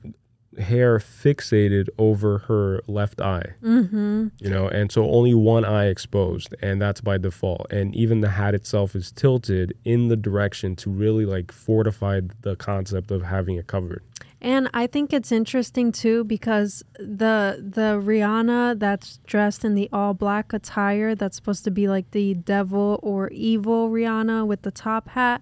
hair 0.59 0.99
fixated 0.99 1.89
over 1.99 2.39
her 2.39 2.81
left 2.87 3.21
eye. 3.21 3.55
Mm-hmm. 3.63 4.29
You 4.39 4.51
know, 4.51 4.69
and 4.69 4.91
so 4.91 5.11
only 5.11 5.35
one 5.35 5.65
eye 5.65 5.87
exposed, 5.87 6.55
and 6.63 6.81
that's 6.81 7.01
by 7.01 7.19
default. 7.19 7.71
And 7.71 7.95
even 7.95 8.21
the 8.21 8.31
hat 8.31 8.55
itself 8.55 8.95
is 8.95 9.13
tilted 9.13 9.77
in 9.85 10.09
the 10.09 10.17
direction 10.17 10.77
to 10.77 10.91
really 10.91 11.27
like 11.27 11.53
fortify 11.53 12.21
the 12.43 12.57
concept 12.57 13.11
of 13.11 13.23
having 13.23 13.57
it 13.57 13.67
covered. 13.67 14.03
And 14.41 14.69
I 14.75 14.87
think 14.87 15.13
it's 15.13 15.33
interesting 15.33 15.93
too 15.93 16.25
because 16.25 16.83
the 16.99 17.59
the 17.59 18.01
Rihanna 18.03 18.79
that's 18.79 19.19
dressed 19.27 19.65
in 19.65 19.75
the 19.75 19.89
all 19.93 20.15
black 20.15 20.53
attire 20.53 21.15
that's 21.15 21.37
supposed 21.37 21.65
to 21.65 21.71
be 21.71 21.89
like 21.89 22.11
the 22.11 22.35
devil 22.35 23.01
or 23.03 23.29
evil 23.31 23.91
Rihanna 23.91 24.47
with 24.47 24.63
the 24.63 24.71
top 24.71 25.09
hat. 25.11 25.41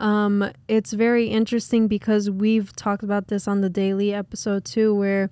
Um, 0.00 0.50
it's 0.66 0.92
very 0.92 1.26
interesting 1.26 1.86
because 1.86 2.30
we've 2.30 2.74
talked 2.74 3.02
about 3.02 3.28
this 3.28 3.46
on 3.46 3.60
the 3.60 3.68
daily 3.68 4.12
episode 4.14 4.64
too, 4.64 4.94
where 4.94 5.30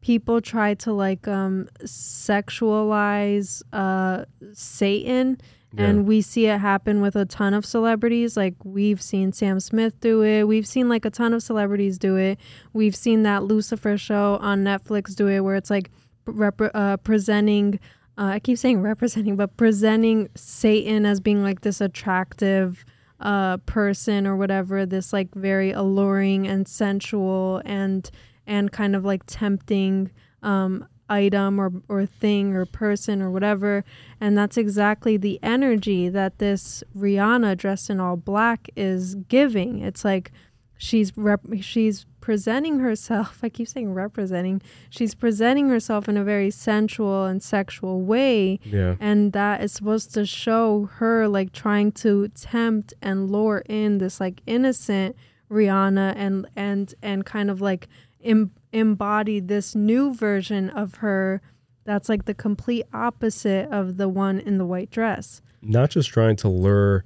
people 0.00 0.40
try 0.40 0.72
to 0.74 0.92
like 0.92 1.26
um 1.28 1.68
sexualize 1.84 3.62
uh 3.72 4.24
Satan. 4.52 5.38
Yeah. 5.76 5.86
and 5.86 6.06
we 6.06 6.22
see 6.22 6.46
it 6.46 6.58
happen 6.58 7.02
with 7.02 7.16
a 7.16 7.26
ton 7.26 7.52
of 7.52 7.66
celebrities. 7.66 8.34
Like 8.36 8.54
we've 8.64 9.02
seen 9.02 9.32
Sam 9.32 9.60
Smith 9.60 10.00
do 10.00 10.22
it. 10.22 10.44
We've 10.44 10.66
seen 10.66 10.88
like 10.88 11.04
a 11.04 11.10
ton 11.10 11.34
of 11.34 11.42
celebrities 11.42 11.98
do 11.98 12.16
it. 12.16 12.38
We've 12.72 12.96
seen 12.96 13.24
that 13.24 13.42
Lucifer 13.42 13.98
show 13.98 14.38
on 14.40 14.64
Netflix 14.64 15.14
do 15.14 15.28
it 15.28 15.40
where 15.40 15.56
it's 15.56 15.68
like 15.68 15.90
rep- 16.24 16.70
uh, 16.72 16.96
presenting 16.98 17.78
uh, 18.16 18.24
I 18.36 18.38
keep 18.38 18.56
saying 18.56 18.80
representing 18.92 19.36
but 19.36 19.54
presenting 19.58 20.30
Satan 20.34 21.04
as 21.04 21.20
being 21.20 21.42
like 21.42 21.60
this 21.60 21.82
attractive 21.82 22.84
uh 23.20 23.56
person 23.58 24.26
or 24.26 24.36
whatever 24.36 24.84
this 24.84 25.12
like 25.12 25.34
very 25.34 25.70
alluring 25.70 26.46
and 26.46 26.68
sensual 26.68 27.62
and 27.64 28.10
and 28.46 28.72
kind 28.72 28.94
of 28.94 29.04
like 29.04 29.22
tempting 29.26 30.10
um 30.42 30.86
item 31.08 31.60
or 31.60 31.72
or 31.88 32.06
thing 32.06 32.54
or 32.54 32.66
person 32.66 33.22
or 33.22 33.30
whatever. 33.30 33.84
And 34.20 34.36
that's 34.36 34.56
exactly 34.56 35.16
the 35.16 35.38
energy 35.42 36.08
that 36.08 36.38
this 36.38 36.82
Rihanna 36.96 37.56
dressed 37.56 37.90
in 37.90 38.00
all 38.00 38.16
black 38.16 38.68
is 38.76 39.14
giving. 39.14 39.80
It's 39.80 40.04
like 40.04 40.32
she's 40.76 41.16
rep- 41.16 41.46
she's 41.60 42.06
presenting 42.26 42.80
herself 42.80 43.38
I 43.44 43.48
keep 43.48 43.68
saying 43.68 43.94
representing 43.94 44.60
she's 44.90 45.14
presenting 45.14 45.68
herself 45.68 46.08
in 46.08 46.16
a 46.16 46.24
very 46.24 46.50
sensual 46.50 47.24
and 47.24 47.40
sexual 47.40 48.02
way 48.02 48.58
Yeah. 48.64 48.96
and 48.98 49.32
that 49.32 49.62
is 49.62 49.70
supposed 49.72 50.12
to 50.14 50.26
show 50.26 50.86
her 50.94 51.28
like 51.28 51.52
trying 51.52 51.92
to 52.04 52.26
tempt 52.34 52.94
and 53.00 53.30
lure 53.30 53.62
in 53.68 53.98
this 53.98 54.18
like 54.18 54.42
innocent 54.44 55.14
Rihanna 55.48 56.14
and 56.16 56.48
and 56.56 56.92
and 57.00 57.24
kind 57.24 57.48
of 57.48 57.60
like 57.60 57.86
em- 58.24 58.50
embody 58.72 59.38
this 59.38 59.76
new 59.76 60.12
version 60.12 60.68
of 60.70 60.96
her 60.96 61.40
that's 61.84 62.08
like 62.08 62.24
the 62.24 62.34
complete 62.34 62.86
opposite 62.92 63.68
of 63.70 63.98
the 63.98 64.08
one 64.08 64.40
in 64.40 64.58
the 64.58 64.66
white 64.66 64.90
dress. 64.90 65.40
not 65.62 65.90
just 65.90 66.08
trying 66.10 66.34
to 66.34 66.48
lure 66.48 67.04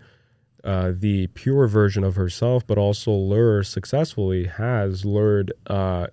uh, 0.64 0.92
the 0.94 1.26
pure 1.28 1.66
version 1.66 2.04
of 2.04 2.16
herself, 2.16 2.66
but 2.66 2.78
also 2.78 3.12
lure 3.12 3.62
successfully 3.62 4.46
has 4.46 5.04
lured 5.04 5.52
uh, 5.66 6.06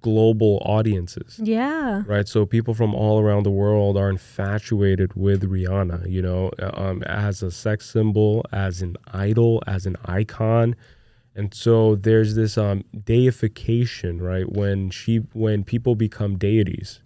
global 0.00 0.62
audiences. 0.64 1.40
Yeah. 1.42 2.02
Right, 2.06 2.28
so 2.28 2.46
people 2.46 2.74
from 2.74 2.94
all 2.94 3.20
around 3.20 3.42
the 3.42 3.50
world 3.50 3.96
are 3.96 4.08
infatuated 4.08 5.14
with 5.14 5.42
Rihanna, 5.42 6.10
you 6.10 6.22
know, 6.22 6.50
um, 6.58 7.02
as 7.04 7.42
a 7.42 7.50
sex 7.50 7.88
symbol, 7.88 8.44
as 8.52 8.82
an 8.82 8.96
idol, 9.12 9.62
as 9.66 9.86
an 9.86 9.96
icon, 10.04 10.76
and 11.36 11.52
so 11.52 11.96
there's 11.96 12.34
this 12.34 12.56
um, 12.56 12.82
deification, 13.04 14.22
right? 14.22 14.50
When 14.50 14.88
she, 14.88 15.18
when 15.34 15.64
people 15.64 15.94
become 15.94 16.38
deities, 16.38 17.00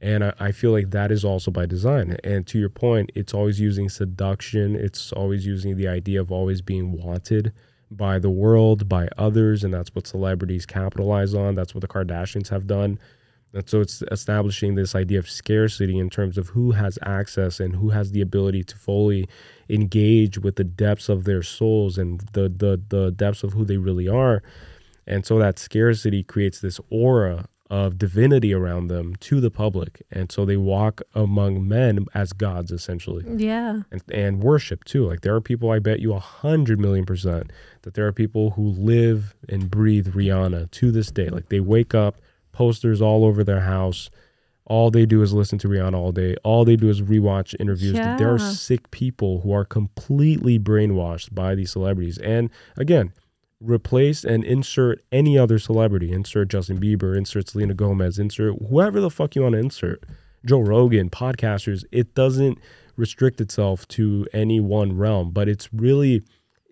and 0.00 0.24
I, 0.24 0.32
I 0.38 0.52
feel 0.52 0.72
like 0.72 0.90
that 0.90 1.10
is 1.10 1.24
also 1.24 1.50
by 1.50 1.66
design. 1.66 2.16
And 2.22 2.46
to 2.48 2.58
your 2.58 2.68
point, 2.68 3.10
it's 3.14 3.34
always 3.34 3.60
using 3.60 3.88
seduction. 3.88 4.76
It's 4.76 5.12
always 5.12 5.46
using 5.46 5.76
the 5.76 5.88
idea 5.88 6.20
of 6.20 6.30
always 6.30 6.60
being 6.60 6.92
wanted 6.92 7.52
by 7.90 8.18
the 8.18 8.30
world, 8.30 8.88
by 8.88 9.08
others. 9.16 9.64
And 9.64 9.72
that's 9.72 9.94
what 9.94 10.06
celebrities 10.06 10.66
capitalize 10.66 11.34
on. 11.34 11.54
That's 11.54 11.74
what 11.74 11.80
the 11.80 11.88
Kardashians 11.88 12.48
have 12.48 12.66
done. 12.66 12.98
And 13.54 13.66
so 13.68 13.80
it's 13.80 14.02
establishing 14.10 14.74
this 14.74 14.94
idea 14.94 15.18
of 15.18 15.30
scarcity 15.30 15.98
in 15.98 16.10
terms 16.10 16.36
of 16.36 16.48
who 16.48 16.72
has 16.72 16.98
access 17.02 17.58
and 17.58 17.74
who 17.74 17.90
has 17.90 18.12
the 18.12 18.20
ability 18.20 18.64
to 18.64 18.76
fully 18.76 19.28
engage 19.70 20.36
with 20.36 20.56
the 20.56 20.64
depths 20.64 21.08
of 21.08 21.24
their 21.24 21.42
souls 21.42 21.96
and 21.96 22.20
the, 22.32 22.50
the, 22.50 22.80
the 22.88 23.12
depths 23.12 23.42
of 23.42 23.54
who 23.54 23.64
they 23.64 23.78
really 23.78 24.08
are. 24.08 24.42
And 25.06 25.24
so 25.24 25.38
that 25.38 25.58
scarcity 25.58 26.22
creates 26.22 26.60
this 26.60 26.80
aura 26.90 27.46
of 27.68 27.98
divinity 27.98 28.54
around 28.54 28.86
them 28.86 29.16
to 29.16 29.40
the 29.40 29.50
public. 29.50 30.02
And 30.10 30.30
so 30.30 30.44
they 30.44 30.56
walk 30.56 31.02
among 31.14 31.66
men 31.66 32.06
as 32.14 32.32
gods, 32.32 32.70
essentially. 32.70 33.24
Yeah. 33.36 33.82
And, 33.90 34.02
and 34.12 34.42
worship 34.42 34.84
too. 34.84 35.08
Like 35.08 35.22
there 35.22 35.34
are 35.34 35.40
people, 35.40 35.70
I 35.70 35.80
bet 35.80 36.00
you 36.00 36.14
a 36.14 36.20
hundred 36.20 36.78
million 36.78 37.04
percent, 37.04 37.50
that 37.82 37.94
there 37.94 38.06
are 38.06 38.12
people 38.12 38.50
who 38.50 38.68
live 38.68 39.34
and 39.48 39.70
breathe 39.70 40.14
Rihanna 40.14 40.70
to 40.70 40.92
this 40.92 41.10
day. 41.10 41.28
Like 41.28 41.48
they 41.48 41.60
wake 41.60 41.94
up, 41.94 42.20
posters 42.52 43.02
all 43.02 43.24
over 43.24 43.42
their 43.42 43.60
house. 43.60 44.10
All 44.64 44.90
they 44.90 45.06
do 45.06 45.22
is 45.22 45.32
listen 45.32 45.58
to 45.58 45.68
Rihanna 45.68 45.94
all 45.94 46.12
day. 46.12 46.36
All 46.42 46.64
they 46.64 46.76
do 46.76 46.88
is 46.88 47.00
rewatch 47.00 47.54
interviews. 47.60 47.94
There 47.94 48.32
are 48.32 48.38
sick 48.38 48.90
people 48.90 49.40
who 49.40 49.52
are 49.52 49.64
completely 49.64 50.58
brainwashed 50.58 51.34
by 51.34 51.54
these 51.54 51.70
celebrities. 51.70 52.18
And 52.18 52.50
again, 52.76 53.12
replace 53.60 54.24
and 54.24 54.44
insert 54.44 55.02
any 55.10 55.38
other 55.38 55.58
celebrity. 55.58 56.12
Insert 56.12 56.48
Justin 56.48 56.78
Bieber, 56.78 57.16
insert 57.16 57.48
Selena 57.48 57.74
Gomez, 57.74 58.18
insert 58.18 58.54
whoever 58.68 59.00
the 59.00 59.10
fuck 59.10 59.34
you 59.34 59.42
want 59.42 59.54
to 59.54 59.58
insert. 59.58 60.02
Joe 60.44 60.60
Rogan, 60.60 61.10
podcasters. 61.10 61.84
It 61.90 62.14
doesn't 62.14 62.58
restrict 62.96 63.40
itself 63.40 63.86
to 63.88 64.26
any 64.32 64.60
one 64.60 64.96
realm, 64.96 65.30
but 65.30 65.48
it's 65.48 65.68
really 65.72 66.22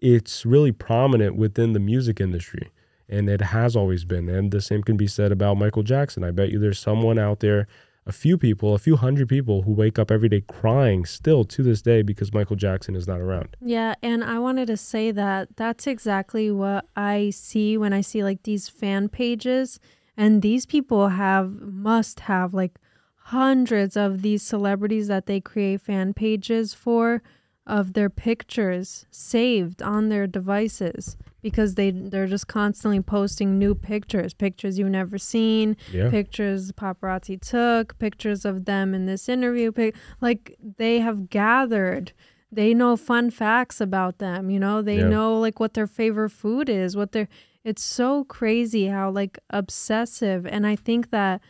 it's 0.01 0.45
really 0.45 0.73
prominent 0.73 1.37
within 1.37 1.73
the 1.73 1.81
music 1.81 2.21
industry. 2.21 2.71
And 3.09 3.29
it 3.29 3.41
has 3.41 3.75
always 3.75 4.05
been. 4.05 4.29
And 4.29 4.51
the 4.51 4.61
same 4.61 4.83
can 4.83 4.97
be 4.97 5.07
said 5.07 5.33
about 5.33 5.57
Michael 5.57 5.83
Jackson. 5.83 6.25
I 6.25 6.31
bet 6.31 6.51
you 6.51 6.59
there's 6.59 6.79
someone 6.79 7.19
out 7.19 7.41
there, 7.41 7.67
a 8.07 8.13
few 8.13 8.37
people, 8.37 8.75
a 8.75 8.79
few 8.79 8.97
hundred 8.97 9.29
people 9.29 9.63
who 9.63 9.73
wake 9.73 9.99
up 9.99 10.11
every 10.11 10.29
day 10.29 10.43
crying 10.43 11.05
still 11.05 11.45
to 11.45 11.63
this 11.63 11.81
day 11.81 12.03
because 12.03 12.33
Michael 12.33 12.57
Jackson 12.57 12.95
is 12.95 13.09
not 13.09 13.21
around. 13.21 13.57
Yeah, 13.61 13.95
and 14.03 14.23
I 14.23 14.39
wanted 14.39 14.67
to 14.67 14.77
say 14.77 15.11
that 15.13 15.57
that's 15.57 15.87
exactly 15.87 16.51
what 16.51 16.87
I 16.97 17.31
see 17.31 17.79
when 17.79 17.93
I 17.93 18.03
see 18.03 18.23
like 18.23 18.43
these 18.43 18.69
fan 18.69 19.09
pages 19.09 19.81
and 20.17 20.43
these 20.43 20.67
people 20.67 21.09
have 21.09 21.51
must 21.61 22.21
have 22.21 22.53
like 22.53 22.79
hundreds 23.17 23.97
of 23.97 24.21
these 24.21 24.43
celebrities 24.43 25.09
that 25.09 25.27
they 25.27 25.41
create 25.41 25.81
fan 25.81 26.13
pages 26.13 26.75
for 26.75 27.23
of 27.67 27.95
their 27.95 28.11
pictures 28.11 29.07
saved 29.11 29.83
on 29.83 30.11
their 30.11 30.27
devices 30.27 31.17
because 31.45 31.75
they 31.77 31.91
they're 31.93 32.27
just 32.27 32.49
constantly 32.49 33.01
posting 33.01 33.59
new 33.59 33.75
pictures, 33.77 34.33
pictures 34.35 34.79
you've 34.79 34.89
never 34.89 35.19
seen, 35.19 35.77
Yeah. 35.93 36.11
pictures 36.11 36.73
paparazzi 36.73 37.39
took, 37.41 37.97
pictures 38.01 38.45
of 38.45 38.65
them 38.65 38.95
in 38.95 39.05
this 39.07 39.29
interview, 39.29 39.71
pic- 39.71 39.95
like 40.21 40.57
they 40.79 40.99
have 40.99 41.29
gathered 41.31 42.13
they 42.51 42.73
know 42.73 42.97
fun 42.97 43.31
facts 43.33 43.81
about 43.81 44.19
them 44.19 44.49
you 44.49 44.61
know 44.61 44.81
they 44.81 44.99
Yeah. 44.99 45.09
know 45.09 45.41
like 45.41 45.59
what 45.59 45.75
their 45.75 45.89
favorite 45.89 46.31
food 46.31 46.69
is 46.69 46.97
what 46.97 47.11
their 47.11 47.27
it's 47.65 47.83
so 47.83 48.23
crazy 48.25 48.87
how 48.87 49.11
like 49.11 49.41
obsessive 49.51 50.47
and 50.47 50.65
i 50.65 50.77
think 50.77 51.11
that 51.11 51.41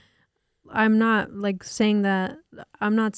i'm 0.72 0.97
not 0.99 1.30
like 1.34 1.62
saying 1.62 2.01
that 2.03 2.38
i'm 2.80 2.97
not 2.97 3.12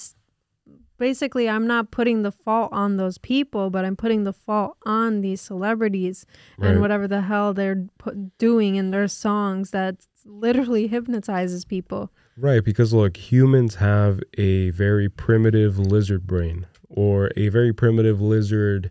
basically 0.98 1.48
i'm 1.48 1.66
not 1.66 1.90
putting 1.90 2.22
the 2.22 2.32
fault 2.32 2.70
on 2.72 2.96
those 2.96 3.18
people 3.18 3.70
but 3.70 3.84
i'm 3.84 3.96
putting 3.96 4.24
the 4.24 4.32
fault 4.32 4.76
on 4.86 5.20
these 5.20 5.40
celebrities 5.40 6.24
Right. 6.58 6.70
and 6.70 6.80
whatever 6.80 7.06
the 7.08 7.20
hell 7.22 7.52
they're 7.54 7.86
put, 7.98 8.38
doing 8.38 8.76
in 8.76 8.90
their 8.90 9.08
songs 9.08 9.70
that 9.70 9.96
literally 10.24 10.86
hypnotizes 10.88 11.64
people 11.64 12.10
Right, 12.38 12.62
because 12.62 12.92
look, 12.92 13.16
humans 13.16 13.76
have 13.76 14.20
a 14.36 14.68
very 14.68 15.08
primitive 15.08 15.78
lizard 15.78 16.26
brain 16.26 16.66
or 16.90 17.30
a 17.34 17.48
very 17.48 17.72
primitive 17.72 18.20
lizard 18.20 18.90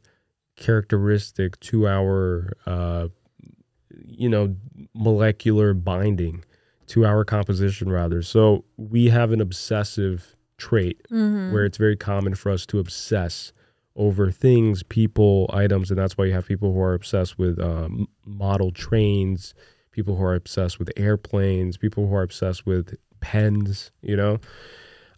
characteristic 0.55 1.59
to 1.59 1.87
our, 1.87 2.53
uh, 2.65 3.09
you 4.03 4.27
know, 4.29 4.55
molecular 4.95 5.75
binding, 5.75 6.43
to 6.87 7.05
our 7.05 7.23
composition, 7.23 7.91
rather. 7.91 8.23
So 8.23 8.65
we 8.77 9.09
have 9.09 9.31
an 9.31 9.41
obsessive 9.41 10.35
trait 10.57 11.01
Mhm. 11.11 11.51
where 11.51 11.65
it's 11.65 11.77
very 11.77 11.95
common 11.95 12.35
for 12.35 12.49
us 12.51 12.65
to 12.67 12.79
obsess 12.79 13.51
over 13.95 14.29
things, 14.29 14.83
people, 14.83 15.49
items, 15.53 15.89
and 15.89 15.97
that's 15.97 16.17
why 16.17 16.25
you 16.25 16.33
have 16.33 16.47
people 16.47 16.73
who 16.73 16.79
are 16.81 16.93
obsessed 16.93 17.37
with 17.39 17.59
um, 17.59 18.07
model 18.25 18.71
trains, 18.71 19.53
people 19.91 20.17
who 20.17 20.23
are 20.23 20.35
obsessed 20.35 20.79
with 20.79 20.91
airplanes, 20.97 21.77
people 21.77 22.07
who 22.07 22.15
are 22.15 22.23
obsessed 22.23 22.65
with 22.65 22.95
pens, 23.21 23.91
you 24.01 24.15
know. 24.17 24.39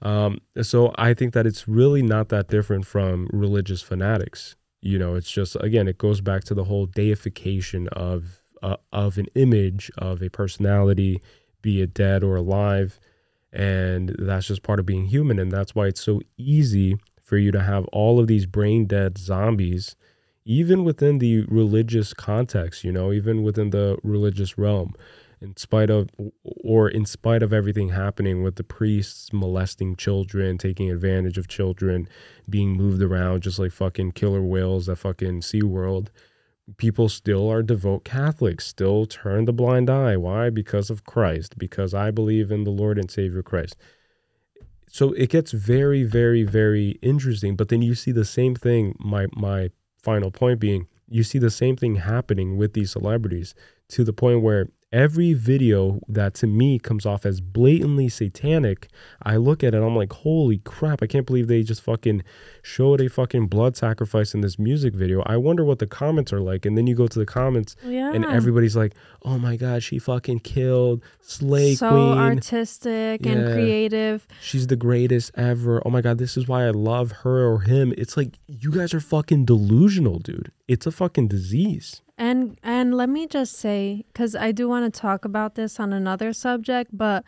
Um, 0.03 0.39
so 0.61 0.93
I 0.95 1.15
think 1.15 1.33
that 1.33 1.47
it's 1.47 1.67
really 1.67 2.03
not 2.03 2.29
that 2.29 2.49
different 2.49 2.85
from 2.85 3.27
religious 3.33 3.81
fanatics. 3.81 4.55
You 4.81 4.99
know, 4.99 5.15
it's 5.15 5.31
just 5.31 5.55
again, 5.59 5.87
it 5.87 5.97
goes 5.97 6.21
back 6.21 6.43
to 6.45 6.53
the 6.53 6.65
whole 6.65 6.85
deification 6.85 7.87
of 7.89 8.43
uh, 8.61 8.77
of 8.93 9.17
an 9.17 9.25
image 9.35 9.91
of 9.97 10.21
a 10.21 10.29
personality, 10.29 11.19
be 11.63 11.81
it 11.81 11.93
dead 11.95 12.23
or 12.23 12.35
alive, 12.35 12.99
and 13.57 14.15
that's 14.19 14.45
just 14.45 14.61
part 14.61 14.79
of 14.79 14.85
being 14.85 15.07
human. 15.07 15.39
And 15.39 15.51
that's 15.51 15.73
why 15.73 15.87
it's 15.87 15.99
so 15.99 16.21
easy 16.37 16.95
for 17.21 17.37
you 17.37 17.51
to 17.51 17.63
have 17.63 17.85
all 17.85 18.19
of 18.19 18.27
these 18.27 18.45
brain 18.45 18.85
dead 18.85 19.17
zombies, 19.17 19.95
even 20.45 20.83
within 20.83 21.17
the 21.17 21.41
religious 21.47 22.13
context. 22.13 22.83
You 22.83 22.91
know, 22.91 23.11
even 23.11 23.41
within 23.41 23.71
the 23.71 23.97
religious 24.03 24.59
realm 24.59 24.93
in 25.41 25.57
spite 25.57 25.89
of 25.89 26.09
or 26.43 26.87
in 26.87 27.05
spite 27.05 27.41
of 27.43 27.51
everything 27.51 27.89
happening 27.89 28.43
with 28.43 28.55
the 28.55 28.63
priests 28.63 29.33
molesting 29.33 29.95
children, 29.95 30.59
taking 30.59 30.91
advantage 30.91 31.39
of 31.39 31.47
children, 31.47 32.07
being 32.47 32.73
moved 32.73 33.01
around 33.01 33.41
just 33.41 33.57
like 33.57 33.71
fucking 33.71 34.11
killer 34.11 34.41
whales 34.43 34.87
at 34.87 34.99
fucking 34.99 35.41
SeaWorld, 35.41 36.09
people 36.75 37.07
still 37.07 37.49
are 37.49 37.63
devout 37.63 38.03
Catholics, 38.03 38.67
still 38.67 39.05
turn 39.05 39.45
the 39.45 39.53
blind 39.53 39.89
eye. 39.89 40.17
Why? 40.17 40.49
Because 40.49 40.89
of 40.89 41.05
Christ, 41.05 41.57
because 41.57 41.93
I 41.93 42.11
believe 42.11 42.51
in 42.51 42.65
the 42.65 42.71
Lord 42.71 42.97
and 42.97 43.09
Savior 43.09 43.41
Christ. 43.41 43.77
So 44.89 45.13
it 45.13 45.29
gets 45.29 45.51
very, 45.51 46.03
very, 46.03 46.43
very 46.43 46.91
interesting. 47.01 47.55
But 47.55 47.69
then 47.69 47.81
you 47.81 47.95
see 47.95 48.11
the 48.11 48.25
same 48.25 48.55
thing. 48.55 48.95
My 48.99 49.27
my 49.35 49.71
final 50.01 50.31
point 50.31 50.59
being 50.59 50.87
you 51.09 51.23
see 51.23 51.39
the 51.39 51.49
same 51.49 51.77
thing 51.77 51.95
happening 51.95 52.57
with 52.57 52.73
these 52.73 52.91
celebrities 52.91 53.55
to 53.89 54.03
the 54.03 54.13
point 54.13 54.41
where 54.41 54.67
every 54.91 55.33
video 55.33 55.99
that 56.07 56.33
to 56.33 56.47
me 56.47 56.79
comes 56.79 57.05
off 57.05 57.25
as 57.25 57.41
blatantly 57.41 58.09
satanic, 58.09 58.87
I 59.21 59.37
look 59.37 59.63
at 59.63 59.73
it, 59.73 59.81
I'm 59.81 59.95
like, 59.95 60.13
holy 60.13 60.59
crap, 60.59 61.01
I 61.01 61.07
can't 61.07 61.25
believe 61.25 61.47
they 61.47 61.63
just 61.63 61.81
fucking 61.81 62.23
showed 62.67 62.99
a 62.99 63.07
fucking 63.09 63.47
blood 63.47 63.77
sacrifice 63.77 64.33
in 64.33 64.41
this 64.41 64.59
music 64.59 64.93
video. 64.93 65.23
I 65.25 65.37
wonder 65.37 65.63
what 65.63 65.79
the 65.79 65.87
comments 65.87 66.33
are 66.33 66.41
like. 66.41 66.65
And 66.65 66.77
then 66.77 66.85
you 66.85 66.95
go 66.95 67.07
to 67.07 67.17
the 67.17 67.25
comments 67.25 67.75
and 67.83 68.25
everybody's 68.25 68.75
like, 68.75 68.93
oh 69.23 69.37
my 69.37 69.55
God, 69.55 69.83
she 69.83 69.99
fucking 69.99 70.41
killed 70.41 71.01
Slay 71.21 71.75
so 71.75 71.89
Queen. 71.89 72.17
artistic 72.17 73.25
and 73.25 73.45
creative 73.53 74.27
She's 74.41 74.67
the 74.67 74.75
greatest 74.75 75.31
ever. 75.35 75.81
Oh 75.85 75.89
my 75.89 76.01
God, 76.01 76.17
this 76.17 76.35
is 76.35 76.47
why 76.47 76.67
I 76.67 76.71
love 76.71 77.11
her 77.23 77.47
or 77.47 77.61
him. 77.61 77.93
It's 77.97 78.17
like, 78.17 78.37
you 78.47 78.71
guys 78.71 78.93
are 78.93 78.99
fucking 78.99 79.45
delusional, 79.45 80.19
dude. 80.19 80.51
It's 80.67 80.85
a 80.85 80.91
fucking 80.91 81.29
disease. 81.29 82.01
And 82.17 82.59
and 82.63 82.95
let 82.95 83.09
me 83.09 83.27
just 83.27 83.53
say 83.53 84.03
cuz 84.13 84.35
I 84.35 84.51
do 84.51 84.67
want 84.67 84.91
to 84.93 84.99
talk 84.99 85.23
about 85.23 85.55
this 85.55 85.79
on 85.79 85.93
another 85.93 86.33
subject, 86.33 86.91
but 86.91 87.23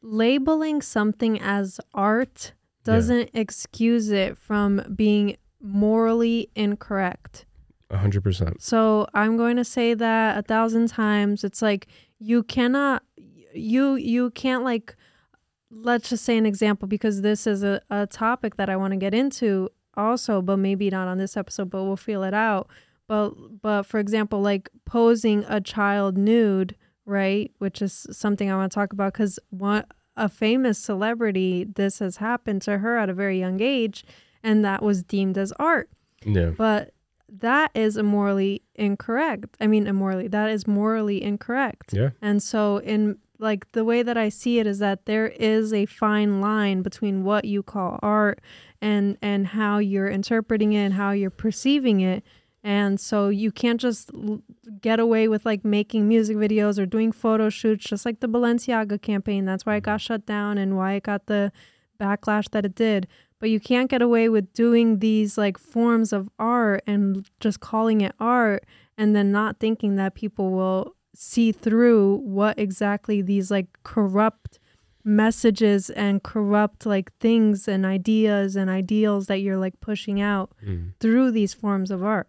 labeling 0.00 0.80
something 0.80 1.40
as 1.40 1.80
art 1.92 2.52
doesn't 2.88 3.30
excuse 3.34 4.10
it 4.10 4.36
from 4.38 4.82
being 4.94 5.36
morally 5.60 6.50
incorrect. 6.54 7.46
A 7.90 7.96
100%. 7.96 8.60
So 8.60 9.06
I'm 9.14 9.36
going 9.36 9.56
to 9.56 9.64
say 9.64 9.94
that 9.94 10.38
a 10.38 10.42
thousand 10.42 10.88
times. 10.88 11.44
It's 11.44 11.62
like 11.62 11.86
you 12.18 12.42
cannot, 12.42 13.02
you 13.54 13.94
you 13.94 14.30
can't 14.30 14.64
like. 14.64 14.94
Let's 15.70 16.08
just 16.08 16.24
say 16.24 16.38
an 16.38 16.46
example 16.46 16.88
because 16.88 17.20
this 17.20 17.46
is 17.46 17.62
a, 17.62 17.80
a 17.90 18.06
topic 18.06 18.56
that 18.56 18.70
I 18.70 18.76
want 18.76 18.92
to 18.92 18.96
get 18.96 19.12
into 19.12 19.68
also, 19.98 20.40
but 20.40 20.56
maybe 20.56 20.88
not 20.88 21.08
on 21.08 21.18
this 21.18 21.36
episode, 21.36 21.68
but 21.68 21.84
we'll 21.84 21.96
feel 21.96 22.22
it 22.22 22.32
out. 22.32 22.68
But 23.06 23.30
but 23.60 23.82
for 23.84 23.98
example, 23.98 24.40
like 24.40 24.70
posing 24.86 25.44
a 25.48 25.60
child 25.60 26.16
nude, 26.16 26.76
right? 27.04 27.50
Which 27.58 27.82
is 27.82 28.06
something 28.10 28.50
I 28.50 28.56
want 28.56 28.70
to 28.70 28.74
talk 28.74 28.92
about 28.92 29.12
because 29.12 29.38
one 29.50 29.84
a 30.18 30.28
famous 30.28 30.78
celebrity, 30.78 31.64
this 31.64 32.00
has 32.00 32.16
happened 32.16 32.60
to 32.62 32.78
her 32.78 32.98
at 32.98 33.08
a 33.08 33.14
very 33.14 33.38
young 33.38 33.60
age, 33.60 34.04
and 34.42 34.64
that 34.64 34.82
was 34.82 35.02
deemed 35.02 35.38
as 35.38 35.52
art. 35.52 35.88
Yeah. 36.24 36.50
But 36.50 36.92
that 37.28 37.70
is 37.74 37.96
immorally 37.96 38.62
incorrect. 38.74 39.56
I 39.60 39.66
mean, 39.66 39.86
immorally, 39.86 40.28
that 40.28 40.50
is 40.50 40.66
morally 40.66 41.22
incorrect. 41.22 41.92
Yeah. 41.92 42.10
And 42.20 42.42
so, 42.42 42.78
in 42.78 43.18
like 43.38 43.70
the 43.72 43.84
way 43.84 44.02
that 44.02 44.16
I 44.16 44.28
see 44.28 44.58
it 44.58 44.66
is 44.66 44.80
that 44.80 45.06
there 45.06 45.28
is 45.28 45.72
a 45.72 45.86
fine 45.86 46.40
line 46.40 46.82
between 46.82 47.22
what 47.22 47.44
you 47.44 47.62
call 47.62 48.00
art 48.02 48.40
and 48.82 49.16
and 49.22 49.46
how 49.46 49.78
you're 49.78 50.08
interpreting 50.08 50.72
it 50.72 50.84
and 50.84 50.94
how 50.94 51.12
you're 51.12 51.30
perceiving 51.30 52.00
it. 52.00 52.24
And 52.64 52.98
so 52.98 53.28
you 53.28 53.52
can't 53.52 53.80
just 53.80 54.10
l- 54.14 54.42
get 54.80 54.98
away 55.00 55.28
with 55.28 55.46
like 55.46 55.64
making 55.64 56.08
music 56.08 56.36
videos 56.36 56.78
or 56.78 56.86
doing 56.86 57.12
photo 57.12 57.48
shoots, 57.50 57.84
just 57.84 58.04
like 58.04 58.20
the 58.20 58.28
Balenciaga 58.28 59.00
campaign. 59.00 59.44
That's 59.44 59.64
why 59.64 59.76
it 59.76 59.82
got 59.84 60.00
shut 60.00 60.26
down 60.26 60.58
and 60.58 60.76
why 60.76 60.94
it 60.94 61.04
got 61.04 61.26
the 61.26 61.52
backlash 62.00 62.50
that 62.50 62.64
it 62.64 62.74
did. 62.74 63.06
But 63.40 63.50
you 63.50 63.60
can't 63.60 63.88
get 63.88 64.02
away 64.02 64.28
with 64.28 64.52
doing 64.52 64.98
these 64.98 65.38
like 65.38 65.56
forms 65.58 66.12
of 66.12 66.28
art 66.40 66.82
and 66.86 67.28
just 67.38 67.60
calling 67.60 68.00
it 68.00 68.12
art 68.18 68.64
and 68.96 69.14
then 69.14 69.30
not 69.30 69.60
thinking 69.60 69.94
that 69.96 70.14
people 70.16 70.50
will 70.50 70.96
see 71.14 71.52
through 71.52 72.16
what 72.16 72.58
exactly 72.58 73.22
these 73.22 73.50
like 73.50 73.66
corrupt 73.84 74.58
messages 75.04 75.88
and 75.90 76.22
corrupt 76.22 76.84
like 76.84 77.16
things 77.18 77.66
and 77.68 77.86
ideas 77.86 78.56
and 78.56 78.68
ideals 78.68 79.26
that 79.26 79.38
you're 79.38 79.56
like 79.56 79.78
pushing 79.80 80.20
out 80.20 80.50
Mm. 80.66 80.92
through 81.00 81.30
these 81.30 81.54
forms 81.54 81.90
of 81.90 82.02
art. 82.04 82.28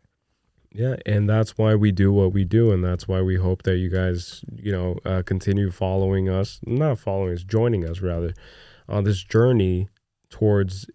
Yeah, 0.72 0.98
and 1.06 1.28
that's 1.28 1.58
why 1.58 1.74
we 1.76 1.92
do 1.92 2.14
what 2.14 2.32
we 2.32 2.46
do, 2.46 2.72
and 2.72 2.84
that's 2.84 3.08
why 3.08 3.22
we 3.22 3.38
hope 3.38 3.64
that 3.64 3.78
you 3.78 3.90
guys, 3.90 4.46
you 4.56 4.72
know, 4.72 4.98
uh, 5.04 5.24
continue 5.26 5.72
following 5.72 6.30
us, 6.30 6.60
not 6.64 7.00
following 7.00 7.34
us, 7.34 7.44
joining 7.44 7.90
us 7.90 8.02
rather, 8.02 8.34
on 8.88 9.04
this 9.04 9.24
journey 9.24 9.90
towards 10.30 10.86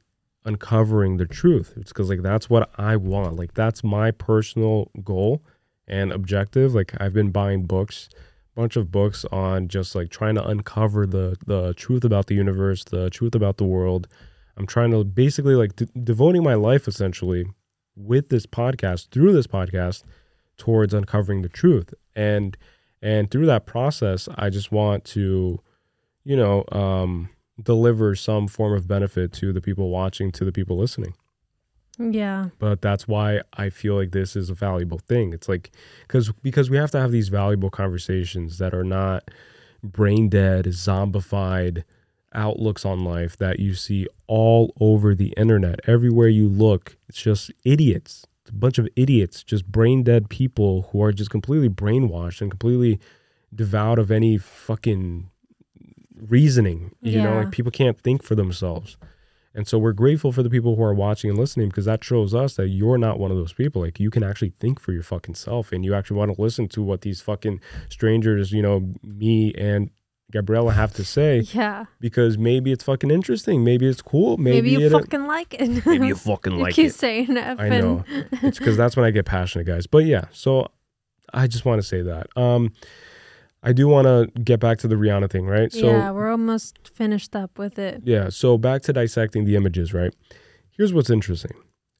uncovering 0.45 1.17
the 1.17 1.27
truth. 1.27 1.73
It's 1.77 1.93
because 1.93 2.09
like 2.09 2.23
that's 2.23 2.49
what 2.49 2.71
I 2.79 2.97
want. 2.97 3.37
Like 3.37 3.55
that's 3.55 3.83
my 3.83 4.11
personal 4.13 4.91
goal 5.03 5.43
and 5.89 6.13
objective. 6.13 6.75
Like 6.75 6.93
I've 7.01 7.15
been 7.15 7.31
buying 7.31 7.65
books, 7.65 8.09
bunch 8.55 8.77
of 8.77 8.93
books 8.93 9.25
on 9.33 9.69
just 9.69 9.95
like 9.95 10.11
trying 10.11 10.37
to 10.37 10.47
uncover 10.47 11.07
the 11.07 11.37
the 11.47 11.75
truth 11.75 12.05
about 12.05 12.27
the 12.27 12.35
universe, 12.35 12.85
the 12.85 13.11
truth 13.11 13.35
about 13.35 13.57
the 13.57 13.65
world. 13.65 14.07
I'm 14.57 14.67
trying 14.67 14.93
to 14.93 15.03
basically 15.03 15.57
like 15.57 15.75
de- 15.75 15.87
devoting 15.87 16.45
my 16.45 16.55
life 16.55 16.87
essentially 16.87 17.47
with 17.97 18.29
this 18.29 18.47
podcast 18.47 19.09
through 19.11 19.33
this 19.33 19.47
podcast 19.47 20.03
towards 20.57 20.95
uncovering 20.95 21.43
the 21.43 21.49
truth. 21.49 21.95
And 22.15 22.57
and 23.03 23.31
through 23.31 23.45
that 23.45 23.67
process 23.67 24.29
i 24.37 24.49
just 24.49 24.73
want 24.73 25.05
to 25.05 25.61
you 26.25 26.35
know 26.37 26.65
um 26.73 27.29
deliver 27.63 28.15
some 28.17 28.49
form 28.49 28.73
of 28.73 28.89
benefit 28.89 29.33
to 29.33 29.53
the 29.53 29.61
people 29.61 29.91
watching 29.91 30.33
to 30.33 30.45
the 30.45 30.51
people 30.51 30.77
listening. 30.77 31.15
Yeah. 31.97 32.49
but 32.59 32.81
that's 32.83 33.07
why 33.07 33.41
i 33.53 33.71
feel 33.71 33.95
like 33.95 34.11
this 34.11 34.35
is 34.35 34.51
a 34.51 34.55
valuable 34.55 34.99
thing. 34.99 35.33
It's 35.33 35.49
like 35.49 35.71
because 36.09 36.33
because 36.43 36.69
we 36.71 36.77
have 36.77 36.91
to 36.93 37.01
have 37.01 37.13
these 37.13 37.29
valuable 37.29 37.71
conversations 37.71 38.59
that 38.59 38.75
are 38.75 38.83
not 38.83 39.31
brain 39.85 40.29
dead 40.29 40.65
zombified 40.67 41.85
outlooks 42.35 42.85
on 42.85 43.05
life 43.05 43.37
that 43.37 43.59
you 43.59 43.75
see 43.75 44.07
all 44.27 44.75
over 44.81 45.15
the 45.15 45.33
internet. 45.37 45.81
Everywhere 45.87 46.29
you 46.29 46.49
look 46.49 46.97
it's 47.09 47.21
just 47.21 47.51
idiots. 47.65 48.27
It's 48.43 48.51
a 48.51 48.55
bunch 48.55 48.79
of 48.79 48.89
idiots 48.97 49.43
just 49.43 49.67
brain 49.67 50.03
dead 50.03 50.29
people 50.29 50.89
who 50.93 51.03
are 51.03 51.13
just 51.13 51.31
completely 51.31 51.69
brainwashed 51.69 52.41
and 52.41 52.51
completely 52.51 53.01
devout 53.55 53.99
of 53.99 54.11
any 54.11 54.37
fucking 54.37 55.31
reasoning 56.29 56.95
you 57.03 57.21
know 57.21 57.37
like 57.37 57.51
people 57.51 57.73
can't 57.73 58.01
think 58.01 58.23
for 58.23 58.35
themselves. 58.35 58.97
And 59.55 59.69
so 59.69 59.79
we're 59.79 59.93
grateful 59.93 60.33
for 60.33 60.43
the 60.43 60.51
people 60.51 60.75
who 60.75 60.83
are 60.83 60.93
watching 60.93 61.31
and 61.31 61.39
listening 61.39 61.69
because 61.69 61.85
that 61.85 62.03
shows 62.03 62.35
us 62.35 62.57
that 62.57 62.69
you're 62.69 62.99
not 62.99 63.21
one 63.21 63.31
of 63.31 63.37
those 63.37 63.53
people. 63.53 63.83
Like 63.83 64.01
you 64.01 64.11
can 64.11 64.25
actually 64.25 64.53
think 64.59 64.81
for 64.81 64.93
your 64.93 65.05
fucking 65.05 65.37
self 65.37 65.71
and 65.71 65.85
you 65.85 65.95
actually 65.95 66.17
want 66.17 66.35
to 66.35 66.43
listen 66.43 66.67
to 66.71 66.83
what 66.83 67.03
these 67.03 67.21
fucking 67.21 67.61
strangers, 67.89 68.51
you 68.51 68.63
know, 68.63 68.93
me 69.05 69.55
and 69.55 69.91
Gabriella 70.33 70.73
have 70.73 70.93
to 70.95 71.05
say 71.05 71.41
Yeah. 71.53 71.85
because 72.01 72.37
maybe 72.39 72.73
it's 72.73 72.83
fucking 72.85 73.11
interesting. 73.11 73.63
Maybe 73.63 73.87
it's 73.87 74.03
cool. 74.03 74.37
Maybe, 74.37 74.71
Maybe, 74.71 74.83
you 74.83 74.87
it, 74.89 74.93
fucking 74.93 75.27
like 75.27 75.55
it. 75.55 75.87
maybe 75.87 76.09
you 76.09 76.15
fucking 76.17 76.53
you 76.57 76.63
like 76.63 76.75
keep 76.75 76.87
it. 76.89 76.95
saying 76.95 77.37
F 77.37 77.61
I 77.61 77.69
know. 77.69 78.05
it's 78.33 78.59
because 78.59 78.77
that's 78.77 78.97
when 78.97 79.05
I 79.05 79.11
get 79.11 79.27
passionate, 79.27 79.67
guys. 79.67 79.87
But 79.87 80.07
yeah, 80.07 80.25
so 80.33 80.69
I 81.33 81.47
just 81.47 81.65
want 81.65 81.81
to 81.81 81.87
say 81.87 82.03
that. 82.03 82.27
Um, 82.37 82.73
I 83.63 83.73
do 83.73 83.89
want 83.89 84.07
to 84.07 84.31
get 84.41 84.61
back 84.61 84.79
to 84.79 84.89
the 84.89 84.95
Rihanna 84.97 85.31
thing, 85.31 85.47
right? 85.47 85.73
So 85.73 85.87
yeah, 85.91 86.11
we're 86.11 86.31
almost 86.31 86.91
finished 86.95 87.35
up 87.37 87.59
with 87.59 87.79
it. 87.79 88.03
yeah, 88.05 88.29
so 88.29 88.59
back 88.59 88.83
to 88.83 88.93
dissecting 88.93 89.45
the 89.45 89.57
images, 89.57 89.95
right? 89.95 90.15
Here's 90.71 90.93
what's 90.93 91.11
interesting. 91.11 91.53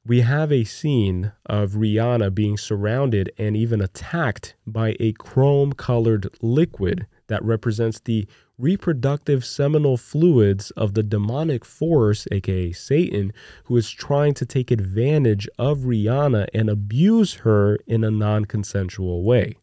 We 0.07 0.21
have 0.21 0.53
a 0.53 0.65
scene 0.65 1.33
of 1.47 1.73
Rihanna 1.73 2.35
being 2.35 2.59
surrounded 2.59 3.31
and 3.39 3.57
even 3.57 3.81
attacked 3.81 4.55
by 4.67 4.97
a 5.01 5.13
chrome 5.13 5.73
colored 5.73 6.29
liquid 6.43 7.07
that 7.29 7.45
represents 7.45 8.01
the 8.01 8.27
reproductive 8.59 9.45
seminal 9.45 9.97
fluids 9.97 10.71
of 10.73 10.95
the 10.95 11.03
demonic 11.03 11.65
force, 11.65 12.27
aka 12.31 12.73
Satan, 12.73 13.33
who 13.65 13.77
is 13.77 13.91
trying 13.91 14.35
to 14.35 14.47
take 14.47 14.71
advantage 14.71 15.49
of 15.59 15.81
Rihanna 15.81 16.47
and 16.55 16.69
abuse 16.69 17.35
her 17.35 17.79
in 17.87 18.05
a 18.05 18.11
non 18.11 18.45
consensual 18.45 19.25
way. 19.25 19.57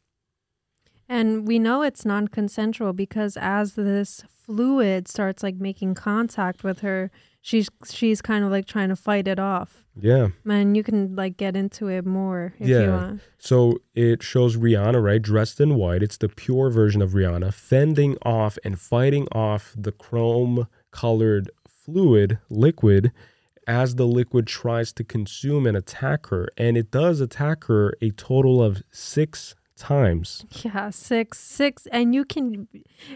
And 1.07 1.47
we 1.47 1.59
know 1.59 1.81
it's 1.81 2.05
non 2.05 2.27
consensual 2.27 2.93
because 2.93 3.37
as 3.37 3.75
this 3.75 4.23
fluid 4.29 5.07
starts 5.07 5.43
like 5.43 5.55
making 5.55 5.93
contact 5.93 6.63
with 6.63 6.79
her, 6.79 7.11
she's 7.41 7.69
she's 7.89 8.21
kind 8.21 8.43
of 8.43 8.51
like 8.51 8.65
trying 8.65 8.89
to 8.89 8.95
fight 8.95 9.27
it 9.27 9.39
off. 9.39 9.80
Yeah. 9.99 10.29
Man, 10.43 10.75
you 10.75 10.83
can 10.83 11.15
like 11.15 11.37
get 11.37 11.55
into 11.55 11.87
it 11.87 12.05
more 12.05 12.53
if 12.59 12.67
you 12.67 12.79
yeah. 12.79 12.95
want. 12.95 13.21
So 13.37 13.79
it 13.93 14.23
shows 14.23 14.57
Rihanna, 14.57 15.03
right, 15.03 15.21
dressed 15.21 15.59
in 15.59 15.75
white. 15.75 16.01
It's 16.01 16.17
the 16.17 16.29
pure 16.29 16.69
version 16.69 17.01
of 17.01 17.11
Rihanna, 17.11 17.53
fending 17.53 18.17
off 18.23 18.57
and 18.63 18.79
fighting 18.79 19.27
off 19.31 19.73
the 19.77 19.91
chrome 19.91 20.67
colored 20.91 21.49
fluid, 21.67 22.39
liquid, 22.49 23.11
as 23.67 23.95
the 23.95 24.07
liquid 24.07 24.47
tries 24.47 24.91
to 24.93 25.03
consume 25.03 25.65
and 25.65 25.75
attack 25.75 26.27
her. 26.27 26.49
And 26.57 26.77
it 26.77 26.91
does 26.91 27.21
attack 27.21 27.65
her 27.65 27.93
a 28.01 28.11
total 28.11 28.63
of 28.63 28.81
six 28.91 29.55
times. 29.77 30.45
Yeah, 30.63 30.89
six, 30.89 31.39
six, 31.39 31.87
and 31.91 32.13
you 32.13 32.25
can. 32.25 32.67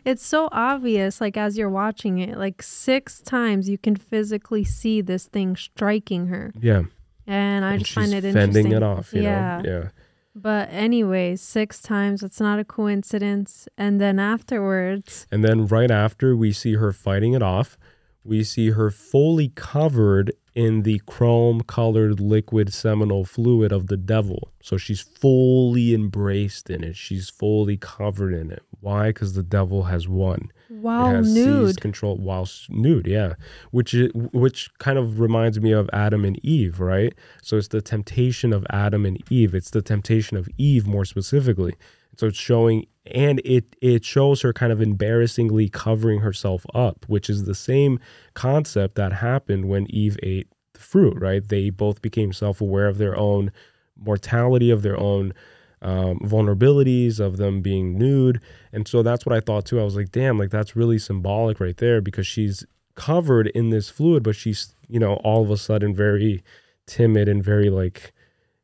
It's 0.03 0.25
so 0.25 0.49
obvious, 0.51 1.21
like 1.21 1.37
as 1.37 1.57
you're 1.57 1.69
watching 1.69 2.19
it, 2.19 2.37
like 2.37 2.61
six 2.63 3.21
times 3.21 3.69
you 3.69 3.77
can 3.77 3.95
physically 3.95 4.63
see 4.63 5.01
this 5.01 5.27
thing 5.27 5.55
striking 5.55 6.27
her, 6.27 6.53
Yeah. 6.59 6.83
and 7.27 7.63
I 7.65 7.73
and 7.73 7.79
just 7.83 7.93
find 7.93 8.13
it 8.13 8.21
fending 8.23 8.67
interesting. 8.67 8.71
it 8.71 8.83
off, 8.83 9.13
you 9.13 9.21
yeah. 9.23 9.61
know? 9.63 9.69
Yeah. 9.69 9.89
But 10.37 10.67
anyway, 10.71 11.37
six 11.37 11.81
times. 11.81 12.21
It's 12.21 12.41
not 12.41 12.59
a 12.59 12.65
coincidence. 12.65 13.69
And 13.77 14.01
then 14.01 14.19
afterwards, 14.19 15.27
And 15.31 15.45
then 15.45 15.65
right 15.67 15.89
after 15.89 16.35
we 16.35 16.51
see 16.51 16.73
her 16.75 16.91
fighting 16.91 17.31
it 17.33 17.41
off, 17.41 17.77
we 18.25 18.43
see 18.43 18.71
her 18.71 18.89
fully 18.89 19.49
covered 19.49 20.33
in 20.55 20.81
the 20.83 20.99
chrome 21.05 21.61
colored 21.61 22.19
liquid 22.19 22.73
seminal 22.73 23.25
fluid 23.25 23.71
of 23.71 23.87
the 23.87 23.97
devil. 23.97 24.51
So 24.61 24.77
she's 24.77 25.01
fully 25.01 25.93
embraced 25.93 26.69
in 26.69 26.83
it. 26.83 26.95
She's 26.95 27.29
fully 27.29 27.77
covered 27.77 28.33
in 28.33 28.51
it. 28.51 28.63
Why? 28.79 29.09
Because 29.09 29.33
the 29.33 29.43
devil 29.43 29.83
has 29.83 30.07
won. 30.07 30.51
while 30.69 31.11
it 31.11 31.15
has 31.15 31.33
nude, 31.33 31.67
seized 31.67 31.81
control 31.81 32.17
while 32.17 32.47
nude, 32.69 33.05
yeah. 33.05 33.33
Which 33.71 33.93
is, 33.93 34.11
which 34.13 34.69
kind 34.79 34.97
of 34.97 35.19
reminds 35.19 35.59
me 35.59 35.71
of 35.71 35.89
Adam 35.91 36.23
and 36.23 36.43
Eve, 36.43 36.79
right? 36.79 37.13
So 37.41 37.57
it's 37.57 37.67
the 37.67 37.81
temptation 37.81 38.53
of 38.53 38.65
Adam 38.69 39.05
and 39.05 39.21
Eve. 39.31 39.53
It's 39.53 39.71
the 39.71 39.81
temptation 39.81 40.37
of 40.37 40.47
Eve 40.57 40.87
more 40.87 41.05
specifically. 41.05 41.75
So 42.17 42.27
it's 42.27 42.37
showing 42.37 42.87
and 43.07 43.39
it 43.45 43.75
it 43.81 44.03
shows 44.03 44.41
her 44.41 44.51
kind 44.53 44.71
of 44.71 44.81
embarrassingly 44.81 45.69
covering 45.69 46.19
herself 46.19 46.65
up, 46.73 47.05
which 47.07 47.29
is 47.29 47.45
the 47.45 47.55
same 47.55 47.99
concept 48.33 48.95
that 48.95 49.13
happened 49.13 49.65
when 49.65 49.85
Eve 49.89 50.17
ate 50.23 50.47
the 50.73 50.79
fruit, 50.79 51.19
right? 51.19 51.47
They 51.47 51.69
both 51.69 52.01
became 52.01 52.33
self-aware 52.33 52.87
of 52.87 52.97
their 52.97 53.15
own 53.15 53.51
mortality, 53.95 54.71
of 54.71 54.81
their 54.81 54.99
own 54.99 55.33
um, 55.81 56.19
vulnerabilities, 56.19 57.19
of 57.19 57.37
them 57.37 57.61
being 57.61 57.97
nude. 57.97 58.41
And 58.73 58.87
so 58.87 59.03
that's 59.03 59.25
what 59.25 59.35
I 59.35 59.39
thought 59.39 59.65
too. 59.65 59.79
I 59.79 59.83
was 59.83 59.95
like, 59.95 60.11
damn, 60.11 60.39
like 60.39 60.49
that's 60.49 60.75
really 60.75 60.97
symbolic 60.97 61.59
right 61.59 61.77
there 61.77 62.01
because 62.01 62.25
she's 62.25 62.65
covered 62.95 63.47
in 63.47 63.69
this 63.69 63.89
fluid, 63.89 64.23
but 64.23 64.35
she's, 64.35 64.73
you 64.87 64.99
know, 64.99 65.15
all 65.17 65.43
of 65.43 65.51
a 65.51 65.57
sudden 65.57 65.93
very 65.93 66.43
timid 66.87 67.27
and 67.27 67.43
very 67.43 67.69
like, 67.69 68.13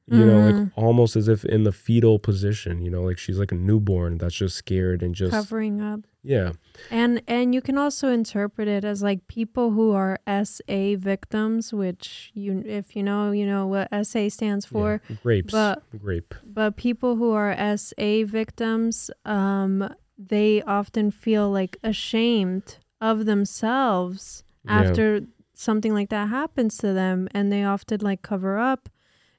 you 0.07 0.25
know, 0.25 0.49
like 0.49 0.69
almost 0.75 1.15
as 1.15 1.27
if 1.29 1.45
in 1.45 1.63
the 1.63 1.71
fetal 1.71 2.19
position, 2.19 2.81
you 2.81 2.89
know, 2.89 3.01
like 3.01 3.17
she's 3.17 3.39
like 3.39 3.51
a 3.51 3.55
newborn 3.55 4.17
that's 4.17 4.35
just 4.35 4.57
scared 4.57 5.01
and 5.03 5.15
just, 5.15 5.31
covering 5.31 5.79
up. 5.81 6.01
yeah, 6.23 6.51
And 6.89 7.21
and 7.27 7.53
you 7.55 7.61
can 7.61 7.77
also 7.77 8.09
interpret 8.09 8.67
it 8.67 8.83
as 8.83 9.01
like 9.01 9.25
people 9.27 9.71
who 9.71 9.91
are 9.93 10.19
SA 10.27 10.95
victims, 10.97 11.71
which 11.73 12.31
you 12.33 12.61
if 12.65 12.93
you 12.95 13.03
know, 13.03 13.31
you 13.31 13.45
know 13.45 13.67
what 13.67 13.87
SA 14.05 14.27
stands 14.29 14.65
for. 14.65 15.01
yeah. 15.09 15.15
grapes, 15.23 15.51
but- 15.53 15.83
grape. 15.97 16.33
But 16.43 16.75
people 16.75 17.15
who 17.15 17.31
are 17.31 17.53
SA 17.77 18.25
victims, 18.25 19.11
um, 19.23 19.93
they 20.17 20.61
often 20.63 21.11
feel 21.11 21.49
like 21.49 21.77
ashamed 21.83 22.77
of 22.99 23.25
themselves 23.25 24.43
Yeah. 24.65 24.79
after 24.81 25.21
something 25.53 25.93
like 25.93 26.09
that 26.09 26.27
happens 26.29 26.77
to 26.79 26.91
them, 26.93 27.27
and 27.33 27.51
they 27.51 27.63
often 27.63 27.99
like 28.01 28.21
cover 28.23 28.57
up, 28.57 28.89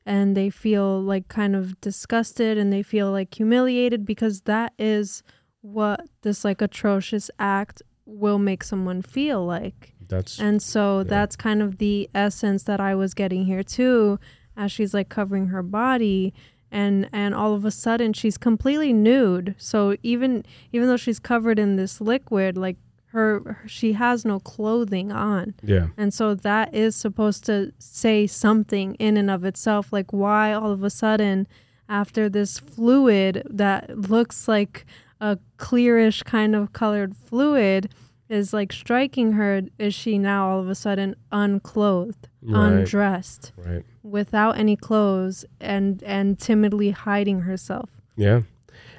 and 0.07 0.37
they 0.37 0.51
feel 0.51 1.01
like 1.01 1.29
kind 1.29 1.55
of 1.57 1.81
disgusted, 1.81 2.59
and 2.59 2.73
they 2.73 2.83
feel 2.83 3.11
like 3.11 3.35
humiliated 3.35 4.05
because 4.05 4.43
that 4.43 4.73
is 4.79 5.23
what 5.61 6.09
this 6.23 6.45
like 6.45 6.61
atrocious 6.61 7.31
act 7.39 7.83
will 8.05 8.39
make 8.39 8.65
someone 8.65 9.01
feel 9.03 9.45
like. 9.47 9.95
That's, 10.09 10.39
And 10.41 10.61
so 10.61 10.99
Yeah. 10.99 11.05
that's 11.05 11.37
kind 11.37 11.63
of 11.63 11.79
the 11.79 12.11
essence 12.15 12.65
that 12.65 12.81
I 12.81 12.95
was 12.95 13.15
getting 13.15 13.45
here 13.45 13.63
too, 13.63 14.19
as 14.57 14.73
she's 14.73 14.93
like 14.93 15.09
covering 15.09 15.47
her 15.47 15.63
body 15.63 16.35
and 16.71 17.09
and 17.13 17.35
all 17.35 17.55
of 17.55 17.65
a 17.65 17.71
sudden 17.71 18.13
she's 18.13 18.37
completely 18.39 18.93
nude. 18.93 19.55
So 19.59 19.97
even 20.03 20.45
even 20.73 20.89
though 20.89 20.97
she's 20.97 21.19
covered 21.21 21.59
in 21.59 21.77
this 21.77 22.01
liquid, 22.01 22.57
like 22.59 22.77
her, 23.13 23.41
her 23.41 23.69
she 23.69 23.93
has 23.95 24.25
no 24.25 24.41
clothing 24.41 25.13
on. 25.13 25.55
yeah, 25.63 25.89
And 25.97 26.13
so 26.13 26.35
that 26.35 26.75
is 26.75 26.97
supposed 26.97 27.45
to 27.47 27.73
say 27.79 28.27
something 28.27 28.95
in 28.97 29.17
and 29.17 29.31
of 29.31 29.45
itself 29.45 29.93
like 29.93 30.13
why 30.13 30.53
all 30.53 30.71
of 30.73 30.83
a 30.83 30.91
sudden 30.91 31.47
after 31.89 32.29
this 32.29 32.59
fluid 32.59 33.43
that 33.51 34.11
looks 34.11 34.49
like 34.49 34.87
a 35.21 35.39
clearish 35.59 36.25
kind 36.25 36.55
of 36.57 36.73
colored 36.73 37.15
fluid 37.17 37.91
is 38.29 38.53
like 38.55 38.73
striking 38.73 39.33
her 39.33 39.61
is 39.79 39.93
she 39.95 40.17
now 40.19 40.49
all 40.49 40.61
of 40.61 40.69
a 40.69 40.75
sudden 40.75 41.15
unclothed 41.31 42.29
Right. 42.45 42.73
undressed 42.73 43.53
right. 43.57 43.85
without 44.03 44.59
any 44.59 44.75
clothes 44.75 45.45
and 45.61 46.03
and 46.03 46.39
timidly 46.39 46.91
hiding 46.91 47.41
herself 47.43 47.89
Yeah. 48.17 48.41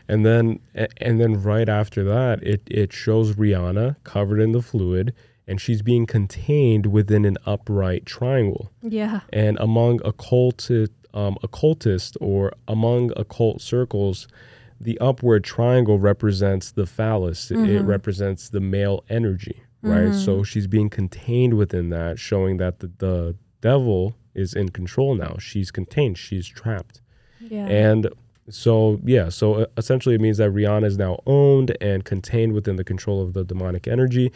And 0.07 0.25
then 0.25 0.59
and 0.97 1.19
then 1.19 1.41
right 1.41 1.69
after 1.69 2.03
that 2.03 2.43
it 2.43 2.61
it 2.67 2.91
shows 2.93 3.35
Rihanna 3.35 3.95
covered 4.03 4.39
in 4.41 4.51
the 4.51 4.61
fluid 4.61 5.13
and 5.47 5.59
she's 5.59 5.81
being 5.81 6.05
contained 6.05 6.85
within 6.87 7.25
an 7.25 7.37
upright 7.45 8.05
triangle. 8.05 8.71
yeah 8.81 9.21
And 9.31 9.57
among 9.59 9.99
occulti- 9.99 10.89
um, 11.13 11.37
occultists 11.43 12.17
or 12.21 12.53
among 12.67 13.11
occult 13.17 13.61
circles, 13.61 14.27
the 14.79 14.97
upward 14.99 15.43
triangle 15.43 15.99
represents 15.99 16.71
the 16.71 16.85
phallus. 16.85 17.51
It- 17.51 17.57
It 17.69 17.81
represents 17.83 18.49
the 18.49 18.59
male 18.61 19.03
energy, 19.09 19.57
right? 19.81 20.13
So 20.13 20.43
she's 20.43 20.67
being 20.67 20.89
contained 20.89 21.53
within 21.55 21.89
that, 21.89 22.19
showing 22.19 22.57
that 22.57 22.79
the, 22.79 22.89
the 22.97 23.35
devil 23.61 24.15
is 24.33 24.53
in 24.53 24.69
control 24.69 25.13
now. 25.15 25.35
She's 25.39 25.71
contained. 25.71 26.17
She's 26.17 26.47
trapped. 26.47 27.01
yeah 27.39 27.67
And 27.67 28.07
so, 28.49 28.99
yeah, 29.03 29.29
so 29.29 29.53
uh, 29.55 29.65
essentially 29.77 30.15
it 30.15 30.21
means 30.21 30.37
that 30.37 30.51
Rihanna 30.51 30.85
is 30.85 30.97
now 30.97 31.19
owned 31.25 31.75
and 31.79 32.03
contained 32.03 32.53
within 32.53 32.75
the 32.75 32.83
control 32.83 33.21
of 33.21 33.33
the 33.33 33.43
demonic 33.43 33.87
energy. 33.87 34.31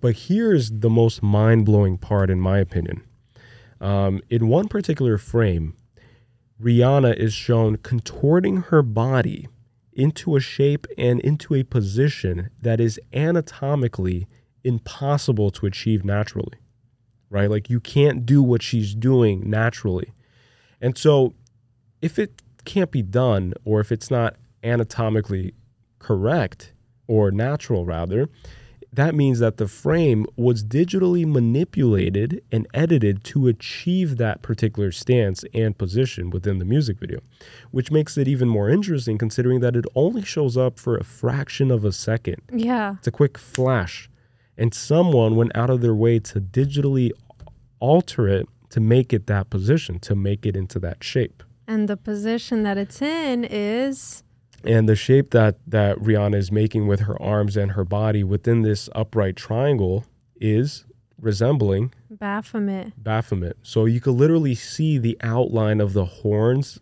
But 0.00 0.16
here's 0.16 0.70
the 0.70 0.90
most 0.90 1.22
mind 1.22 1.64
blowing 1.64 1.98
part, 1.98 2.28
in 2.28 2.40
my 2.40 2.58
opinion. 2.58 3.02
Um, 3.80 4.20
in 4.30 4.48
one 4.48 4.68
particular 4.68 5.16
frame, 5.18 5.76
Rihanna 6.60 7.16
is 7.16 7.32
shown 7.32 7.76
contorting 7.76 8.58
her 8.58 8.82
body 8.82 9.48
into 9.92 10.36
a 10.36 10.40
shape 10.40 10.86
and 10.96 11.20
into 11.20 11.54
a 11.54 11.62
position 11.62 12.50
that 12.60 12.80
is 12.80 12.98
anatomically 13.12 14.26
impossible 14.64 15.50
to 15.50 15.66
achieve 15.66 16.04
naturally, 16.04 16.58
right? 17.30 17.50
Like 17.50 17.68
you 17.68 17.80
can't 17.80 18.24
do 18.24 18.42
what 18.42 18.62
she's 18.62 18.94
doing 18.94 19.48
naturally. 19.48 20.12
And 20.80 20.96
so, 20.96 21.34
if 22.00 22.18
it 22.18 22.42
can't 22.64 22.90
be 22.90 23.02
done, 23.02 23.54
or 23.64 23.80
if 23.80 23.92
it's 23.92 24.10
not 24.10 24.36
anatomically 24.62 25.54
correct 25.98 26.72
or 27.06 27.30
natural, 27.30 27.84
rather, 27.84 28.28
that 28.92 29.14
means 29.14 29.38
that 29.38 29.56
the 29.56 29.66
frame 29.66 30.26
was 30.36 30.62
digitally 30.62 31.26
manipulated 31.26 32.42
and 32.52 32.66
edited 32.74 33.24
to 33.24 33.48
achieve 33.48 34.18
that 34.18 34.42
particular 34.42 34.92
stance 34.92 35.44
and 35.54 35.78
position 35.78 36.28
within 36.28 36.58
the 36.58 36.64
music 36.64 36.98
video, 36.98 37.20
which 37.70 37.90
makes 37.90 38.18
it 38.18 38.28
even 38.28 38.48
more 38.48 38.68
interesting 38.68 39.16
considering 39.16 39.60
that 39.60 39.76
it 39.76 39.86
only 39.94 40.22
shows 40.22 40.58
up 40.58 40.78
for 40.78 40.98
a 40.98 41.04
fraction 41.04 41.70
of 41.70 41.86
a 41.86 41.92
second. 41.92 42.42
Yeah. 42.52 42.96
It's 42.98 43.06
a 43.06 43.12
quick 43.12 43.38
flash. 43.38 44.10
And 44.58 44.74
someone 44.74 45.36
went 45.36 45.56
out 45.56 45.70
of 45.70 45.80
their 45.80 45.94
way 45.94 46.18
to 46.18 46.38
digitally 46.38 47.10
alter 47.80 48.28
it 48.28 48.46
to 48.68 48.80
make 48.80 49.14
it 49.14 49.26
that 49.26 49.48
position, 49.48 49.98
to 50.00 50.14
make 50.14 50.44
it 50.44 50.54
into 50.54 50.78
that 50.80 51.02
shape. 51.02 51.42
And 51.66 51.88
the 51.88 51.96
position 51.96 52.62
that 52.64 52.76
it's 52.78 53.00
in 53.00 53.44
is 53.44 54.22
And 54.64 54.88
the 54.88 54.96
shape 54.96 55.30
that 55.30 55.56
that 55.66 55.98
Rihanna 55.98 56.36
is 56.36 56.52
making 56.52 56.86
with 56.86 57.00
her 57.00 57.20
arms 57.20 57.56
and 57.56 57.72
her 57.72 57.84
body 57.84 58.24
within 58.24 58.62
this 58.62 58.88
upright 58.94 59.36
triangle 59.36 60.04
is 60.40 60.84
resembling 61.20 61.92
Baphomet. 62.10 62.92
Baphomet. 62.96 63.56
So 63.62 63.84
you 63.86 64.00
could 64.00 64.14
literally 64.14 64.54
see 64.54 64.98
the 64.98 65.16
outline 65.22 65.80
of 65.80 65.92
the 65.92 66.04
horns 66.04 66.78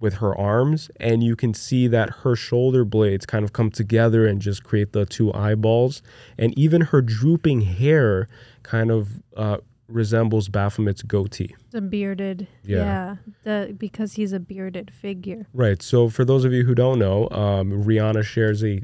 with 0.00 0.14
her 0.14 0.36
arms, 0.36 0.90
and 0.98 1.22
you 1.22 1.36
can 1.36 1.54
see 1.54 1.86
that 1.88 2.10
her 2.22 2.36
shoulder 2.36 2.84
blades 2.84 3.24
kind 3.24 3.44
of 3.44 3.52
come 3.52 3.70
together 3.70 4.26
and 4.26 4.40
just 4.40 4.62
create 4.62 4.92
the 4.92 5.06
two 5.06 5.32
eyeballs. 5.32 6.02
And 6.36 6.56
even 6.58 6.82
her 6.82 7.00
drooping 7.00 7.62
hair 7.62 8.28
kind 8.62 8.90
of 8.90 9.22
uh, 9.36 9.58
resembles 9.88 10.48
Baphomet's 10.48 11.02
goatee. 11.02 11.54
The 11.70 11.80
bearded. 11.80 12.46
Yeah. 12.64 12.76
Yeah. 12.76 13.16
The 13.44 13.74
because 13.76 14.14
he's 14.14 14.32
a 14.32 14.40
bearded 14.40 14.92
figure. 14.92 15.46
Right. 15.52 15.82
So 15.82 16.08
for 16.08 16.24
those 16.24 16.44
of 16.44 16.52
you 16.52 16.64
who 16.64 16.74
don't 16.74 16.98
know, 16.98 17.28
um, 17.30 17.84
Rihanna 17.84 18.24
shares 18.24 18.64
a 18.64 18.80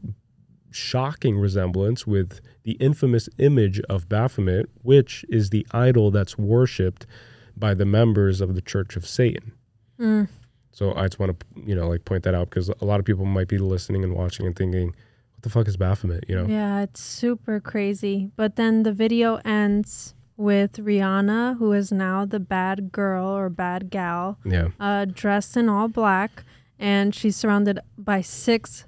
shocking 0.71 1.37
resemblance 1.39 2.07
with 2.07 2.41
the 2.63 2.73
infamous 2.73 3.29
image 3.39 3.81
of 3.89 4.09
Baphomet, 4.09 4.67
which 4.83 5.25
is 5.29 5.51
the 5.51 5.67
idol 5.73 6.11
that's 6.11 6.39
worshipped 6.39 7.07
by 7.57 7.75
the 7.75 7.85
members 7.85 8.41
of 8.41 8.55
the 8.55 8.61
Church 8.61 8.97
of 8.97 9.07
Satan. 9.07 9.53
Mm. 9.99 10.29
So 10.73 10.95
I 10.95 11.05
just 11.05 11.19
want 11.19 11.39
to, 11.39 11.47
you 11.61 11.75
know, 11.75 11.89
like 11.89 12.05
point 12.05 12.23
that 12.25 12.35
out 12.35 12.51
because 12.51 12.69
a 12.69 12.85
lot 12.85 13.01
of 13.01 13.07
people 13.07 13.25
might 13.25 13.49
be 13.49 13.59
listening 13.59 14.05
and 14.05 14.15
watching 14.15 14.47
and 14.47 14.55
thinking, 14.55 14.87
"What 15.35 15.43
the 15.43 15.51
fuck 15.51 15.69
is 15.69 15.77
Baphomet?" 15.77 16.25
You 16.29 16.37
know? 16.37 16.47
Yeah, 16.47 16.83
it's 16.83 17.03
super 17.03 17.61
crazy. 17.61 18.31
But 18.37 18.57
then 18.57 18.85
the 18.85 18.93
video 18.93 19.37
ends 19.45 20.15
with 20.41 20.72
Rihanna, 20.78 21.59
who 21.59 21.72
is 21.72 21.93
now 21.93 22.24
the 22.24 22.41
bad 22.41 22.91
girl 22.93 23.26
or 23.28 23.49
bad 23.51 23.91
gal, 23.91 24.38
Yeah. 24.45 24.68
uh, 24.80 25.05
dressed 25.05 25.57
in 25.57 25.68
all 25.68 25.88
black, 25.88 26.45
and 26.78 27.14
she's 27.14 27.36
surrounded 27.36 27.78
by 27.99 28.20
six 28.22 28.86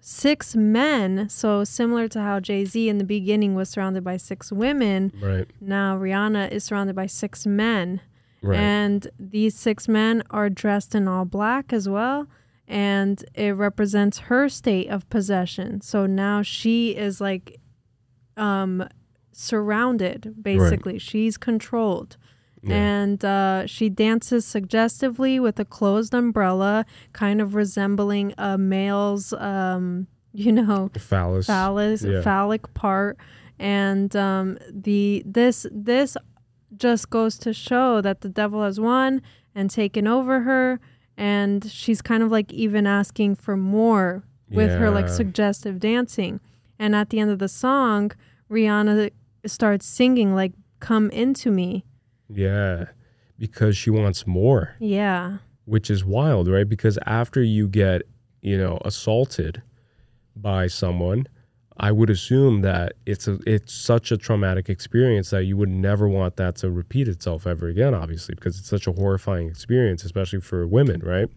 six 0.00 0.54
men. 0.54 1.28
So 1.30 1.64
similar 1.64 2.08
to 2.08 2.20
how 2.20 2.38
Jay 2.38 2.64
Z 2.66 2.88
in 2.90 2.98
the 2.98 3.04
beginning 3.04 3.54
was 3.54 3.70
surrounded 3.70 4.04
by 4.04 4.18
six 4.18 4.52
women, 4.52 5.12
Right. 5.20 5.46
now 5.62 5.96
Rihanna 5.98 6.50
is 6.52 6.62
surrounded 6.64 6.94
by 6.94 7.06
six 7.06 7.46
men. 7.46 8.00
Right. 8.42 8.58
And 8.60 9.08
these 9.18 9.54
six 9.54 9.88
men 9.88 10.22
are 10.30 10.50
dressed 10.50 10.94
in 10.94 11.08
all 11.08 11.24
black 11.24 11.72
as 11.72 11.88
well. 11.88 12.26
And 12.68 13.24
it 13.34 13.52
represents 13.56 14.18
her 14.28 14.50
state 14.50 14.88
of 14.90 15.08
possession. 15.08 15.80
So 15.80 16.04
now 16.04 16.42
she 16.42 16.90
is 16.96 17.18
like 17.22 17.58
um 18.36 18.86
surrounded 19.36 20.34
basically. 20.42 20.98
She's 20.98 21.36
controlled. 21.36 22.16
Yeah. 22.62 22.76
And 22.76 23.22
uh, 23.24 23.66
she 23.66 23.90
dances 23.90 24.46
suggestively 24.46 25.38
with 25.38 25.60
a 25.60 25.66
closed 25.66 26.14
umbrella, 26.14 26.86
kind 27.12 27.42
of 27.42 27.54
resembling 27.54 28.32
a 28.38 28.56
male's, 28.56 29.34
um, 29.34 30.06
you 30.32 30.50
know, 30.50 30.90
Phallus. 30.98 31.46
phallus 31.46 32.02
Yeah. 32.02 32.22
phallic 32.22 32.72
part 32.74 33.18
and 33.58 34.16
um 34.16 34.58
the 34.68 35.22
this 35.24 35.64
this 35.70 36.16
just 36.76 37.08
goes 37.10 37.38
to 37.38 37.52
show 37.52 38.00
that 38.00 38.20
the 38.22 38.28
devil 38.28 38.64
has 38.64 38.80
won 38.80 39.22
and 39.54 39.70
taken 39.70 40.08
over 40.08 40.40
her 40.40 40.80
and 41.16 41.70
she's 41.70 42.02
kind 42.02 42.24
of 42.24 42.32
like 42.32 42.52
even 42.52 42.84
asking 42.84 43.36
for 43.36 43.56
more 43.56 44.24
with 44.50 44.70
her 44.72 44.90
like 44.90 45.08
suggestive 45.08 45.78
dancing 45.78 46.40
and 46.80 46.96
at 46.96 47.10
the 47.10 47.20
end 47.20 47.30
of 47.30 47.38
the 47.38 47.48
song 47.48 48.10
rihanna 48.50 49.10
starts 49.50 49.86
singing 49.86 50.34
like 50.34 50.52
come 50.80 51.10
into 51.10 51.50
me 51.50 51.84
Yeah. 52.28 52.86
Because 53.38 53.76
she 53.76 53.90
wants 53.90 54.26
more. 54.26 54.76
yeah 54.80 55.38
which 55.66 55.88
is 55.88 56.04
wild, 56.04 56.46
right? 56.46 56.68
Because 56.68 56.98
after 57.06 57.42
you 57.42 57.66
get, 57.68 58.02
you 58.42 58.58
know, 58.58 58.78
assaulted 58.84 59.62
by 60.36 60.66
someone, 60.66 61.26
I 61.78 61.90
would 61.90 62.10
assume 62.10 62.60
that 62.60 62.92
it's 63.06 63.26
a 63.26 63.38
it's 63.46 63.72
such 63.72 64.12
a 64.12 64.18
traumatic 64.18 64.68
experience 64.68 65.30
that 65.30 65.44
you 65.44 65.56
would 65.56 65.70
never 65.70 66.06
want 66.06 66.36
that 66.36 66.56
to 66.56 66.70
repeat 66.70 67.08
itself 67.08 67.46
ever 67.46 67.66
again, 67.66 67.94
obviously, 67.94 68.34
because 68.34 68.58
it's 68.58 68.68
such 68.68 68.86
a 68.86 68.92
horrifying 68.92 69.48
experience, 69.48 70.04
especially 70.04 70.40
for 70.40 70.66
women, 70.66 71.00
right? 71.00 71.28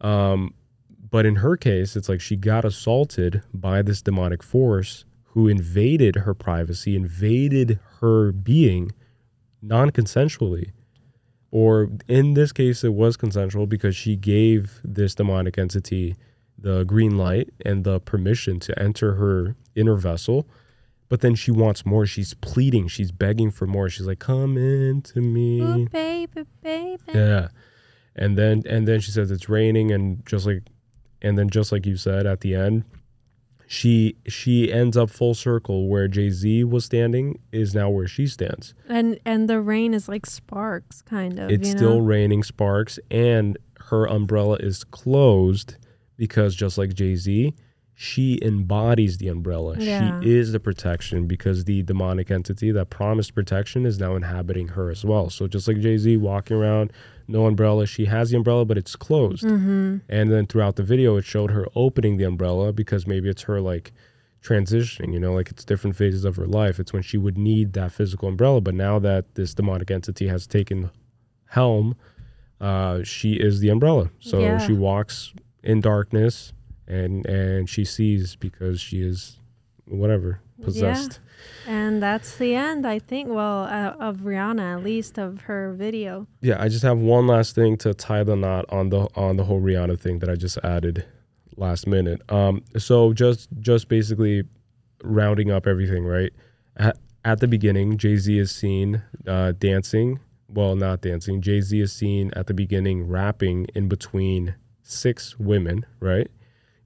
Um, 0.00 0.52
but 1.08 1.24
in 1.24 1.36
her 1.36 1.56
case, 1.56 1.94
it's 1.94 2.08
like 2.08 2.20
she 2.20 2.34
got 2.34 2.64
assaulted 2.64 3.42
by 3.54 3.80
this 3.80 4.02
demonic 4.02 4.42
force 4.42 5.04
who 5.36 5.48
invaded 5.48 6.16
her 6.16 6.32
privacy, 6.32 6.96
invaded 6.96 7.78
her 8.00 8.32
being 8.32 8.90
non-consensually 9.60 10.70
or 11.50 11.90
in 12.08 12.32
this 12.32 12.52
case 12.52 12.82
it 12.82 12.94
was 12.94 13.18
consensual 13.18 13.66
because 13.66 13.94
she 13.94 14.16
gave 14.16 14.80
this 14.82 15.14
demonic 15.14 15.58
entity 15.58 16.16
the 16.58 16.84
green 16.84 17.18
light 17.18 17.50
and 17.66 17.84
the 17.84 18.00
permission 18.00 18.58
to 18.58 18.78
enter 18.78 19.16
her 19.16 19.54
inner 19.74 19.96
vessel. 19.96 20.48
But 21.10 21.20
then 21.20 21.34
she 21.34 21.50
wants 21.50 21.84
more. 21.84 22.06
She's 22.06 22.32
pleading. 22.32 22.88
She's 22.88 23.12
begging 23.12 23.50
for 23.50 23.66
more. 23.66 23.90
She's 23.90 24.06
like 24.06 24.20
come 24.20 24.56
into 24.56 25.20
me. 25.20 25.86
Baby 25.92 26.46
baby 26.62 27.02
yeah. 27.12 27.48
And 28.14 28.38
then 28.38 28.62
and 28.66 28.88
then 28.88 29.00
she 29.00 29.10
says 29.10 29.30
it's 29.30 29.50
raining 29.50 29.92
and 29.92 30.24
just 30.24 30.46
like 30.46 30.62
and 31.20 31.36
then 31.36 31.50
just 31.50 31.72
like 31.72 31.84
you 31.84 31.98
said 31.98 32.26
at 32.26 32.40
the 32.40 32.54
end 32.54 32.84
she 33.66 34.16
she 34.28 34.72
ends 34.72 34.96
up 34.96 35.10
full 35.10 35.34
circle 35.34 35.88
where 35.88 36.06
jay-z 36.08 36.62
was 36.64 36.84
standing 36.84 37.38
is 37.52 37.74
now 37.74 37.90
where 37.90 38.06
she 38.06 38.26
stands 38.26 38.74
and 38.88 39.18
and 39.24 39.48
the 39.48 39.60
rain 39.60 39.92
is 39.92 40.08
like 40.08 40.24
sparks 40.24 41.02
kind 41.02 41.38
of 41.38 41.50
it's 41.50 41.68
you 41.68 41.74
know? 41.74 41.78
still 41.78 42.00
raining 42.00 42.42
sparks 42.42 42.98
and 43.10 43.58
her 43.86 44.06
umbrella 44.06 44.56
is 44.60 44.84
closed 44.84 45.76
because 46.16 46.54
just 46.54 46.78
like 46.78 46.94
jay-z 46.94 47.52
she 47.98 48.38
embodies 48.42 49.18
the 49.18 49.26
umbrella 49.28 49.74
Yeah. 49.78 50.20
she 50.20 50.30
is 50.30 50.52
the 50.52 50.60
protection 50.60 51.26
because 51.26 51.64
the 51.64 51.82
demonic 51.82 52.30
entity 52.30 52.70
that 52.70 52.90
promised 52.90 53.34
protection 53.34 53.86
is 53.86 53.98
now 53.98 54.14
inhabiting 54.14 54.68
her 54.68 54.90
as 54.90 55.04
well 55.04 55.28
so 55.30 55.48
just 55.48 55.66
like 55.66 55.80
jay-z 55.80 56.16
walking 56.18 56.56
around 56.56 56.92
no 57.28 57.46
umbrella. 57.46 57.86
She 57.86 58.04
has 58.06 58.30
the 58.30 58.36
umbrella 58.36 58.64
but 58.64 58.78
it's 58.78 58.96
closed. 58.96 59.44
Mhm. 59.44 60.00
and 60.08 60.30
then 60.30 60.46
throughout 60.46 60.76
the 60.76 60.82
video 60.82 61.16
it 61.16 61.24
showed 61.24 61.50
her 61.50 61.66
opening 61.74 62.16
the 62.16 62.24
umbrella 62.24 62.72
because 62.72 63.06
maybe 63.06 63.28
it's 63.28 63.42
her 63.42 63.60
like 63.60 63.92
transitioning 64.42 65.12
you 65.12 65.18
know 65.18 65.32
like 65.34 65.50
it's 65.50 65.64
different 65.64 65.96
phases 65.96 66.24
of 66.24 66.36
her 66.36 66.46
life. 66.46 66.78
It's 66.78 66.92
when 66.92 67.02
she 67.02 67.18
would 67.18 67.36
need 67.38 67.72
that 67.72 67.92
physical 67.92 68.28
umbrella. 68.28 68.60
But 68.60 68.74
now 68.74 68.98
that 69.00 69.34
this 69.34 69.54
demonic 69.54 69.90
entity 69.90 70.28
has 70.28 70.46
taken 70.46 70.90
helm 71.46 71.96
uh 72.60 73.02
she 73.02 73.34
is 73.34 73.60
the 73.60 73.68
umbrella. 73.68 74.10
So 74.20 74.40
Yeah. 74.40 74.58
she 74.58 74.72
walks 74.72 75.32
in 75.62 75.80
darkness 75.80 76.52
and 76.86 77.26
and 77.26 77.68
she 77.68 77.84
sees 77.84 78.36
because 78.36 78.80
she 78.80 79.00
is 79.02 79.38
whatever 79.86 80.40
possessed 80.62 81.20
And 81.66 82.02
that's 82.02 82.36
the 82.36 82.54
end, 82.54 82.86
I 82.86 82.98
think. 82.98 83.28
Well, 83.28 83.64
uh, 83.64 83.94
of 83.98 84.18
Rihanna, 84.18 84.76
at 84.78 84.84
least 84.84 85.18
of 85.18 85.42
her 85.42 85.72
video. 85.72 86.26
yeah 86.40 86.56
i 86.62 86.68
just 86.68 86.82
have 86.82 86.98
one 86.98 87.26
last 87.26 87.54
thing 87.54 87.76
to 87.78 87.92
tie 87.94 88.22
the 88.22 88.36
knot 88.36 88.64
on 88.68 88.90
the 88.90 89.08
on 89.14 89.36
the 89.36 89.44
whole 89.44 89.60
rihanna 89.60 89.98
thing 89.98 90.18
that 90.20 90.28
i 90.30 90.34
just 90.36 90.58
added 90.64 91.04
last 91.56 91.86
minute. 91.86 92.20
Um 92.30 92.62
so 92.76 93.12
just 93.12 93.48
just 93.60 93.88
basically 93.88 94.44
rounding 95.02 95.50
up 95.50 95.66
everything 95.66 96.04
right? 96.04 96.32
At, 96.76 96.98
at 97.24 97.40
the 97.40 97.48
beginning 97.48 97.96
jay-z 97.98 98.38
is 98.38 98.50
seen 98.50 99.02
uh 99.26 99.52
dancing. 99.58 100.20
Well 100.48 100.76
not 100.76 101.00
dancing. 101.00 101.40
Jay-z 101.42 101.80
is 101.80 101.92
seen 101.92 102.30
at 102.36 102.46
the 102.46 102.54
beginning 102.54 103.08
rapping 103.08 103.66
in 103.74 103.88
between 103.88 104.54
six 104.82 105.38
women 105.38 105.84
right 106.00 106.30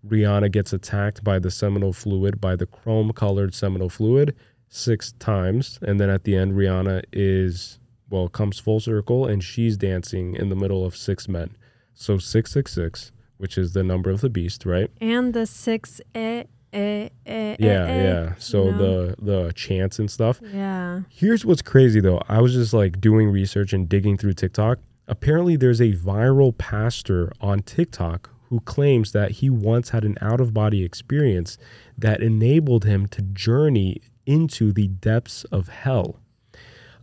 rihanna 0.07 0.51
gets 0.51 0.73
attacked 0.73 1.23
by 1.23 1.39
the 1.39 1.51
seminal 1.51 1.93
fluid 1.93 2.41
by 2.41 2.57
the 2.57 2.67
chrome 2.67 3.13
colored 3.13 3.55
seminal 3.55 3.89
fluid 3.89 4.35
six 4.69 5.13
times. 5.19 5.79
And 5.83 6.01
then 6.01 6.09
at 6.09 6.25
the 6.25 6.37
end 6.37 6.53
rihanna 6.53 7.05
is 7.13 7.79
well 8.09 8.29
comes 8.29 8.59
full 8.59 8.81
circle 8.81 9.27
and 9.27 9.43
she's 9.43 9.77
dancing 9.77 10.35
in 10.35 10.49
the 10.49 10.57
middle 10.57 10.85
of 10.85 10.97
six 10.97 11.29
men. 11.29 11.57
So 11.95 12.19
666 12.19 13.13
which 13.37 13.57
is 13.57 13.73
the 13.73 13.83
number 13.83 14.11
of 14.11 14.21
the 14.21 14.31
beast 14.31 14.65
right? 14.65 14.91
And 15.01 15.35
the 15.35 15.47
six 15.47 16.01
eh, 16.15 16.45
eh, 16.73 17.09
eh, 17.27 17.57
yeah 17.59 17.69
eh, 17.69 17.91
eh, 17.91 18.03
yeah 18.03 18.35
so 18.39 18.67
you 18.67 18.73
know? 18.73 19.07
the 19.07 19.17
the 19.19 19.53
chants 19.53 19.99
and 19.99 20.11
stuff. 20.11 20.41
Yeah. 20.43 21.03
here's 21.11 21.45
what's 21.45 21.63
crazy 21.63 22.01
though. 22.01 22.23
I 22.29 22.41
was 22.41 22.55
just 22.55 22.73
like 22.73 23.01
doing 23.01 23.29
research 23.29 23.73
and 23.73 23.89
digging 23.89 24.17
through 24.17 24.35
tiktok. 24.35 24.79
Apparently 25.09 25.57
there's 25.57 25.81
a 25.81 25.93
viral 25.93 26.57
pastor 26.57 27.33
on 27.41 27.61
tiktok 27.61 28.31
who 28.51 28.61
claims 28.61 29.13
that 29.13 29.31
he 29.33 29.49
once 29.49 29.91
had 29.91 30.05
an 30.05 30.19
out 30.21 30.41
of 30.41 30.53
body 30.53 30.85
experience 30.85 31.57
that 31.97 32.21
enabled 32.21 32.85
him 32.85 33.07
to 33.07 33.23
journey 33.23 34.03
into 34.27 34.73
the 34.73 34.89
depths 34.89 35.45
of 35.45 35.69
hell. 35.69 36.21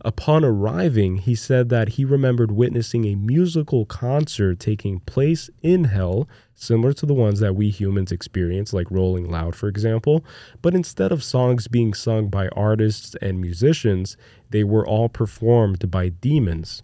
Upon 0.02 0.44
arriving, 0.44 1.18
he 1.18 1.34
said 1.34 1.70
that 1.70 1.90
he 1.90 2.04
remembered 2.04 2.52
witnessing 2.52 3.04
a 3.04 3.16
musical 3.16 3.84
concert 3.84 4.60
taking 4.60 5.00
place 5.00 5.50
in 5.60 5.84
hell, 5.84 6.28
similar 6.54 6.92
to 6.92 7.06
the 7.06 7.14
ones 7.14 7.40
that 7.40 7.56
we 7.56 7.70
humans 7.70 8.12
experience, 8.12 8.72
like 8.72 8.90
Rolling 8.90 9.28
Loud, 9.28 9.56
for 9.56 9.68
example. 9.68 10.24
But 10.62 10.74
instead 10.74 11.10
of 11.10 11.24
songs 11.24 11.66
being 11.66 11.94
sung 11.94 12.28
by 12.28 12.48
artists 12.48 13.16
and 13.20 13.40
musicians, 13.40 14.16
they 14.50 14.62
were 14.62 14.86
all 14.86 15.08
performed 15.08 15.90
by 15.90 16.10
demons. 16.10 16.82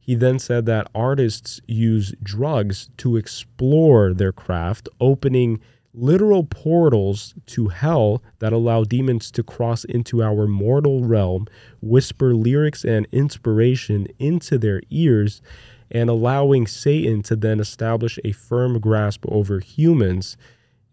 He 0.00 0.14
then 0.14 0.38
said 0.38 0.66
that 0.66 0.90
artists 0.94 1.60
use 1.68 2.14
drugs 2.22 2.90
to 2.96 3.16
explore 3.16 4.12
their 4.14 4.32
craft, 4.32 4.88
opening 5.00 5.60
literal 5.92 6.44
portals 6.44 7.34
to 7.46 7.68
hell 7.68 8.22
that 8.38 8.52
allow 8.52 8.84
demons 8.84 9.30
to 9.32 9.42
cross 9.42 9.84
into 9.84 10.22
our 10.22 10.46
mortal 10.46 11.04
realm, 11.04 11.46
whisper 11.82 12.34
lyrics 12.34 12.84
and 12.84 13.06
inspiration 13.12 14.06
into 14.18 14.56
their 14.56 14.80
ears, 14.90 15.42
and 15.90 16.08
allowing 16.08 16.66
Satan 16.66 17.22
to 17.22 17.36
then 17.36 17.60
establish 17.60 18.18
a 18.24 18.32
firm 18.32 18.78
grasp 18.78 19.24
over 19.28 19.58
humans 19.58 20.36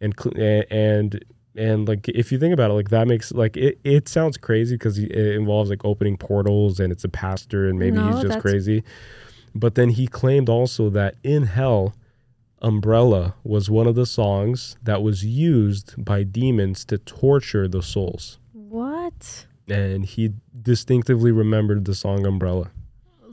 and 0.02 0.14
and 0.70 1.24
and 1.58 1.88
like 1.88 2.08
if 2.08 2.32
you 2.32 2.38
think 2.40 2.54
about 2.54 2.70
it 2.72 2.74
like 2.76 2.90
that 2.90 3.08
makes 3.08 3.32
like 3.34 3.58
it, 3.58 3.80
it 3.84 4.08
sounds 4.08 4.38
crazy 4.38 4.76
because 4.76 4.98
it 5.00 5.12
involves 5.12 5.70
like 5.70 5.84
opening 5.84 6.16
portals 6.16 6.80
and 6.80 6.92
it's 6.94 7.04
a 7.04 7.10
pastor 7.10 7.68
and 7.68 7.78
maybe 7.80 7.98
No, 7.98 8.12
he's 8.14 8.22
just 8.22 8.40
crazy 8.40 8.84
but 9.56 9.76
then 9.76 9.90
he 9.90 10.06
claimed 10.08 10.50
also 10.50 10.90
that 10.92 11.16
in 11.24 11.44
hell 11.44 11.96
umbrella 12.62 13.36
was 13.44 13.70
one 13.70 13.88
of 13.88 13.96
the 13.96 14.06
songs 14.06 14.78
that 14.84 15.02
was 15.02 15.24
used 15.26 15.94
by 16.04 16.24
demons 16.24 16.86
to 16.86 16.98
torture 16.98 17.68
the 17.68 17.82
souls 17.84 18.40
What? 18.54 19.46
and 19.70 20.06
he 20.06 20.34
distinctively 20.62 21.32
remembered 21.32 21.86
the 21.86 21.94
song 21.96 22.26
umbrella 22.26 22.72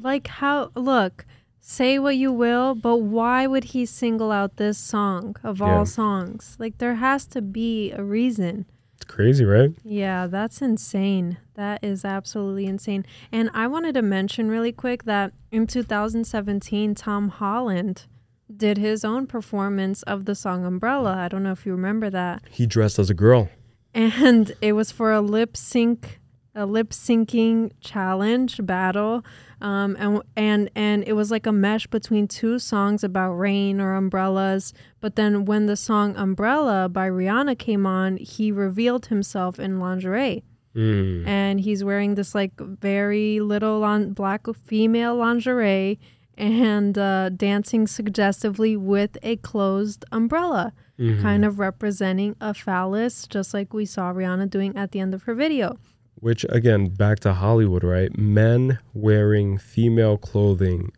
Like 0.01 0.27
how? 0.27 0.71
Look, 0.75 1.25
say 1.67 1.99
what 1.99 2.15
you 2.17 2.31
will, 2.31 2.75
but 2.75 2.97
why 2.99 3.47
would 3.47 3.65
he 3.65 3.87
single 3.87 4.31
out 4.31 4.57
this 4.57 4.77
song 4.77 5.35
of 5.43 5.61
Yeah. 5.61 5.67
all 5.79 5.87
songs? 5.87 6.57
Like 6.59 6.77
there 6.79 6.97
has 6.97 7.27
to 7.29 7.41
be 7.41 7.91
a 7.93 8.03
reason. 8.05 8.67
it's 8.97 9.07
crazy 9.07 9.45
right 9.45 9.71
Yeah, 9.83 10.27
that's 10.27 10.61
insane. 10.63 11.39
That 11.55 11.83
is 11.83 12.05
absolutely 12.05 12.67
insane. 12.67 13.05
And 13.33 13.49
I 13.55 13.67
wanted 13.67 13.95
to 13.95 14.03
mention 14.03 14.51
really 14.51 14.73
quick 14.73 15.05
that 15.05 15.33
in 15.51 15.67
2017, 15.67 16.95
Tom 16.95 17.29
Holland 17.31 18.07
did 18.55 18.77
his 18.79 19.05
own 19.05 19.27
performance 19.27 20.03
of 20.05 20.27
the 20.27 20.35
song 20.35 20.65
Umbrella. 20.67 21.15
I 21.17 21.29
don't 21.29 21.43
know 21.43 21.53
if 21.53 21.65
you 21.67 21.73
remember 21.73 22.11
that. 22.11 22.43
he 22.51 22.67
dressed 22.67 22.99
as 22.99 23.09
a 23.11 23.15
girl 23.15 23.49
And 23.95 24.53
it 24.61 24.73
was 24.75 24.91
for 24.93 25.13
a 25.13 25.21
lip 25.23 25.57
sync 25.57 26.21
a 26.57 26.67
lip 26.67 26.91
syncing 26.91 27.73
challenge 27.81 28.65
battle. 28.65 29.25
Um, 29.65 29.97
and 29.99 30.23
and 30.37 30.71
and 30.77 31.05
it 31.11 31.15
was 31.15 31.31
like 31.31 31.47
a 31.47 31.53
mesh 31.53 31.87
between 31.87 32.29
two 32.29 32.59
songs 32.59 33.03
about 33.03 33.33
rain 33.35 33.81
or 33.81 33.95
umbrellas. 33.95 34.75
But 35.01 35.17
then 35.17 35.47
when 35.47 35.67
the 35.67 35.77
song 35.77 36.15
"Umbrella" 36.17 36.89
by 36.89 37.09
Rihanna 37.09 37.57
came 37.59 37.87
on, 37.87 38.19
he 38.19 38.53
revealed 38.53 39.07
himself 39.07 39.59
in 39.59 39.81
lingerie 39.81 40.45
Mm. 40.77 41.25
and 41.27 41.61
he's 41.61 41.85
wearing 41.85 42.17
this 42.17 42.35
like 42.35 42.53
very 42.61 43.39
little 43.39 43.79
lon- 43.79 44.13
black 44.13 44.43
female 44.67 45.15
lingerie 45.15 46.01
and 46.37 46.99
uh, 46.99 47.29
dancing 47.31 47.87
suggestively 47.87 48.77
with 48.77 49.17
a 49.23 49.37
closed 49.37 50.05
umbrella, 50.11 50.73
Mhm. 50.99 51.23
kind 51.23 51.45
of 51.45 51.59
representing 51.61 52.35
a 52.41 52.53
phallus, 52.53 53.27
just 53.29 53.55
like 53.55 53.73
we 53.73 53.85
saw 53.87 54.13
Rihanna 54.13 54.51
doing 54.51 54.77
at 54.77 54.91
the 54.91 54.99
end 55.01 55.15
of 55.15 55.23
her 55.23 55.35
video. 55.35 55.79
Which 56.25 56.47
again, 56.49 56.87
back 56.87 57.21
to 57.21 57.35
Hollywood, 57.35 57.85
right? 57.85 58.17
Men 58.17 58.79
wearing 58.95 59.59
female 59.59 60.17
clothing 60.17 60.91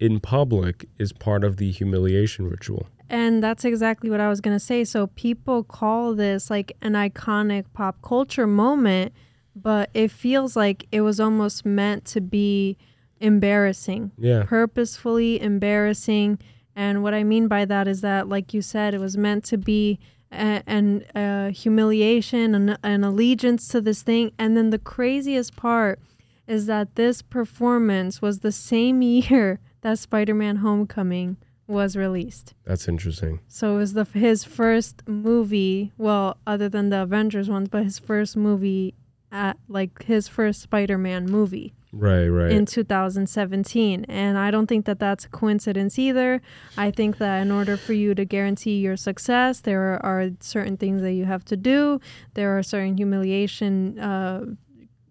in 0.00 0.18
public 0.18 0.88
is 0.98 1.12
part 1.12 1.44
of 1.44 1.58
the 1.58 1.70
humiliation 1.70 2.50
ritual. 2.50 2.88
And 3.08 3.40
that's 3.40 3.64
exactly 3.64 4.10
what 4.10 4.18
I 4.18 4.28
was 4.28 4.40
going 4.40 4.56
to 4.56 4.64
say. 4.64 4.82
So 4.82 5.06
people 5.06 5.62
call 5.62 6.16
this 6.16 6.50
like 6.50 6.72
an 6.82 6.94
iconic 6.94 7.66
pop 7.72 8.02
culture 8.02 8.48
moment, 8.48 9.12
but 9.54 9.90
it 9.94 10.10
feels 10.10 10.56
like 10.56 10.88
it 10.90 11.02
was 11.02 11.20
almost 11.20 11.64
meant 11.64 12.04
to 12.06 12.20
be 12.20 12.76
embarrassing. 13.20 14.10
Yeah. 14.18 14.42
Purposefully 14.44 15.40
embarrassing. 15.40 16.40
And 16.74 17.04
what 17.04 17.14
I 17.14 17.22
mean 17.22 17.46
by 17.46 17.64
that 17.64 17.86
is 17.86 18.00
that, 18.00 18.28
like 18.28 18.52
you 18.54 18.60
said, 18.60 18.92
it 18.92 18.98
was 18.98 19.16
meant 19.16 19.44
to 19.44 19.56
be 19.56 20.00
a, 20.32 20.62
an 20.66 21.04
a 21.14 21.20
uh, 21.20 21.50
humiliation, 21.50 22.54
and, 22.54 22.78
an 22.82 23.04
allegiance 23.04 23.68
to 23.68 23.80
this 23.80 24.02
thing. 24.02 24.32
And 24.38 24.56
then 24.56 24.70
the 24.70 24.78
craziest 24.78 25.56
part 25.56 26.00
is 26.46 26.66
that 26.66 26.96
this 26.96 27.22
performance 27.22 28.20
was 28.20 28.40
the 28.40 28.52
same 28.52 29.02
year 29.18 29.60
that 29.82 29.98
Spider 29.98 30.34
Man 30.34 30.56
Homecoming 30.56 31.36
was 31.66 31.96
released. 31.96 32.52
That's 32.64 32.88
interesting. 32.88 33.40
So 33.46 33.76
it 33.76 33.78
was 33.78 33.92
the 33.92 34.04
his 34.04 34.44
first 34.44 35.06
movie, 35.06 35.92
well, 35.96 36.36
other 36.46 36.68
than 36.68 36.90
the 36.90 37.02
Avengers 37.02 37.48
ones, 37.48 37.68
but 37.68 37.84
his 37.84 37.98
first 37.98 38.36
movie 38.36 38.94
at 39.32 39.56
like 39.68 40.04
his 40.04 40.28
first 40.28 40.60
Spider-Man 40.62 41.26
movie 41.26 41.74
Right, 41.92 42.28
right. 42.28 42.52
in 42.52 42.66
2017. 42.66 44.04
And 44.08 44.38
I 44.38 44.50
don't 44.50 44.66
think 44.68 44.86
that 44.86 44.98
that's 45.00 45.24
a 45.24 45.28
coincidence 45.28 45.98
either. 45.98 46.40
I 46.76 46.90
think 46.90 47.18
that 47.18 47.40
in 47.40 47.50
order 47.50 47.76
for 47.76 47.92
you 47.92 48.14
to 48.14 48.24
guarantee 48.24 48.78
your 48.78 48.96
success, 48.96 49.60
there 49.60 50.04
are, 50.04 50.30
certain 50.40 50.76
things 50.76 51.02
that 51.02 51.12
you 51.12 51.24
have 51.24 51.44
to 51.46 51.56
do. 51.56 52.00
There 52.34 52.56
are 52.56 52.62
certain 52.62 52.96
humiliation 52.96 53.98
uh, 53.98 54.44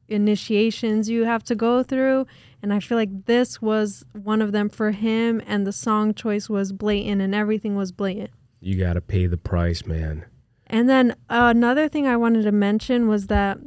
initiations 0.08 1.10
you 1.10 1.26
have 1.26 1.44
to 1.46 1.56
go 1.56 1.84
through. 1.84 2.26
And 2.62 2.74
I 2.74 2.80
feel 2.80 2.98
like 2.98 3.26
this 3.26 3.62
was 3.62 4.06
one 4.14 4.42
of 4.42 4.52
them 4.52 4.70
for 4.70 4.92
him. 4.92 5.42
And 5.46 5.66
the 5.66 5.72
song 5.72 6.14
choice 6.14 6.50
was 6.50 6.72
blatant 6.72 7.22
and 7.22 7.34
everything 7.34 7.76
was 7.76 7.92
blatant. 7.92 8.32
you 8.62 8.78
got 8.78 8.94
to 8.94 9.02
pay 9.02 9.26
the 9.26 9.38
price, 9.38 9.86
man. 9.86 10.26
And 10.68 10.90
then 10.90 11.12
uh, 11.30 11.52
another 11.56 11.88
thing 11.88 12.06
I 12.06 12.18
wanted 12.18 12.44
to 12.44 12.52
mention 12.52 13.08
was 13.08 13.28
that, 13.28 13.58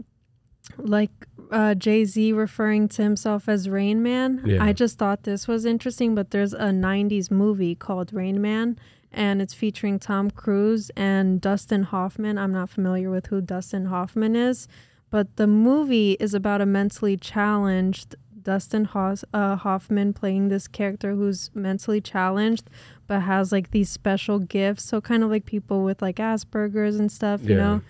like 0.79 1.11
uh, 1.51 1.75
Jay 1.75 2.05
Z 2.05 2.33
referring 2.33 2.89
to 2.89 3.03
himself 3.03 3.49
as 3.49 3.69
Rain 3.69 4.03
Man, 4.03 4.43
Yeah. 4.45 4.63
I 4.65 4.73
just 4.73 4.99
thought 4.99 5.25
this 5.25 5.47
was 5.47 5.65
interesting. 5.65 6.15
But 6.15 6.31
there's 6.31 6.55
a 6.55 6.71
90s 6.71 7.31
movie 7.31 7.75
called 7.75 8.13
Rain 8.13 8.41
Man, 8.41 8.79
and 9.13 9.43
it's 9.43 9.55
featuring 9.55 9.99
Tom 9.99 10.31
Cruise 10.31 10.91
and 10.97 11.41
Dustin 11.41 11.85
Hoffman. 11.85 12.39
I'm 12.39 12.53
not 12.53 12.71
familiar 12.71 13.11
with 13.11 13.27
who 13.27 13.41
Dustin 13.41 13.87
Hoffman 13.87 14.37
is, 14.37 14.69
but 15.11 15.37
the 15.37 15.47
movie 15.47 16.13
is 16.21 16.35
about 16.35 16.61
a 16.61 16.67
mentally 16.67 17.17
challenged 17.17 18.17
Dustin 18.43 18.89
uh, 18.93 19.57
Hoffman 19.57 20.13
playing 20.13 20.49
this 20.49 20.67
character 20.67 21.15
who's 21.15 21.51
mentally 21.55 22.01
challenged 22.01 22.69
but 23.07 23.21
has 23.21 23.53
like 23.53 23.71
these 23.71 23.91
special 23.91 24.39
gifts. 24.39 24.85
So 24.85 25.01
kind 25.01 25.23
of 25.23 25.31
like 25.31 25.45
people 25.45 25.85
with 25.85 26.01
like 26.03 26.17
Asperger's 26.17 26.97
and 26.97 27.13
stuff, 27.13 27.43
you 27.43 27.55
know. 27.55 27.83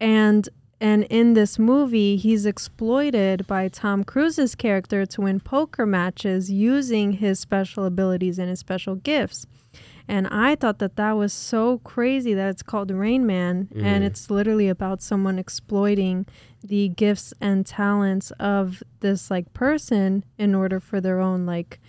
And 0.00 0.48
and 0.84 1.04
in 1.04 1.32
this 1.32 1.58
movie, 1.58 2.16
he's 2.16 2.44
exploited 2.44 3.46
by 3.46 3.68
Tom 3.68 4.04
Cruise's 4.04 4.54
character 4.54 5.06
to 5.06 5.20
win 5.22 5.40
poker 5.40 5.86
matches 5.86 6.50
using 6.50 7.12
his 7.12 7.40
special 7.40 7.84
abilities 7.86 8.38
and 8.38 8.48
his 8.50 8.58
special 8.58 8.94
gifts. 8.96 9.46
And 10.06 10.26
I 10.28 10.54
thought 10.56 10.78
that 10.80 10.96
that 10.96 11.12
was 11.12 11.32
so 11.32 11.78
crazy 11.78 12.34
that 12.34 12.50
it's 12.50 12.62
called 12.62 12.88
the 12.88 12.94
Rain 12.96 13.24
Man, 13.26 13.68
and 13.74 14.02
Mhm. 14.04 14.06
it's 14.08 14.30
literally 14.30 14.68
about 14.68 15.00
someone 15.00 15.38
exploiting 15.38 16.26
the 16.62 16.90
gifts 16.90 17.32
and 17.40 17.64
talents 17.64 18.30
of 18.32 18.82
this 19.00 19.30
like 19.30 19.54
person 19.54 20.22
in 20.36 20.54
order 20.54 20.80
for 20.80 21.00
their 21.00 21.18
own 21.18 21.46
like 21.46 21.80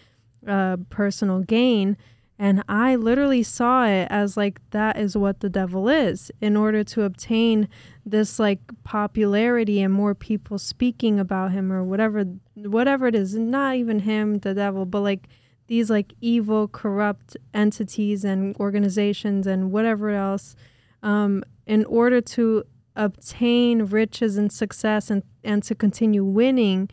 uh, 0.48 0.78
personal 0.90 1.40
gain. 1.42 1.98
And 2.38 2.64
I 2.70 2.96
literally 2.96 3.44
saw 3.44 3.86
it 3.88 4.08
as 4.12 4.38
like 4.38 4.62
that 4.72 4.98
is 4.98 5.18
what 5.18 5.40
the 5.40 5.50
devil 5.50 5.90
is 5.90 6.32
in 6.40 6.56
order 6.56 6.84
to 6.84 7.02
obtain 7.04 7.68
this 8.06 8.38
like 8.38 8.60
popularity 8.84 9.82
and 9.82 9.94
more 9.94 10.14
people 10.14 10.60
speaking 10.60 11.20
about 11.20 11.52
him 11.52 11.72
or 11.72 11.84
whatever 11.84 12.24
whatever 12.56 13.08
it 13.08 13.16
is 13.16 13.36
not 13.36 13.76
even 13.76 14.00
him 14.00 14.40
the 14.40 14.54
devil 14.54 14.86
but 14.86 15.02
like 15.02 15.28
these 15.68 15.90
like 15.90 16.14
evil 16.22 16.68
corrupt 16.68 17.36
entities 17.54 18.24
and 18.24 18.56
organizations 18.58 19.48
and 19.48 19.72
whatever 19.72 20.12
else 20.12 20.56
um, 21.02 21.44
in 21.66 21.84
order 21.86 22.22
to 22.22 22.64
obtain 22.96 23.86
riches 23.86 24.38
and 24.38 24.52
success 24.52 25.10
and, 25.10 25.24
and 25.44 25.64
to 25.64 25.74
continue 25.74 26.24
winning 26.24 26.88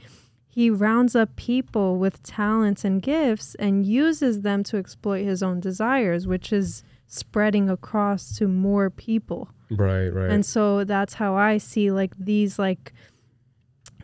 he 0.49 0.69
rounds 0.69 1.15
up 1.15 1.35
people 1.37 1.97
with 1.99 2.23
talents 2.23 2.85
and 2.85 3.03
gifts 3.03 3.55
and 3.57 3.87
uses 3.87 4.43
them 4.43 4.63
to 4.63 4.79
exploit 4.79 5.25
his 5.25 5.43
own 5.43 5.61
desires 5.61 6.27
which 6.27 6.53
is 6.53 6.83
spreading 7.13 7.69
across 7.69 8.37
to 8.39 8.49
more 8.49 8.89
people 8.89 9.49
Right, 9.71 10.09
right. 10.09 10.31
and 10.31 10.45
so 10.47 10.85
that's 10.85 11.15
how 11.15 11.35
I 11.35 11.59
see 11.59 11.91
like 11.91 12.15
these 12.19 12.59
like 12.59 12.93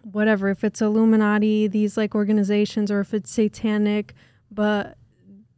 whatever 0.03 0.49
if 0.49 0.65
it's 0.65 0.81
Illuminati, 0.81 1.67
these 1.69 1.97
like 1.97 2.15
organizations 2.15 2.91
or 2.91 3.01
if 3.01 3.13
it's 3.13 3.31
satanic, 3.31 4.15
but 4.51 4.97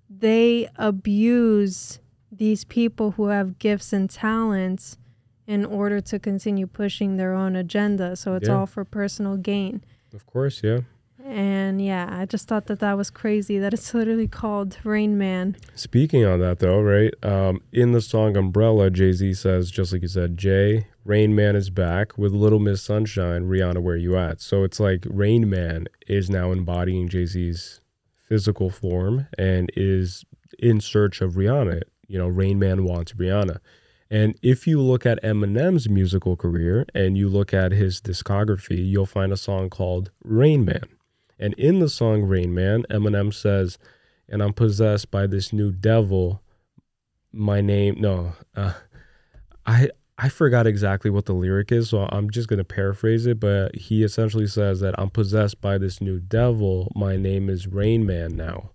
they 0.08 0.68
abuse 0.76 2.00
these 2.32 2.64
people 2.64 3.12
who 3.12 3.26
have 3.26 3.58
gifts 3.58 3.92
and 3.92 4.08
talents 4.10 4.98
in 5.46 5.64
order 5.64 6.00
to 6.00 6.18
continue 6.18 6.66
pushing 6.66 7.16
their 7.16 7.32
own 7.34 7.54
agenda. 7.56 8.16
So 8.16 8.34
it's 8.34 8.48
Yeah. 8.48 8.56
all 8.56 8.66
for 8.66 8.84
personal 8.84 9.36
gain. 9.36 9.82
Of 10.14 10.26
course, 10.26 10.62
yeah. 10.62 10.80
And 11.24 11.80
yeah, 11.84 12.08
I 12.10 12.26
just 12.26 12.48
thought 12.48 12.66
that 12.66 12.80
that 12.80 12.96
was 12.96 13.10
crazy 13.10 13.58
that 13.58 13.72
it's 13.72 13.94
literally 13.94 14.28
called 14.28 14.78
Rain 14.84 15.16
Man. 15.18 15.56
Speaking 15.74 16.24
on 16.24 16.40
that, 16.40 16.58
though, 16.58 16.80
right? 16.80 17.12
Um, 17.22 17.62
in 17.72 17.92
the 17.92 18.00
song 18.00 18.36
Umbrella, 18.36 18.90
Jay 18.90 19.12
Z 19.12 19.34
says, 19.34 19.70
just 19.70 19.92
like 19.92 20.02
you 20.02 20.08
said, 20.08 20.36
Jay, 20.36 20.86
Rain 21.04 21.34
Man 21.34 21.56
is 21.56 21.70
back 21.70 22.18
with 22.18 22.32
Little 22.32 22.58
Miss 22.58 22.82
Sunshine, 22.82 23.48
Rihanna, 23.48 23.82
where 23.82 23.96
you 23.96 24.16
at? 24.16 24.40
So 24.40 24.64
it's 24.64 24.80
like 24.80 25.06
Rain 25.08 25.48
Man 25.48 25.86
is 26.06 26.28
now 26.30 26.52
embodying 26.52 27.08
Jay 27.08 27.26
Z's 27.26 27.80
physical 28.28 28.70
form 28.70 29.26
and 29.38 29.70
is 29.76 30.24
in 30.58 30.80
search 30.80 31.20
of 31.20 31.34
Rihanna. 31.34 31.82
You 32.06 32.18
know, 32.18 32.28
Rain 32.28 32.58
Man 32.58 32.84
wants 32.84 33.12
Rihanna. 33.12 33.58
And 34.10 34.36
if 34.42 34.66
you 34.66 34.80
look 34.80 35.06
at 35.06 35.22
Eminem's 35.22 35.88
musical 35.88 36.36
career 36.36 36.84
and 36.94 37.16
you 37.16 37.28
look 37.28 37.54
at 37.54 37.70
his 37.70 38.00
discography, 38.00 38.84
you'll 38.84 39.06
find 39.06 39.32
a 39.32 39.36
song 39.36 39.70
called 39.70 40.10
Rain 40.24 40.64
Man. 40.64 40.82
And 41.40 41.54
in 41.54 41.78
the 41.80 41.88
song 41.88 42.22
Rain 42.22 42.54
Man, 42.54 42.84
Eminem 42.90 43.32
says, 43.32 43.78
and 44.28 44.42
I'm 44.42 44.52
possessed 44.52 45.10
by 45.10 45.26
this 45.26 45.52
new 45.52 45.72
devil. 45.72 46.42
My 47.32 47.60
name, 47.60 47.96
no, 47.98 48.34
uh, 48.54 48.74
I 49.66 49.88
I 50.18 50.28
forgot 50.28 50.66
exactly 50.66 51.10
what 51.10 51.24
the 51.24 51.32
lyric 51.32 51.72
is, 51.72 51.88
so 51.88 52.06
I'm 52.12 52.28
just 52.28 52.46
gonna 52.48 52.62
paraphrase 52.62 53.26
it. 53.26 53.40
But 53.40 53.74
he 53.74 54.04
essentially 54.04 54.46
says 54.46 54.80
that 54.80 54.94
I'm 54.98 55.08
possessed 55.10 55.60
by 55.62 55.78
this 55.78 56.00
new 56.00 56.20
devil. 56.20 56.92
My 56.94 57.16
name 57.16 57.48
is 57.48 57.66
Rain 57.66 58.04
Man 58.04 58.36
now. 58.36 58.70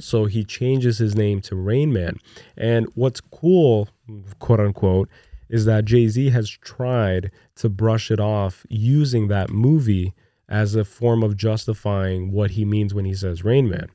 So 0.00 0.24
he 0.24 0.44
changes 0.44 0.96
his 0.96 1.14
name 1.14 1.42
to 1.42 1.54
Rain 1.54 1.92
Man. 1.92 2.16
And 2.56 2.86
what's 2.94 3.20
cool, 3.20 3.90
quote 4.38 4.60
unquote, 4.60 5.10
is 5.50 5.66
that 5.66 5.84
Jay 5.84 6.08
Z 6.08 6.30
has 6.30 6.48
tried 6.48 7.30
to 7.56 7.68
brush 7.68 8.10
it 8.10 8.18
off 8.18 8.64
using 8.70 9.28
that 9.28 9.50
movie 9.50 10.14
as 10.48 10.74
a 10.74 10.84
form 10.84 11.22
of 11.22 11.36
justifying 11.36 12.32
what 12.32 12.52
he 12.52 12.64
means 12.64 12.94
when 12.94 13.04
he 13.04 13.14
says 13.14 13.44
Rain 13.44 13.68
Man. 13.68 13.88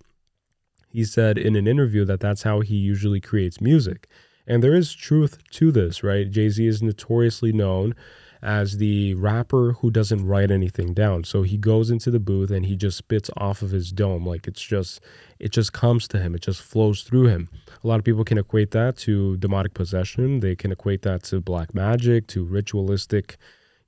He 0.90 1.04
said 1.04 1.38
in 1.38 1.56
an 1.56 1.68
interview 1.68 2.06
that 2.06 2.20
that's 2.20 2.44
how 2.44 2.60
he 2.60 2.76
usually 2.76 3.20
creates 3.20 3.60
music. 3.60 4.08
And 4.46 4.62
there 4.62 4.76
is 4.76 4.94
truth 4.94 5.40
to 5.52 5.72
this, 5.72 6.04
right? 6.04 6.30
Jay 6.30 6.50
Z 6.50 6.66
is 6.66 6.84
notoriously 6.84 7.52
known 7.52 7.96
as 8.44 8.78
the 8.78 9.14
rapper 9.16 9.72
who 9.80 9.90
doesn't 9.90 10.28
write 10.28 10.52
anything 10.52 10.94
down. 10.94 11.24
So 11.24 11.44
he 11.44 11.58
goes 11.58 11.90
into 11.90 12.12
the 12.12 12.20
booth 12.20 12.52
and 12.52 12.66
he 12.66 12.76
just 12.76 12.98
spits 12.98 13.32
off 13.38 13.62
of 13.62 13.72
his 13.72 13.92
dome. 13.92 14.26
Like 14.26 14.48
it's 14.48 14.62
just, 14.62 15.00
it 15.40 15.54
just 15.54 15.72
comes 15.72 16.10
to 16.10 16.20
him, 16.20 16.36
it 16.36 16.42
just 16.42 16.62
flows 16.62 17.04
through 17.04 17.28
him. 17.28 17.50
A 17.84 17.88
lot 17.88 18.00
of 18.00 18.06
people 18.06 18.26
can 18.26 18.38
equate 18.38 18.72
that 18.72 18.98
to 18.98 19.38
demonic 19.38 19.74
possession, 19.74 20.42
they 20.42 20.56
can 20.58 20.74
equate 20.74 21.04
that 21.04 21.24
to 21.24 21.40
black 21.40 21.74
magic, 21.74 22.28
to 22.28 22.44
ritualistic 22.44 23.38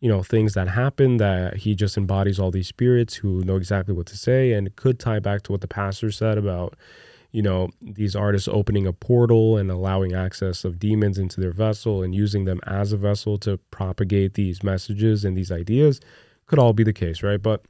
you 0.05 0.11
know 0.11 0.21
things 0.21 0.53
that 0.53 0.67
happen 0.67 1.17
that 1.17 1.57
he 1.57 1.73
just 1.73 1.97
embodies 1.97 2.39
all 2.39 2.51
these 2.51 2.67
spirits 2.67 3.15
who 3.15 3.43
know 3.43 3.55
exactly 3.55 3.91
what 3.91 4.05
to 4.05 4.15
say 4.15 4.53
and 4.53 4.67
it 4.67 4.75
could 4.75 4.99
tie 4.99 5.17
back 5.17 5.41
to 5.41 5.51
what 5.51 5.61
the 5.61 5.67
pastor 5.67 6.11
said 6.11 6.37
about 6.37 6.75
you 7.31 7.41
know 7.41 7.69
these 7.81 8.15
artists 8.15 8.47
opening 8.47 8.85
a 8.85 8.93
portal 8.93 9.57
and 9.57 9.71
allowing 9.71 10.13
access 10.13 10.63
of 10.63 10.77
demons 10.77 11.17
into 11.17 11.41
their 11.41 11.49
vessel 11.51 12.03
and 12.03 12.13
using 12.13 12.45
them 12.45 12.59
as 12.67 12.93
a 12.93 12.97
vessel 12.97 13.39
to 13.39 13.57
propagate 13.71 14.35
these 14.35 14.61
messages 14.61 15.25
and 15.25 15.35
these 15.35 15.51
ideas 15.51 15.99
could 16.45 16.59
all 16.59 16.71
be 16.71 16.83
the 16.83 16.93
case 16.93 17.23
right? 17.23 17.41
But 17.41 17.65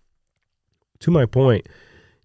to 0.99 1.11
my 1.11 1.25
point 1.25 1.65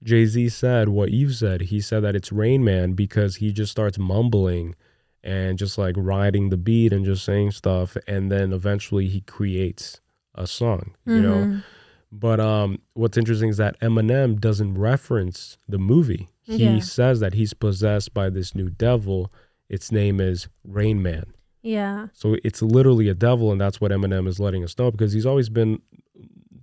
jay-z 0.02 0.48
said 0.48 0.88
what 0.88 1.12
you 1.12 1.30
said. 1.30 1.60
He 1.60 1.80
said 1.80 2.02
that 2.02 2.16
it's 2.16 2.32
rain 2.32 2.64
man 2.64 2.94
because 2.94 3.36
he 3.36 3.52
just 3.52 3.70
starts 3.70 3.96
mumbling 3.96 4.74
and 5.22 5.58
just 5.58 5.76
like 5.78 5.94
riding 5.98 6.48
the 6.50 6.56
beat 6.56 6.92
and 6.92 7.04
just 7.04 7.24
saying 7.24 7.50
stuff 7.50 7.96
and 8.06 8.30
then 8.32 8.52
eventually 8.52 9.06
he 9.08 9.20
creates 9.22 10.00
a 10.34 10.46
song 10.46 10.94
you 11.06 11.20
know? 11.20 11.60
But 12.12 12.40
um 12.40 12.80
what's 12.94 13.16
interesting 13.18 13.50
is 13.50 13.56
that 13.58 13.78
eminem 13.80 14.40
doesn't 14.40 14.76
reference 14.78 15.58
the 15.68 15.78
movie. 15.78 16.28
He 16.42 16.64
Yeah. 16.64 16.78
says 16.80 17.20
that 17.20 17.34
he's 17.34 17.54
possessed 17.54 18.12
by 18.14 18.30
this 18.30 18.54
new 18.54 18.70
devil. 18.70 19.32
Its 19.68 19.92
name 19.92 20.20
is 20.20 20.48
rain 20.64 21.02
man. 21.02 21.26
Yeah. 21.62 22.08
so 22.14 22.36
it's 22.42 22.62
literally 22.62 23.08
a 23.08 23.14
devil 23.14 23.52
and 23.52 23.60
that's 23.60 23.80
what 23.80 23.92
eminem 23.92 24.26
is 24.26 24.40
letting 24.40 24.64
us 24.64 24.76
know 24.78 24.90
because 24.90 25.12
he's 25.12 25.26
always 25.26 25.48
been 25.50 25.80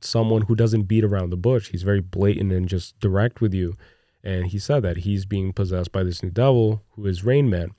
someone 0.02 0.44
who 0.44 0.56
doesn't 0.56 0.84
beat 0.84 1.04
around 1.04 1.30
the 1.30 1.38
bush. 1.38 1.70
He's 1.70 1.84
very 1.84 2.02
blatant 2.02 2.52
and 2.52 2.68
just 2.68 3.00
direct 3.00 3.42
with 3.42 3.54
you. 3.54 3.76
And 4.24 4.48
he 4.48 4.60
said 4.60 4.82
that 4.84 4.98
he's 4.98 5.26
being 5.26 5.54
possessed 5.54 5.92
by 5.92 6.04
this 6.04 6.22
new 6.22 6.30
devil 6.32 6.84
who 6.92 7.06
is 7.06 7.24
rain 7.24 7.50
man 7.50 7.72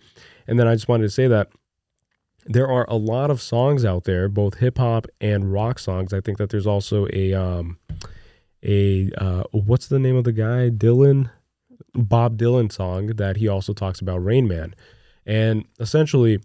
and 0.49 0.59
then 0.59 0.67
I 0.67 0.75
just 0.75 0.89
wanted 0.89 1.05
to 1.05 1.11
say 1.11 1.29
that 1.29 1.51
there 2.47 2.67
are 2.67 2.87
a 2.89 2.97
lot 2.97 3.31
of 3.31 3.43
songs 3.43 3.85
out 3.85 4.05
there, 4.05 4.29
both 4.29 4.55
hip 4.55 4.79
hop 4.79 5.07
and 5.21 5.53
rock 5.53 5.79
songs. 5.79 6.15
I 6.15 6.21
think 6.21 6.39
that 6.39 6.49
there's 6.49 6.67
also 6.67 7.07
a 7.13 7.35
um 7.35 7.79
a 8.65 9.11
uh 9.19 9.45
what's 9.53 9.87
the 9.87 9.99
name 9.99 10.17
of 10.17 10.25
the 10.25 10.33
guy? 10.33 10.71
Dylan 10.71 11.31
Bob 11.95 12.39
Dylan 12.39 12.73
song 12.73 13.09
that 13.09 13.37
he 13.37 13.47
also 13.47 13.73
talks 13.73 14.01
about 14.01 14.25
Rain 14.25 14.49
Man. 14.49 14.75
And 15.27 15.67
essentially 15.79 16.41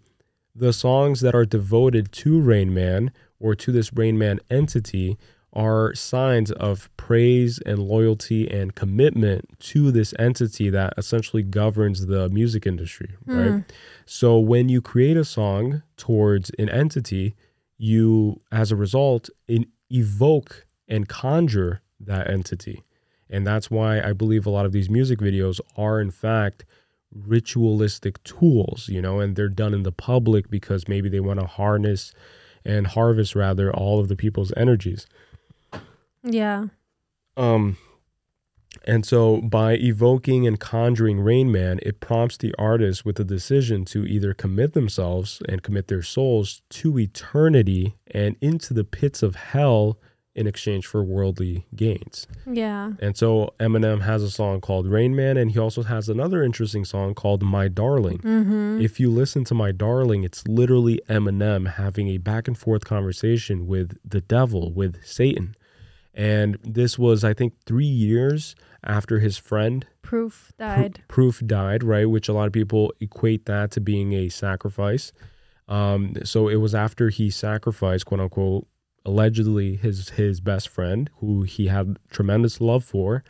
the 0.54 0.72
songs 0.72 1.20
that 1.22 1.34
are 1.34 1.46
devoted 1.46 2.12
to 2.12 2.40
Rain 2.40 2.72
Man 2.74 3.10
or 3.40 3.54
to 3.54 3.72
this 3.72 3.92
Rain 3.92 4.18
Man 4.18 4.40
entity 4.50 5.16
are 5.54 5.94
signs 5.94 6.50
of 6.52 6.90
praise 6.96 7.60
and 7.64 7.78
loyalty 7.78 8.50
and 8.50 8.74
commitment 8.74 9.48
to 9.60 9.90
this 9.90 10.12
entity 10.18 10.68
that 10.70 10.92
essentially 10.98 11.42
governs 11.42 12.06
the 12.06 12.28
music 12.28 12.66
industry, 12.66 13.10
hmm. 13.24 13.38
right? 13.38 13.72
So 14.04 14.38
when 14.38 14.68
you 14.68 14.82
create 14.82 15.16
a 15.16 15.24
song 15.24 15.82
towards 15.96 16.50
an 16.58 16.68
entity, 16.68 17.34
you, 17.78 18.40
as 18.50 18.72
a 18.72 18.76
result, 18.76 19.30
in, 19.48 19.66
evoke 19.90 20.66
and 20.88 21.08
conjure 21.08 21.82
that 22.00 22.28
entity. 22.28 22.82
And 23.30 23.46
that's 23.46 23.70
why 23.70 24.00
I 24.00 24.12
believe 24.12 24.46
a 24.46 24.50
lot 24.50 24.66
of 24.66 24.72
these 24.72 24.90
music 24.90 25.18
videos 25.18 25.60
are, 25.76 26.00
in 26.00 26.10
fact, 26.10 26.64
ritualistic 27.14 28.22
tools, 28.24 28.88
you 28.88 29.00
know, 29.00 29.20
and 29.20 29.36
they're 29.36 29.48
done 29.48 29.72
in 29.72 29.82
the 29.82 29.92
public 29.92 30.50
because 30.50 30.88
maybe 30.88 31.08
they 31.08 31.20
want 31.20 31.40
to 31.40 31.46
harness 31.46 32.12
and 32.64 32.86
harvest, 32.88 33.34
rather, 33.34 33.72
all 33.72 34.00
of 34.00 34.08
the 34.08 34.16
people's 34.16 34.52
energies. 34.56 35.06
Yeah. 36.24 36.66
Um, 37.36 37.76
and 38.86 39.06
so 39.06 39.40
by 39.40 39.74
evoking 39.74 40.46
and 40.46 40.58
conjuring 40.58 41.20
Rain 41.20 41.52
Man, 41.52 41.78
it 41.82 42.00
prompts 42.00 42.36
the 42.36 42.54
artist 42.58 43.04
with 43.04 43.20
a 43.20 43.24
decision 43.24 43.84
to 43.86 44.04
either 44.04 44.34
commit 44.34 44.72
themselves 44.72 45.40
and 45.48 45.62
commit 45.62 45.88
their 45.88 46.02
souls 46.02 46.62
to 46.70 46.98
eternity 46.98 47.96
and 48.10 48.36
into 48.40 48.74
the 48.74 48.84
pits 48.84 49.22
of 49.22 49.36
hell 49.36 49.98
in 50.34 50.48
exchange 50.48 50.84
for 50.86 51.04
worldly 51.04 51.64
gains. 51.76 52.26
Yeah. 52.44 52.92
And 52.98 53.16
so 53.16 53.54
Eminem 53.60 54.02
has 54.02 54.22
a 54.22 54.30
song 54.30 54.60
called 54.60 54.88
Rain 54.88 55.14
Man, 55.14 55.36
and 55.36 55.52
he 55.52 55.58
also 55.60 55.84
has 55.84 56.08
another 56.08 56.42
interesting 56.42 56.84
song 56.84 57.14
called 57.14 57.42
My 57.42 57.68
Darling. 57.68 58.18
Mm-hmm. 58.18 58.80
If 58.80 58.98
you 58.98 59.10
listen 59.10 59.44
to 59.44 59.54
My 59.54 59.70
Darling, 59.70 60.24
it's 60.24 60.46
literally 60.48 61.00
Eminem 61.08 61.74
having 61.74 62.08
a 62.08 62.18
back 62.18 62.48
and 62.48 62.58
forth 62.58 62.84
conversation 62.84 63.68
with 63.68 63.96
the 64.04 64.20
devil, 64.20 64.72
with 64.72 65.04
Satan. 65.04 65.54
And 66.14 66.58
this 66.62 66.98
was, 66.98 67.24
I 67.24 67.34
think, 67.34 67.54
three 67.66 67.84
years 67.84 68.54
after 68.84 69.18
his 69.18 69.36
friend 69.36 69.84
Proof 70.02 70.52
Pro- 70.56 70.66
died. 70.66 71.02
Proof 71.08 71.42
died, 71.44 71.82
right? 71.82 72.08
Which 72.08 72.28
a 72.28 72.32
lot 72.32 72.46
of 72.46 72.52
people 72.52 72.92
equate 73.00 73.46
that 73.46 73.70
to 73.72 73.80
being 73.80 74.12
a 74.12 74.28
sacrifice. 74.28 75.12
Um, 75.66 76.14
so 76.24 76.48
it 76.48 76.56
was 76.56 76.74
after 76.74 77.08
he 77.08 77.30
sacrificed, 77.30 78.06
quote 78.06 78.20
unquote, 78.20 78.66
allegedly 79.04 79.76
his 79.76 80.10
his 80.10 80.40
best 80.40 80.68
friend, 80.68 81.10
who 81.16 81.42
he 81.42 81.66
had 81.66 81.98
tremendous 82.10 82.60
love 82.60 82.84
for, 82.84 83.24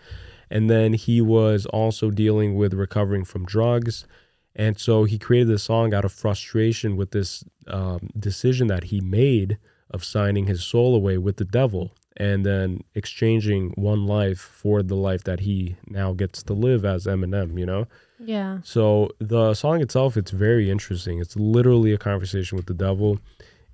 and 0.51 0.69
then 0.69 0.95
he 0.95 1.21
was 1.21 1.67
also 1.67 2.11
dealing 2.11 2.55
with 2.57 2.75
recovering 2.75 3.25
from 3.25 3.45
drugs, 3.45 4.07
and 4.55 4.79
so 4.79 5.05
he 5.05 5.19
created 5.19 5.49
this 5.49 5.63
song 5.65 5.95
out 5.95 6.05
of 6.05 6.13
frustration 6.13 6.97
with 6.97 7.13
this 7.13 7.45
um, 7.67 8.11
decision 8.19 8.67
that 8.69 8.85
he 8.85 9.01
made 9.01 9.59
of 9.91 10.05
signing 10.05 10.47
his 10.47 10.65
soul 10.65 10.95
away 10.95 11.19
with 11.19 11.37
the 11.37 11.45
devil 11.45 11.93
and 12.17 12.47
then 12.47 12.83
exchanging 12.95 13.71
one 13.71 14.07
life 14.07 14.39
for 14.39 14.83
the 14.83 14.95
life 14.95 15.25
that 15.25 15.41
he 15.41 15.77
now 15.89 16.13
gets 16.13 16.43
to 16.45 16.53
live 16.53 16.85
as 16.85 17.07
Eminem, 17.07 17.59
you 17.59 17.67
know? 17.67 17.87
Yeah. 18.19 18.59
So 18.63 19.11
the 19.19 19.55
song 19.55 19.81
itself, 19.81 20.17
it's 20.17 20.31
very 20.31 20.71
interesting. 20.71 21.19
It's 21.19 21.37
literally 21.37 21.93
a 21.93 21.99
conversation 21.99 22.57
with 22.57 22.67
the 22.67 22.75
devil. 22.75 23.19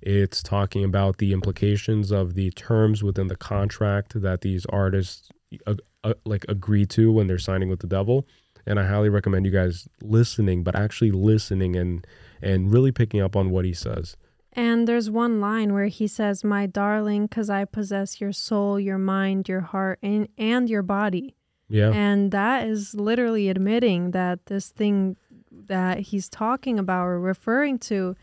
It's 0.01 0.41
talking 0.41 0.83
about 0.83 1.19
the 1.19 1.31
implications 1.31 2.11
of 2.11 2.33
the 2.33 2.49
terms 2.51 3.03
within 3.03 3.27
the 3.27 3.35
contract 3.35 4.19
that 4.21 4.41
these 4.41 4.65
artists 4.67 5.29
uh, 5.67 5.75
uh, 6.03 6.13
like 6.25 6.45
agree 6.49 6.85
to 6.87 7.11
when 7.11 7.27
they're 7.27 7.37
signing 7.37 7.69
with 7.69 7.79
the 7.79 7.87
devil. 7.87 8.25
And 8.65 8.79
I 8.79 8.87
highly 8.87 9.09
recommend 9.09 9.45
you 9.45 9.51
guys 9.51 9.87
listening, 10.01 10.63
but 10.63 10.75
actually 10.75 11.11
listening 11.11 11.75
and 11.75 12.05
and 12.41 12.73
really 12.73 12.91
picking 12.91 13.21
up 13.21 13.35
on 13.35 13.51
what 13.51 13.65
he 13.65 13.73
says. 13.73 14.15
And 14.53 14.87
there's 14.87 15.09
one 15.09 15.39
line 15.39 15.73
where 15.73 15.85
he 15.87 16.07
says, 16.07 16.43
My 16.43 16.65
darling, 16.65 17.25
because 17.27 17.49
I 17.49 17.65
possess 17.65 18.19
your 18.19 18.33
soul, 18.33 18.79
your 18.79 18.97
mind, 18.97 19.47
your 19.47 19.61
heart, 19.61 19.99
and, 20.03 20.27
and 20.37 20.69
your 20.69 20.81
body. 20.81 21.35
Yeah. 21.69 21.91
And 21.91 22.31
that 22.31 22.67
is 22.67 22.93
literally 22.93 23.47
admitting 23.47 24.11
that 24.11 24.47
this 24.47 24.67
thing 24.69 25.15
that 25.67 25.99
he's 25.99 26.27
talking 26.27 26.77
about 26.79 27.05
or 27.05 27.19
referring 27.19 27.79
to 27.79 28.15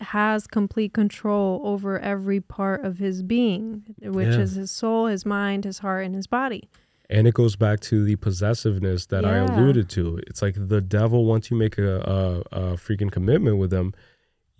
has 0.00 0.46
complete 0.46 0.92
control 0.94 1.60
over 1.64 1.98
every 1.98 2.40
part 2.40 2.84
of 2.84 2.98
his 2.98 3.22
being, 3.22 3.82
which 4.00 4.28
Yeah. 4.34 4.40
is 4.40 4.52
his 4.54 4.70
soul, 4.70 5.06
his 5.06 5.24
mind, 5.26 5.64
his 5.64 5.78
heart, 5.78 6.04
and 6.06 6.14
his 6.14 6.26
body. 6.26 6.68
And 7.10 7.26
it 7.26 7.34
goes 7.34 7.56
back 7.56 7.80
to 7.80 8.04
the 8.04 8.16
possessiveness 8.16 9.06
that 9.06 9.24
I 9.24 9.36
alluded 9.38 9.88
to. 9.90 10.20
It's 10.26 10.42
like 10.42 10.54
the 10.58 10.80
devil, 10.80 11.24
once 11.24 11.50
you 11.50 11.56
make 11.56 11.78
a, 11.78 12.44
a, 12.52 12.56
a 12.56 12.62
freaking 12.76 13.10
commitment 13.10 13.56
with 13.58 13.70
them, 13.70 13.94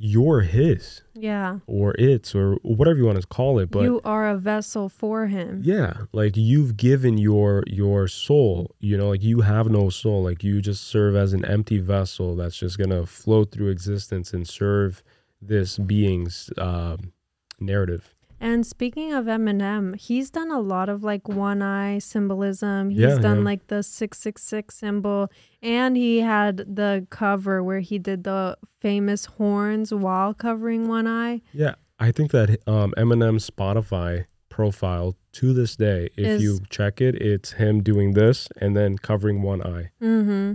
you're 0.00 0.42
his 0.42 1.02
Yeah. 1.14 1.58
or 1.66 1.92
its 1.98 2.34
or 2.34 2.54
whatever 2.62 2.98
you 2.98 3.04
want 3.06 3.20
to 3.20 3.26
call 3.26 3.58
it. 3.58 3.70
But 3.70 3.82
you 3.82 4.00
are 4.04 4.28
a 4.28 4.36
vessel 4.38 4.88
for 4.88 5.26
him. 5.26 5.60
yeah, 5.64 5.94
like 6.12 6.36
you've 6.36 6.76
given 6.76 7.18
your 7.18 7.64
your 7.66 8.06
soul, 8.08 8.74
you 8.78 8.96
know, 8.96 9.08
like 9.08 9.22
you 9.22 9.40
have 9.40 9.68
no 9.68 9.90
soul. 9.90 10.22
Like 10.22 10.44
you 10.44 10.60
just 10.60 10.84
serve 10.84 11.16
as 11.16 11.32
an 11.32 11.44
empty 11.44 11.78
vessel 11.78 12.36
that's 12.36 12.56
just 12.56 12.78
gonna 12.78 13.06
float 13.06 13.50
through 13.50 13.68
existence 13.70 14.32
and 14.32 14.46
serve 14.46 15.02
this 15.42 15.78
being's 15.78 16.50
um 16.58 17.12
narrative. 17.60 18.14
And 18.40 18.64
speaking 18.66 19.12
of 19.12 19.24
Eminem, 19.26 19.96
he's 19.96 20.30
done 20.30 20.50
a 20.50 20.60
lot 20.60 20.88
of 20.88 21.02
like 21.02 21.28
one 21.28 21.60
eye 21.62 21.98
symbolism. 21.98 22.90
He's 22.90 23.00
Yeah, 23.00 23.18
done 23.18 23.38
yeah. 23.38 23.44
like 23.44 23.66
the 23.66 23.82
666 23.82 24.74
symbol. 24.74 25.30
And 25.62 25.96
he 25.96 26.20
had 26.20 26.58
the 26.58 27.06
cover 27.10 27.62
where 27.64 27.80
he 27.80 27.98
did 27.98 28.24
the 28.24 28.56
famous 28.80 29.24
horns 29.26 29.92
while 29.92 30.34
covering 30.34 30.88
one 30.88 31.06
eye. 31.08 31.42
Yeah, 31.52 31.74
I 31.98 32.12
think 32.12 32.30
that 32.30 32.60
um, 32.68 32.94
Eminem's 32.96 33.48
Spotify 33.50 34.26
profile 34.48 35.16
to 35.32 35.52
this 35.52 35.76
day, 35.76 36.08
if 36.16 36.26
Is- 36.26 36.42
you 36.42 36.58
check 36.70 37.00
it, 37.00 37.16
it's 37.16 37.52
him 37.52 37.82
doing 37.82 38.14
this 38.14 38.48
and 38.60 38.76
then 38.76 38.98
covering 38.98 39.42
one 39.42 39.62
eye. 39.62 39.90
Mm-hmm. 40.02 40.54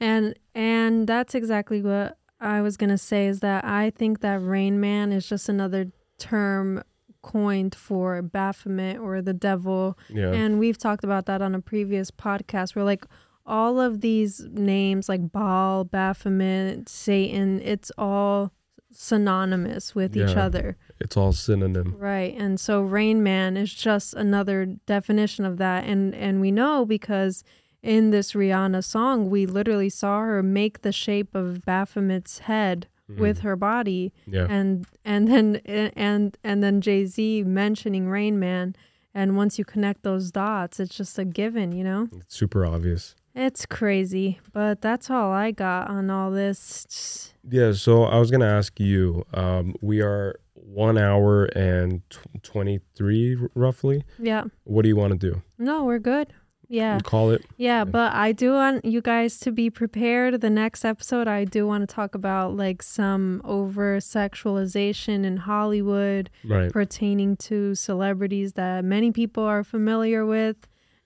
And 0.00 0.34
and 0.54 1.06
that's 1.06 1.34
exactly 1.34 1.80
what 1.82 2.18
I 2.40 2.60
was 2.60 2.76
gonna 2.76 2.98
say 2.98 3.26
is 3.26 3.40
that 3.40 3.64
I 3.64 3.90
think 3.90 4.20
that 4.20 4.42
Rain 4.42 4.80
Man 4.80 5.12
is 5.12 5.28
just 5.28 5.48
another 5.48 5.86
term 6.18 6.82
coined 7.22 7.74
for 7.74 8.20
Baphomet 8.22 8.98
or 8.98 9.22
the 9.22 9.32
devil. 9.32 9.98
Yeah. 10.08 10.32
And 10.32 10.58
we've 10.58 10.78
talked 10.78 11.04
about 11.04 11.26
that 11.26 11.42
on 11.42 11.54
a 11.54 11.60
previous 11.60 12.10
podcast 12.10 12.74
where 12.74 12.84
like 12.84 13.04
all 13.46 13.80
of 13.80 14.00
these 14.00 14.40
names 14.50 15.08
like 15.08 15.32
Baal, 15.32 15.84
Baphomet, 15.84 16.88
Satan, 16.88 17.60
it's 17.62 17.90
all 17.96 18.52
synonymous 18.92 19.94
with 19.94 20.16
each 20.16 20.36
other. 20.36 20.76
It's 21.00 21.16
all 21.16 21.32
synonym. 21.32 21.96
Right. 21.98 22.36
And 22.36 22.60
so 22.60 22.82
Rain 22.82 23.22
Man 23.22 23.56
is 23.56 23.72
just 23.72 24.14
another 24.14 24.66
definition 24.86 25.44
of 25.44 25.56
that. 25.58 25.84
And 25.84 26.14
and 26.14 26.40
we 26.40 26.50
know 26.50 26.84
because 26.84 27.42
in 27.82 28.10
this 28.10 28.32
Rihanna 28.32 28.84
song, 28.84 29.28
we 29.28 29.46
literally 29.46 29.88
saw 29.88 30.20
her 30.20 30.42
make 30.42 30.82
the 30.82 30.92
shape 30.92 31.34
of 31.34 31.64
Baphomet's 31.64 32.40
head 32.40 32.86
with 33.08 33.40
her 33.40 33.56
body. 33.56 34.12
Yeah. 34.26 34.46
And 34.48 34.86
and 35.04 35.28
then 35.28 35.56
and 35.66 36.36
and 36.42 36.62
then 36.62 36.80
Jay-Z 36.80 37.44
mentioning 37.44 38.08
Rain 38.08 38.38
Man. 38.38 38.74
And 39.14 39.36
once 39.36 39.58
you 39.58 39.64
connect 39.64 40.04
those 40.04 40.30
dots, 40.30 40.80
it's 40.80 40.96
just 40.96 41.18
a 41.18 41.24
given, 41.26 41.72
you 41.72 41.84
know? 41.84 42.08
It's 42.16 42.34
super 42.34 42.64
obvious. 42.64 43.14
It's 43.34 43.66
crazy. 43.66 44.40
But 44.52 44.80
that's 44.80 45.10
all 45.10 45.30
I 45.32 45.50
got 45.50 45.88
on 45.88 46.08
all 46.08 46.30
this. 46.30 47.34
Yeah, 47.46 47.72
so 47.72 48.04
I 48.04 48.18
was 48.18 48.30
to 48.40 48.46
ask 48.46 48.80
you 48.80 49.24
um, 49.34 49.74
we 49.82 50.00
are 50.00 50.36
one 50.54 50.96
hour 50.96 51.44
and 51.46 52.02
tw- 52.08 52.42
23 52.42 53.36
roughly. 53.54 54.04
Yeah. 54.18 54.44
What 54.64 54.82
do 54.82 54.88
you 54.88 54.96
want 54.96 55.12
to 55.12 55.18
do? 55.18 55.42
No, 55.58 55.84
we're 55.84 55.98
good. 55.98 56.32
Yeah. 56.72 56.98
Call 57.04 57.30
it? 57.30 57.44
Yeah, 57.58 57.84
but 57.84 58.14
I 58.14 58.32
do 58.32 58.52
want 58.52 58.84
you 58.84 59.02
guys 59.02 59.38
to 59.40 59.52
be 59.52 59.68
prepared. 59.68 60.40
The 60.40 60.48
next 60.48 60.84
episode, 60.86 61.28
I 61.28 61.44
do 61.44 61.66
want 61.66 61.86
to 61.86 61.94
talk 61.94 62.14
about 62.14 62.56
like 62.56 62.82
some 62.82 63.42
over 63.44 63.98
sexualization 63.98 65.24
in 65.24 65.36
Hollywood 65.38 66.30
Right. 66.44 66.72
pertaining 66.72 67.36
to 67.48 67.74
celebrities 67.74 68.54
that 68.54 68.84
many 68.84 69.12
people 69.12 69.44
are 69.44 69.62
familiar 69.64 70.24
with. 70.24 70.56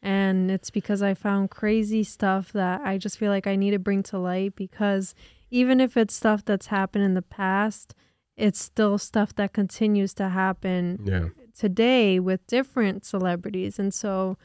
And 0.03 0.51
it's 0.51 0.71
because 0.71 1.03
I 1.03 1.15
found 1.15 1.51
crazy 1.51 2.05
stuff 2.05 2.53
that 2.53 2.81
I 2.83 2.97
just 2.99 3.19
feel 3.19 3.31
like 3.31 3.47
I 3.49 3.57
need 3.57 3.73
to 3.73 3.79
bring 3.79 4.03
to 4.05 4.19
light 4.19 4.55
because 4.55 5.15
even 5.51 5.81
if 5.81 5.97
it's 5.97 6.15
stuff 6.15 6.45
that's 6.45 6.67
happened 6.67 7.05
in 7.05 7.15
the 7.15 7.23
past, 7.23 7.95
it's 8.37 8.61
still 8.61 8.99
stuff 8.99 9.35
that 9.37 9.53
continues 9.53 10.15
to 10.15 10.29
happen 10.29 11.01
Yeah. 11.05 11.29
today 11.59 12.21
with 12.21 12.47
different 12.47 13.05
celebrities. 13.05 13.79
And 13.81 13.93
so 13.93 14.37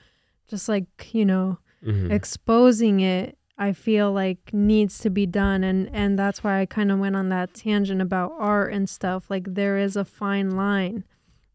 just 0.51 0.69
like, 0.69 1.13
you 1.13 1.25
know, 1.25 1.57
Mhm. 1.83 2.11
exposing 2.11 2.99
it 2.99 3.37
I 3.57 3.73
feel 3.73 4.11
like 4.11 4.53
needs 4.53 4.97
to 4.99 5.09
be 5.11 5.25
done 5.27 5.63
and 5.63 5.89
and 5.93 6.17
that's 6.17 6.43
why 6.43 6.61
I 6.61 6.65
kind 6.65 6.91
of 6.91 6.97
went 6.99 7.15
on 7.15 7.29
that 7.29 7.53
tangent 7.53 8.01
about 8.01 8.33
art 8.39 8.73
and 8.73 8.89
stuff. 8.89 9.29
Like 9.29 9.53
there 9.53 9.77
is 9.77 9.95
a 9.95 10.05
fine 10.05 10.51
line 10.51 11.03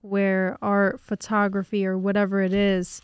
where 0.02 0.56
art, 0.62 1.00
photography 1.00 1.84
or 1.86 1.98
whatever 1.98 2.40
it 2.42 2.52
is 2.52 3.00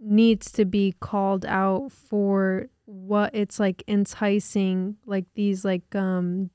needs 0.00 0.50
to 0.52 0.64
be 0.64 0.94
called 1.00 1.44
out 1.46 1.92
for 1.92 2.68
what 2.86 3.34
it's 3.34 3.58
like 3.60 3.82
enticing 3.88 4.96
like 5.06 5.26
these 5.34 5.64
like 5.64 5.94
um 5.94 6.48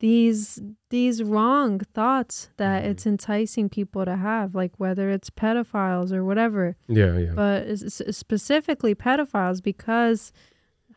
these 0.00 0.60
these 0.88 1.22
wrong 1.22 1.78
thoughts 1.78 2.50
that 2.56 2.82
mm-hmm. 2.82 2.90
it's 2.90 3.06
enticing 3.06 3.68
people 3.68 4.04
to 4.04 4.16
have 4.16 4.54
like 4.54 4.72
whether 4.78 5.10
it's 5.10 5.30
pedophiles 5.30 6.10
or 6.10 6.24
whatever. 6.24 6.76
Yeah, 6.88 7.16
yeah. 7.18 7.32
but 7.34 7.78
specifically 7.78 8.94
pedophiles 8.94 9.62
because 9.62 10.32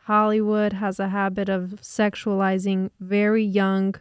hollywood 0.04 0.74
has 0.74 1.00
a 1.00 1.08
habit 1.08 1.48
of 1.48 1.78
sexualizing 1.80 2.90
very 3.00 3.42
young 3.42 3.94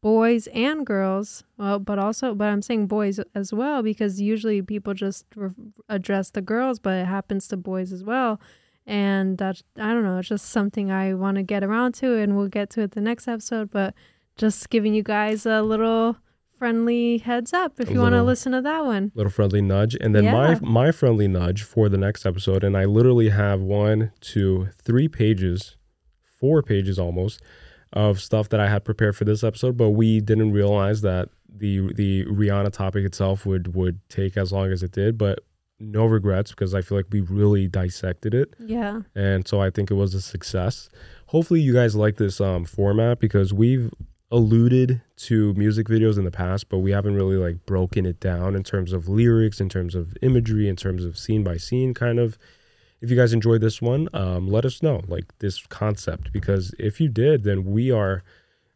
boys 0.00 0.46
and 0.48 0.86
girls. 0.86 1.44
Well 1.56 1.78
but 1.78 1.98
also 1.98 2.34
but 2.34 2.48
i'm 2.48 2.62
saying 2.62 2.86
boys 2.86 3.20
as 3.34 3.52
well 3.52 3.82
because 3.82 4.20
usually 4.20 4.62
people 4.62 4.94
just 4.94 5.24
re- 5.34 5.50
address 5.88 6.30
the 6.30 6.42
girls 6.42 6.78
but 6.78 6.94
it 6.94 7.06
happens 7.06 7.48
to 7.48 7.56
boys 7.56 7.92
as 7.92 8.04
well. 8.04 8.38
And 8.84 9.38
that 9.38 9.62
i 9.78 9.92
don't 9.92 10.04
know 10.04 10.18
it's 10.18 10.28
just 10.28 10.50
something 10.50 10.90
i 10.90 11.14
want 11.14 11.36
to 11.36 11.42
get 11.42 11.64
around 11.64 11.92
to 11.94 12.16
and 12.18 12.36
we'll 12.36 12.48
get 12.48 12.68
to 12.70 12.82
it 12.82 12.90
the 12.92 13.00
next 13.00 13.28
episode 13.28 13.70
but 13.70 13.94
just 14.42 14.70
giving 14.70 14.92
you 14.92 15.02
guys 15.04 15.46
a 15.46 15.62
little 15.62 16.16
friendly 16.58 17.18
heads 17.18 17.52
up 17.52 17.78
if 17.80 17.88
A 17.88 17.92
you 17.92 18.00
want 18.00 18.14
to 18.14 18.22
listen 18.22 18.52
to 18.52 18.60
that 18.62 18.84
one 18.84 19.10
little 19.14 19.30
friendly 19.30 19.62
nudge 19.62 19.94
and 20.00 20.14
then 20.14 20.24
Yeah. 20.24 20.32
my 20.32 20.58
my 20.60 20.90
friendly 20.92 21.28
nudge 21.28 21.62
for 21.62 21.88
the 21.88 21.96
next 22.06 22.26
episode 22.26 22.62
and 22.64 22.76
i 22.76 22.84
literally 22.84 23.28
have 23.30 23.60
one 23.60 24.10
two 24.20 24.68
three 24.86 25.08
pages 25.08 25.76
four 26.40 26.62
pages 26.62 26.98
almost 26.98 27.40
of 27.92 28.20
stuff 28.20 28.48
that 28.50 28.60
i 28.60 28.68
had 28.68 28.84
prepared 28.84 29.14
for 29.16 29.24
this 29.24 29.42
episode 29.44 29.76
but 29.76 29.90
we 29.90 30.20
didn't 30.20 30.52
realize 30.52 31.02
that 31.02 31.28
the 31.48 31.92
the 31.94 32.24
rihanna 32.26 32.72
topic 32.72 33.04
itself 33.04 33.44
would 33.46 33.74
would 33.74 33.98
take 34.08 34.36
as 34.36 34.52
long 34.52 34.70
as 34.72 34.82
it 34.82 34.92
did 34.92 35.16
but 35.18 35.40
no 35.80 36.04
regrets 36.06 36.50
because 36.52 36.74
i 36.74 36.80
feel 36.80 36.96
like 36.96 37.06
we 37.10 37.20
really 37.20 37.66
dissected 37.66 38.34
it 38.34 38.54
yeah 38.60 39.00
and 39.16 39.46
so 39.48 39.60
I 39.60 39.70
think 39.70 39.90
it 39.90 39.94
was 39.94 40.14
a 40.14 40.20
success. 40.22 40.88
Hopefully, 41.26 41.60
you 41.60 41.72
guys 41.72 41.96
like 41.96 42.16
this 42.18 42.40
um, 42.42 42.64
format 42.66 43.18
because 43.18 43.52
we've 43.54 43.90
alluded 44.32 45.02
to 45.14 45.52
music 45.54 45.86
videos 45.86 46.16
in 46.16 46.24
the 46.24 46.30
past, 46.30 46.70
but 46.70 46.78
we 46.78 46.90
haven't 46.90 47.14
really 47.14 47.36
like 47.36 47.64
broken 47.66 48.06
it 48.06 48.18
down 48.18 48.56
in 48.56 48.62
terms 48.62 48.92
of 48.92 49.06
lyrics, 49.08 49.60
in 49.60 49.68
terms 49.68 49.94
of 49.94 50.16
imagery, 50.22 50.68
in 50.68 50.74
terms 50.74 51.04
of 51.04 51.18
scene 51.18 51.44
by 51.44 51.56
scene 51.58 51.94
kind 51.94 52.18
of. 52.18 52.38
If 53.02 53.10
you 53.10 53.16
guys 53.16 53.32
enjoyed 53.32 53.60
this 53.60 53.82
one, 53.82 54.08
um, 54.14 54.48
let 54.48 54.64
us 54.64 54.82
know 54.82 55.02
like 55.06 55.24
this 55.40 55.66
concept 55.66 56.32
because 56.32 56.72
if 56.78 57.00
you 57.00 57.08
did, 57.08 57.44
then 57.44 57.64
we 57.64 57.90
are, 57.90 58.22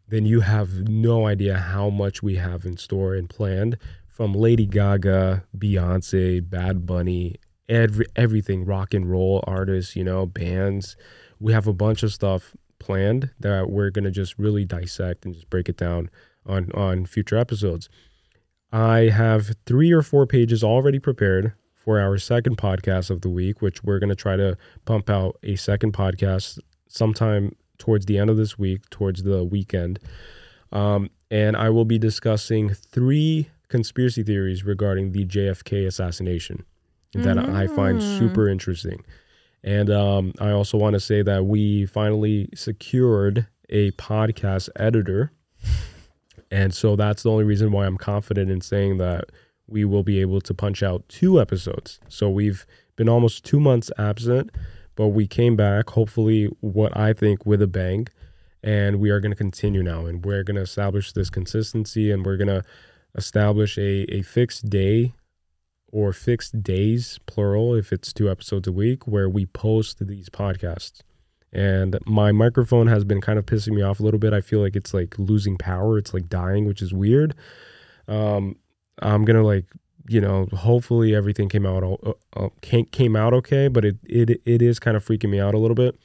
then 0.09 0.27
you 0.27 0.41
have 0.41 0.89
no 0.89 1.27
idea 1.27 1.57
how 1.57 1.91
much 1.91 2.23
we 2.23 2.37
have 2.37 2.65
in 2.67 2.77
store 2.77 3.15
and 3.15 3.31
planned 3.31 3.79
from 4.07 4.35
Lady 4.35 4.67
Gaga, 4.67 5.45
Beyonce, 5.57 6.49
Bad 6.49 6.87
Bunny, 6.87 7.37
every 7.69 8.07
everything 8.15 8.65
rock 8.65 8.93
and 8.93 9.11
roll 9.11 9.43
artists, 9.47 9.97
you 9.97 10.05
know, 10.05 10.27
bands. 10.27 10.97
We 11.41 11.53
have 11.53 11.67
a 11.67 11.73
bunch 11.73 12.03
of 12.03 12.13
stuff 12.13 12.57
planned 12.87 13.31
that 13.41 13.69
we're 13.71 13.91
gonna 13.91 14.11
just 14.11 14.39
really 14.39 14.65
dissect 14.65 15.25
and 15.25 15.35
just 15.35 15.51
break 15.51 15.69
it 15.69 15.77
down 15.77 16.09
on 16.47 16.71
on 16.73 17.05
future 17.07 17.37
episodes. 17.37 17.89
I 18.73 19.09
have 19.09 19.55
three 19.67 19.93
or 19.93 20.03
four 20.03 20.27
pages 20.27 20.63
already 20.63 20.99
prepared 20.99 21.53
for 21.75 21.99
our 22.01 22.17
second 22.19 22.57
podcast 22.59 23.11
of 23.11 23.21
the 23.23 23.31
week, 23.31 23.61
which 23.63 23.83
we're 23.85 23.99
gonna 23.99 24.15
try 24.15 24.37
to 24.37 24.57
pump 24.85 25.11
out 25.11 25.37
a 25.43 25.57
second 25.57 25.93
podcast 25.93 26.59
sometime 26.89 27.55
towards 27.79 28.07
the 28.07 28.19
end 28.19 28.31
of 28.31 28.37
this 28.37 28.59
week, 28.59 28.89
towards 28.91 29.23
the 29.25 29.45
weekend. 29.45 29.99
Um, 30.73 31.11
and 31.31 31.57
I 31.57 31.71
will 31.71 31.85
be 31.85 31.99
discussing 31.99 32.71
three 32.71 33.49
conspiracy 33.69 34.23
theories 34.23 34.65
regarding 34.65 35.13
the 35.13 35.25
JFK 35.25 35.87
assassination 35.87 36.65
that 37.15 37.39
I 37.39 37.67
find 37.67 37.99
Mm. 38.01 38.19
super 38.19 38.49
interesting. 38.49 39.05
And 39.67 39.91
um, 39.91 40.33
I 40.41 40.53
also 40.53 40.79
want 40.79 40.95
to 40.95 41.01
say 41.01 41.21
that 41.23 41.45
we 41.45 41.85
finally 41.87 42.49
secured 42.55 43.49
a 43.69 43.91
podcast 43.93 44.69
editor. 44.77 45.33
And 46.53 46.73
so 46.73 46.95
that's 46.95 47.25
the 47.25 47.31
only 47.31 47.45
reason 47.45 47.73
why 47.73 47.85
I'm 47.87 47.99
confident 47.99 48.51
in 48.51 48.61
saying 48.61 48.99
that 48.99 49.25
we 49.67 49.85
will 49.85 50.05
be 50.05 50.21
able 50.21 50.41
to 50.43 50.55
punch 50.55 50.85
out 50.85 51.07
two 51.09 51.41
episodes. 51.41 51.99
So 52.09 52.31
we've 52.31 52.65
been 52.95 53.09
almost 53.09 53.45
two 53.45 53.59
months 53.59 53.91
absent, 53.99 54.51
but 54.95 55.09
we 55.09 55.27
came 55.27 55.57
back, 55.57 55.91
hopefully, 55.91 56.45
what 56.61 56.97
I 56.97 57.13
think 57.13 57.45
with 57.45 57.61
a 57.61 57.67
bang. 57.67 58.07
and 58.63 59.01
we 59.01 59.11
are 59.11 59.21
going 59.21 59.31
to 59.31 59.37
continue 59.37 59.83
now 59.83 60.07
and 60.07 60.25
we're 60.25 60.43
going 60.43 60.57
to 60.57 60.63
establish 60.63 61.13
this 61.13 61.31
consistency 61.31 62.11
and 62.11 62.25
we're 62.27 62.37
going 62.37 62.49
to 62.49 62.65
establish 63.15 63.79
a, 63.79 64.05
a 64.13 64.23
fixed 64.23 64.69
day 64.69 65.13
or 65.97 66.13
fixed 66.13 66.63
days 66.63 67.19
plural 67.25 67.75
if 67.75 67.91
it's 67.91 68.13
two 68.13 68.31
episodes 68.31 68.69
a 68.69 68.73
week 68.73 69.07
where 69.07 69.31
we 69.31 69.47
post 69.47 70.07
these 70.07 70.29
podcasts. 70.29 71.01
And 71.55 71.99
my 72.05 72.33
microphone 72.33 72.87
has 72.89 73.03
been 73.03 73.23
kind 73.23 73.39
of 73.39 73.47
pissing 73.47 73.73
me 73.73 73.81
off 73.81 73.99
a 73.99 74.03
little 74.03 74.21
bit. 74.21 74.35
I 74.35 74.43
feel 74.43 74.61
like 74.61 74.77
it's 74.77 74.93
like 74.93 75.19
losing 75.19 75.57
power. 75.57 75.97
It's 75.97 76.13
like 76.13 76.29
dying 76.29 76.67
which 76.67 76.83
is 76.83 76.93
weird. 76.93 77.35
Um 78.09 78.57
i'm 79.03 79.25
gonna 79.25 79.43
like 79.43 79.65
you 80.09 80.21
know 80.21 80.47
hopefully 80.55 81.15
everything 81.15 81.51
came 81.51 81.67
out 81.67 81.83
uh, 81.83 82.13
uh, 82.35 82.49
came, 82.63 82.87
came 82.87 83.15
out 83.15 83.35
okay 83.35 83.69
but 83.69 83.85
it, 83.85 83.97
it 84.05 84.41
it 84.47 84.63
is 84.63 84.79
kind 84.79 84.97
of 84.97 85.05
freaking 85.05 85.29
me 85.31 85.41
out 85.41 85.55
a 85.55 85.59
little 85.59 85.75
bit. 85.75 85.99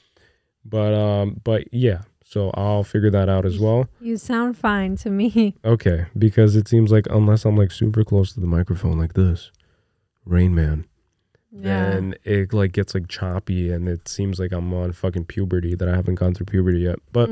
But 0.64 0.94
um 0.94 1.42
but 1.44 1.74
yeah 1.74 2.04
so 2.24 2.50
I'll 2.54 2.86
figure 2.86 3.10
that 3.10 3.28
out 3.28 3.46
as 3.46 3.60
well. 3.60 3.90
You 4.00 4.16
sound 4.16 4.58
fine 4.58 4.96
to 5.04 5.10
me. 5.10 5.58
Okay, 5.66 6.06
because 6.18 6.56
it 6.56 6.70
seems 6.70 6.90
like 6.90 7.06
unless 7.10 7.44
I'm 7.44 7.58
like 7.58 7.72
super 7.72 8.06
close 8.06 8.32
to 8.34 8.40
the 8.40 8.48
microphone 8.48 8.98
like 8.98 9.16
this, 9.16 9.52
Rain 10.26 10.54
Man, 10.56 10.86
Yeah. 11.52 11.92
then 11.92 12.16
it 12.24 12.54
like 12.54 12.72
gets 12.74 12.94
like 12.94 13.08
choppy 13.08 13.72
and 13.72 13.88
it 13.90 14.08
seems 14.08 14.40
like 14.40 14.52
I'm 14.52 14.74
on 14.74 14.92
fucking 14.94 15.26
puberty 15.26 15.76
that 15.76 15.88
I 15.90 15.96
haven't 15.96 16.16
gone 16.16 16.34
through 16.34 16.46
puberty 16.48 16.80
yet. 16.80 17.00
But 17.12 17.30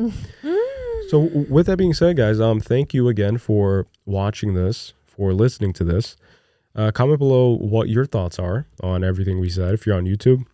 so 1.10 1.20
with 1.49 1.68
that 1.68 1.78
being 1.78 1.94
said, 1.94 2.18
guys, 2.18 2.40
um, 2.40 2.60
thank 2.60 2.94
you 2.94 3.07
again 3.07 3.38
for 3.38 3.88
watching 4.06 4.53
this, 4.53 4.94
for 5.06 5.34
listening 5.34 5.74
to 5.74 5.84
this. 5.84 6.16
Uh, 6.76 6.91
comment 6.91 7.20
below 7.20 7.56
what 7.57 7.90
your 7.90 8.06
thoughts 8.06 8.38
are 8.40 8.68
on 8.82 9.03
everything 9.03 9.40
we 9.40 9.49
said. 9.49 9.74
If 9.74 9.86
you're 9.86 9.95
on 9.98 10.06
YouTube, 10.06 10.45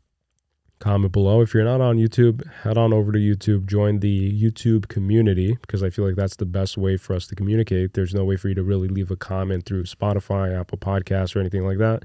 comment 0.86 1.12
below. 1.12 1.42
If 1.42 1.56
you're 1.56 1.64
not 1.64 1.82
on 1.82 1.98
YouTube, 1.98 2.48
head 2.62 2.78
on 2.78 2.94
over 2.94 3.12
to 3.12 3.18
YouTube, 3.18 3.66
join 3.66 4.02
the 4.02 4.40
YouTube 4.40 4.88
community 4.88 5.58
because 5.62 5.82
I 5.82 5.90
feel 5.90 6.06
like 6.06 6.16
that's 6.16 6.36
the 6.36 6.46
best 6.46 6.78
way 6.78 6.96
for 6.96 7.16
us 7.16 7.26
to 7.28 7.36
communicate. 7.36 7.96
There's 7.96 8.14
no 8.14 8.24
way 8.24 8.38
for 8.38 8.50
you 8.50 8.56
to 8.56 8.64
really 8.64 8.88
leave 8.88 9.10
a 9.10 9.16
comment 9.16 9.66
through 9.66 9.86
Spotify, 9.86 10.58
Apple 10.58 10.78
Podcasts, 10.78 11.36
or 11.36 11.40
anything 11.40 11.66
like 11.66 11.80
that. 11.80 12.04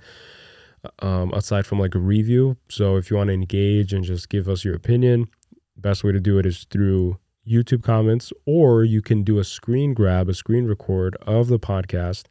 Um, 1.01 1.31
aside 1.35 1.66
from 1.66 1.78
like 1.78 1.94
a 1.94 1.98
review. 1.98 2.57
So 2.70 2.97
if 2.97 3.11
you 3.11 3.19
want 3.19 3.28
to 3.28 3.35
engage 3.35 3.93
and 3.93 4.02
just 4.02 4.31
give 4.31 4.48
us 4.48 4.65
your 4.65 4.74
opinion, 4.74 5.28
best 5.77 6.02
way 6.02 6.12
to 6.12 6.20
do 6.20 6.39
it 6.39 6.47
is 6.47 6.65
through 6.70 7.19
YouTube 7.47 7.82
comments, 7.82 8.32
or 8.47 8.82
you 8.82 9.02
can 9.02 9.24
do 9.24 9.39
a 9.39 9.44
screen 9.44 9.93
grab, 9.93 10.31
a 10.31 10.35
screen 10.35 10.65
record 10.65 11.19
of 11.27 11.48
the 11.48 11.59
podcast 11.59 12.24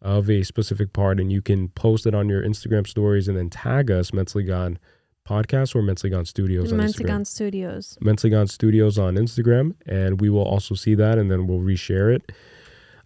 of 0.00 0.30
a 0.30 0.44
specific 0.44 0.92
part, 0.92 1.18
and 1.18 1.32
you 1.32 1.42
can 1.42 1.66
post 1.70 2.06
it 2.06 2.14
on 2.14 2.28
your 2.28 2.44
Instagram 2.44 2.86
stories 2.86 3.26
and 3.26 3.36
then 3.36 3.50
tag 3.50 3.90
us, 3.90 4.12
Mentally 4.12 4.44
Gone 4.44 4.78
Podcast 5.26 5.74
or 5.74 5.82
Mentally 5.82 6.10
Gone 6.10 6.24
Studios 6.24 6.72
on 6.72 6.78
Instagram. 6.78 7.06
Mentagon 7.06 7.26
Studios. 7.26 7.98
Mentally 8.00 8.30
Gone 8.30 8.46
Studios 8.46 8.98
on 8.98 9.16
Instagram, 9.16 9.74
and 9.86 10.20
we 10.20 10.30
will 10.30 10.44
also 10.44 10.74
see 10.74 10.94
that, 10.94 11.18
and 11.18 11.30
then 11.30 11.46
we'll 11.46 11.60
reshare 11.60 12.14
it. 12.14 12.32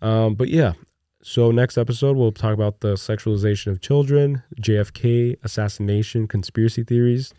Um, 0.03 0.35
but 0.35 0.49
yeah, 0.49 0.73
so 1.23 1.51
next 1.51 1.77
episode 1.77 2.17
we'll 2.17 2.33
talk 2.33 2.55
about 2.55 2.81
the 2.81 2.95
sexualization 2.95 3.69
of 3.69 3.81
children, 3.81 4.43
JFK 4.61 5.37
assassination, 5.43 6.27
conspiracy 6.27 6.85
theories, 6.85 7.35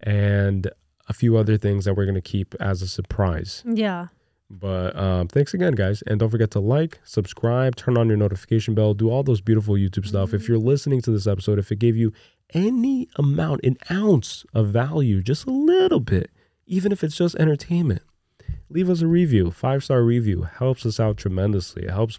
and 0.00 0.70
a 1.08 1.12
few 1.12 1.36
other 1.36 1.56
things 1.56 1.84
that 1.84 1.94
we're 1.94 2.06
gonna 2.06 2.20
keep 2.20 2.54
as 2.60 2.82
a 2.82 2.88
surprise. 2.88 3.62
Yeah. 3.66 4.08
But 4.52 4.96
um, 4.96 5.28
thanks 5.28 5.54
again, 5.54 5.74
guys, 5.74 6.02
and 6.08 6.18
don't 6.18 6.30
forget 6.30 6.50
to 6.52 6.60
like, 6.60 6.98
subscribe, 7.04 7.76
turn 7.76 7.96
on 7.96 8.08
your 8.08 8.16
notification 8.16 8.74
bell, 8.74 8.94
do 8.94 9.08
all 9.08 9.22
those 9.22 9.40
beautiful 9.40 9.74
YouTube 9.76 10.06
stuff. 10.06 10.34
If 10.34 10.48
you're 10.48 10.58
listening 10.58 11.00
to 11.02 11.12
this 11.12 11.28
episode, 11.28 11.60
if 11.60 11.70
it 11.70 11.78
gave 11.78 11.96
you 11.96 12.12
any 12.54 13.08
amount, 13.16 13.64
an 13.64 13.76
ounce 13.90 14.44
of 14.54 14.68
value, 14.68 15.22
just 15.22 15.46
a 15.46 15.50
little 15.50 16.00
bit, 16.00 16.30
even 16.66 16.92
if 16.92 17.02
it's 17.02 17.16
just 17.16 17.34
entertainment, 17.36 18.02
leave 18.68 18.88
us 18.88 19.02
a 19.02 19.06
review. 19.06 19.50
Five 19.50 19.84
star 19.84 20.02
review 20.02 20.42
helps 20.42 20.86
us 20.86 21.00
out 21.00 21.16
tremendously. 21.16 21.84
It 21.84 21.90
helps 21.90 22.18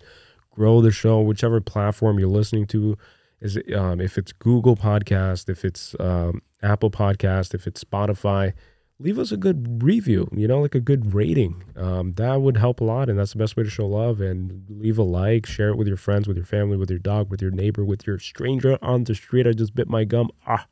grow 0.52 0.82
the 0.82 0.92
show, 0.92 1.22
whichever 1.22 1.62
platform 1.62 2.20
you're 2.20 2.28
listening 2.28 2.68
to. 2.68 2.98
Is 3.40 3.58
it, 3.58 3.74
um, 3.74 4.00
if 4.00 4.18
it's 4.18 4.34
Google 4.34 4.76
Podcast, 4.76 5.50
if 5.50 5.66
it's 5.66 5.96
um, 6.00 6.42
Apple 6.62 6.92
Podcast, 6.92 7.56
if 7.56 7.66
it's 7.66 7.84
Spotify, 7.84 8.54
leave 9.02 9.20
us 9.20 9.32
a 9.32 9.38
good 9.38 9.84
review. 9.84 10.28
You 10.32 10.48
know, 10.48 10.62
like 10.62 10.76
a 10.76 10.80
good 10.80 11.14
rating. 11.14 11.64
Um, 11.76 12.14
that 12.14 12.42
would 12.42 12.58
help 12.58 12.82
a 12.82 12.84
lot, 12.84 13.10
and 13.10 13.18
that's 13.18 13.34
the 13.34 13.40
best 13.40 13.58
way 13.58 13.64
to 13.64 13.70
show 13.70 13.88
love. 13.88 14.22
And 14.22 14.64
leave 14.70 14.98
a 14.98 15.04
like, 15.04 15.46
share 15.46 15.70
it 15.70 15.78
with 15.78 15.88
your 15.88 15.98
friends, 15.98 16.28
with 16.28 16.38
your 16.38 16.46
family, 16.46 16.78
with 16.78 16.90
your 16.90 17.00
dog, 17.00 17.30
with 17.30 17.42
your 17.42 17.52
neighbor, 17.52 17.84
with 17.84 18.06
your 18.06 18.20
stranger 18.20 18.78
on 18.82 19.04
the 19.04 19.16
street. 19.16 19.48
I 19.48 19.54
just 19.54 19.76
bit 19.76 19.90
my 19.90 20.04
gum. 20.04 20.30
Ah. 20.48 20.68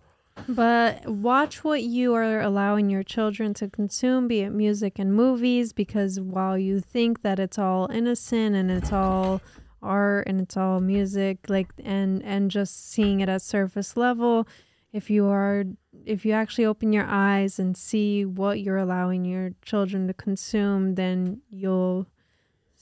But 0.47 1.05
watch 1.05 1.63
what 1.65 1.83
you 1.83 2.13
are 2.13 2.39
allowing 2.39 2.89
your 2.89 3.03
children 3.03 3.53
to 3.55 3.67
consume, 3.67 4.27
be 4.27 4.39
it 4.39 4.51
music 4.51 4.97
and 4.97 5.13
movies, 5.13 5.73
because 5.73 6.19
while 6.19 6.57
you 6.57 6.79
think 6.79 7.23
that 7.23 7.39
it's 7.39 7.59
all 7.59 7.89
innocent 7.91 8.55
and 8.55 8.71
it's 8.71 8.93
all 8.93 9.41
art 9.81 10.27
and 10.27 10.39
it's 10.39 10.55
all 10.55 10.79
music, 10.79 11.39
like 11.49 11.67
and 11.83 12.23
and 12.23 12.51
just 12.51 12.89
seeing 12.89 13.19
it 13.19 13.27
at 13.27 13.41
surface 13.41 13.97
level, 13.97 14.47
if 14.91 15.09
you 15.09 15.27
are 15.27 15.65
if 16.05 16.25
you 16.25 16.31
actually 16.33 16.65
open 16.65 16.91
your 16.93 17.05
eyes 17.05 17.59
and 17.59 17.75
see 17.77 18.25
what 18.25 18.59
you're 18.61 18.77
allowing 18.77 19.25
your 19.25 19.51
children 19.61 20.07
to 20.07 20.13
consume, 20.13 20.95
then 20.95 21.41
you'll 21.49 22.07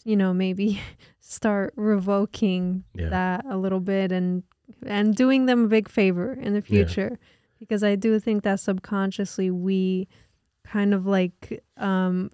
you 0.05 0.15
know 0.15 0.33
maybe 0.33 0.79
start 1.19 1.73
revoking 1.75 2.83
Yeah. 2.93 3.09
that 3.09 3.45
a 3.49 3.57
little 3.57 3.79
bit 3.81 4.11
and 4.11 4.43
and 4.85 5.15
doing 5.15 5.45
them 5.45 5.65
a 5.65 5.67
big 5.67 5.89
favor 5.89 6.33
in 6.33 6.53
the 6.53 6.59
Yeah. 6.67 6.85
future 6.85 7.19
because 7.59 7.83
I 7.83 7.95
do 7.95 8.19
think 8.19 8.43
that 8.43 8.59
subconsciously 8.59 9.49
we 9.51 10.07
kind 10.63 10.93
of 10.93 11.05
like 11.05 11.63
um 11.77 12.29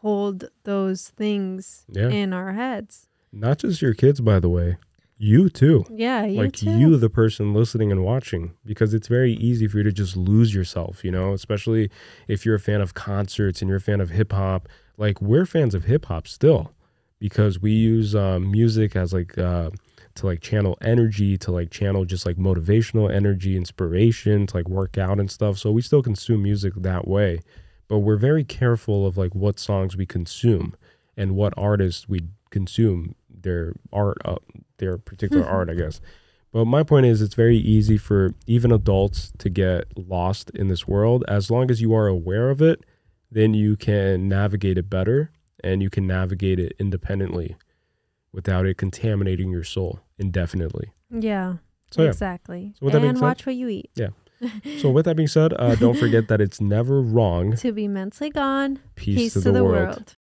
hold 0.00 0.48
those 0.64 1.08
things 1.08 1.84
Yeah. 1.88 2.08
in 2.10 2.32
our 2.32 2.52
heads. 2.52 3.08
Not 3.32 3.58
just 3.58 3.82
your 3.82 3.94
kids, 3.94 4.20
by 4.20 4.38
the 4.40 4.48
way. 4.48 4.76
You 5.20 5.48
too. 5.48 5.84
Yeah, 5.90 6.24
you 6.24 6.40
like 6.40 6.54
too. 6.54 6.78
you, 6.78 6.96
the 6.96 7.10
person 7.10 7.52
listening 7.52 7.90
and 7.90 8.04
watching, 8.04 8.54
because 8.64 8.94
it's 8.94 9.08
very 9.08 9.32
easy 9.32 9.66
for 9.66 9.78
you 9.78 9.82
to 9.82 9.92
just 9.92 10.16
lose 10.16 10.54
yourself, 10.54 11.04
you 11.04 11.10
know, 11.10 11.32
especially 11.32 11.90
if 12.28 12.46
you're 12.46 12.54
a 12.54 12.60
fan 12.60 12.80
of 12.80 12.94
concerts 12.94 13.60
and 13.60 13.68
you're 13.68 13.78
a 13.78 13.80
fan 13.80 14.00
of 14.00 14.10
hip 14.10 14.32
hop. 14.32 14.68
Like, 14.96 15.20
we're 15.20 15.44
fans 15.44 15.74
of 15.74 15.84
hip 15.84 16.06
hop 16.06 16.28
still 16.28 16.72
because 17.18 17.60
we 17.60 17.72
use 17.72 18.14
um, 18.14 18.50
music 18.50 18.94
as 18.94 19.12
like, 19.12 19.36
uh, 19.36 19.70
to 20.14 20.26
like 20.26 20.40
channel 20.40 20.78
energy, 20.82 21.36
to 21.38 21.50
like 21.50 21.70
channel 21.70 22.04
just 22.04 22.24
like 22.24 22.36
motivational 22.36 23.12
energy, 23.12 23.56
inspiration, 23.56 24.46
to 24.46 24.56
like 24.56 24.68
work 24.68 24.98
out 24.98 25.18
and 25.18 25.30
stuff. 25.30 25.58
So 25.58 25.72
we 25.72 25.82
still 25.82 26.02
consume 26.02 26.44
music 26.44 26.74
that 26.76 27.08
way, 27.08 27.40
but 27.88 27.98
we're 27.98 28.16
very 28.16 28.44
careful 28.44 29.04
of 29.04 29.16
like 29.16 29.34
what 29.34 29.58
songs 29.58 29.96
we 29.96 30.06
consume 30.06 30.76
and 31.16 31.34
what 31.34 31.54
artists 31.56 32.08
we 32.08 32.20
consume 32.50 33.14
their 33.42 33.74
art, 33.92 34.18
uh, 34.24 34.36
their 34.78 34.98
particular 34.98 35.46
art, 35.46 35.70
I 35.70 35.74
guess. 35.74 36.00
But 36.52 36.64
my 36.64 36.82
point 36.82 37.06
is, 37.06 37.20
it's 37.20 37.34
very 37.34 37.58
easy 37.58 37.98
for 37.98 38.34
even 38.46 38.72
adults 38.72 39.32
to 39.38 39.50
get 39.50 39.84
lost 39.96 40.50
in 40.50 40.68
this 40.68 40.88
world. 40.88 41.24
As 41.28 41.50
long 41.50 41.70
as 41.70 41.80
you 41.80 41.94
are 41.94 42.06
aware 42.06 42.48
of 42.50 42.62
it, 42.62 42.84
then 43.30 43.52
you 43.52 43.76
can 43.76 44.28
navigate 44.28 44.78
it 44.78 44.88
better 44.88 45.30
and 45.62 45.82
you 45.82 45.90
can 45.90 46.06
navigate 46.06 46.58
it 46.58 46.72
independently 46.78 47.56
without 48.32 48.64
it 48.64 48.78
contaminating 48.78 49.50
your 49.50 49.64
soul 49.64 50.00
indefinitely. 50.18 50.92
Yeah. 51.10 51.56
So, 51.90 52.02
yeah. 52.02 52.08
exactly. 52.08 52.74
So 52.78 52.86
with 52.86 52.92
that 52.92 53.00
being 53.00 53.10
and 53.10 53.18
said- 53.18 53.24
watch 53.24 53.46
what 53.46 53.56
you 53.56 53.68
eat. 53.68 53.90
Yeah. 53.94 54.08
So, 54.78 54.88
with 54.88 55.04
that 55.06 55.16
being 55.16 55.26
said, 55.26 55.52
uh, 55.58 55.74
don't 55.74 55.96
forget 55.98 56.28
that 56.28 56.40
it's 56.40 56.60
never 56.60 57.02
wrong. 57.02 57.56
To 57.56 57.72
be 57.72 57.88
mentally 57.88 58.30
gone. 58.30 58.78
Peace 58.94 59.32
to 59.32 59.40
the 59.40 59.64
world. 59.64 60.14